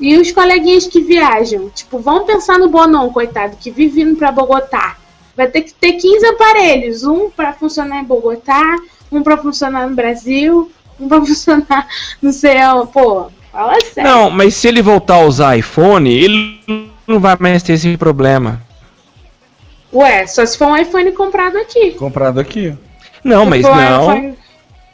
E 0.00 0.18
os 0.18 0.32
coleguinhas 0.32 0.88
que 0.88 1.00
viajam? 1.00 1.70
Tipo, 1.70 2.00
vamos 2.00 2.24
pensar 2.24 2.58
no 2.58 2.68
Bonon, 2.68 3.10
coitado, 3.10 3.56
que 3.56 3.70
vive 3.70 4.02
indo 4.02 4.16
pra 4.16 4.32
Bogotá. 4.32 4.96
Vai 5.36 5.46
ter 5.46 5.62
que 5.62 5.72
ter 5.72 5.92
15 5.92 6.26
aparelhos. 6.26 7.04
Um 7.04 7.30
para 7.30 7.52
funcionar 7.52 8.00
em 8.00 8.04
Bogotá, 8.04 8.76
um 9.10 9.22
para 9.22 9.36
funcionar 9.36 9.88
no 9.88 9.94
Brasil, 9.94 10.68
um 10.98 11.08
pra 11.08 11.20
funcionar 11.24 11.86
no 12.20 12.32
céu. 12.32 12.88
Pô, 12.88 13.30
fala 13.52 13.80
sério. 13.82 14.10
Não, 14.10 14.30
mas 14.30 14.56
se 14.56 14.66
ele 14.66 14.82
voltar 14.82 15.14
a 15.14 15.26
usar 15.26 15.56
iPhone, 15.56 16.12
ele 16.12 16.90
não 17.06 17.20
vai 17.20 17.36
mais 17.38 17.62
ter 17.62 17.74
esse 17.74 17.96
problema. 17.96 18.63
Ué, 19.94 20.26
só 20.26 20.44
se 20.44 20.58
for 20.58 20.66
um 20.68 20.76
iPhone 20.76 21.12
comprado 21.12 21.56
aqui. 21.56 21.92
Comprado 21.92 22.40
aqui. 22.40 22.74
Não, 23.22 23.44
Se 23.44 23.50
mas 23.50 23.62
não. 23.62 24.02
iPhone- 24.02 24.34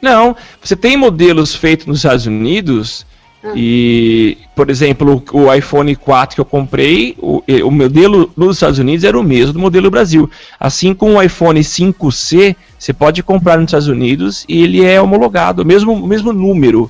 Não, 0.01 0.35
você 0.63 0.75
tem 0.75 0.95
modelos 0.97 1.53
feitos 1.55 1.85
nos 1.85 1.97
Estados 1.97 2.25
Unidos 2.25 3.05
Ah. 3.43 3.51
e, 3.55 4.37
por 4.55 4.69
exemplo, 4.69 5.23
o, 5.33 5.53
iPhone 5.53 5.95
4 5.95 6.35
que 6.35 6.41
eu 6.41 6.45
comprei, 6.45 7.15
o, 7.19 7.43
o 7.65 7.71
modelo 7.71 8.31
nos 8.37 8.57
Estados 8.57 8.77
Unidos 8.79 9.03
era 9.03 9.19
o 9.19 9.23
mesmo 9.23 9.53
do 9.53 9.59
modelo 9.59 9.89
Brasil. 9.91 10.29
Assim 10.59 10.93
como 10.93 11.13
o 11.17 11.21
iPhone 11.21 11.59
5C, 11.63 12.55
você 12.77 12.93
pode 12.93 13.21
comprar 13.23 13.57
nos 13.57 13.65
Estados 13.65 13.87
Unidos 13.87 14.45
e 14.47 14.63
ele 14.63 14.83
é 14.85 15.01
homologado, 15.01 15.63
o 15.63 15.65
mesmo, 15.65 15.91
o 15.93 16.07
mesmo 16.07 16.31
número 16.33 16.89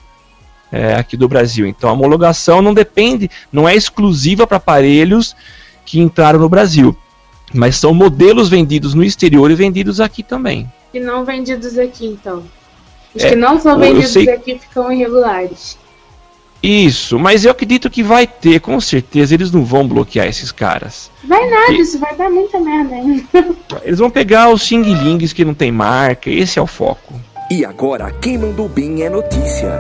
é, 0.71 0.95
aqui 0.95 1.15
do 1.17 1.27
Brasil. 1.27 1.65
Então 1.67 1.89
a 1.89 1.93
homologação 1.93 2.61
não 2.61 2.73
depende, 2.73 3.29
não 3.51 3.67
é 3.67 3.75
exclusiva 3.75 4.45
para 4.47 4.57
aparelhos 4.57 5.35
que 5.85 5.99
entraram 5.99 6.39
no 6.39 6.47
Brasil. 6.49 6.95
Mas 7.53 7.75
são 7.77 7.93
modelos 7.93 8.49
vendidos 8.49 8.93
no 8.93 9.03
exterior 9.03 9.51
e 9.51 9.55
vendidos 9.55 9.99
aqui 9.99 10.23
também. 10.23 10.71
Que 10.91 10.99
não 10.99 11.23
vendidos 11.25 11.77
aqui, 11.77 12.05
então. 12.07 12.43
Os 13.13 13.23
É, 13.23 13.29
que 13.29 13.35
não 13.35 13.59
são 13.59 13.77
vendidos 13.77 14.11
sei- 14.11 14.29
aqui 14.29 14.57
ficam 14.59 14.91
irregulares. 14.91 15.77
Isso, 16.63 17.17
mas 17.17 17.43
eu 17.43 17.51
acredito 17.51 17.89
que 17.89 18.03
vai 18.03 18.27
ter, 18.27 18.59
com 18.61 18.79
certeza, 18.79 19.33
eles 19.33 19.51
não 19.51 19.65
vão 19.65 19.87
bloquear 19.87 20.27
esses 20.27 20.51
caras. 20.51 21.09
Vai 21.23 21.49
nada, 21.49 21.73
E- 21.73 21.79
isso 21.81 21.97
vai 21.97 22.15
dar 22.15 22.29
muita 22.29 22.59
merda 22.59 22.93
ainda. 22.95 23.23
Eles 23.83 23.97
vão 23.99 24.11
pegar 24.11 24.49
os 24.53 24.61
Xing 24.61 24.83
Lings 24.83 25.33
que 25.33 25.43
não 25.43 25.55
tem 25.55 25.71
marca, 25.71 26.29
esse 26.29 26.59
é 26.59 26.61
o 26.61 26.67
foco. 26.67 27.15
E 27.49 27.65
agora, 27.65 28.11
quem 28.11 28.37
mandou 28.37 28.69
bem 28.69 29.01
é 29.01 29.09
notícia. 29.09 29.71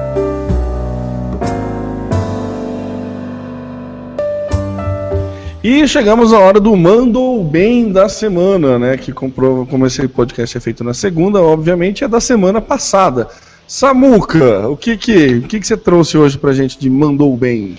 E 5.63 5.87
chegamos 5.87 6.33
à 6.33 6.39
hora 6.39 6.59
do 6.59 6.75
Mandou 6.75 7.43
Bem 7.43 7.91
da 7.91 8.09
semana, 8.09 8.79
né? 8.79 8.97
Que 8.97 9.11
comprova 9.11 9.63
como 9.63 9.85
esse 9.85 10.07
podcast 10.07 10.57
é 10.57 10.59
feito 10.59 10.83
na 10.83 10.91
segunda, 10.91 11.39
obviamente 11.39 12.03
é 12.03 12.07
da 12.07 12.19
semana 12.19 12.59
passada. 12.59 13.27
Samuca, 13.67 14.67
o 14.67 14.75
que 14.75 14.97
que, 14.97 15.35
o 15.35 15.43
que, 15.43 15.59
que 15.59 15.67
você 15.67 15.77
trouxe 15.77 16.17
hoje 16.17 16.35
pra 16.35 16.51
gente 16.51 16.79
de 16.79 16.89
Mandou 16.89 17.37
Bem? 17.37 17.77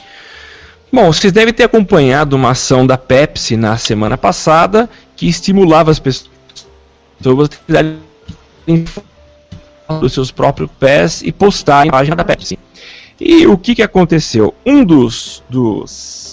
Bom, 0.93 1.13
vocês 1.13 1.33
devem 1.33 1.53
ter 1.53 1.65
acompanhado 1.65 2.37
uma 2.37 2.51
ação 2.51 2.87
da 2.87 2.97
Pepsi 2.97 3.57
na 3.57 3.77
semana 3.77 4.17
passada 4.17 4.89
que 5.17 5.29
estimulava 5.29 5.91
as 5.91 5.99
pessoas 5.99 6.31
a 9.89 9.95
dos 9.99 10.13
seus 10.13 10.31
próprios 10.31 10.71
pés 10.79 11.21
e 11.25 11.33
postar 11.33 11.85
na 11.85 11.91
página 11.91 12.15
da 12.15 12.25
Pepsi. 12.25 12.57
E 13.21 13.45
o 13.45 13.59
que, 13.59 13.75
que 13.75 13.83
aconteceu? 13.83 14.55
Um 14.65 14.85
dos, 14.85 15.43
dos 15.51 16.32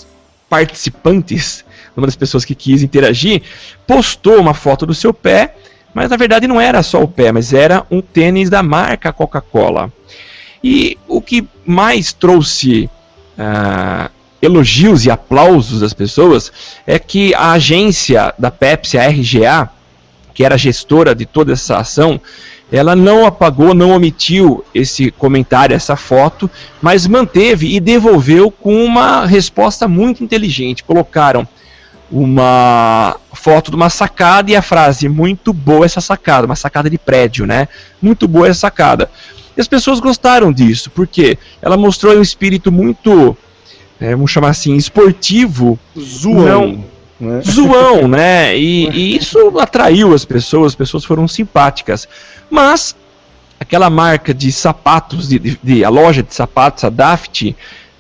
participantes, 0.50 1.64
uma 1.96 2.08
das 2.08 2.16
pessoas 2.16 2.44
que 2.44 2.56
quis 2.56 2.82
interagir, 2.82 3.42
postou 3.86 4.40
uma 4.40 4.54
foto 4.54 4.86
do 4.86 4.94
seu 4.94 5.14
pé, 5.14 5.56
mas 5.94 6.10
na 6.10 6.18
verdade 6.18 6.48
não 6.48 6.60
era 6.60 6.82
só 6.84 7.02
o 7.02 7.08
pé, 7.08 7.32
mas 7.32 7.54
era 7.54 7.86
um 7.90 8.02
tênis 8.02 8.50
da 8.50 8.64
marca 8.64 9.14
Coca-Cola. 9.14 9.92
E 10.64 10.98
o 11.08 11.22
que 11.22 11.48
mais 11.66 12.12
trouxe 12.12 12.90
ah, 13.38 14.10
elogios 14.42 15.06
e 15.06 15.12
aplausos 15.12 15.82
das 15.82 15.94
pessoas 15.94 16.52
é 16.86 17.00
que 17.00 17.34
a 17.34 17.52
agência 17.52 18.34
da 18.38 18.52
Pepsi, 18.52 18.98
a 18.98 19.08
RGA, 19.08 19.70
que 20.34 20.44
era 20.44 20.58
gestora 20.58 21.14
de 21.14 21.26
toda 21.26 21.54
essa 21.54 21.78
ação, 21.78 22.20
ela 22.72 22.96
não 22.96 23.26
apagou, 23.26 23.74
não 23.74 23.91
omitiu 23.91 24.64
esse 24.74 25.10
comentário, 25.12 25.76
essa 25.76 25.96
foto, 25.96 26.50
mas 26.82 27.08
manteve 27.08 27.76
e 27.76 27.80
devolveu 27.80 28.52
com 28.52 28.84
uma 28.86 29.26
resposta 29.26 29.88
muito 29.88 30.24
inteligente. 30.24 30.84
Colocaram 30.84 31.48
uma 32.12 33.16
foto 33.34 33.72
de 33.72 33.76
uma 33.76 33.90
sacada 33.90 34.52
e 34.52 34.56
a 34.56 34.62
frase 34.62 35.08
muito 35.08 35.54
boa 35.54 35.86
essa 35.86 36.02
sacada, 36.02 36.46
uma 36.46 36.56
sacada 36.56 36.90
de 36.90 36.98
prédio, 36.98 37.46
né? 37.46 37.68
Muito 38.02 38.28
boa 38.28 38.48
essa 38.48 38.62
sacada. 38.62 39.10
E 39.58 39.62
as 39.62 39.68
pessoas 39.68 40.00
gostaram 40.00 40.52
disso, 40.52 40.91
porque 40.91 41.38
ela 41.62 41.76
mostrou 41.76 42.16
um 42.16 42.22
espírito 42.22 42.72
muito, 42.72 43.36
é, 44.00 44.12
vamos 44.12 44.32
chamar 44.32 44.50
assim, 44.50 44.76
esportivo, 44.76 45.78
Zoão. 45.98 46.84
Né? 47.20 47.41
zoão, 47.46 48.08
né? 48.08 48.58
E, 48.58 48.90
e 48.90 49.18
isso 49.18 49.60
atraiu 49.60 50.14
as 50.14 50.24
pessoas, 50.26 50.72
as 50.72 50.76
pessoas 50.76 51.04
foram 51.04 51.28
simpáticas. 51.28 52.08
Mas 52.50 52.96
aquela 53.60 53.90
marca 53.90 54.34
de 54.34 54.52
sapatos, 54.52 55.28
de, 55.28 55.38
de- 55.40 55.60
de- 55.62 55.84
a 55.84 55.90
loja 55.90 56.24
de 56.24 56.34
sapatos, 56.34 56.84
a 56.84 56.90
Daft, 56.90 57.56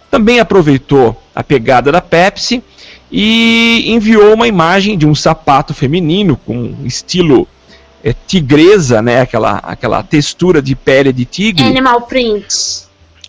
também 0.09 0.39
aproveitou 0.39 1.21
a 1.35 1.43
pegada 1.43 1.91
da 1.91 2.01
Pepsi 2.01 2.63
e 3.11 3.85
enviou 3.91 4.33
uma 4.33 4.47
imagem 4.47 4.97
de 4.97 5.05
um 5.05 5.13
sapato 5.13 5.73
feminino 5.73 6.37
com 6.37 6.75
estilo 6.85 7.47
é, 8.03 8.13
tigresa, 8.25 9.01
né? 9.01 9.21
Aquela, 9.21 9.57
aquela 9.57 10.01
textura 10.01 10.61
de 10.61 10.75
pele 10.75 11.11
de 11.11 11.25
tigre, 11.25 11.63
Animal 11.65 12.01
print. 12.03 12.47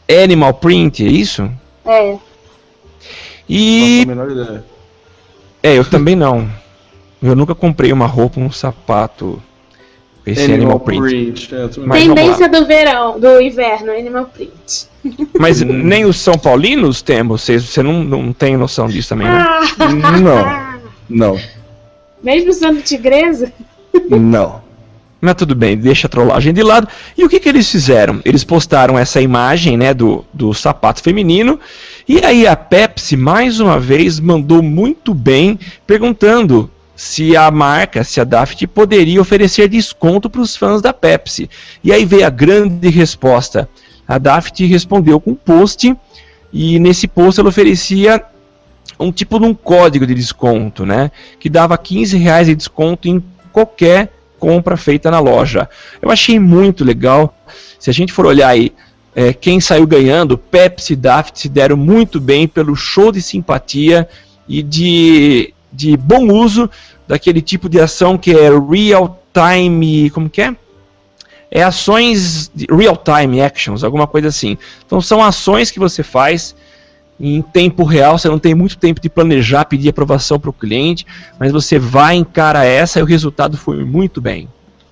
animal 0.09 0.55
print, 0.55 1.05
é 1.05 1.09
isso? 1.11 1.51
É. 1.85 2.17
E 3.49 3.81
faço 3.81 4.03
a 4.03 4.07
menor 4.07 4.31
ideia. 4.31 4.65
É, 5.63 5.77
eu 5.77 5.85
também 5.85 6.17
não. 6.17 6.49
Eu 7.23 7.37
nunca 7.37 7.55
comprei 7.55 7.93
uma 7.93 8.07
roupa, 8.07 8.41
um 8.41 8.51
sapato. 8.51 9.43
Esse 10.25 10.53
animal, 10.53 10.79
print. 10.79 11.55
é, 11.55 11.67
tudo 11.69 11.87
Mas 11.87 12.05
Tendência 12.05 12.49
do 12.49 12.67
verão, 12.67 13.19
do 13.19 13.41
inverno, 13.41 13.91
animal 13.91 14.27
print. 14.27 14.87
Mas 15.39 15.63
nem 15.63 16.05
os 16.05 16.19
São 16.19 16.35
Paulinos 16.35 17.01
temos, 17.01 17.41
vocês, 17.41 17.65
você 17.65 17.83
não, 17.83 18.05
não 18.05 18.33
tem 18.33 18.57
noção 18.57 18.87
disso 18.87 19.09
também, 19.09 19.27
né? 19.27 19.39
Ah, 19.39 19.89
Não, 20.21 20.81
não, 21.09 21.41
Mesmo 22.23 22.53
sendo 22.53 22.83
tigresa? 22.83 23.51
não. 24.11 24.70
Mas 25.21 25.35
tudo 25.35 25.55
bem, 25.55 25.77
deixa 25.77 26.07
a 26.07 26.11
trollagem 26.11 26.53
de 26.55 26.63
lado. 26.63 26.89
E 27.17 27.25
o 27.25 27.29
que, 27.29 27.39
que 27.39 27.49
eles 27.49 27.71
fizeram? 27.71 28.21
Eles 28.25 28.43
postaram 28.43 28.99
essa 28.99 29.21
imagem 29.21 29.77
né, 29.77 29.93
do, 29.93 30.25
do 30.33 30.55
sapato 30.55 31.03
feminino. 31.03 31.61
E 32.09 32.25
aí 32.25 32.47
a 32.47 32.57
Pepsi, 32.57 33.17
mais 33.17 33.61
uma 33.61 33.79
vez, 33.79 34.19
mandou 34.19 34.63
muito 34.63 35.13
bem, 35.13 35.59
perguntando 35.87 36.71
se 36.97 37.37
a 37.37 37.51
marca, 37.51 38.03
se 38.03 38.21
a 38.21 38.25
Daft, 38.25 38.67
poderia 38.69 39.21
oferecer 39.21 39.69
desconto 39.69 40.31
para 40.31 40.41
os 40.41 40.57
fãs 40.57 40.81
da 40.81 40.93
Pepsi. 40.93 41.51
E 41.85 41.93
aí 41.93 42.05
veio 42.05 42.27
a 42.27 42.31
grande 42.31 42.89
resposta. 42.89 43.69
A 44.09 44.19
Daft 44.19 44.65
respondeu 44.67 45.21
com 45.21 45.33
um 45.33 45.35
post, 45.35 45.95
e 46.53 46.79
nesse 46.79 47.07
post 47.07 47.39
ela 47.39 47.49
oferecia 47.49 48.23
um 48.99 49.13
tipo 49.13 49.39
de 49.39 49.47
um 49.47 49.55
código 49.55 50.07
de 50.07 50.15
desconto, 50.15 50.85
né? 50.85 51.11
Que 51.39 51.49
dava 51.49 51.77
15 51.79 52.19
reais 52.19 52.47
de 52.47 52.55
desconto 52.55 53.09
em 53.09 53.23
qualquer 53.53 54.13
compra 54.41 54.77
feita 54.77 55.11
na 55.11 55.21
loja. 55.21 55.69
Eu 56.01 56.11
achei 56.11 56.41
muito 56.41 56.83
legal. 56.83 57.37
Se 57.79 57.91
a 57.91 57.93
gente 57.93 58.13
for 58.13 58.27
olhar 58.27 58.49
aí, 58.49 58.73
é, 59.15 59.33
quem 59.33 59.61
saiu 59.61 59.87
ganhando, 59.87 60.39
Pepsi 60.39 60.95
e 60.95 60.97
Daft 60.97 61.39
se 61.39 61.49
deram 61.49 61.77
muito 61.77 62.19
bem 62.19 62.49
pelo 62.49 62.75
show 62.75 63.13
de 63.13 63.21
simpatia 63.21 64.09
e 64.49 64.63
de, 64.63 65.53
de 65.73 65.97
bom 65.97 66.33
uso 66.33 66.69
daquele 67.07 67.43
tipo 67.43 67.69
de 67.69 67.79
ação 67.79 68.17
que 68.17 68.31
é 68.31 68.51
real 68.51 69.23
time, 69.33 70.11
como 70.11 70.31
que 70.31 70.43
é? 70.43 70.57
É 71.51 71.63
ações 71.63 72.51
real 72.71 72.97
time 72.97 73.43
actions, 73.43 73.85
alguma 73.85 74.07
coisa 74.07 74.29
assim. 74.29 74.57
Então 74.87 75.01
são 75.01 75.23
ações 75.23 75.71
que 75.71 75.79
você 75.79 76.03
faz 76.03 76.55
em 77.21 77.43
tempo 77.43 77.85
real, 77.85 78.19
você 78.19 78.29
não 78.29 78.39
tem 78.39 78.55
muito 78.55 78.79
tempo 78.79 79.01
de 79.01 79.11
planejar, 79.11 79.67
pedir 79.67 79.91
aprovação 79.91 80.41
para 80.41 80.51
o 80.51 80.55
cliente, 80.55 81.07
mas 81.39 81.53
você 81.53 81.79
vai 81.79 82.17
encara 82.17 82.65
essa 82.65 82.99
e 82.99 83.03
o 83.03 83.07
resultado 83.07 83.57
foi 83.59 83.85
muito 83.85 84.21
bem. 84.21 84.49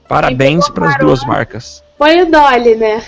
Parabéns 0.07 0.69
para 0.69 0.89
as 0.89 0.99
duas 0.99 1.25
marcas. 1.25 1.83
Foi 1.97 2.23
o 2.23 2.31
Dolly, 2.31 2.75
né? 2.77 3.03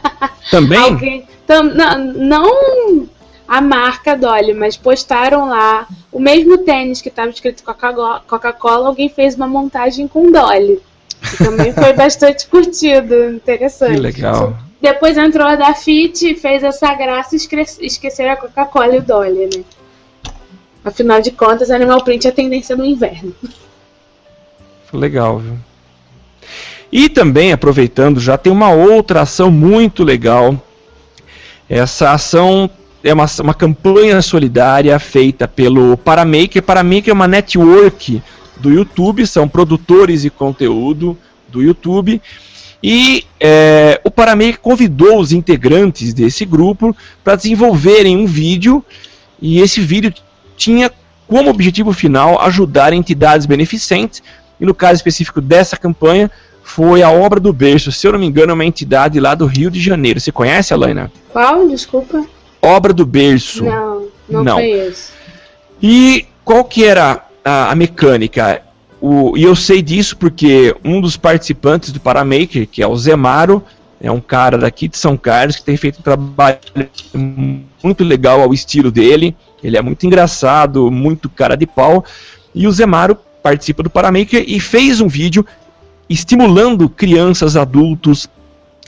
Também? 0.50 0.78
Alguém, 0.78 1.24
tam, 1.46 1.62
não, 1.64 1.98
não 1.98 3.08
a 3.46 3.60
marca 3.60 4.16
Dolly, 4.16 4.54
mas 4.54 4.76
postaram 4.76 5.48
lá 5.48 5.86
o 6.10 6.18
mesmo 6.18 6.58
tênis 6.58 7.02
que 7.02 7.08
estava 7.08 7.30
escrito 7.30 7.62
Coca- 7.62 8.22
Coca-Cola, 8.26 8.88
alguém 8.88 9.08
fez 9.08 9.34
uma 9.34 9.46
montagem 9.46 10.08
com 10.08 10.30
Dolly. 10.30 10.80
Que 11.20 11.44
também 11.44 11.72
foi 11.72 11.92
bastante 11.94 12.46
curtido, 12.46 13.14
interessante. 13.30 13.94
Que 13.94 14.00
legal. 14.00 14.56
Depois 14.82 15.16
entrou 15.16 15.46
a 15.46 15.54
da 15.54 15.72
Fit 15.74 16.28
e 16.28 16.34
fez 16.34 16.64
essa 16.64 16.92
graça 16.94 17.34
e 17.34 17.38
esque- 17.38 17.76
esquecer 17.80 18.28
a 18.28 18.36
Coca-Cola 18.36 18.96
e 18.96 18.98
o 18.98 19.02
Dolly, 19.02 19.48
né? 19.56 19.64
Afinal 20.84 21.22
de 21.22 21.30
contas, 21.30 21.70
Animal 21.70 22.02
Print 22.02 22.26
é 22.26 22.30
a 22.30 22.34
tendência 22.34 22.76
do 22.76 22.84
inverno. 22.84 23.32
Legal, 24.92 25.38
viu? 25.38 25.56
E 26.90 27.08
também, 27.08 27.52
aproveitando, 27.52 28.18
já 28.18 28.36
tem 28.36 28.52
uma 28.52 28.70
outra 28.72 29.22
ação 29.22 29.50
muito 29.52 30.02
legal. 30.02 30.60
Essa 31.70 32.10
ação 32.10 32.68
é 33.04 33.14
uma, 33.14 33.26
uma 33.40 33.54
campanha 33.54 34.20
solidária 34.20 34.98
feita 34.98 35.46
pelo 35.46 35.96
Paramaker. 35.96 36.60
Paramaker 36.60 37.10
é 37.10 37.12
uma 37.12 37.28
network 37.28 38.20
do 38.56 38.68
YouTube, 38.68 39.26
são 39.26 39.48
produtores 39.48 40.22
de 40.22 40.30
conteúdo 40.30 41.16
do 41.48 41.62
YouTube. 41.62 42.20
E 42.82 43.24
é, 43.38 44.00
o 44.02 44.10
Paramaker 44.10 44.58
convidou 44.60 45.20
os 45.20 45.32
integrantes 45.32 46.12
desse 46.12 46.44
grupo 46.44 46.96
para 47.22 47.36
desenvolverem 47.36 48.16
um 48.16 48.26
vídeo. 48.26 48.84
E 49.40 49.60
esse 49.60 49.80
vídeo 49.80 50.12
tinha 50.56 50.90
como 51.28 51.48
objetivo 51.50 51.92
final 51.92 52.40
ajudar 52.40 52.92
entidades 52.92 53.46
beneficentes. 53.46 54.22
E 54.60 54.66
no 54.66 54.74
caso 54.74 54.94
específico 54.94 55.40
dessa 55.40 55.76
campanha, 55.76 56.30
foi 56.62 57.02
a 57.02 57.10
obra 57.10 57.38
do 57.38 57.52
berço. 57.52 57.92
Se 57.92 58.06
eu 58.06 58.12
não 58.12 58.18
me 58.18 58.26
engano, 58.26 58.50
é 58.50 58.54
uma 58.54 58.64
entidade 58.64 59.18
lá 59.20 59.34
do 59.34 59.46
Rio 59.46 59.70
de 59.70 59.80
Janeiro. 59.80 60.20
Você 60.20 60.32
conhece, 60.32 60.72
Alaina? 60.72 61.10
Qual? 61.32 61.68
Desculpa. 61.68 62.24
Obra 62.60 62.92
do 62.92 63.04
berço. 63.04 63.64
Não, 63.64 64.06
não, 64.28 64.44
Não. 64.44 64.56
conheço. 64.56 65.12
E 65.82 66.26
qual 66.44 66.64
que 66.64 66.84
era 66.84 67.24
a, 67.44 67.72
a 67.72 67.74
mecânica? 67.74 68.62
O, 69.02 69.36
e 69.36 69.42
eu 69.42 69.56
sei 69.56 69.82
disso 69.82 70.16
porque 70.16 70.76
um 70.84 71.00
dos 71.00 71.16
participantes 71.16 71.90
do 71.90 71.98
Paramaker, 71.98 72.68
que 72.68 72.80
é 72.80 72.86
o 72.86 72.96
Zemaro, 72.96 73.60
é 74.00 74.12
um 74.12 74.20
cara 74.20 74.56
daqui 74.56 74.86
de 74.86 74.96
São 74.96 75.16
Carlos 75.16 75.56
que 75.56 75.64
tem 75.64 75.76
feito 75.76 75.98
um 75.98 76.02
trabalho 76.02 76.60
muito 77.82 78.04
legal 78.04 78.40
ao 78.40 78.54
estilo 78.54 78.92
dele. 78.92 79.36
Ele 79.60 79.76
é 79.76 79.82
muito 79.82 80.06
engraçado, 80.06 80.88
muito 80.88 81.28
cara 81.28 81.56
de 81.56 81.66
pau. 81.66 82.04
E 82.54 82.68
o 82.68 82.70
Zemaro 82.70 83.16
participa 83.42 83.82
do 83.82 83.90
Paramaker 83.90 84.44
e 84.46 84.60
fez 84.60 85.00
um 85.00 85.08
vídeo 85.08 85.44
estimulando 86.08 86.88
crianças, 86.88 87.56
adultos 87.56 88.30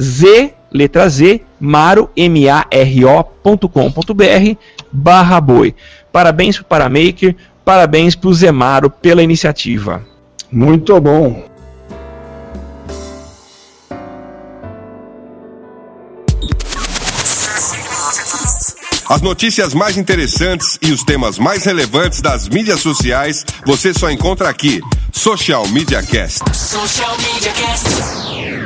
z 0.00 0.54
letra 0.72 1.08
z 1.08 1.42
maro 1.60 2.10
m 2.16 2.48
a 2.48 2.66
r 2.70 3.04
o.com.br 3.04 4.56
barra 4.90 5.40
boi. 5.40 5.74
Parabéns 6.10 6.56
pro 6.56 6.64
Paramaker, 6.64 7.36
parabéns 7.64 8.14
pro 8.14 8.32
Zemaro 8.32 8.90
pela 8.90 9.22
iniciativa. 9.22 10.02
Muito 10.50 11.00
bom. 11.00 11.50
As 19.08 19.20
notícias 19.20 19.74
mais 19.74 19.98
interessantes 19.98 20.78
e 20.80 20.90
os 20.90 21.04
temas 21.04 21.38
mais 21.38 21.66
relevantes 21.66 22.22
das 22.22 22.48
mídias 22.48 22.80
sociais 22.80 23.44
você 23.66 23.92
só 23.92 24.10
encontra 24.10 24.48
aqui. 24.48 24.80
Social 25.12 25.68
Media 25.68 26.02
Cast. 26.02 26.42
Social 26.56 27.14
Media 27.18 27.52
Cast. 27.52 28.61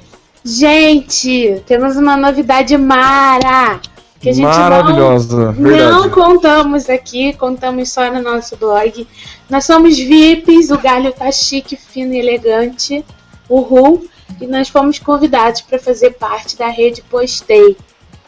Gente, 0.47 1.61
temos 1.65 1.97
uma 1.97 2.15
novidade 2.15 2.77
mara. 2.77 3.81
Que 4.17 4.29
a 4.29 4.33
gente 4.33 4.45
Maravilhosa, 4.45 5.51
não, 5.51 5.53
verdade. 5.53 5.91
não 5.91 6.09
contamos 6.09 6.89
aqui, 6.89 7.33
contamos 7.33 7.91
só 7.91 8.09
no 8.09 8.21
nosso 8.21 8.55
blog. 8.55 9.05
Nós 9.49 9.65
somos 9.65 9.99
VIPs, 9.99 10.71
o 10.71 10.77
galho 10.77 11.11
tá 11.11 11.29
chique, 11.33 11.75
fino 11.75 12.13
e 12.13 12.19
elegante, 12.19 13.03
uhul. 13.49 14.07
E 14.39 14.47
nós 14.47 14.69
fomos 14.69 14.99
convidados 14.99 15.59
para 15.61 15.77
fazer 15.77 16.11
parte 16.11 16.57
da 16.57 16.69
rede 16.69 17.03
Postei. 17.03 17.75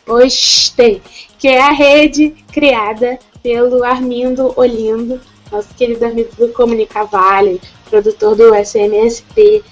Postei, 0.06 1.02
que 1.38 1.48
é 1.48 1.62
a 1.62 1.72
rede 1.72 2.36
criada 2.52 3.18
pelo 3.42 3.82
Armindo 3.84 4.54
Olindo, 4.58 5.22
nosso 5.50 5.70
querido 5.74 6.06
amigo 6.06 6.32
do 6.38 6.50
Comunicavalho, 6.50 7.62
produtor 7.90 8.36
do 8.36 8.54
SMSP, 8.56 9.64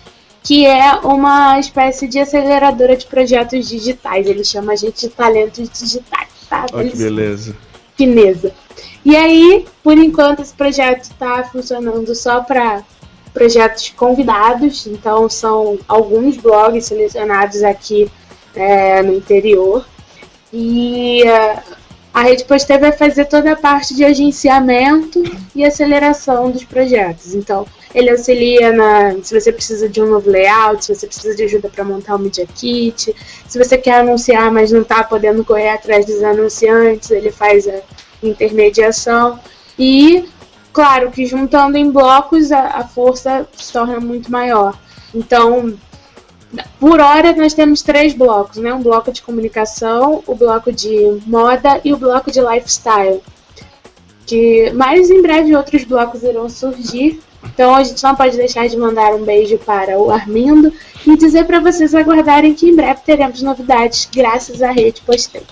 que 0.47 0.65
é 0.65 0.93
uma 1.03 1.59
espécie 1.59 2.07
de 2.07 2.19
aceleradora 2.19 2.95
de 2.95 3.05
projetos 3.05 3.67
digitais. 3.67 4.25
Ele 4.25 4.45
chama 4.45 4.71
a 4.71 4.75
gente 4.77 5.01
de 5.01 5.09
talentos 5.09 5.69
digitais, 5.69 6.29
tá? 6.49 6.65
Olha 6.71 6.89
que 6.89 6.95
beleza. 6.95 7.53
fineza. 7.97 8.53
E 9.03 9.13
aí, 9.13 9.65
por 9.83 9.97
enquanto, 9.97 10.41
esse 10.41 10.53
projeto 10.53 11.03
está 11.03 11.43
funcionando 11.43 12.15
só 12.15 12.39
para 12.41 12.81
projetos 13.33 13.89
convidados, 13.89 14.87
então 14.87 15.27
são 15.27 15.77
alguns 15.85 16.37
blogs 16.37 16.85
selecionados 16.85 17.61
aqui 17.61 18.09
é, 18.55 19.03
no 19.03 19.15
interior. 19.15 19.85
E 20.53 21.23
é, 21.27 21.61
a 22.17 22.21
Rede 22.21 22.45
Postei 22.45 22.79
vai 22.79 22.91
fazer 22.91 23.25
toda 23.25 23.51
a 23.51 23.55
parte 23.55 23.93
de 23.93 24.03
agenciamento 24.03 25.23
e 25.53 25.63
aceleração 25.63 26.49
dos 26.49 26.63
projetos. 26.63 27.35
Então, 27.35 27.63
ele 27.93 28.09
auxilia 28.09 28.71
na, 28.71 29.21
se 29.21 29.39
você 29.39 29.51
precisa 29.53 29.87
de 29.87 30.01
um 30.01 30.07
novo 30.07 30.27
layout, 30.27 30.83
se 30.83 30.95
você 30.95 31.05
precisa 31.05 31.35
de 31.35 31.43
ajuda 31.43 31.69
para 31.69 31.83
montar 31.83 32.15
um 32.15 32.17
Media 32.17 32.47
Kit, 32.47 33.15
se 33.47 33.63
você 33.63 33.77
quer 33.77 33.99
anunciar, 33.99 34.51
mas 34.51 34.71
não 34.71 34.81
está 34.81 35.03
podendo 35.03 35.45
correr 35.45 35.69
atrás 35.69 36.07
dos 36.07 36.23
anunciantes, 36.23 37.11
ele 37.11 37.29
faz 37.29 37.67
a 37.67 37.81
intermediação. 38.23 39.39
E 39.77 40.27
claro 40.73 41.11
que 41.11 41.23
juntando 41.23 41.77
em 41.77 41.91
blocos 41.91 42.51
a, 42.51 42.79
a 42.79 42.87
força 42.87 43.47
se 43.55 43.71
torna 43.71 43.99
muito 43.99 44.31
maior. 44.31 44.75
Então, 45.13 45.77
por 46.79 46.99
hora 46.99 47.33
nós 47.33 47.53
temos 47.53 47.81
três 47.81 48.13
blocos, 48.13 48.57
né? 48.57 48.73
Um 48.73 48.81
bloco 48.81 49.11
de 49.11 49.21
comunicação, 49.21 50.23
o 50.25 50.35
bloco 50.35 50.71
de 50.71 51.19
moda 51.25 51.81
e 51.83 51.93
o 51.93 51.97
bloco 51.97 52.31
de 52.31 52.39
lifestyle. 52.39 53.21
Que 54.25 54.71
mais 54.71 55.09
em 55.09 55.21
breve 55.21 55.55
outros 55.55 55.83
blocos 55.83 56.23
irão 56.23 56.49
surgir. 56.49 57.21
Então 57.43 57.75
a 57.75 57.83
gente 57.83 58.03
não 58.03 58.15
pode 58.15 58.35
deixar 58.35 58.67
de 58.67 58.77
mandar 58.77 59.13
um 59.13 59.23
beijo 59.23 59.57
para 59.59 59.97
o 59.97 60.11
Armindo 60.11 60.71
e 61.05 61.15
dizer 61.15 61.45
para 61.45 61.59
vocês 61.59 61.93
aguardarem 61.93 62.53
que 62.53 62.69
em 62.69 62.75
breve 62.75 63.01
teremos 63.05 63.41
novidades 63.41 64.09
graças 64.13 64.61
à 64.61 64.71
rede 64.71 65.01
Postei. 65.01 65.43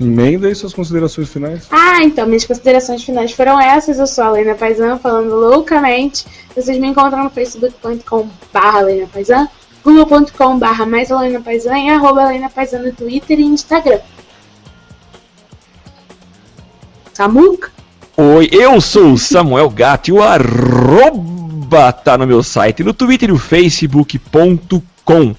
Emenda 0.00 0.48
aí 0.48 0.54
suas 0.54 0.72
considerações 0.72 1.28
finais. 1.28 1.66
Ah, 1.70 2.02
então, 2.02 2.26
minhas 2.26 2.46
considerações 2.46 3.04
finais 3.04 3.32
foram 3.32 3.60
essas. 3.60 3.98
Eu 3.98 4.06
sou 4.06 4.24
a 4.24 4.30
Lena 4.30 4.54
Paisan, 4.54 4.96
falando 4.96 5.34
loucamente. 5.34 6.24
Vocês 6.56 6.78
me 6.78 6.88
encontram 6.88 7.24
no 7.24 7.28
facebook.com.br 7.28 8.78
Lena 8.82 9.06
Paisan, 9.08 9.46
google.com.br 9.84 10.86
mais 10.86 11.10
Helena 11.10 11.40
Paisan 11.40 11.78
e 11.78 11.90
arroba 11.90 12.22
Helena 12.22 12.48
Paisan 12.48 12.78
no 12.78 12.92
Twitter 12.92 13.38
e 13.38 13.44
Instagram. 13.44 14.00
Samuca? 17.12 17.70
Oi, 18.16 18.48
eu 18.50 18.80
sou 18.80 19.12
o 19.12 19.18
Samuel 19.18 19.68
Gato 19.68 20.08
e 20.08 20.12
o 20.12 20.22
arroba 20.22 21.92
tá 21.92 22.16
no 22.16 22.26
meu 22.26 22.42
site, 22.42 22.82
no 22.82 22.94
Twitter 22.94 23.28
e 23.28 23.32
no 23.32 23.38
facebook.com. 23.38 25.34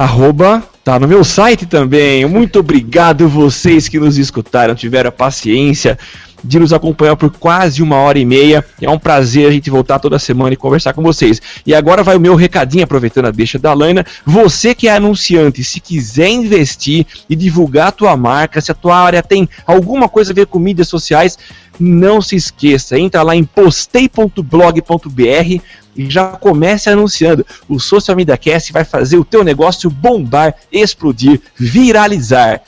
Arroba 0.00 0.62
tá 0.82 0.98
no 0.98 1.06
meu 1.06 1.22
site 1.22 1.66
também. 1.66 2.24
Muito 2.24 2.60
obrigado 2.60 3.28
vocês 3.28 3.86
que 3.86 4.00
nos 4.00 4.16
escutaram, 4.16 4.74
tiveram 4.74 5.10
a 5.10 5.12
paciência 5.12 5.98
de 6.42 6.58
nos 6.58 6.72
acompanhar 6.72 7.16
por 7.16 7.30
quase 7.30 7.82
uma 7.82 7.96
hora 7.96 8.18
e 8.18 8.24
meia. 8.24 8.64
É 8.80 8.88
um 8.88 8.98
prazer 8.98 9.46
a 9.46 9.52
gente 9.52 9.68
voltar 9.68 9.98
toda 9.98 10.18
semana 10.18 10.54
e 10.54 10.56
conversar 10.56 10.94
com 10.94 11.02
vocês. 11.02 11.38
E 11.66 11.74
agora 11.74 12.02
vai 12.02 12.16
o 12.16 12.20
meu 12.20 12.34
recadinho, 12.34 12.82
aproveitando 12.82 13.26
a 13.26 13.30
deixa 13.30 13.58
da 13.58 13.74
Laina. 13.74 14.06
Você 14.24 14.74
que 14.74 14.88
é 14.88 14.96
anunciante, 14.96 15.62
se 15.62 15.80
quiser 15.80 16.30
investir 16.30 17.06
e 17.28 17.36
divulgar 17.36 17.88
a 17.88 17.92
tua 17.92 18.16
marca, 18.16 18.58
se 18.58 18.72
a 18.72 18.74
tua 18.74 18.96
área 18.96 19.22
tem 19.22 19.46
alguma 19.66 20.08
coisa 20.08 20.32
a 20.32 20.34
ver 20.34 20.46
com 20.46 20.58
mídias 20.58 20.88
sociais, 20.88 21.36
não 21.78 22.22
se 22.22 22.36
esqueça, 22.36 22.98
entra 22.98 23.22
lá 23.22 23.36
em 23.36 23.44
postei.blog.br 23.44 25.60
e 26.00 26.10
já 26.10 26.28
comece 26.28 26.88
anunciando. 26.88 27.44
O 27.68 27.78
Social 27.78 28.16
Media 28.16 28.36
Cast 28.36 28.72
vai 28.72 28.84
fazer 28.84 29.18
o 29.18 29.24
teu 29.24 29.44
negócio 29.44 29.90
bombar, 29.90 30.54
explodir, 30.72 31.40
viralizar. 31.56 32.60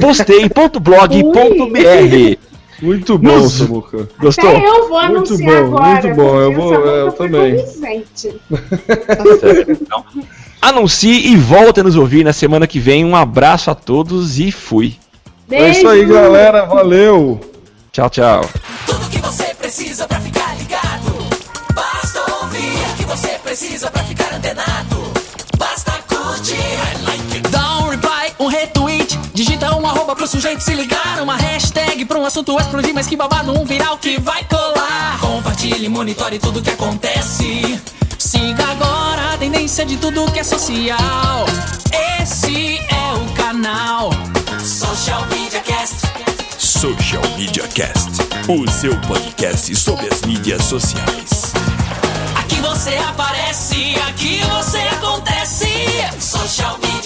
postei.blog.br 0.00 2.38
Muito 2.80 3.18
bom, 3.18 3.38
Nos- 3.38 3.52
Samuca. 3.52 4.08
Gostou? 4.18 4.56
Até 4.56 4.66
eu 4.68 4.88
vou 4.88 5.02
Muito 5.08 5.34
anunciar 5.34 5.62
bom, 5.62 5.76
agora. 5.76 5.92
muito 6.02 6.16
bom. 6.16 6.40
Eu 6.40 6.52
vou- 6.54 6.88
é, 6.88 7.00
eu 7.02 7.12
também. 7.12 7.56
Tá 9.06 9.14
então. 9.68 10.04
Anuncie 10.60 11.28
e 11.32 11.36
volte 11.36 11.80
a 11.80 11.84
nos 11.84 11.94
ouvir 11.96 12.24
na 12.24 12.32
semana 12.32 12.66
que 12.66 12.80
vem. 12.80 13.04
Um 13.04 13.14
abraço 13.14 13.70
a 13.70 13.74
todos 13.74 14.38
e 14.40 14.50
fui. 14.50 14.96
É 15.50 15.70
isso 15.70 15.86
aí, 15.88 16.00
Beijo. 16.00 16.12
galera. 16.14 16.64
Valeu. 16.66 17.40
Tchau, 17.92 18.10
tchau. 18.10 18.44
Precisa 23.58 23.90
pra 23.90 24.04
ficar 24.04 24.32
antenado. 24.34 25.12
Basta 25.58 25.90
curtir. 26.06 26.54
I 26.54 27.04
like 27.04 27.36
it. 27.36 27.48
Dá 27.50 27.78
um 27.78 27.88
reply, 27.88 28.32
um 28.38 28.46
retweet. 28.46 29.18
Digita 29.34 29.74
um 29.76 29.84
arroba 29.84 30.14
pro 30.14 30.28
sujeito 30.28 30.62
se 30.62 30.74
ligar. 30.74 31.20
Uma 31.20 31.36
hashtag 31.36 32.04
pra 32.04 32.20
um 32.20 32.24
assunto 32.24 32.56
explodir. 32.56 32.94
Mas 32.94 33.08
que 33.08 33.16
babado, 33.16 33.58
um 33.58 33.64
viral 33.64 33.98
que 33.98 34.20
vai 34.20 34.44
colar. 34.44 35.18
Compartilhe, 35.20 35.88
monitore 35.88 36.38
tudo 36.38 36.62
que 36.62 36.70
acontece. 36.70 37.82
Siga 38.16 38.64
agora 38.64 39.34
a 39.34 39.38
tendência 39.38 39.84
de 39.84 39.96
tudo 39.96 40.30
que 40.30 40.38
é 40.38 40.44
social. 40.44 41.44
Esse 42.22 42.78
é 42.78 43.12
o 43.14 43.34
canal 43.34 44.10
Social 44.64 45.26
Media 45.26 45.60
Cast. 45.60 45.96
Social 46.58 47.22
Media 47.36 47.66
Cast, 47.66 48.10
o 48.46 48.70
seu 48.70 48.96
podcast 49.00 49.74
sobre 49.74 50.06
as 50.06 50.22
mídias 50.22 50.62
sociais. 50.62 51.77
Aqui 52.48 52.62
você 52.62 52.96
aparece, 52.96 53.94
aqui 54.08 54.40
você 54.42 54.78
acontece. 54.78 55.68
Social 56.18 56.78
Media 56.78 56.97